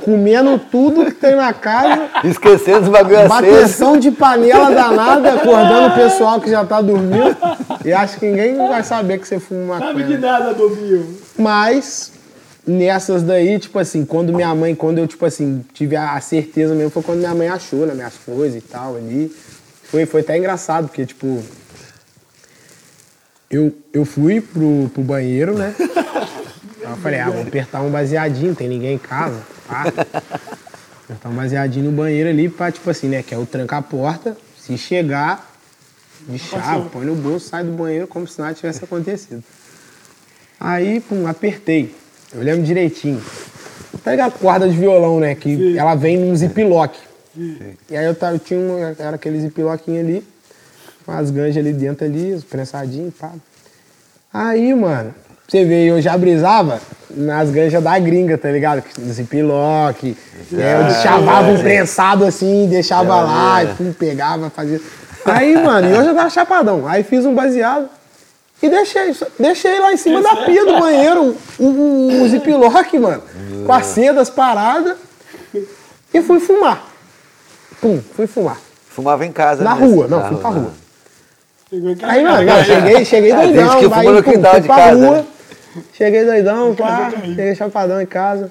comendo 0.05 0.59
tudo 0.71 1.05
que 1.05 1.13
tem 1.13 1.37
na 1.37 1.53
casa, 1.53 2.09
Esquecendo 2.25 2.83
os 2.83 2.89
bagulho 2.89 3.29
bateção 3.29 3.99
de 3.99 4.11
panela 4.11 4.71
danada, 4.71 5.35
acordando 5.35 5.89
o 5.89 5.95
pessoal 5.95 6.41
que 6.41 6.51
já 6.51 6.65
tá 6.65 6.81
dormindo. 6.81 7.37
E 7.85 7.93
acho 7.93 8.19
que 8.19 8.27
ninguém 8.27 8.57
vai 8.57 8.83
saber 8.83 9.19
que 9.19 9.29
você 9.29 9.39
fuma 9.39 9.79
Sabe 9.79 10.01
maconha. 10.01 10.07
de 10.07 10.19
nada, 10.19 10.55
bobinho. 10.55 11.17
Mas 11.39 12.13
nessas 12.67 13.23
daí, 13.23 13.59
tipo 13.59 13.79
assim, 13.79 14.05
quando 14.05 14.33
minha 14.33 14.55
mãe, 14.55 14.75
quando 14.75 14.99
eu, 14.99 15.07
tipo 15.07 15.25
assim, 15.25 15.65
tive 15.73 15.95
a 15.95 16.15
a 16.15 16.21
certeza 16.21 16.75
mesmo, 16.75 16.91
foi 16.91 17.03
quando 17.03 17.19
minha 17.19 17.35
mãe 17.35 17.49
achou 17.49 17.87
nas 17.87 17.95
minhas 17.95 18.15
coisas 18.25 18.57
e 18.57 18.61
tal 18.61 18.97
ali. 18.97 19.31
Foi, 19.85 20.05
foi 20.05 20.21
até 20.21 20.37
engraçado, 20.37 20.89
porque, 20.89 21.07
tipo, 21.07 21.41
eu, 23.51 23.77
eu 23.93 24.05
fui 24.05 24.41
pro, 24.41 24.91
pro 24.93 25.03
banheiro, 25.03 25.57
né? 25.57 25.75
Aí 25.79 26.93
eu 26.93 26.97
falei, 26.97 27.21
ah, 27.21 27.31
vou 27.31 27.43
apertar 27.43 27.83
um 27.83 27.91
baseadinho, 27.91 28.55
tem 28.55 28.69
ninguém 28.69 28.95
em 28.95 28.99
casa. 28.99 29.41
Pá. 29.67 29.85
Apertar 31.05 31.29
um 31.29 31.35
baseadinho 31.35 31.87
no 31.87 31.93
banheiro 31.93 32.29
ali 32.29 32.49
pra, 32.49 32.71
tipo 32.71 32.89
assim, 32.91 33.09
né? 33.09 33.23
Que 33.23 33.35
é 33.35 33.39
o 33.39 33.47
tranca 33.47 33.77
a 33.77 33.83
porta, 33.83 34.37
se 34.59 34.77
chegar, 34.77 35.57
de 36.29 36.39
chave, 36.39 36.89
põe 36.91 37.05
no 37.05 37.15
bolso, 37.15 37.49
sai 37.49 37.63
do 37.63 37.73
banheiro 37.73 38.07
como 38.07 38.27
se 38.27 38.41
nada 38.41 38.55
tivesse 38.55 38.85
acontecido. 38.85 39.43
Aí, 40.59 41.01
pum, 41.01 41.27
apertei. 41.27 41.95
Eu 42.33 42.43
lembro 42.43 42.65
direitinho. 42.65 43.23
Tá 44.03 44.11
ligado? 44.11 44.39
Corda 44.39 44.69
de 44.69 44.77
violão, 44.77 45.21
né? 45.21 45.35
Que 45.35 45.77
ela 45.77 45.95
vem 45.95 46.19
num 46.19 46.35
ziplock. 46.35 46.99
E 47.37 47.97
aí 47.97 48.07
eu, 48.07 48.15
tava, 48.15 48.35
eu 48.35 48.39
tinha 48.39 48.59
um, 48.59 48.79
era 48.79 49.17
aquele 49.17 49.41
ziploquinho 49.41 50.01
ali, 50.01 50.25
com 51.07 51.13
as 51.13 51.31
ganjas 51.31 51.57
ali 51.59 51.73
dentro 51.73 52.05
ali, 52.05 52.35
os 52.35 52.43
prensadinhos, 52.43 53.15
pá. 53.15 53.31
Aí, 54.35 54.75
mano, 54.75 55.15
você 55.47 55.65
vê, 55.65 55.85
eu 55.85 56.03
já 56.03 56.19
brisava 56.19 56.81
nas 57.09 57.49
ganjas 57.51 57.83
da 57.83 57.97
gringa, 58.01 58.37
tá 58.37 58.51
ligado? 58.51 58.83
Ziplock. 59.01 60.17
E 60.51 60.63
aí 60.63 60.85
eu 60.85 60.91
chavava 61.01 61.53
um 61.53 61.63
prensado 61.63 62.25
assim, 62.25 62.67
deixava 62.69 63.21
lá, 63.21 63.63
e 63.63 63.69
pum, 63.69 63.93
pegava, 63.93 64.51
fazia. 64.51 64.81
Aí, 65.25 65.57
mano, 65.57 65.89
e 65.89 65.93
eu 65.93 66.05
já 66.05 66.13
tava 66.13 66.29
chapadão. 66.29 66.87
Aí 66.89 67.05
fiz 67.05 67.25
um 67.25 67.35
baseado 67.35 67.89
e 68.61 68.69
deixei, 68.69 69.15
deixei 69.39 69.79
lá 69.79 69.93
em 69.93 69.97
cima 69.97 70.21
da 70.21 70.37
pia 70.45 70.65
do 70.67 70.79
banheiro 70.81 71.37
um, 71.61 71.67
um, 71.67 72.23
um 72.23 72.29
ziplock, 72.29 72.99
mano. 72.99 73.23
Com 73.65 73.73
as 73.73 73.87
sedas 73.87 74.29
paradas. 74.29 74.97
E 76.13 76.23
fui 76.23 76.41
fumar. 76.41 76.83
Pum, 77.81 78.01
fui 78.15 78.27
fumar. 78.27 78.59
Fumava 78.89 79.25
em 79.27 79.33
casa 79.33 79.63
Na 79.63 79.75
rua, 79.75 80.09
não, 80.09 80.27
fui 80.27 80.37
pra 80.39 80.51
rua. 80.51 80.86
Chegou 81.69 81.91
em 81.91 81.97
casa. 81.97 82.13
Aí, 82.13 82.25
mano, 82.25 82.43
não, 82.47 82.65
cheguei, 82.65 83.05
cheguei 83.05 83.31
gente 83.33 83.53
doidão, 83.55 83.79
que 83.81 83.89
vai, 83.89 84.05
fuma 84.05 84.13
no 84.13 84.23
quintal 84.23 84.53
fui 84.53 84.61
de 84.61 84.67
pra 84.67 84.77
casa, 84.77 85.07
rua. 85.07 85.27
Cheguei 85.93 86.25
doidão, 86.25 86.75
pá, 86.75 87.11
cheguei 87.11 87.55
chapadão 87.55 88.01
em 88.01 88.07
casa. 88.07 88.51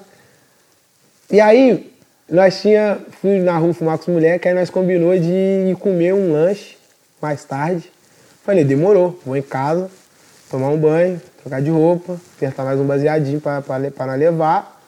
E 1.30 1.40
aí, 1.40 1.90
nós 2.28 2.60
tinha, 2.60 2.98
fui 3.20 3.38
na 3.40 3.56
rua 3.56 3.72
fumar 3.72 3.96
com 3.96 4.02
os 4.02 4.08
moleques, 4.08 4.46
aí 4.46 4.54
nós 4.54 4.68
combinou 4.68 5.18
de 5.18 5.30
ir 5.30 5.76
comer 5.80 6.12
um 6.12 6.32
lanche 6.32 6.76
mais 7.20 7.42
tarde. 7.44 7.90
Falei, 8.44 8.64
demorou, 8.64 9.18
vou 9.24 9.36
em 9.36 9.42
casa, 9.42 9.90
tomar 10.50 10.68
um 10.68 10.76
banho, 10.76 11.20
trocar 11.42 11.62
de 11.62 11.70
roupa, 11.70 12.20
apertar 12.36 12.64
mais 12.64 12.78
um 12.78 12.84
baseadinho 12.84 13.40
pra, 13.40 13.62
pra, 13.62 13.90
pra 13.90 14.06
nós 14.06 14.18
levar 14.18 14.80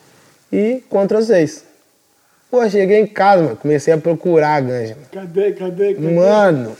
e 0.52 0.82
contra 0.90 1.20
vocês. 1.20 1.64
Pô, 2.50 2.68
cheguei 2.68 3.00
em 3.00 3.06
casa, 3.06 3.42
mano, 3.42 3.56
comecei 3.56 3.92
a 3.92 3.98
procurar 3.98 4.54
a 4.54 4.60
ganja. 4.60 4.96
Cadê, 5.10 5.52
cadê, 5.52 5.94
cadê? 5.94 6.10
Mano. 6.10 6.76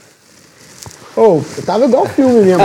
Ô, 1.19 1.43
eu 1.57 1.63
tava 1.63 1.83
igual 1.83 2.05
filme 2.05 2.45
mesmo. 2.45 2.63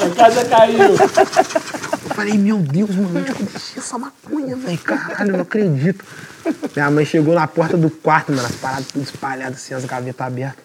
A 0.00 0.14
casa 0.16 0.44
caiu. 0.46 0.78
Eu 0.78 2.14
falei, 2.14 2.38
meu 2.38 2.56
Deus, 2.56 2.96
mano, 2.96 3.18
onde 3.18 3.34
que 3.34 3.42
eu 3.42 3.46
deixei 3.46 3.76
essa 3.76 3.98
maconha, 3.98 4.56
velho? 4.56 4.78
Caralho, 4.78 5.30
eu 5.30 5.32
não 5.34 5.40
acredito. 5.42 6.02
Minha 6.74 6.90
mãe 6.90 7.04
chegou 7.04 7.34
na 7.34 7.46
porta 7.46 7.76
do 7.76 7.90
quarto, 7.90 8.32
mano, 8.32 8.46
as 8.46 8.54
paradas 8.54 8.86
tudo 8.86 9.02
espalhadas 9.02 9.58
assim, 9.58 9.74
as 9.74 9.84
gavetas 9.84 10.26
abertas. 10.26 10.64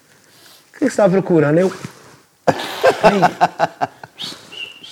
O 0.73 0.77
que 0.79 0.89
você 0.89 0.95
tava 0.95 1.11
procurando? 1.11 1.57
Eu. 1.57 1.73
Aí. 3.03 3.19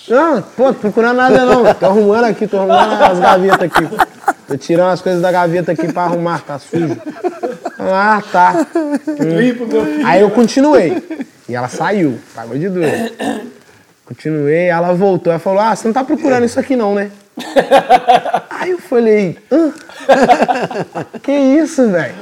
Não, 0.08 0.40
pô, 0.40 0.72
tô 0.72 0.80
procurando 0.80 1.16
nada 1.16 1.44
não. 1.44 1.74
Tô 1.74 1.86
arrumando 1.86 2.24
aqui, 2.24 2.46
tô 2.46 2.58
arrumando 2.58 3.02
as 3.02 3.18
gavetas 3.18 3.62
aqui. 3.62 3.88
Tô 4.46 4.56
tirando 4.56 4.90
as 4.90 5.00
coisas 5.00 5.20
da 5.20 5.32
gaveta 5.32 5.72
aqui 5.72 5.92
pra 5.92 6.02
arrumar, 6.02 6.40
tá 6.42 6.58
sujo. 6.58 6.96
Ah, 7.78 8.22
tá. 8.30 8.66
Filho. 9.04 9.66
Aí 10.06 10.20
eu 10.20 10.30
continuei. 10.30 11.02
E 11.48 11.54
ela 11.54 11.68
saiu, 11.68 12.18
pagou 12.34 12.56
de 12.56 12.68
doido. 12.68 13.12
Continuei, 14.04 14.68
ela 14.68 14.92
voltou. 14.92 15.32
Ela 15.32 15.40
falou: 15.40 15.60
Ah, 15.60 15.74
você 15.74 15.88
não 15.88 15.92
tá 15.92 16.04
procurando 16.04 16.44
isso 16.44 16.58
aqui 16.58 16.76
não, 16.76 16.94
né? 16.94 17.10
Aí 18.50 18.70
eu 18.70 18.78
falei, 18.78 19.38
hã? 19.52 19.72
que 21.22 21.32
isso, 21.32 21.88
velho? 21.90 22.14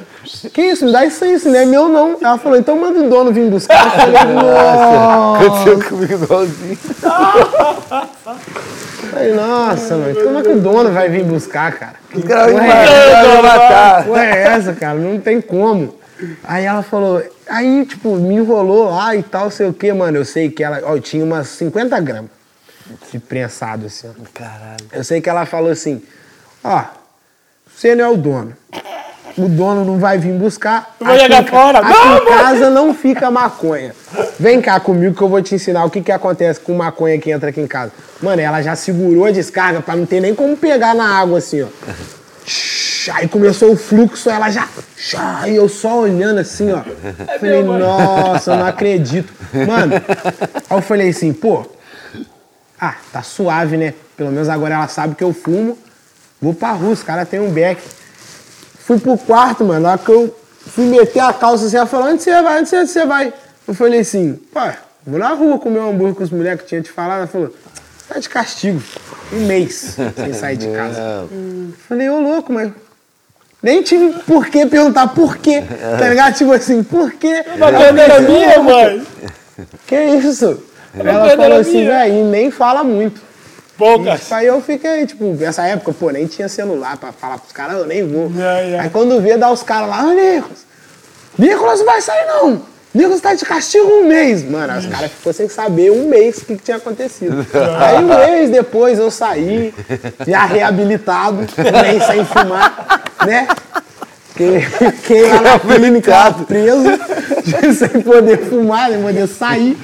Que 0.53 0.63
isso? 0.63 0.87
Me 0.87 0.93
dá 0.93 1.05
isso 1.05 1.23
aí, 1.23 1.35
isso 1.35 1.49
não 1.49 1.59
é 1.59 1.67
meu 1.67 1.89
não. 1.89 2.19
Ela 2.21 2.39
falou, 2.39 2.59
então 2.59 2.79
manda 2.79 2.99
o 2.99 3.09
dono 3.09 3.31
vir 3.31 3.49
buscar. 3.51 3.85
Eu 3.85 3.91
falei, 3.91 4.35
nossa. 4.35 5.45
Aconteceu 5.45 5.89
comigo 5.89 6.25
igualzinho. 6.25 6.79
Falei, 9.11 9.35
nossa, 9.35 9.97
mano, 9.97 10.15
como 10.23 10.39
é 10.39 10.43
que 10.43 10.49
o 10.49 10.61
dono 10.61 10.93
vai 10.93 11.09
vir 11.11 11.25
buscar, 11.25 11.73
cara? 11.73 11.95
Os 12.15 12.25
caras 12.25 12.53
vão 12.53 12.61
Ué, 12.61 12.67
matar, 12.67 13.25
vão 13.25 13.43
matar. 13.43 14.09
Ué, 14.09 14.31
é 14.31 14.43
essa, 14.45 14.73
cara? 14.73 14.99
Não 14.99 15.21
tem 15.21 15.41
como. 15.41 15.95
Aí 16.43 16.65
ela 16.65 16.83
falou, 16.83 17.23
aí, 17.49 17.85
tipo, 17.85 18.17
me 18.17 18.35
enrolou 18.35 18.91
lá 18.91 19.15
e 19.15 19.23
tal, 19.23 19.51
sei 19.51 19.69
o 19.69 19.75
quê, 19.75 19.93
mano. 19.93 20.17
Eu 20.17 20.25
sei 20.25 20.51
que 20.51 20.65
ela, 20.65 20.81
ó, 20.85 20.99
tinha 20.99 21.23
umas 21.23 21.49
50 21.49 22.01
gramas 22.01 22.44
de 23.11 23.19
prensado, 23.19 23.87
assim, 23.87 24.09
ó. 24.09 24.13
Caralho. 24.33 24.87
Eu 24.93 25.05
sei 25.05 25.21
que 25.21 25.29
ela 25.29 25.47
falou 25.47 25.71
assim, 25.71 26.03
ó, 26.63 26.85
você 27.75 27.95
não 27.95 28.05
é 28.05 28.09
o 28.09 28.17
dono. 28.17 28.55
O 29.37 29.49
dono 29.49 29.85
não 29.85 29.99
vai 29.99 30.17
vir 30.17 30.33
buscar. 30.33 30.95
Aqui 31.01 31.19
jogar 31.19 31.45
fora. 31.49 31.79
Aqui 31.81 31.93
em 31.93 32.25
casa 32.25 32.71
não 32.71 32.95
fica 32.95 33.31
maconha. 33.33 33.93
Vem 34.39 34.61
cá 34.61 34.79
comigo 34.79 35.15
que 35.15 35.23
eu 35.23 35.29
vou 35.29 35.43
te 35.43 35.57
ensinar 35.57 35.85
o 35.85 35.91
que, 35.91 36.01
que 36.01 36.13
acontece 36.13 36.61
com 36.61 36.73
maconha 36.75 37.19
que 37.19 37.33
entra 37.33 37.51
aqui 37.51 37.61
em 37.61 37.67
casa. 37.67 37.91
Mano, 38.23 38.41
ela 38.41 38.63
já 38.63 38.77
segurou 38.77 39.25
a 39.25 39.33
descarga 39.33 39.81
pra 39.81 39.97
não 39.97 40.07
ter 40.07 40.21
nem 40.21 40.35
como 40.35 40.57
pegar 40.57 40.95
na 40.95 41.19
água 41.19 41.39
assim, 41.39 41.63
ó. 41.63 41.67
Aí 43.13 43.27
começou 43.27 43.73
o 43.73 43.77
fluxo, 43.77 44.31
ela 44.31 44.51
já. 44.51 44.69
E 45.49 45.55
eu 45.55 45.69
só 45.69 45.99
olhando 46.01 46.39
assim, 46.39 46.71
ó. 46.71 46.83
Falei, 47.41 47.63
nossa, 47.65 48.53
eu 48.53 48.57
não 48.57 48.67
acredito. 48.67 49.33
Mano, 49.53 49.95
aí 50.71 50.77
eu 50.79 50.81
falei 50.81 51.09
assim, 51.09 51.33
pô, 51.33 51.67
ah, 52.89 52.97
tá 53.13 53.23
suave, 53.23 53.77
né? 53.77 53.95
Pelo 54.17 54.31
menos 54.31 54.49
agora 54.49 54.75
ela 54.75 54.89
sabe 54.89 55.15
que 55.15 55.25
eu 55.25 55.33
fumo. 55.33 55.79
Vou 56.41 56.53
pra 56.55 56.73
rua, 56.73 56.91
os 56.93 57.03
caras 57.03 57.29
têm 57.29 57.41
um 57.41 57.51
beck. 57.51 57.81
Fui 58.81 58.99
pro 58.99 59.17
quarto, 59.17 59.65
mano. 59.65 59.81
Na 59.81 59.91
hora 59.93 59.99
que 59.99 60.11
eu 60.11 60.35
fui 60.67 60.85
meter 60.85 61.21
a 61.21 61.33
calça 61.33 61.67
assim, 61.67 61.77
ela 61.77 61.87
falou, 61.87 62.09
onde 62.09 62.23
você 62.23 62.43
vai? 62.43 62.61
Onde 62.61 62.69
você- 62.69 62.87
você 62.87 63.07
vai? 63.07 63.33
Eu 63.67 63.75
falei 63.75 64.01
assim, 64.01 64.35
pai, 64.53 64.77
vou 65.07 65.19
na 65.19 65.31
rua 65.31 65.59
comer 65.59 65.79
um 65.81 65.91
hambúrguer 65.91 66.15
com 66.15 66.23
os 66.25 66.31
moleques 66.31 66.63
que 66.63 66.69
tinha 66.69 66.83
te 66.83 66.91
falado. 66.91 67.19
Ela 67.21 67.27
falou, 67.27 67.55
tá 68.09 68.19
de 68.19 68.29
castigo. 68.29 68.83
Um 69.33 69.47
mês 69.47 69.97
sem 70.17 70.33
sair 70.35 70.57
de 70.57 70.69
casa. 70.71 71.27
Falei, 71.89 72.09
ô 72.11 72.21
louco, 72.21 72.53
mas. 72.53 72.71
Nem 73.63 73.83
tive 73.83 74.13
por 74.25 74.47
que 74.49 74.67
perguntar 74.67 75.09
por 75.09 75.39
quê. 75.39 75.65
Tá 75.99 76.07
ligado? 76.11 76.35
Tipo 76.35 76.53
assim, 76.53 76.83
por 76.83 77.11
quê? 77.13 77.43
Uma 77.57 77.73
bandeira 77.73 78.21
minha, 78.21 78.63
mãe. 78.63 79.07
Que 79.87 79.97
isso? 80.05 80.63
Ela 80.99 81.37
falou 81.37 81.59
assim, 81.59 81.85
velho, 81.85 82.25
nem 82.27 82.51
fala 82.51 82.85
muito. 82.85 83.21
Poucas. 83.77 84.31
Aí 84.31 84.47
eu 84.47 84.61
fiquei, 84.61 85.07
tipo, 85.07 85.25
nessa 85.35 85.67
época, 85.67 85.93
pô, 85.93 86.11
nem 86.11 86.27
tinha 86.27 86.49
celular 86.49 86.97
pra 86.97 87.13
falar 87.13 87.39
pros 87.39 87.53
caras, 87.53 87.77
eu 87.79 87.87
nem 87.87 88.07
vou. 88.07 88.31
É, 88.39 88.71
é. 88.71 88.81
Aí 88.81 88.91
quando 88.91 89.21
vê, 89.21 89.37
dá 89.37 89.51
os 89.51 89.63
caras 89.63 89.89
lá, 89.89 90.05
ô 90.05 90.13
Nicolas, 90.13 90.65
Nicolas 91.37 91.79
não 91.81 91.87
vai 91.87 92.01
sair 92.01 92.27
não. 92.27 92.63
Nicolas 92.95 93.21
tá 93.21 93.35
de 93.35 93.45
castigo 93.45 93.89
um 93.89 94.07
mês. 94.07 94.49
Mano, 94.49 94.79
os 94.79 94.87
caras 94.87 95.11
ficou 95.11 95.33
sem 95.33 95.49
saber 95.49 95.91
um 95.91 96.09
mês 96.09 96.39
o 96.39 96.45
que, 96.45 96.57
que 96.57 96.63
tinha 96.63 96.77
acontecido. 96.77 97.45
Aí 97.81 97.97
um 97.97 98.07
mês 98.07 98.51
depois 98.51 99.01
eu 99.01 99.11
saí, 99.11 99.75
já 100.25 100.45
reabilitado, 100.45 101.39
nem 101.83 102.01
sem 102.01 102.25
fumar, 102.25 103.03
né? 103.27 103.49
Fiquei, 104.35 104.61
fiquei 104.61 105.23
lá 105.29 105.41
na 105.41 105.59
clínica 105.61 106.33
preso, 106.45 106.89
sem 107.79 108.03
poder 108.03 108.39
fumar, 108.39 108.91
sem 108.91 109.01
poder 109.01 109.29
sair. 109.29 109.79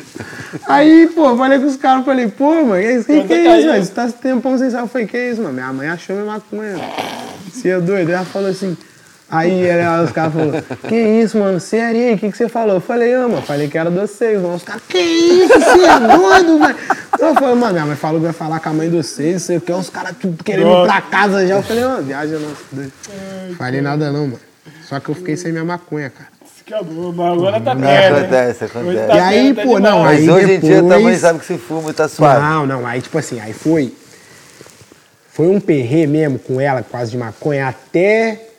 Aí, 0.66 1.08
pô, 1.14 1.36
falei 1.36 1.60
com 1.60 1.66
os 1.66 1.76
caras, 1.76 2.04
falei, 2.04 2.26
pô, 2.26 2.64
mano, 2.64 2.82
que, 3.04 3.04
que, 3.04 3.28
que 3.28 3.32
é 3.32 3.58
isso, 3.58 3.68
velho? 3.68 3.84
Você 3.84 3.92
tá 3.92 4.08
tempão 4.08 4.58
sem 4.58 4.68
sair. 4.68 4.80
Eu 4.80 4.88
falei, 4.88 5.06
que 5.06 5.16
isso, 5.16 5.40
mano? 5.40 5.54
Minha 5.54 5.72
mãe 5.72 5.88
achou 5.88 6.16
minha 6.16 6.26
maconha. 6.26 6.76
Você 7.52 7.68
é 7.68 7.80
doido? 7.80 8.10
Ela 8.10 8.24
falou 8.24 8.50
assim. 8.50 8.76
Aí 9.30 9.64
ela, 9.64 10.02
os 10.02 10.10
caras 10.10 10.32
falaram, 10.32 10.62
que 10.88 10.96
isso, 10.96 11.38
mano? 11.38 11.60
Sério, 11.60 12.00
aí? 12.00 12.14
O 12.14 12.18
que, 12.18 12.32
que 12.32 12.36
você 12.36 12.48
falou? 12.48 12.74
Eu 12.74 12.80
falei, 12.80 13.14
ah, 13.14 13.28
mano, 13.28 13.42
falei 13.42 13.68
que 13.68 13.78
era 13.78 13.88
de 13.90 13.96
vocês, 13.98 14.40
mano. 14.40 14.54
Os 14.56 14.62
caras, 14.64 14.82
que 14.88 14.98
isso? 14.98 15.52
Você 15.52 15.84
é 15.84 16.00
doido, 16.00 16.58
velho? 16.58 16.76
Então 17.14 17.28
eu 17.28 17.34
falei, 17.34 17.54
mano, 17.54 17.72
minha 17.72 17.86
mãe 17.86 17.96
falou 17.96 18.18
que 18.18 18.24
vai 18.24 18.32
falar 18.32 18.58
com 18.58 18.68
a 18.68 18.72
mãe 18.72 18.90
vocês, 18.90 19.32
não 19.34 19.40
sei 19.40 19.56
o 19.58 19.60
que, 19.60 19.72
os 19.72 19.88
caras 19.88 20.16
tudo 20.20 20.42
querendo 20.42 20.68
ir 20.70 20.84
pra 20.86 21.00
casa 21.00 21.46
já. 21.46 21.54
Eu 21.56 21.62
falei, 21.62 21.84
mano, 21.84 22.02
viagem 22.02 22.38
não. 22.38 22.50
doido. 22.72 22.92
Falei 23.56 23.80
nada 23.80 24.10
não, 24.10 24.26
mano. 24.26 24.40
Só 24.88 24.98
que 24.98 25.08
eu 25.08 25.14
fiquei 25.14 25.36
sem 25.36 25.52
minha 25.52 25.64
maconha, 25.64 26.10
cara. 26.10 26.28
Acabou, 26.66 27.12
mas 27.12 27.32
agora 27.32 27.60
tá 27.60 27.74
Não, 27.74 27.82
perto. 27.82 28.16
acontece, 28.16 28.64
acontece. 28.64 29.06
tá 29.08 29.16
E 29.16 29.20
aí, 29.20 29.54
pô, 29.54 29.74
tá 29.74 29.80
não, 29.80 29.98
demais. 29.98 30.04
Mas 30.04 30.18
aí 30.20 30.30
hoje 30.30 30.52
em 30.54 30.60
dia 30.60 30.78
tua 30.78 30.88
mãe 30.88 30.98
depois- 30.98 31.20
sabe 31.20 31.38
que 31.40 31.44
você 31.46 31.58
fuma 31.58 31.90
e 31.90 31.92
tá 31.92 32.08
suave. 32.08 32.40
Não, 32.40 32.66
não, 32.66 32.86
aí 32.86 33.00
tipo 33.00 33.18
assim, 33.18 33.40
aí 33.40 33.52
foi. 33.52 33.92
Foi 35.32 35.46
um 35.48 35.60
perrê 35.60 36.06
mesmo 36.06 36.38
com 36.38 36.60
ela, 36.60 36.82
quase 36.82 37.12
de 37.12 37.16
maconha, 37.18 37.68
até. 37.68 38.49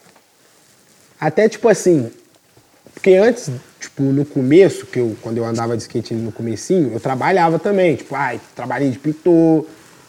Até 1.22 1.48
tipo 1.48 1.70
assim. 1.70 2.12
Porque 2.96 3.14
antes, 3.14 3.50
tipo, 3.80 4.02
no 4.04 4.26
começo, 4.26 4.86
que 4.88 5.00
eu, 5.00 5.16
quando 5.22 5.38
eu 5.38 5.46
andava 5.46 5.78
de 5.78 5.84
skate 5.84 6.14
no 6.16 6.32
comecinho, 6.32 6.92
eu 6.94 7.00
trabalhava 7.00 7.60
também. 7.60 7.96
Tipo, 7.96 8.16
ai, 8.16 8.42
trabalhei 8.56 8.90
de 8.90 8.98
pintor, 9.00 9.66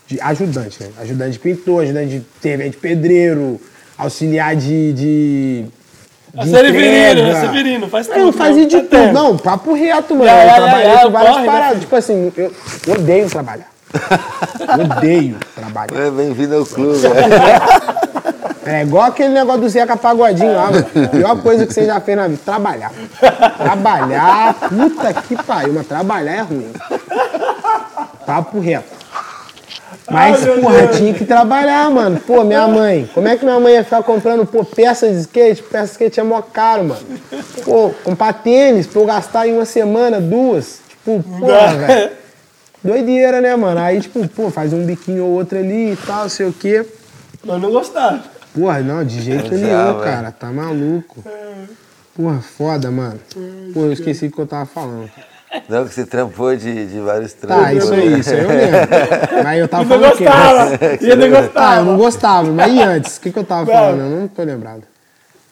de 0.06 0.18
ajudante, 0.20 0.82
né? 0.82 0.90
Ajudante 1.00 1.32
de 1.32 1.38
pintor, 1.38 1.82
ajudante 1.84 2.18
de 2.18 2.26
servente 2.40 2.70
de 2.72 2.76
pedreiro, 2.78 3.60
auxiliar 3.96 4.56
de. 4.56 4.92
de 4.94 5.64
É 6.34 6.44
de 6.44 6.50
Severino, 6.50 7.28
é 7.28 7.40
Severino, 7.40 7.88
faz 7.88 8.08
Eu 8.08 8.14
tudo, 8.14 8.32
fazia 8.32 8.62
né? 8.62 8.68
de 8.68 8.76
Tá 8.76 8.80
tudo. 8.82 8.90
tempo. 8.90 9.12
Não, 9.12 9.36
papo 9.36 9.74
reto, 9.74 10.14
mano. 10.14 10.24
Já, 10.24 10.42
eu 10.42 10.48
já, 10.48 10.54
trabalhei 10.56 10.90
já, 10.92 11.02
com 11.02 11.10
várias 11.10 11.32
corre, 11.32 11.40
né, 11.46 11.52
paradas. 11.52 11.68
filho? 11.68 11.80
tipo 11.82 11.96
assim, 11.96 12.32
eu 12.36 12.52
eu 12.86 12.94
odeio 12.94 13.28
trabalhar. 13.30 13.72
odeio 14.96 15.36
trabalhar. 15.54 15.94
É, 16.06 16.10
Bem-vindo 16.10 16.56
ao 16.56 16.66
clube. 16.66 16.98
É 18.64 18.82
igual 18.82 19.06
aquele 19.06 19.30
negócio 19.30 19.60
do 19.60 19.68
Zeca 19.68 19.96
Pagodinho 19.96 20.54
lá, 20.54 20.70
mano. 20.70 20.86
A 21.04 21.08
pior 21.08 21.42
coisa 21.42 21.66
que 21.66 21.74
você 21.74 21.84
já 21.84 22.00
fez 22.00 22.16
na 22.16 22.28
vida, 22.28 22.40
trabalhar. 22.44 22.92
Trabalhar, 23.56 24.54
puta 24.68 25.14
que 25.14 25.42
pariu, 25.42 25.72
mas 25.74 25.86
trabalhar 25.86 26.32
é 26.32 26.40
ruim. 26.42 26.72
Papo 28.24 28.60
reto. 28.60 29.02
Mas, 30.10 30.46
Ai, 30.46 30.60
porra, 30.60 30.82
Deus. 30.82 30.96
tinha 30.96 31.14
que 31.14 31.24
trabalhar, 31.24 31.90
mano. 31.90 32.20
Pô, 32.20 32.42
minha 32.44 32.66
mãe, 32.66 33.08
como 33.14 33.28
é 33.28 33.36
que 33.36 33.44
minha 33.44 33.58
mãe 33.60 33.74
ia 33.74 33.84
ficar 33.84 34.02
comprando, 34.02 34.44
pô, 34.44 34.64
peça 34.64 35.08
de 35.08 35.20
skate? 35.20 35.62
Peça 35.62 35.86
de 35.86 35.90
skate 35.92 36.20
é 36.20 36.22
mó 36.22 36.42
caro, 36.42 36.84
mano. 36.84 37.00
Pô, 37.64 37.90
comprar 38.04 38.32
tênis 38.34 38.86
pra 38.86 39.00
eu 39.00 39.06
gastar 39.06 39.46
em 39.46 39.54
uma 39.54 39.64
semana, 39.64 40.20
duas. 40.20 40.80
Tipo, 40.88 41.22
porra, 41.40 41.74
velho. 41.74 42.10
Doideira, 42.82 43.40
né, 43.40 43.54
mano? 43.54 43.80
Aí, 43.80 44.00
tipo, 44.00 44.26
pô, 44.28 44.50
faz 44.50 44.72
um 44.72 44.84
biquinho 44.84 45.24
ou 45.24 45.30
outro 45.30 45.58
ali 45.58 45.92
e 45.92 45.96
tal, 45.96 46.28
sei 46.28 46.46
o 46.46 46.52
quê. 46.52 46.84
Mas 47.44 47.60
não 47.60 47.70
gostava. 47.70 48.31
Porra, 48.54 48.80
não, 48.80 49.04
de 49.04 49.20
jeito 49.22 49.44
Já, 49.50 49.56
nenhum, 49.56 49.92
velho. 49.94 50.04
cara. 50.04 50.30
Tá 50.32 50.50
maluco. 50.52 51.24
Porra, 52.14 52.40
foda, 52.40 52.90
mano. 52.90 53.18
Pô, 53.72 53.80
eu 53.80 53.92
esqueci 53.92 54.26
o 54.26 54.30
que 54.30 54.38
eu 54.38 54.46
tava 54.46 54.66
falando. 54.66 55.10
Não, 55.68 55.86
que 55.86 55.92
você 55.94 56.04
trampou 56.06 56.54
de, 56.56 56.86
de 56.86 57.00
vários 57.00 57.32
trampos. 57.34 57.64
Tá, 57.64 57.74
isso 57.74 57.92
aí, 57.92 58.18
isso 58.20 58.30
aí 58.30 58.40
eu 58.42 58.48
lembro. 58.48 59.44
Mas 59.44 59.58
eu 59.60 59.68
tava 59.68 59.82
E 59.82 59.86
não 59.86 59.96
falando 59.98 60.14
o 60.14 60.16
quê? 60.16 60.24
gostava. 60.24 60.78
E 61.00 61.10
ele 61.10 61.24
Ah, 61.24 61.26
eu 61.28 61.42
gostava. 61.42 61.84
não 61.84 61.96
gostava. 61.98 62.50
Mas 62.52 62.72
e 62.72 62.82
antes? 62.82 63.16
O 63.16 63.20
que, 63.20 63.30
que 63.32 63.38
eu 63.38 63.44
tava 63.44 63.66
falando? 63.70 64.00
Eu 64.00 64.10
não 64.20 64.28
tô 64.28 64.42
lembrado. 64.42 64.82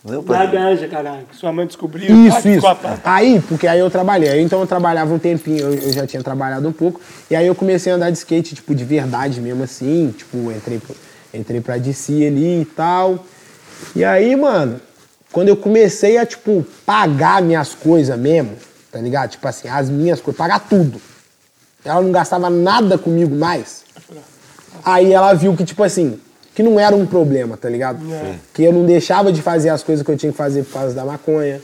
Não, 0.02 0.22
Na 0.22 0.47
ganja, 0.47 0.89
caralho. 0.89 1.24
que 1.31 1.36
Sua 1.36 1.52
mãe 1.52 1.66
descobriu. 1.66 2.14
Isso, 2.27 2.48
isso. 2.48 2.66
a 2.66 2.74
pá. 2.74 2.98
Aí, 3.05 3.43
porque 3.47 3.66
aí 3.66 3.78
eu 3.78 3.90
trabalhei. 3.90 4.40
Então 4.40 4.59
eu 4.60 4.66
trabalhava 4.66 5.12
um 5.12 5.18
tempinho, 5.18 5.59
eu, 5.59 5.74
eu 5.74 5.93
já 5.93 6.06
tinha 6.06 6.22
trabalhado 6.22 6.66
um 6.66 6.72
pouco. 6.72 6.98
E 7.31 7.36
aí 7.36 7.47
eu 7.47 7.55
comecei 7.55 7.93
a 7.93 7.97
andar 7.97 8.10
de 8.10 8.16
skate, 8.16 8.55
tipo, 8.55 8.74
de 8.74 8.85
verdade 8.85 9.39
mesmo 9.43 9.62
assim. 9.62 10.14
Tipo, 10.16 10.51
entrei, 10.51 10.78
pro- 10.78 10.97
entrei 11.32 11.61
pra 11.61 11.78
DC 11.78 12.27
ali 12.27 12.62
e 12.62 12.65
tal. 12.65 13.24
E 13.94 14.05
aí, 14.05 14.35
mano, 14.36 14.81
quando 15.32 15.48
eu 15.48 15.57
comecei 15.57 16.19
a, 16.19 16.27
tipo, 16.27 16.66
pagar 16.85 17.43
minhas 17.43 17.74
coisas 17.74 18.19
mesmo, 18.19 18.57
tá 18.90 18.98
ligado? 19.01 19.31
Tipo 19.31 19.47
assim, 19.48 19.69
as 19.69 19.89
minhas 19.89 20.20
coisas, 20.20 20.39
pagar 20.39 20.61
tudo. 20.61 21.01
Ela 21.85 22.01
não 22.02 22.12
gastava 22.12 22.51
nada 22.51 22.98
comigo 22.98 23.35
mais. 23.35 23.85
Aí 24.85 25.12
ela 25.12 25.32
viu 25.35 25.57
que, 25.57 25.65
tipo 25.65 25.82
assim, 25.82 26.20
que 26.55 26.62
não 26.62 26.78
era 26.78 26.94
um 26.94 27.07
problema, 27.07 27.57
tá 27.57 27.69
ligado? 27.69 28.01
Que 28.52 28.65
eu 28.65 28.73
não 28.73 28.85
deixava 28.85 29.32
de 29.32 29.40
fazer 29.40 29.70
as 29.70 29.82
coisas 29.82 30.05
que 30.05 30.11
eu 30.11 30.16
tinha 30.16 30.32
que 30.32 30.39
fazer 30.39 30.65
por 30.65 30.74
causa 30.74 30.94
da 30.94 31.05
maconha. 31.05 31.61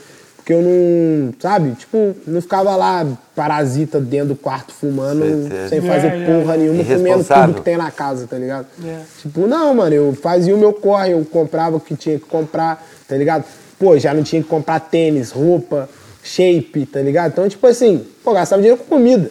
Porque 0.47 0.53
eu 0.53 0.61
não, 0.61 1.33
sabe? 1.41 1.71
Tipo, 1.73 2.15
não 2.25 2.41
ficava 2.41 2.73
lá 2.77 3.05
parasita 3.35 3.99
dentro 3.99 4.29
do 4.29 4.35
quarto 4.37 4.71
fumando, 4.71 5.19
Certeza. 5.41 5.67
sem 5.67 5.81
fazer 5.81 6.07
É, 6.07 6.21
é. 6.21 6.25
porra 6.25 6.55
nenhuma, 6.55 6.85
comendo 6.85 7.23
tudo 7.25 7.53
que 7.55 7.61
tem 7.63 7.75
na 7.75 7.91
casa, 7.91 8.25
tá 8.27 8.37
ligado? 8.37 8.65
É. 8.81 9.01
Tipo, 9.21 9.45
não, 9.45 9.73
mano, 9.75 9.93
eu 9.93 10.13
fazia 10.13 10.55
o 10.55 10.57
meu 10.57 10.71
corre, 10.71 11.11
eu 11.11 11.25
comprava 11.25 11.75
o 11.75 11.81
que 11.81 11.97
tinha 11.97 12.17
que 12.17 12.23
comprar, 12.23 12.81
tá 13.09 13.17
ligado? 13.17 13.43
Pô, 13.77 13.99
já 13.99 14.13
não 14.13 14.23
tinha 14.23 14.41
que 14.41 14.47
comprar 14.47 14.79
tênis, 14.79 15.31
roupa, 15.31 15.89
shape, 16.23 16.85
tá 16.85 17.01
ligado? 17.01 17.33
Então, 17.33 17.49
tipo 17.49 17.67
assim, 17.67 18.07
pô, 18.23 18.31
gastava 18.31 18.61
dinheiro 18.61 18.81
com 18.81 18.95
comida, 18.95 19.29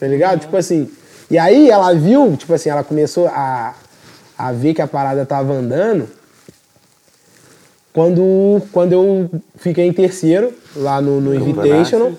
tá 0.00 0.06
ligado? 0.06 0.40
Tipo 0.40 0.56
assim. 0.56 0.88
E 1.30 1.36
aí 1.36 1.68
ela 1.68 1.92
viu, 1.92 2.38
tipo 2.38 2.54
assim, 2.54 2.70
ela 2.70 2.82
começou 2.82 3.26
a, 3.28 3.74
a 4.38 4.50
ver 4.50 4.72
que 4.72 4.80
a 4.80 4.86
parada 4.86 5.26
tava 5.26 5.52
andando 5.52 6.08
quando, 7.94 8.60
quando 8.72 8.92
eu 8.92 9.30
fiquei 9.56 9.86
em 9.86 9.92
terceiro 9.92 10.52
lá 10.74 11.00
no, 11.00 11.20
no 11.20 11.32
Invitational. 11.34 12.12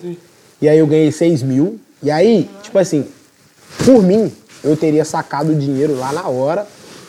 E 0.61 0.69
aí 0.69 0.79
eu 0.79 0.87
ganhei 0.87 1.11
6 1.11 1.43
mil. 1.43 1.77
E 2.01 2.09
aí, 2.09 2.49
tipo 2.63 2.79
assim, 2.79 3.05
por 3.83 4.01
mim, 4.01 4.31
eu 4.63 4.77
teria 4.77 5.03
sacado 5.03 5.51
o 5.51 5.55
dinheiro 5.55 5.95
lá 5.97 6.13
na 6.13 6.27
hora 6.29 6.65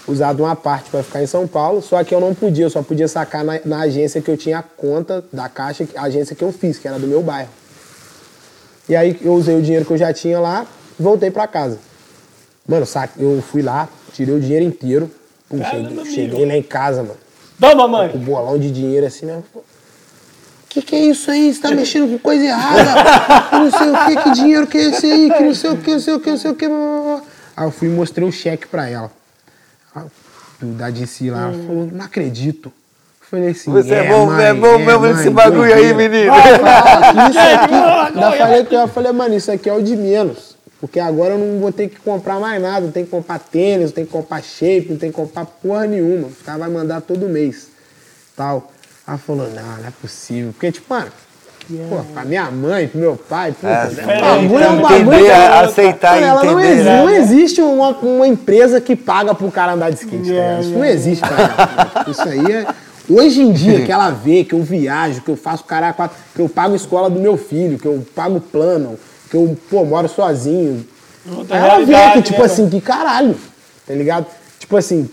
usado 0.08 0.42
uma 0.42 0.54
parte 0.54 0.90
para 0.90 1.02
ficar 1.02 1.22
em 1.22 1.26
São 1.26 1.48
Paulo, 1.48 1.82
só 1.82 2.02
que 2.04 2.14
eu 2.14 2.20
não 2.20 2.32
podia, 2.32 2.64
eu 2.64 2.70
só 2.70 2.80
podia 2.80 3.08
sacar 3.08 3.44
na, 3.44 3.60
na 3.64 3.80
agência 3.80 4.20
que 4.20 4.30
eu 4.30 4.36
tinha 4.36 4.58
a 4.58 4.62
conta 4.62 5.24
da 5.32 5.48
caixa, 5.48 5.86
a 5.96 6.02
agência 6.02 6.36
que 6.36 6.44
eu 6.44 6.52
fiz, 6.52 6.78
que 6.78 6.86
era 6.86 6.98
do 6.98 7.08
meu 7.08 7.22
bairro. 7.22 7.50
E 8.88 8.94
aí 8.94 9.18
eu 9.20 9.34
usei 9.34 9.56
o 9.56 9.62
dinheiro 9.62 9.84
que 9.84 9.92
eu 9.92 9.98
já 9.98 10.12
tinha 10.12 10.38
lá, 10.38 10.64
voltei 10.98 11.30
para 11.30 11.46
casa. 11.48 11.78
Mano, 12.68 12.86
eu 13.18 13.42
fui 13.42 13.62
lá, 13.62 13.88
tirei 14.12 14.34
o 14.34 14.40
dinheiro 14.40 14.64
inteiro, 14.64 15.10
pum, 15.48 15.58
Caramba, 15.58 16.04
cheguei, 16.04 16.14
cheguei 16.14 16.46
lá 16.46 16.56
em 16.56 16.62
casa, 16.62 17.02
mano. 17.02 17.25
Toma, 17.60 17.88
mãe! 17.88 18.10
O 18.14 18.18
bolão 18.18 18.58
de 18.58 18.70
dinheiro 18.70 19.06
assim, 19.06 19.26
né? 19.26 19.42
Que 20.68 20.82
que 20.82 20.94
é 20.94 21.00
isso 21.06 21.30
aí? 21.30 21.52
Você 21.54 21.60
tá 21.60 21.70
mexendo 21.70 22.10
com 22.10 22.18
coisa 22.18 22.44
errada? 22.44 23.48
Que 23.48 23.56
não 23.56 23.70
sei 23.70 23.90
o 23.90 24.04
que, 24.06 24.22
que 24.22 24.30
dinheiro 24.32 24.66
que 24.66 24.76
é 24.76 24.90
esse 24.90 25.06
aí? 25.06 25.30
Que 25.30 25.42
não 25.42 25.54
sei 25.54 25.70
o 25.70 25.76
que, 25.78 25.90
não 25.92 26.00
sei 26.00 26.14
o 26.14 26.20
que, 26.20 26.30
não 26.30 26.36
sei 26.36 26.50
o 26.50 26.54
que. 26.54 26.68
blá, 26.68 26.76
blá, 26.76 27.02
blá. 27.02 27.22
Aí 27.56 27.66
eu 27.66 27.70
fui 27.70 27.88
e 27.88 27.90
mostrei 27.90 28.28
o 28.28 28.32
cheque 28.32 28.66
pra 28.66 28.88
ela. 28.88 29.10
Da 30.60 30.90
DC 30.90 31.30
lá, 31.30 31.44
ela 31.44 31.52
falou, 31.52 31.88
não 31.90 32.04
acredito. 32.04 32.66
Eu 32.68 33.26
falei 33.30 33.50
assim, 33.50 33.70
Você 33.72 33.94
é 33.94 34.04
é, 34.04 34.08
bom, 34.08 34.26
mãe, 34.26 34.44
é 34.44 34.54
bom 34.54 34.78
mesmo 34.78 35.00
mãe, 35.00 35.14
nesse 35.14 35.30
bagulho 35.30 35.62
aí, 35.64 35.92
doideira." 35.92 35.96
menino. 35.96 36.32
Ah, 36.32 37.28
Isso 37.28 37.38
aqui, 37.56 37.74
ainda 38.14 38.30
falei 38.32 38.66
eu 38.70 38.88
falei, 38.88 39.12
mano, 39.12 39.34
isso 39.34 39.50
aqui 39.52 39.68
é 39.68 39.72
o 39.74 39.82
de 39.82 39.96
menos. 39.96 40.55
Porque 40.80 41.00
agora 41.00 41.34
eu 41.34 41.38
não 41.38 41.58
vou 41.58 41.72
ter 41.72 41.88
que 41.88 41.98
comprar 42.00 42.38
mais 42.38 42.60
nada, 42.60 42.80
não 42.86 42.92
tem 42.92 43.04
que 43.04 43.10
comprar 43.10 43.38
tênis, 43.38 43.86
não 43.86 43.92
tem 43.92 44.04
que 44.04 44.12
comprar 44.12 44.42
shape, 44.42 44.88
não 44.90 44.96
tem 44.98 45.10
que 45.10 45.16
comprar 45.16 45.46
porra 45.46 45.86
nenhuma. 45.86 46.28
O 46.28 46.44
cara 46.44 46.58
vai 46.58 46.68
mandar 46.68 47.00
todo 47.00 47.28
mês. 47.28 47.68
Tal. 48.36 48.70
Ela 49.08 49.18
falou, 49.18 49.48
não, 49.48 49.62
não 49.78 49.86
é 49.86 49.92
possível. 50.02 50.52
Porque, 50.52 50.70
tipo, 50.72 50.92
mano, 50.92 51.10
pô, 51.88 51.96
pra 52.12 52.24
minha 52.24 52.50
mãe, 52.50 52.88
pro 52.88 53.00
meu 53.00 53.16
pai, 53.16 53.54
pô, 53.58 53.66
É, 53.66 53.86
o 53.86 54.20
bagulho 54.20 54.64
é 54.64 54.70
um 54.70 54.80
entender, 54.80 55.04
bagulho. 55.04 55.26
cara. 55.26 55.60
aceitar 55.66 56.22
ela 56.22 56.44
não, 56.44 56.60
entender, 56.60 56.72
existe, 56.72 56.84
né? 56.84 56.96
não 57.02 57.10
existe 57.10 57.62
uma, 57.62 57.88
uma 57.90 58.26
empresa 58.28 58.80
que 58.80 58.94
paga 58.94 59.34
pro 59.34 59.50
cara 59.50 59.72
andar 59.72 59.90
de 59.90 59.96
skate. 59.96 60.16
tá 60.24 60.28
ligado? 60.28 60.60
Isso 60.62 60.70
não 60.72 60.84
existe, 60.84 61.20
cara. 61.22 62.04
Isso 62.10 62.22
aí 62.28 62.52
é. 62.52 62.66
Hoje 63.08 63.40
em 63.40 63.52
dia, 63.52 63.84
que 63.86 63.92
ela 63.92 64.10
vê 64.10 64.42
que 64.44 64.52
eu 64.52 64.62
viajo, 64.62 65.20
que 65.22 65.30
eu 65.30 65.36
faço 65.36 65.64
quatro- 65.64 66.10
que 66.34 66.40
eu 66.42 66.48
pago 66.48 66.72
a 66.74 66.76
escola 66.76 67.08
do 67.08 67.20
meu 67.20 67.36
filho, 67.38 67.78
que 67.78 67.86
eu 67.86 68.04
pago 68.14 68.40
plano, 68.40 68.98
que 69.30 69.36
eu, 69.36 69.56
pô, 69.70 69.84
moro 69.84 70.08
sozinho. 70.08 70.86
Outra 71.36 71.56
Aí 71.56 71.62
ela 71.62 71.84
vê 71.84 72.12
que, 72.12 72.22
tipo 72.22 72.40
né, 72.40 72.46
assim, 72.46 72.68
que 72.68 72.80
caralho, 72.80 73.36
tá 73.86 73.94
ligado? 73.94 74.26
Tipo 74.58 74.76
assim, 74.76 75.08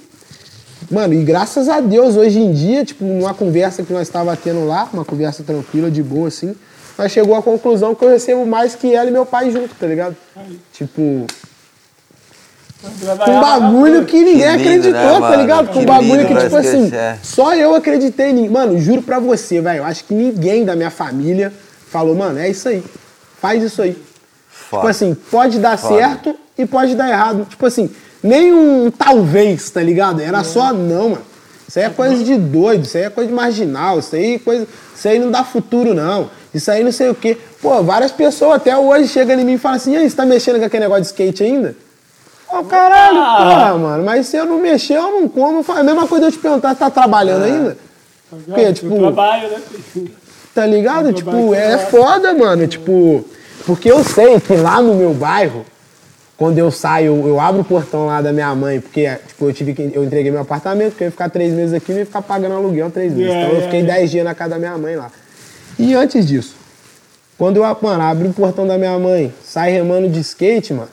mano, 0.90 1.14
e 1.14 1.24
graças 1.24 1.68
a 1.70 1.80
Deus, 1.80 2.16
hoje 2.16 2.40
em 2.40 2.52
dia, 2.52 2.86
tipo, 2.86 3.04
numa 3.04 3.34
conversa 3.34 3.84
que 3.84 3.92
nós 3.92 4.04
estava 4.04 4.36
tendo 4.36 4.66
lá, 4.66 4.88
uma 4.94 5.04
conversa 5.04 5.44
tranquila, 5.44 5.90
de 5.90 6.04
boa, 6.04 6.28
assim, 6.28 6.56
nós 6.98 7.12
chegou 7.12 7.36
à 7.36 7.42
conclusão 7.42 7.96
que 7.96 8.06
eu 8.06 8.10
recebo 8.10 8.46
mais 8.46 8.76
que 8.76 8.94
ela 8.94 9.10
e 9.10 9.12
meu 9.12 9.26
pai 9.26 9.52
junto, 9.52 9.74
tá 9.76 9.88
ligado? 9.88 10.16
Tipo, 10.72 11.26
com 13.26 13.32
um 13.32 13.42
bagulho 13.42 14.06
que 14.06 14.18
ninguém 14.18 14.58
Que 14.58 14.70
lindo, 14.70 14.90
acreditou, 14.90 15.20
né, 15.22 15.30
tá 15.30 15.36
ligado? 15.38 15.70
Com 15.70 15.80
um 15.80 15.86
bagulho 15.86 16.28
que, 16.28 16.36
tipo 16.36 16.56
assim, 16.56 16.94
é. 16.94 17.18
só 17.24 17.56
eu 17.56 17.74
acreditei 17.74 18.30
em. 18.30 18.50
Mano, 18.50 18.78
juro 18.78 19.02
pra 19.02 19.20
você, 19.20 19.62
velho. 19.62 19.80
Eu 19.80 19.86
acho 19.86 20.04
que 20.04 20.14
ninguém 20.14 20.66
da 20.66 20.76
minha 20.76 20.92
família 20.92 21.54
falou, 21.90 22.14
mano, 22.14 22.40
é 22.40 22.50
isso 22.50 22.68
aí. 22.68 22.84
Faz 23.44 23.62
isso 23.62 23.82
aí. 23.82 23.92
Tipo 23.92 24.06
Foda. 24.48 24.90
assim, 24.90 25.14
pode 25.30 25.60
dar 25.60 25.78
Foda. 25.78 25.96
certo 25.96 26.34
e 26.58 26.66
pode 26.66 26.96
dar 26.96 27.10
errado. 27.10 27.46
Tipo 27.50 27.66
assim, 27.66 27.90
nem 28.24 28.54
um 28.54 28.90
talvez, 28.90 29.70
tá 29.70 29.84
ligado? 29.84 30.22
Era 30.22 30.46
só 30.46 30.72
não, 30.72 31.10
mano. 31.10 31.22
Isso 31.68 31.78
aí 31.78 31.84
é 31.84 31.90
coisa 31.90 32.24
de 32.24 32.38
doido, 32.38 32.86
isso 32.86 32.96
aí 32.96 33.04
é 33.04 33.10
coisa 33.10 33.28
de 33.28 33.36
marginal, 33.36 34.00
isso 34.00 34.16
aí, 34.16 34.36
é 34.36 34.40
coisa, 34.40 34.66
isso 34.96 35.08
aí 35.10 35.20
não 35.20 35.30
dá 35.30 35.44
futuro, 35.44 35.94
não. 35.94 36.30
Isso 36.54 36.72
aí 36.72 36.86
não 36.86 36.92
sei 36.94 37.10
o 37.10 37.16
quê. 37.16 37.38
Pô, 37.62 37.84
várias 37.84 38.14
pessoas 38.14 38.56
até 38.56 38.78
hoje 38.78 39.10
chegam 39.10 39.38
em 39.38 39.44
mim 39.44 39.54
e 39.54 39.58
falam 39.58 39.76
assim, 39.76 39.92
e 39.92 39.98
aí, 39.98 40.10
você 40.10 40.16
tá 40.16 40.26
mexendo 40.26 40.60
com 40.60 40.66
aquele 40.66 40.84
negócio 40.84 41.04
de 41.04 41.08
skate 41.08 41.44
ainda? 41.44 41.76
Ô, 42.50 42.64
caralho, 42.64 43.18
porra, 43.18 43.78
mano, 43.78 44.06
mas 44.06 44.28
se 44.28 44.38
eu 44.38 44.46
não 44.46 44.60
mexer, 44.60 44.96
eu 44.96 45.20
não 45.20 45.28
como. 45.28 45.60
Eu 45.60 45.64
falo, 45.64 45.80
A 45.80 45.84
mesma 45.84 46.08
coisa 46.08 46.28
eu 46.28 46.32
te 46.32 46.38
perguntar, 46.38 46.70
você 46.70 46.80
tá 46.80 46.90
trabalhando 46.90 47.44
ainda? 47.44 47.78
Porque, 48.46 48.74
tipo, 48.74 48.96
trabalho, 48.98 49.50
né? 49.50 49.62
Tá 50.54 50.66
ligado? 50.66 51.10
Eu 51.10 51.14
Tipo, 51.14 51.54
é 51.54 51.78
com 51.78 51.98
foda, 51.98 52.34
mano. 52.34 52.68
Tipo, 52.68 53.26
porque 53.66 53.92
eu 53.92 54.04
sei 54.04 54.40
que 54.40 54.56
lá 54.56 54.82
no 54.82 54.94
meu 54.94 55.14
bairro, 55.14 55.66
quando 56.38 56.58
eu 56.58 56.70
saio, 56.70 57.28
eu 57.28 57.40
abro 57.40 57.62
o 57.62 57.66
portão 57.66 58.08
lá 58.08 58.22
da 58.22 58.34
minha 58.34 58.54
mãe, 58.54 58.80
porque, 58.80 59.10
tipo, 59.28 59.46
eu 59.46 59.54
tive 59.54 59.74
que. 59.74 59.92
Eu 59.94 60.04
entreguei 60.04 60.32
meu 60.32 60.42
apartamento, 60.42 60.92
porque 60.92 61.04
eu 61.04 61.08
ia 61.08 61.12
ficar 61.12 61.30
três 61.30 61.54
meses 61.54 61.74
aqui 61.74 61.92
e 61.92 62.00
ia 62.00 62.06
ficar 62.06 62.22
pagando 62.22 62.56
aluguel 62.56 62.92
três 62.92 63.14
meses. 63.14 63.32
É, 63.32 63.44
então 63.44 63.56
eu 63.56 63.62
é, 63.62 63.64
fiquei 63.64 63.80
é. 63.82 63.84
dez 63.84 64.12
dias 64.12 64.26
na 64.26 64.36
casa 64.36 64.52
da 64.52 64.60
minha 64.60 64.78
mãe 64.78 64.96
lá. 64.96 65.12
E 65.80 65.96
antes 65.96 66.26
disso, 66.26 66.56
quando 67.38 67.58
eu, 67.58 67.78
mano, 67.82 68.04
abri 68.04 68.28
o 68.28 68.34
portão 68.34 68.68
da 68.68 68.78
minha 68.78 68.98
mãe, 69.00 69.34
sai 69.44 69.72
remando 69.72 70.08
de 70.10 70.20
skate, 70.20 70.74
mano. 70.74 70.90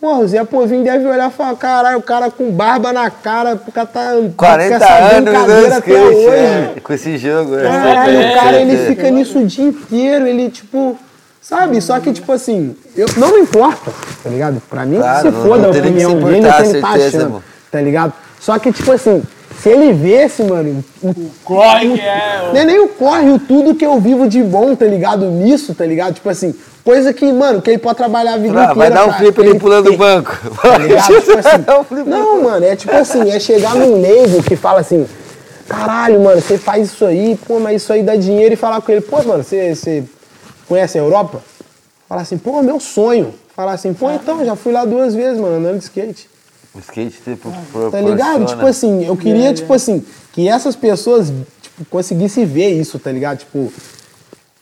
Porra, 0.00 0.20
o 0.20 0.28
Zé 0.28 0.42
Povinho 0.44 0.82
deve 0.82 1.06
olhar 1.06 1.28
e 1.30 1.32
falar, 1.32 1.54
caralho, 1.56 1.98
o 1.98 2.02
cara 2.02 2.30
com 2.30 2.50
barba 2.50 2.90
na 2.90 3.10
cara, 3.10 3.54
o 3.66 3.70
cara 3.70 3.86
tá. 3.86 4.12
40 4.34 4.68
com 4.78 4.84
essa 4.84 4.94
anos 4.94 5.24
brincadeira 5.30 5.60
no 5.68 5.76
até 5.76 5.90
skate, 5.92 6.16
hoje. 6.16 6.26
é, 6.36 6.74
com 6.82 6.92
esse 6.94 7.18
jogo. 7.18 7.58
é. 7.58 7.62
Caralho, 7.64 8.16
É, 8.22 8.30
o 8.30 8.34
cara, 8.34 8.56
é, 8.56 8.62
ele 8.62 8.74
é. 8.82 8.86
fica 8.86 9.10
nisso 9.10 9.38
o 9.38 9.46
dia 9.46 9.64
inteiro, 9.66 10.26
ele, 10.26 10.48
tipo, 10.48 10.96
sabe? 11.42 11.82
Só 11.82 12.00
que, 12.00 12.12
tipo 12.14 12.32
assim, 12.32 12.74
eu, 12.96 13.06
não 13.18 13.34
me 13.34 13.40
importa, 13.42 13.92
tá 14.24 14.30
ligado? 14.30 14.62
Pra 14.70 14.86
mim, 14.86 14.96
Claro, 14.96 15.20
se 15.28 15.34
não- 15.34 15.42
foda 15.44 15.58
não 15.58 15.68
a 15.68 15.78
opinião 15.78 16.14
dele, 16.18 16.36
ele 16.38 16.46
tá 16.46 16.64
certeza, 16.64 16.86
achando, 16.86 17.20
irmão. 17.22 17.42
tá 17.70 17.80
ligado? 17.82 18.12
Só 18.40 18.58
que, 18.58 18.72
tipo 18.72 18.90
assim, 18.92 19.22
se 19.60 19.68
ele 19.68 19.92
vesse, 19.92 20.42
mano, 20.44 20.82
o 21.02 21.14
Corre 21.44 21.92
que 21.92 22.00
é. 22.00 22.48
não 22.54 22.56
é 22.58 22.64
nem 22.64 22.80
o 22.80 22.88
corre, 22.88 23.28
o 23.30 23.38
tudo 23.38 23.74
que 23.74 23.84
eu 23.84 24.00
vivo 24.00 24.26
de 24.26 24.42
bom, 24.42 24.74
tá 24.74 24.86
ligado? 24.86 25.26
Nisso, 25.26 25.74
tá 25.74 25.84
ligado? 25.84 26.14
Tipo 26.14 26.30
assim, 26.30 26.54
coisa 26.84 27.12
que, 27.12 27.30
mano, 27.32 27.60
que 27.62 27.70
ele 27.70 27.78
pode 27.78 27.96
trabalhar 27.96 28.34
a 28.34 28.38
vida 28.38 28.58
Ah, 28.58 28.72
inteira. 28.72 28.74
vai 28.78 28.90
dar 28.90 29.06
um 29.06 29.12
flip 29.12 29.40
ali 29.40 29.58
pulando 29.58 29.92
o 29.92 29.96
banco. 29.96 30.36
Tá? 30.62 30.78
Tipo 30.78 31.38
assim, 31.38 32.00
um 32.00 32.04
não, 32.04 32.42
mano, 32.42 32.64
é 32.64 32.76
tipo 32.76 32.94
assim, 32.94 33.30
é 33.30 33.38
chegar 33.40 33.74
num 33.74 34.00
leigo 34.00 34.42
que 34.42 34.56
fala 34.56 34.80
assim, 34.80 35.06
caralho, 35.68 36.20
mano, 36.20 36.40
você 36.40 36.58
faz 36.58 36.88
isso 36.92 37.04
aí, 37.04 37.38
pô, 37.46 37.60
mas 37.60 37.82
isso 37.82 37.92
aí 37.92 38.02
dá 38.02 38.16
dinheiro 38.16 38.54
e 38.54 38.56
falar 38.56 38.80
com 38.80 38.90
ele, 38.90 39.00
pô, 39.00 39.22
mano, 39.22 39.42
você, 39.44 39.74
você 39.74 40.04
conhece 40.68 40.98
a 40.98 41.00
Europa? 41.00 41.42
Falar 42.08 42.22
assim, 42.22 42.38
pô, 42.38 42.62
meu 42.62 42.80
sonho. 42.80 43.32
Falar 43.54 43.72
assim, 43.72 43.92
pô, 43.92 44.10
então, 44.10 44.44
já 44.44 44.56
fui 44.56 44.72
lá 44.72 44.84
duas 44.84 45.14
vezes, 45.14 45.38
mano, 45.38 45.56
andando 45.56 45.78
de 45.78 45.84
skate. 45.84 46.28
O 46.74 46.78
skate, 46.78 47.20
tipo, 47.22 47.52
Tá 47.90 48.00
ligado? 48.00 48.46
Tipo 48.46 48.66
assim, 48.66 49.06
eu 49.06 49.16
queria, 49.16 49.52
tipo 49.52 49.72
assim, 49.74 50.04
que 50.32 50.48
essas 50.48 50.74
pessoas 50.74 51.32
tipo, 51.60 51.84
conseguissem 51.90 52.46
ver 52.46 52.70
isso, 52.70 52.98
tá 52.98 53.12
ligado? 53.12 53.38
Tipo, 53.38 53.72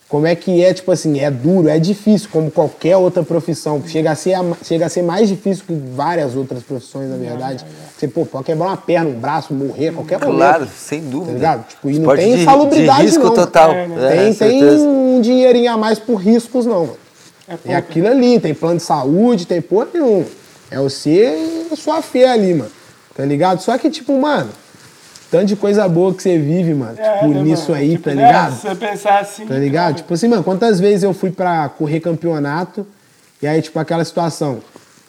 como 0.09 0.25
é 0.25 0.35
que 0.35 0.61
é, 0.63 0.73
tipo 0.73 0.91
assim, 0.91 1.19
é 1.19 1.29
duro, 1.29 1.69
é 1.69 1.77
difícil, 1.77 2.27
como 2.31 2.49
qualquer 2.49 2.97
outra 2.97 3.21
profissão. 3.23 3.81
Chega 3.85 4.09
a 4.11 4.15
ser, 4.15 4.35
chega 4.63 4.87
a 4.87 4.89
ser 4.89 5.03
mais 5.03 5.29
difícil 5.29 5.63
que 5.67 5.73
várias 5.95 6.35
outras 6.35 6.63
profissões, 6.63 7.09
na 7.09 7.15
verdade. 7.15 7.63
Você, 7.95 8.07
pô, 8.07 8.25
pode 8.25 8.45
quebrar 8.45 8.65
uma 8.69 8.77
perna, 8.77 9.09
um 9.09 9.19
braço, 9.19 9.53
morrer, 9.53 9.91
qualquer 9.93 10.19
momento. 10.19 10.35
Claro, 10.37 10.67
sem 10.75 11.01
dúvida. 11.01 11.27
Tá 11.27 11.33
ligado? 11.35 11.67
Tipo, 11.67 11.89
e 11.89 11.93
não 11.93 11.99
Esporte 12.01 12.21
tem 12.23 12.35
de- 12.35 12.41
insalubridade, 12.41 12.99
De 13.01 13.05
risco 13.05 13.23
não. 13.23 13.33
total. 13.35 13.71
É, 13.71 13.87
né? 13.87 14.29
É, 14.29 14.33
tem, 14.33 14.33
tem 14.33 14.63
um 14.63 15.21
dinheirinho 15.21 15.71
a 15.73 15.77
mais 15.77 15.99
por 15.99 16.15
riscos, 16.15 16.65
não. 16.65 16.81
mano. 16.87 16.97
É. 17.67 17.71
É 17.73 17.75
aquilo 17.75 18.07
ali, 18.07 18.39
tem 18.39 18.53
plano 18.53 18.77
de 18.77 18.83
saúde, 18.83 19.45
tem 19.45 19.61
porra 19.61 19.87
nenhuma. 19.93 20.25
É 20.71 20.77
você 20.79 21.67
e 21.69 21.73
a 21.73 21.75
sua 21.75 22.01
fé 22.01 22.29
ali, 22.31 22.53
mano. 22.55 22.71
Tá 23.15 23.25
ligado? 23.25 23.59
Só 23.61 23.77
que, 23.77 23.89
tipo, 23.89 24.19
mano, 24.19 24.49
tanto 25.31 25.45
de 25.45 25.55
coisa 25.55 25.87
boa 25.87 26.13
que 26.13 26.23
você 26.23 26.37
vive, 26.37 26.73
mano, 26.73 26.95
É, 26.97 27.13
tipo, 27.19 27.27
né, 27.33 27.41
nisso 27.43 27.71
mano? 27.71 27.81
aí, 27.83 27.91
Tipo, 27.91 28.03
tá 28.09 28.15
né, 28.15 28.25
ligado? 28.25 28.55
Se 28.55 28.61
você 28.61 28.75
pensar 28.75 29.19
assim. 29.19 29.45
Tá 29.45 29.55
ligado? 29.55 29.95
Tipo 29.97 30.13
assim, 30.13 30.27
mano, 30.27 30.43
quantas 30.43 30.79
vezes 30.79 31.03
eu 31.03 31.13
fui 31.13 31.31
pra 31.31 31.69
correr 31.69 31.99
campeonato 31.99 32.85
e 33.41 33.47
aí, 33.47 33.61
tipo, 33.61 33.77
aquela 33.79 34.03
situação. 34.03 34.59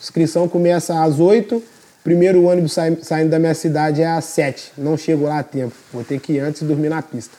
Inscrição 0.01 0.49
começa 0.49 1.03
às 1.03 1.19
8, 1.21 1.63
primeiro 2.05 2.45
ônibus 2.45 2.73
sai- 2.73 2.97
saindo 3.03 3.31
da 3.31 3.39
minha 3.39 3.55
cidade 3.55 4.03
é 4.03 4.07
às 4.07 4.25
7. 4.25 4.73
Não 4.79 4.97
chego 4.97 5.25
lá 5.25 5.39
a 5.41 5.43
tempo. 5.43 5.75
Vou 5.93 6.03
ter 6.05 6.19
que 6.21 6.35
ir 6.35 6.41
antes 6.41 6.63
dormir 6.63 6.89
na 6.89 7.03
pista. 7.03 7.37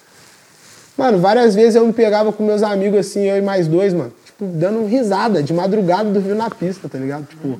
Mano, 0.97 1.17
várias 1.19 1.55
vezes 1.55 1.75
eu 1.75 1.85
me 1.85 1.93
pegava 1.93 2.31
com 2.33 2.43
meus 2.43 2.61
amigos 2.61 2.99
assim, 2.99 3.21
eu 3.21 3.37
e 3.37 3.41
mais 3.41 3.67
dois, 3.67 3.93
mano, 3.93 4.11
tipo, 4.25 4.45
dando 4.45 4.85
risada, 4.85 5.41
de 5.41 5.53
madrugada 5.53 6.09
dormindo 6.11 6.35
na 6.35 6.49
pista, 6.49 6.87
tá 6.89 6.97
ligado? 6.97 7.25
Tipo, 7.25 7.59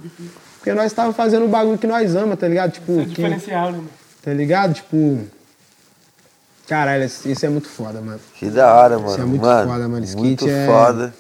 porque 0.58 0.74
nós 0.74 0.92
tava 0.94 1.12
fazendo 1.14 1.46
o 1.46 1.48
bagulho 1.48 1.78
que 1.78 1.88
nós 1.88 2.16
amamos, 2.16 2.38
tá 2.38 2.48
ligado? 2.48 2.72
Tipo, 2.74 3.00
É 3.00 3.04
que, 3.06 3.10
diferencial, 3.10 3.72
né, 3.72 3.78
mano? 3.78 3.90
Tá 4.22 4.34
ligado? 4.34 4.74
Tipo, 4.74 5.20
caralho, 6.68 7.06
isso 7.06 7.46
é 7.46 7.50
muito 7.50 7.68
foda, 7.68 8.02
mano. 8.02 8.20
Que 8.36 8.50
da 8.50 8.74
hora, 8.74 8.98
mano. 9.00 9.22
é 9.22 9.26
muito 9.26 9.42
mano, 9.42 9.72
foda, 9.72 9.88
mano. 9.88 10.06
Skate 10.06 10.22
Muito 10.24 10.48
é- 10.48 10.66
foda. 10.66 11.14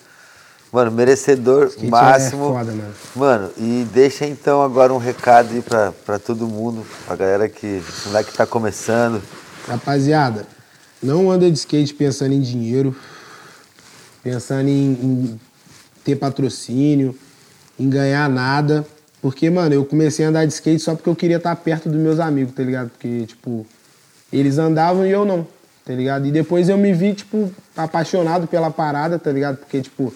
Mano, 0.71 0.89
merecedor 0.91 1.67
Skate 1.67 1.87
máximo. 1.87 2.45
é 2.45 2.53
foda, 2.53 2.71
mano. 2.71 2.93
Mano, 3.15 3.51
e 3.57 3.85
deixa 3.91 4.25
então 4.25 4.63
agora 4.63 4.93
um 4.93 4.97
recado 4.97 5.51
aí 5.53 5.61
pra, 5.61 5.91
pra 6.05 6.17
todo 6.17 6.47
mundo, 6.47 6.85
pra 7.05 7.15
galera 7.17 7.49
que, 7.49 7.83
moleque 8.05 8.31
que 8.31 8.37
tá 8.37 8.45
começando. 8.45 9.21
Rapaziada, 9.67 10.47
não 11.03 11.29
anda 11.29 11.51
de 11.51 11.57
skate 11.57 11.93
pensando 11.93 12.33
em 12.33 12.39
dinheiro, 12.41 12.95
pensando 14.23 14.69
em, 14.69 14.91
em 14.93 15.39
ter 16.05 16.15
patrocínio, 16.15 17.17
em 17.77 17.89
ganhar 17.89 18.29
nada. 18.29 18.85
Porque, 19.21 19.49
mano, 19.49 19.75
eu 19.75 19.85
comecei 19.85 20.25
a 20.25 20.29
andar 20.29 20.45
de 20.45 20.53
skate 20.53 20.81
só 20.81 20.95
porque 20.95 21.09
eu 21.09 21.15
queria 21.15 21.37
estar 21.37 21.55
perto 21.55 21.87
dos 21.87 21.99
meus 21.99 22.19
amigos, 22.19 22.55
tá 22.55 22.63
ligado? 22.63 22.89
Porque, 22.89 23.25
tipo, 23.27 23.65
eles 24.33 24.57
andavam 24.57 25.05
e 25.05 25.11
eu 25.11 25.23
não, 25.23 25.45
tá 25.85 25.93
ligado? 25.93 26.25
E 26.25 26.31
depois 26.31 26.69
eu 26.69 26.77
me 26.77 26.91
vi, 26.91 27.13
tipo, 27.13 27.51
apaixonado 27.77 28.47
pela 28.47 28.71
parada, 28.71 29.19
tá 29.19 29.31
ligado? 29.31 29.57
Porque, 29.57 29.81
tipo, 29.81 30.11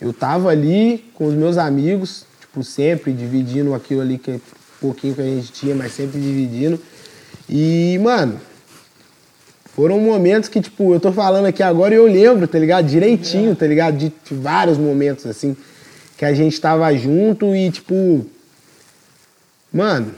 eu 0.00 0.12
tava 0.12 0.48
ali 0.48 1.04
com 1.14 1.26
os 1.26 1.34
meus 1.34 1.58
amigos, 1.58 2.24
tipo, 2.40 2.64
sempre 2.64 3.12
dividindo 3.12 3.74
aquilo 3.74 4.00
ali 4.00 4.16
que 4.16 4.40
pouquinho 4.82 5.14
que 5.14 5.20
a 5.20 5.24
gente 5.24 5.52
tinha, 5.52 5.74
mas 5.74 5.92
sempre 5.92 6.20
dividindo. 6.20 6.80
E, 7.48 7.98
mano, 8.02 8.40
foram 9.76 10.00
momentos 10.00 10.48
que, 10.48 10.60
tipo, 10.60 10.92
eu 10.92 10.98
tô 10.98 11.12
falando 11.12 11.46
aqui 11.46 11.62
agora 11.62 11.94
e 11.94 11.96
eu 11.96 12.06
lembro, 12.06 12.48
tá 12.48 12.58
ligado? 12.58 12.86
Direitinho, 12.86 13.54
tá 13.54 13.66
ligado? 13.66 13.96
De, 13.96 14.12
de 14.24 14.34
vários 14.34 14.76
momentos, 14.76 15.24
assim, 15.24 15.56
que 16.22 16.26
a 16.26 16.32
gente 16.32 16.60
tava 16.60 16.94
junto 16.94 17.52
e, 17.52 17.68
tipo. 17.68 18.24
Mano, 19.72 20.14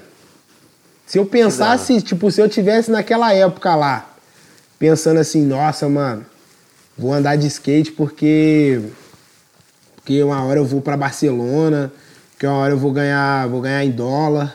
se 1.07 1.17
eu 1.17 1.25
pensasse, 1.25 2.03
tipo, 2.03 2.31
se 2.31 2.43
eu 2.43 2.47
tivesse 2.47 2.91
naquela 2.91 3.33
época 3.33 3.75
lá, 3.75 4.15
pensando 4.79 5.19
assim, 5.19 5.43
nossa, 5.43 5.89
mano, 5.89 6.27
vou 6.95 7.11
andar 7.11 7.37
de 7.37 7.47
skate 7.47 7.91
porque. 7.93 8.83
Porque 9.97 10.23
uma 10.23 10.45
hora 10.45 10.61
eu 10.61 10.67
vou 10.67 10.83
pra 10.83 10.95
Barcelona, 10.95 11.91
porque 12.33 12.47
uma 12.47 12.59
hora 12.59 12.75
eu 12.75 12.79
vou 12.79 12.93
ganhar, 12.93 13.49
vou 13.49 13.63
ganhar 13.63 13.83
em 13.83 13.91
dólar, 13.91 14.55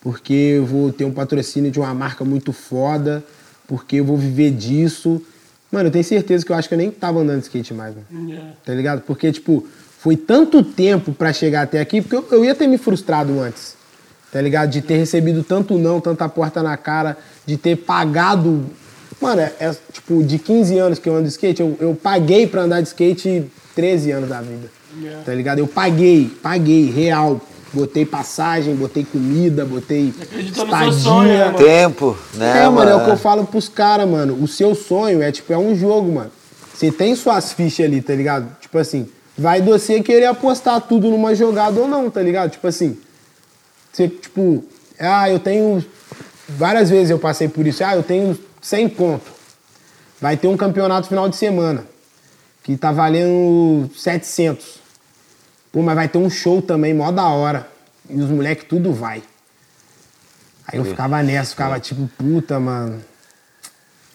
porque 0.00 0.32
eu 0.34 0.66
vou 0.66 0.92
ter 0.92 1.04
um 1.04 1.12
patrocínio 1.12 1.70
de 1.70 1.78
uma 1.78 1.94
marca 1.94 2.24
muito 2.24 2.52
foda 2.52 3.22
porque 3.68 4.00
eu 4.00 4.04
vou 4.04 4.16
viver 4.16 4.50
disso. 4.50 5.22
Mano, 5.70 5.86
eu 5.86 5.92
tenho 5.92 6.02
certeza 6.02 6.44
que 6.44 6.50
eu 6.50 6.56
acho 6.56 6.66
que 6.66 6.74
eu 6.74 6.78
nem 6.78 6.90
tava 6.90 7.20
andando 7.20 7.38
de 7.38 7.44
skate 7.44 7.72
mais, 7.72 7.94
mano. 7.94 8.28
Yeah. 8.28 8.52
Tá 8.64 8.74
ligado? 8.74 9.02
Porque, 9.02 9.30
tipo, 9.30 9.64
foi 9.98 10.16
tanto 10.16 10.62
tempo 10.62 11.12
pra 11.12 11.32
chegar 11.32 11.62
até 11.62 11.80
aqui, 11.80 12.00
porque 12.00 12.16
eu, 12.16 12.38
eu 12.38 12.44
ia 12.44 12.54
ter 12.54 12.66
me 12.66 12.78
frustrado 12.78 13.38
antes. 13.40 13.76
Tá 14.30 14.40
ligado? 14.40 14.70
De 14.70 14.82
ter 14.82 14.96
recebido 14.96 15.42
tanto 15.42 15.76
não, 15.78 16.00
tanta 16.00 16.28
porta 16.28 16.62
na 16.62 16.76
cara, 16.76 17.16
de 17.46 17.56
ter 17.56 17.76
pagado. 17.76 18.66
Mano, 19.20 19.40
é, 19.40 19.52
é, 19.58 19.74
tipo, 19.92 20.22
de 20.22 20.38
15 20.38 20.78
anos 20.78 20.98
que 20.98 21.08
eu 21.08 21.14
ando 21.14 21.24
de 21.24 21.30
skate, 21.30 21.60
eu, 21.60 21.76
eu 21.80 21.94
paguei 21.94 22.46
pra 22.46 22.62
andar 22.62 22.80
de 22.80 22.88
skate 22.88 23.50
13 23.74 24.12
anos 24.12 24.28
da 24.28 24.40
vida. 24.40 24.70
Yeah. 25.00 25.24
Tá 25.24 25.34
ligado? 25.34 25.58
Eu 25.58 25.66
paguei, 25.66 26.30
paguei, 26.42 26.90
real. 26.90 27.40
Botei 27.70 28.06
passagem, 28.06 28.74
botei 28.74 29.04
comida, 29.04 29.62
botei 29.62 30.14
seu 30.54 30.92
sonho, 30.92 31.28
né, 31.28 31.34
estadia. 31.34 31.44
mano? 31.44 31.58
Tempo, 31.58 32.16
né? 32.32 32.64
É, 32.64 32.68
mano, 32.68 32.90
é 32.90 32.94
o 32.94 33.04
que 33.04 33.10
eu 33.10 33.16
falo 33.16 33.44
pros 33.44 33.68
caras, 33.68 34.08
mano. 34.08 34.42
O 34.42 34.48
seu 34.48 34.74
sonho 34.74 35.22
é, 35.22 35.30
tipo, 35.30 35.52
é 35.52 35.58
um 35.58 35.76
jogo, 35.76 36.10
mano. 36.10 36.30
Você 36.72 36.90
tem 36.90 37.14
suas 37.14 37.52
fichas 37.52 37.84
ali, 37.84 38.00
tá 38.00 38.14
ligado? 38.14 38.48
Tipo 38.60 38.78
assim, 38.78 39.06
vai 39.38 39.62
de 39.62 39.70
você 39.70 40.02
querer 40.02 40.26
apostar 40.26 40.80
tudo 40.80 41.08
numa 41.08 41.34
jogada 41.34 41.80
ou 41.80 41.86
não, 41.86 42.10
tá 42.10 42.20
ligado? 42.20 42.50
Tipo 42.50 42.66
assim, 42.66 42.98
você, 43.92 44.08
tipo, 44.08 44.64
ah, 44.98 45.30
eu 45.30 45.38
tenho. 45.38 45.84
Várias 46.48 46.90
vezes 46.90 47.10
eu 47.10 47.18
passei 47.18 47.48
por 47.48 47.66
isso. 47.66 47.84
Ah, 47.84 47.94
eu 47.94 48.02
tenho 48.02 48.38
100 48.60 48.88
conto. 48.90 49.30
Vai 50.20 50.36
ter 50.36 50.48
um 50.48 50.56
campeonato 50.56 51.08
final 51.08 51.28
de 51.28 51.36
semana. 51.36 51.86
Que 52.62 52.76
tá 52.76 52.90
valendo 52.90 53.90
700. 53.94 54.80
Pô, 55.70 55.82
mas 55.82 55.94
vai 55.94 56.08
ter 56.08 56.18
um 56.18 56.28
show 56.28 56.60
também, 56.60 56.92
mó 56.92 57.10
da 57.10 57.28
hora. 57.28 57.68
E 58.08 58.18
os 58.20 58.30
moleques 58.30 58.66
tudo 58.68 58.92
vai. 58.92 59.22
Aí 60.66 60.78
eu 60.78 60.84
ficava 60.84 61.22
nessa, 61.22 61.50
ficava 61.50 61.78
tipo, 61.80 62.08
puta, 62.18 62.58
mano. 62.58 63.02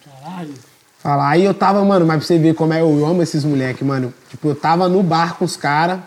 Caralho. 0.04 0.54
Falar. 1.04 1.28
Aí 1.28 1.44
eu 1.44 1.52
tava, 1.52 1.84
mano, 1.84 2.06
mas 2.06 2.16
pra 2.16 2.26
você 2.26 2.38
ver 2.38 2.54
como 2.54 2.72
é, 2.72 2.80
eu 2.80 3.04
amo 3.04 3.22
esses 3.22 3.44
moleques, 3.44 3.86
mano. 3.86 4.12
Tipo, 4.30 4.48
eu 4.48 4.54
tava 4.54 4.88
no 4.88 5.02
bar 5.02 5.34
com 5.36 5.44
os 5.44 5.54
caras, 5.54 6.00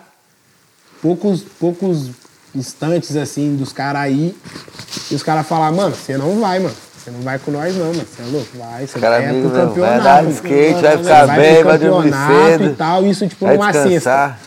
poucos, 0.99 1.43
poucos 1.59 2.09
instantes 2.55 3.15
assim 3.15 3.55
dos 3.55 3.71
caras 3.71 4.01
aí. 4.01 4.35
E 5.11 5.13
os 5.13 5.21
caras 5.21 5.45
falaram, 5.45 5.75
mano, 5.75 5.95
você 5.95 6.17
não 6.17 6.39
vai, 6.41 6.57
mano. 6.57 6.73
Você 6.97 7.11
não 7.11 7.21
vai 7.21 7.37
com 7.37 7.51
nós, 7.51 7.75
não, 7.75 7.85
mano. 7.85 8.07
Você 8.07 8.23
é 8.23 8.25
louco? 8.25 8.57
Vai, 8.57 8.87
você 8.87 8.99
Cara 8.99 9.19
vai 9.19 9.29
amigo 9.29 9.49
pro 9.49 9.57
meu, 9.57 9.67
vai 9.67 9.67
campeonato. 9.67 9.99
andar 9.99 10.25
de 10.25 10.31
skate, 10.31 10.81
vai 10.81 10.97
ficar 10.97 11.25
vai 11.27 11.39
bem, 11.39 11.55
pro 11.57 11.67
vai 11.67 11.77
dormir 11.77 12.13
cedo. 12.13 12.63
e 12.65 12.73
tal. 12.73 13.05
Isso, 13.05 13.27
tipo, 13.27 13.45
vai 13.45 13.55
numa 13.55 13.71
sexta. 13.71 13.89
descansar. 13.89 14.39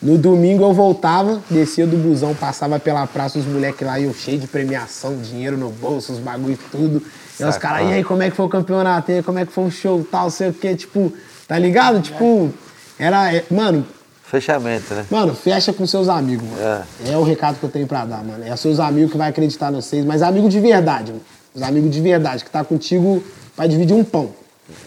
No 0.00 0.16
domingo 0.16 0.64
eu 0.64 0.72
voltava, 0.72 1.42
descia 1.50 1.86
do 1.86 1.98
busão, 1.98 2.34
passava 2.34 2.78
pela 2.80 3.06
praça, 3.06 3.38
os 3.38 3.44
moleques 3.44 3.86
lá, 3.86 4.00
eu 4.00 4.14
cheio 4.14 4.38
de 4.38 4.46
premiação, 4.46 5.18
dinheiro 5.18 5.58
no 5.58 5.68
bolso, 5.68 6.12
os 6.12 6.18
bagulho 6.18 6.54
e 6.54 6.56
tudo. 6.70 7.02
E 7.38 7.44
os 7.44 7.56
caras, 7.58 7.88
e 7.88 7.92
aí, 7.92 8.04
como 8.04 8.22
é 8.22 8.30
que 8.30 8.36
foi 8.36 8.46
o 8.46 8.48
campeonato? 8.48 9.10
E 9.10 9.16
aí, 9.16 9.22
como 9.22 9.38
é 9.38 9.46
que 9.46 9.52
foi 9.52 9.64
o 9.64 9.70
show, 9.70 10.06
tal, 10.10 10.30
sei 10.30 10.50
o 10.50 10.52
quê, 10.54 10.74
tipo, 10.74 11.12
tá 11.46 11.58
ligado? 11.58 12.00
Tipo, 12.00 12.52
era, 12.98 13.32
é, 13.34 13.44
mano, 13.50 13.86
Fechamento, 14.24 14.92
né? 14.92 15.06
mano, 15.08 15.34
fecha 15.34 15.72
com 15.72 15.86
seus 15.86 16.08
amigos, 16.08 16.48
mano. 16.48 16.84
É. 17.06 17.16
o 17.16 17.22
recado 17.22 17.58
que 17.60 17.64
eu 17.64 17.70
tenho 17.70 17.86
pra 17.86 18.04
dar, 18.04 18.24
mano. 18.24 18.44
É 18.44 18.56
seus 18.56 18.80
amigos 18.80 19.12
que 19.12 19.18
vai 19.18 19.28
acreditar 19.28 19.70
em 19.70 19.76
vocês, 19.76 20.04
mas 20.04 20.20
amigo 20.20 20.48
de 20.48 20.58
verdade, 20.58 21.12
mano. 21.12 21.24
Os 21.54 21.62
amigos 21.62 21.90
de 21.90 22.00
verdade, 22.00 22.44
que 22.44 22.50
tá 22.50 22.64
contigo 22.64 23.22
pra 23.54 23.66
dividir 23.66 23.94
um 23.94 24.02
pão, 24.02 24.30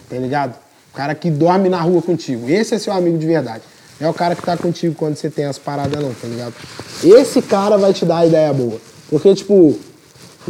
tá 0.08 0.16
ligado? 0.16 0.54
O 0.92 0.96
cara 0.96 1.14
que 1.14 1.30
dorme 1.30 1.68
na 1.68 1.80
rua 1.80 2.02
contigo. 2.02 2.50
Esse 2.50 2.74
é 2.74 2.78
seu 2.78 2.92
amigo 2.92 3.16
de 3.16 3.26
verdade. 3.26 3.62
Não 3.98 4.08
é 4.08 4.10
o 4.10 4.14
cara 4.14 4.34
que 4.34 4.42
tá 4.42 4.56
contigo 4.56 4.94
quando 4.94 5.16
você 5.16 5.30
tem 5.30 5.46
as 5.46 5.58
paradas, 5.58 6.00
não, 6.00 6.12
tá 6.12 6.26
ligado? 6.26 6.54
Esse 7.02 7.40
cara 7.40 7.76
vai 7.76 7.92
te 7.92 8.04
dar 8.04 8.18
a 8.18 8.26
ideia 8.26 8.52
boa. 8.52 8.80
Porque, 9.08 9.34
tipo, 9.34 9.78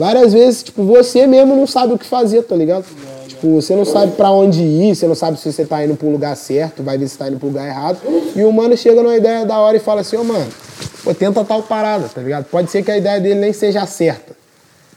várias 0.00 0.32
vezes, 0.32 0.62
tipo, 0.62 0.82
você 0.82 1.26
mesmo 1.26 1.54
não 1.54 1.66
sabe 1.66 1.92
o 1.92 1.98
que 1.98 2.06
fazer, 2.06 2.42
tá 2.44 2.56
ligado? 2.56 2.86
Tipo, 3.28 3.60
você 3.60 3.76
não 3.76 3.84
sabe 3.84 4.12
pra 4.12 4.30
onde 4.30 4.62
ir, 4.62 4.96
você 4.96 5.06
não 5.06 5.14
sabe 5.14 5.38
se 5.38 5.52
você 5.52 5.66
tá 5.66 5.84
indo 5.84 5.94
pro 5.94 6.08
lugar 6.08 6.34
certo, 6.36 6.82
vai 6.82 6.96
ver 6.96 7.06
se 7.06 7.18
tá 7.18 7.28
indo 7.28 7.38
pro 7.38 7.48
lugar 7.48 7.68
errado. 7.68 7.98
E 8.34 8.42
o 8.42 8.50
mano 8.50 8.74
chega 8.78 9.02
numa 9.02 9.14
ideia 9.14 9.44
da 9.44 9.58
hora 9.58 9.76
e 9.76 9.80
fala 9.80 10.00
assim, 10.00 10.16
ô 10.16 10.24
mano, 10.24 10.46
pô, 11.04 11.12
tenta 11.12 11.44
tal 11.44 11.62
parada, 11.62 12.08
tá 12.08 12.22
ligado? 12.22 12.44
Pode 12.46 12.70
ser 12.70 12.82
que 12.82 12.90
a 12.90 12.96
ideia 12.96 13.20
dele 13.20 13.40
nem 13.40 13.52
seja 13.52 13.84
certa. 13.84 14.34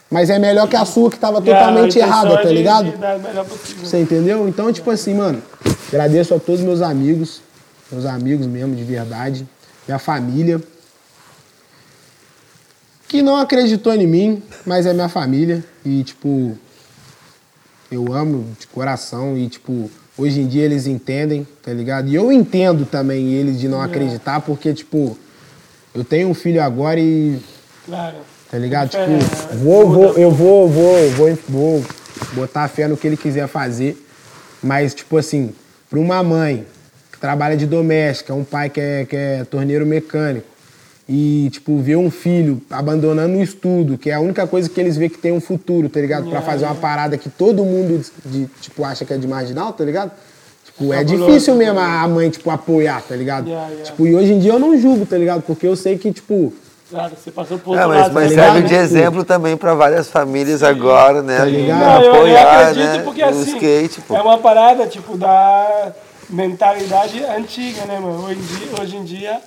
Mas 0.09 0.29
é 0.29 0.39
melhor 0.39 0.69
que 0.69 0.75
a 0.77 0.85
sua 0.85 1.11
que 1.11 1.19
tava 1.19 1.41
totalmente 1.41 1.97
E 1.97 2.01
a 2.01 2.05
intenção 2.05 2.25
errada, 2.29 2.33
é 2.35 2.43
tá 2.43 2.49
ligado? 2.49 2.91
de. 2.91 3.85
Você 3.85 3.99
entendeu? 3.99 4.47
Então, 4.47 4.71
tipo 4.71 4.89
assim, 4.89 5.13
mano, 5.15 5.41
agradeço 5.89 6.33
a 6.33 6.39
todos 6.39 6.61
meus 6.61 6.81
amigos, 6.81 7.41
meus 7.91 8.05
amigos 8.05 8.47
mesmo, 8.47 8.73
de 8.73 8.83
verdade, 8.83 9.45
minha 9.85 9.99
família, 9.99 10.61
que 13.13 13.21
não 13.21 13.37
acreditou 13.37 13.93
em 13.93 14.07
mim, 14.07 14.41
mas 14.65 14.87
é 14.87 14.93
minha 14.93 15.07
família. 15.07 15.63
E, 15.85 16.03
tipo, 16.03 16.57
eu 17.91 18.11
amo 18.11 18.43
de 18.59 18.65
coração 18.65 19.37
e, 19.37 19.47
tipo, 19.47 19.91
hoje 20.17 20.41
em 20.41 20.47
dia 20.47 20.63
eles 20.63 20.87
entendem, 20.87 21.45
tá 21.61 21.71
ligado? 21.71 22.09
E 22.09 22.15
eu 22.15 22.31
entendo 22.31 22.87
também 22.87 23.31
eles 23.33 23.59
de 23.59 23.67
não 23.67 23.79
acreditar, 23.79 24.41
porque, 24.41 24.73
tipo, 24.73 25.15
eu 25.93 26.03
tenho 26.03 26.27
um 26.27 26.33
filho 26.33 26.59
agora 26.59 26.99
e 26.99 27.39
Claro. 27.85 28.15
Tá 28.49 28.57
ligado? 28.57 28.95
É, 28.95 29.05
Tipo, 29.05 29.57
vou, 29.57 29.91
vou, 29.91 30.17
eu 30.17 30.31
vou, 30.31 30.67
vou, 30.67 31.09
vou, 31.11 31.37
vou 31.47 31.85
botar 32.33 32.67
fé 32.67 32.87
no 32.87 32.97
que 32.97 33.05
ele 33.05 33.17
quiser 33.17 33.47
fazer. 33.47 33.95
Mas, 34.59 34.95
tipo 34.95 35.17
assim, 35.17 35.53
pra 35.87 35.99
uma 35.99 36.23
mãe 36.23 36.65
que 37.11 37.19
trabalha 37.19 37.55
de 37.55 37.67
doméstica, 37.67 38.33
um 38.33 38.43
pai 38.43 38.71
que 38.71 38.81
é, 38.81 39.05
que 39.05 39.15
é 39.15 39.43
torneiro 39.43 39.85
mecânico, 39.85 40.47
e, 41.07 41.49
tipo, 41.51 41.77
ver 41.79 41.97
um 41.97 42.09
filho 42.09 42.61
abandonando 42.71 43.37
o 43.37 43.41
estudo, 43.43 43.97
que 43.97 44.09
é 44.09 44.13
a 44.13 44.19
única 44.19 44.47
coisa 44.47 44.69
que 44.69 44.79
eles 44.79 44.95
vê 44.95 45.09
que 45.09 45.17
tem 45.17 45.31
um 45.33 45.41
futuro, 45.41 45.89
tá 45.89 45.99
ligado? 45.99 46.29
Pra 46.29 46.41
fazer 46.41 46.65
uma 46.65 46.75
parada 46.75 47.17
que 47.17 47.29
todo 47.29 47.63
mundo, 47.65 48.03
de, 48.25 48.45
tipo, 48.61 48.83
acha 48.85 49.03
que 49.03 49.13
é 49.13 49.17
de 49.17 49.27
marginal, 49.27 49.73
tá 49.73 49.83
ligado? 49.83 50.11
Tipo, 50.65 50.93
é 50.93 51.03
difícil 51.03 51.55
mesmo 51.55 51.79
a 51.79 52.07
mãe, 52.07 52.29
tipo, 52.29 52.49
apoiar, 52.49 53.01
tá 53.01 53.15
ligado? 53.15 53.47
Yeah, 53.47 53.67
yeah. 53.69 53.85
Tipo, 53.91 54.07
e 54.07 54.15
hoje 54.15 54.33
em 54.33 54.39
dia 54.39 54.53
eu 54.53 54.59
não 54.59 54.77
julgo, 54.79 55.05
tá 55.05 55.17
ligado? 55.17 55.41
Porque 55.41 55.67
eu 55.67 55.75
sei 55.75 55.97
que, 55.97 56.11
tipo, 56.11 56.53
Claro, 56.89 57.13
você 57.21 57.31
passou 57.31 57.57
por 57.57 57.75
É, 57.75 57.81
outro 57.85 57.89
mas, 57.89 58.01
lado. 58.03 58.13
mas 58.13 58.23
tá 58.23 58.29
ligado? 58.29 58.53
serve 58.53 58.67
de 58.67 58.75
exemplo 58.75 59.23
também 59.25 59.57
para 59.57 59.73
várias 59.73 60.09
famílias 60.09 60.61
agora, 60.61 61.21
né? 61.23 61.37
Tá 61.37 61.45
ligado? 61.45 61.79
Não, 61.79 61.95
eu, 62.01 62.03
eu 62.03 62.15
Apoiar, 62.15 62.59
acredito 62.69 62.97
né? 62.97 63.03
porque 63.03 63.21
assim, 63.23 63.53
skate, 63.55 64.01
pô. 64.01 64.15
é 64.15 64.21
uma 64.21 64.37
parada, 64.37 64.85
tipo, 64.85 65.17
da 65.17 65.91
mentalidade 66.29 67.23
antiga, 67.25 67.85
né, 67.85 67.99
mano? 67.99 68.25
Hoje 68.25 68.39
em 68.39 68.43
dia, 68.43 68.81
hoje 68.81 68.95
em 68.97 69.03
dia 69.03 69.41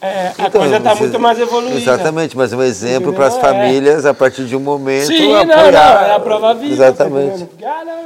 é, 0.00 0.28
a 0.38 0.46
Então, 0.46 0.60
coisa 0.60 0.80
tá 0.80 0.94
você- 0.94 1.00
muito 1.02 1.20
mais 1.20 1.38
evoluída. 1.38 1.76
Exatamente, 1.78 2.36
mas 2.36 2.52
um 2.52 2.62
exemplo 2.62 3.12
para 3.12 3.26
as 3.26 3.36
É. 3.36 3.40
famílias 3.40 4.06
a 4.06 4.14
partir 4.14 4.44
de 4.46 4.56
um 4.56 4.60
momento 4.60 5.06
Sim, 5.06 5.28
não, 5.32 5.40
apoiar. 5.40 5.72
não, 5.72 6.00
é 6.06 6.14
a 6.14 6.20
prova 6.20 6.54
viva. 6.54 6.76
tá 6.76 6.82
Exatamente? 6.84 7.46
Cara, 7.60 7.98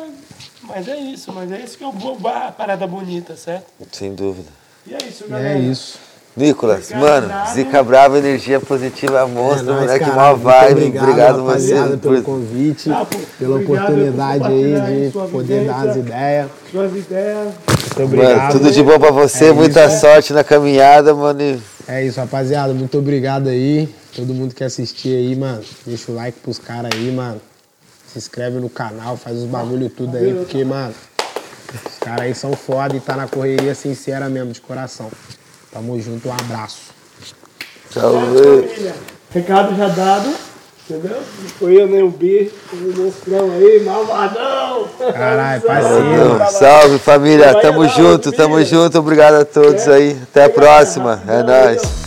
mas 0.63 0.89
é 0.89 0.97
isso, 0.97 1.33
mas 1.33 1.51
é 1.53 1.59
isso 1.61 1.79
que 1.79 1.85
é 1.85 1.87
o 1.87 1.93
bo- 1.93 2.19
a 2.29 2.51
parada 2.53 2.87
bonita, 2.87 3.37
certo? 3.37 3.67
sem 3.93 4.15
dúvida. 4.15 4.49
E 4.87 4.95
é 4.95 4.99
isso, 5.09 5.27
galera. 5.29 5.49
é 5.55 5.59
isso. 5.59 5.99
Nicolas, 6.37 6.87
Obrigado, 6.91 7.01
mano, 7.13 7.29
nada. 7.29 7.51
Zica 7.53 7.81
Brava, 7.85 8.19
energia 8.19 8.59
positiva, 8.59 9.25
monstro, 9.25 9.67
nóis, 9.67 9.83
moleque, 9.83 10.05
cara. 10.05 10.17
mó 10.21 10.31
Muito 10.31 10.43
vibe. 10.43 10.99
Obrigado, 10.99 11.47
rapaziada, 11.47 11.91
você 11.91 11.97
pelo 11.97 12.15
por 12.17 12.23
convite, 12.25 12.91
Ah, 12.91 13.07
pô, 13.09 13.19
pela 13.39 13.55
obrigado 13.55 13.83
oportunidade 13.85 14.39
por 14.41 14.47
aí 14.51 15.07
de 15.07 15.31
poder 15.31 15.65
dar 15.67 15.89
as 15.89 15.97
ideias. 15.97 16.51
Suas 16.73 16.97
ideias. 16.97 17.49
Muito 17.97 18.17
Mano, 18.17 18.23
obrigado. 18.25 18.53
tudo 18.53 18.71
de 18.71 18.83
bom 18.83 18.99
pra 18.99 19.11
você, 19.11 19.47
É 19.47 19.53
muita 19.53 19.87
isso. 19.87 20.01
sorte 20.01 20.33
na 20.33 20.43
caminhada, 20.43 21.15
mano. 21.15 21.41
e 21.41 21.61
É 21.87 22.05
isso, 22.05 22.19
rapaziada. 22.19 22.73
Muito 22.73 22.99
obrigado 22.99 23.49
aí. 23.49 23.89
Todo 24.15 24.33
mundo 24.35 24.55
que 24.55 24.65
assistir 24.65 25.17
aí, 25.17 25.37
mano. 25.37 25.63
Deixa 25.87 26.11
o 26.11 26.15
like 26.15 26.39
pros 26.41 26.59
caras 26.59 26.91
aí, 26.95 27.11
mano. 27.13 27.41
Se 28.13 28.19
inscreve 28.19 28.59
no 28.59 28.69
canal, 28.69 29.17
faz 29.17 29.37
os 29.39 29.45
bagulho 29.45 29.89
tudo 29.91 30.17
aí, 30.17 30.33
porque, 30.35 30.65
mano, 30.65 30.95
os 31.91 31.99
caras 31.99 32.21
aí 32.27 32.35
são 32.35 32.53
foda 32.53 32.97
e 32.97 33.01
tá 33.01 33.17
na 33.17 33.27
correria 33.27 33.75
sincera 33.75 34.29
mesmo, 34.29 34.53
de 34.53 34.61
coração. 34.61 35.11
Tamo 35.73 36.01
junto, 36.01 36.29
um 36.29 36.33
abraço. 36.33 36.93
Salve. 37.91 38.37
Família. 38.69 38.95
Recado 39.31 39.77
já 39.77 39.89
dado, 39.89 40.33
entendeu? 40.89 41.17
Não 41.17 41.49
foi 41.49 41.81
eu 41.81 41.87
nem 41.87 42.03
o 42.03 42.11
B, 42.11 42.51
o 42.73 43.01
monstrão 43.01 43.51
aí, 43.53 43.83
malvadão. 43.85 44.87
Caralho, 45.13 45.63
parceiro. 45.63 46.41
Salve 46.51 46.99
família, 46.99 47.55
tamo 47.61 47.89
junto, 47.89 48.33
tamo 48.33 48.63
junto. 48.65 48.99
Obrigado 48.99 49.35
a 49.35 49.45
todos 49.45 49.89
aí. 49.89 50.17
Até 50.23 50.45
a 50.45 50.51
próxima. 50.51 51.23
É 51.27 51.43
nóis. 51.43 52.04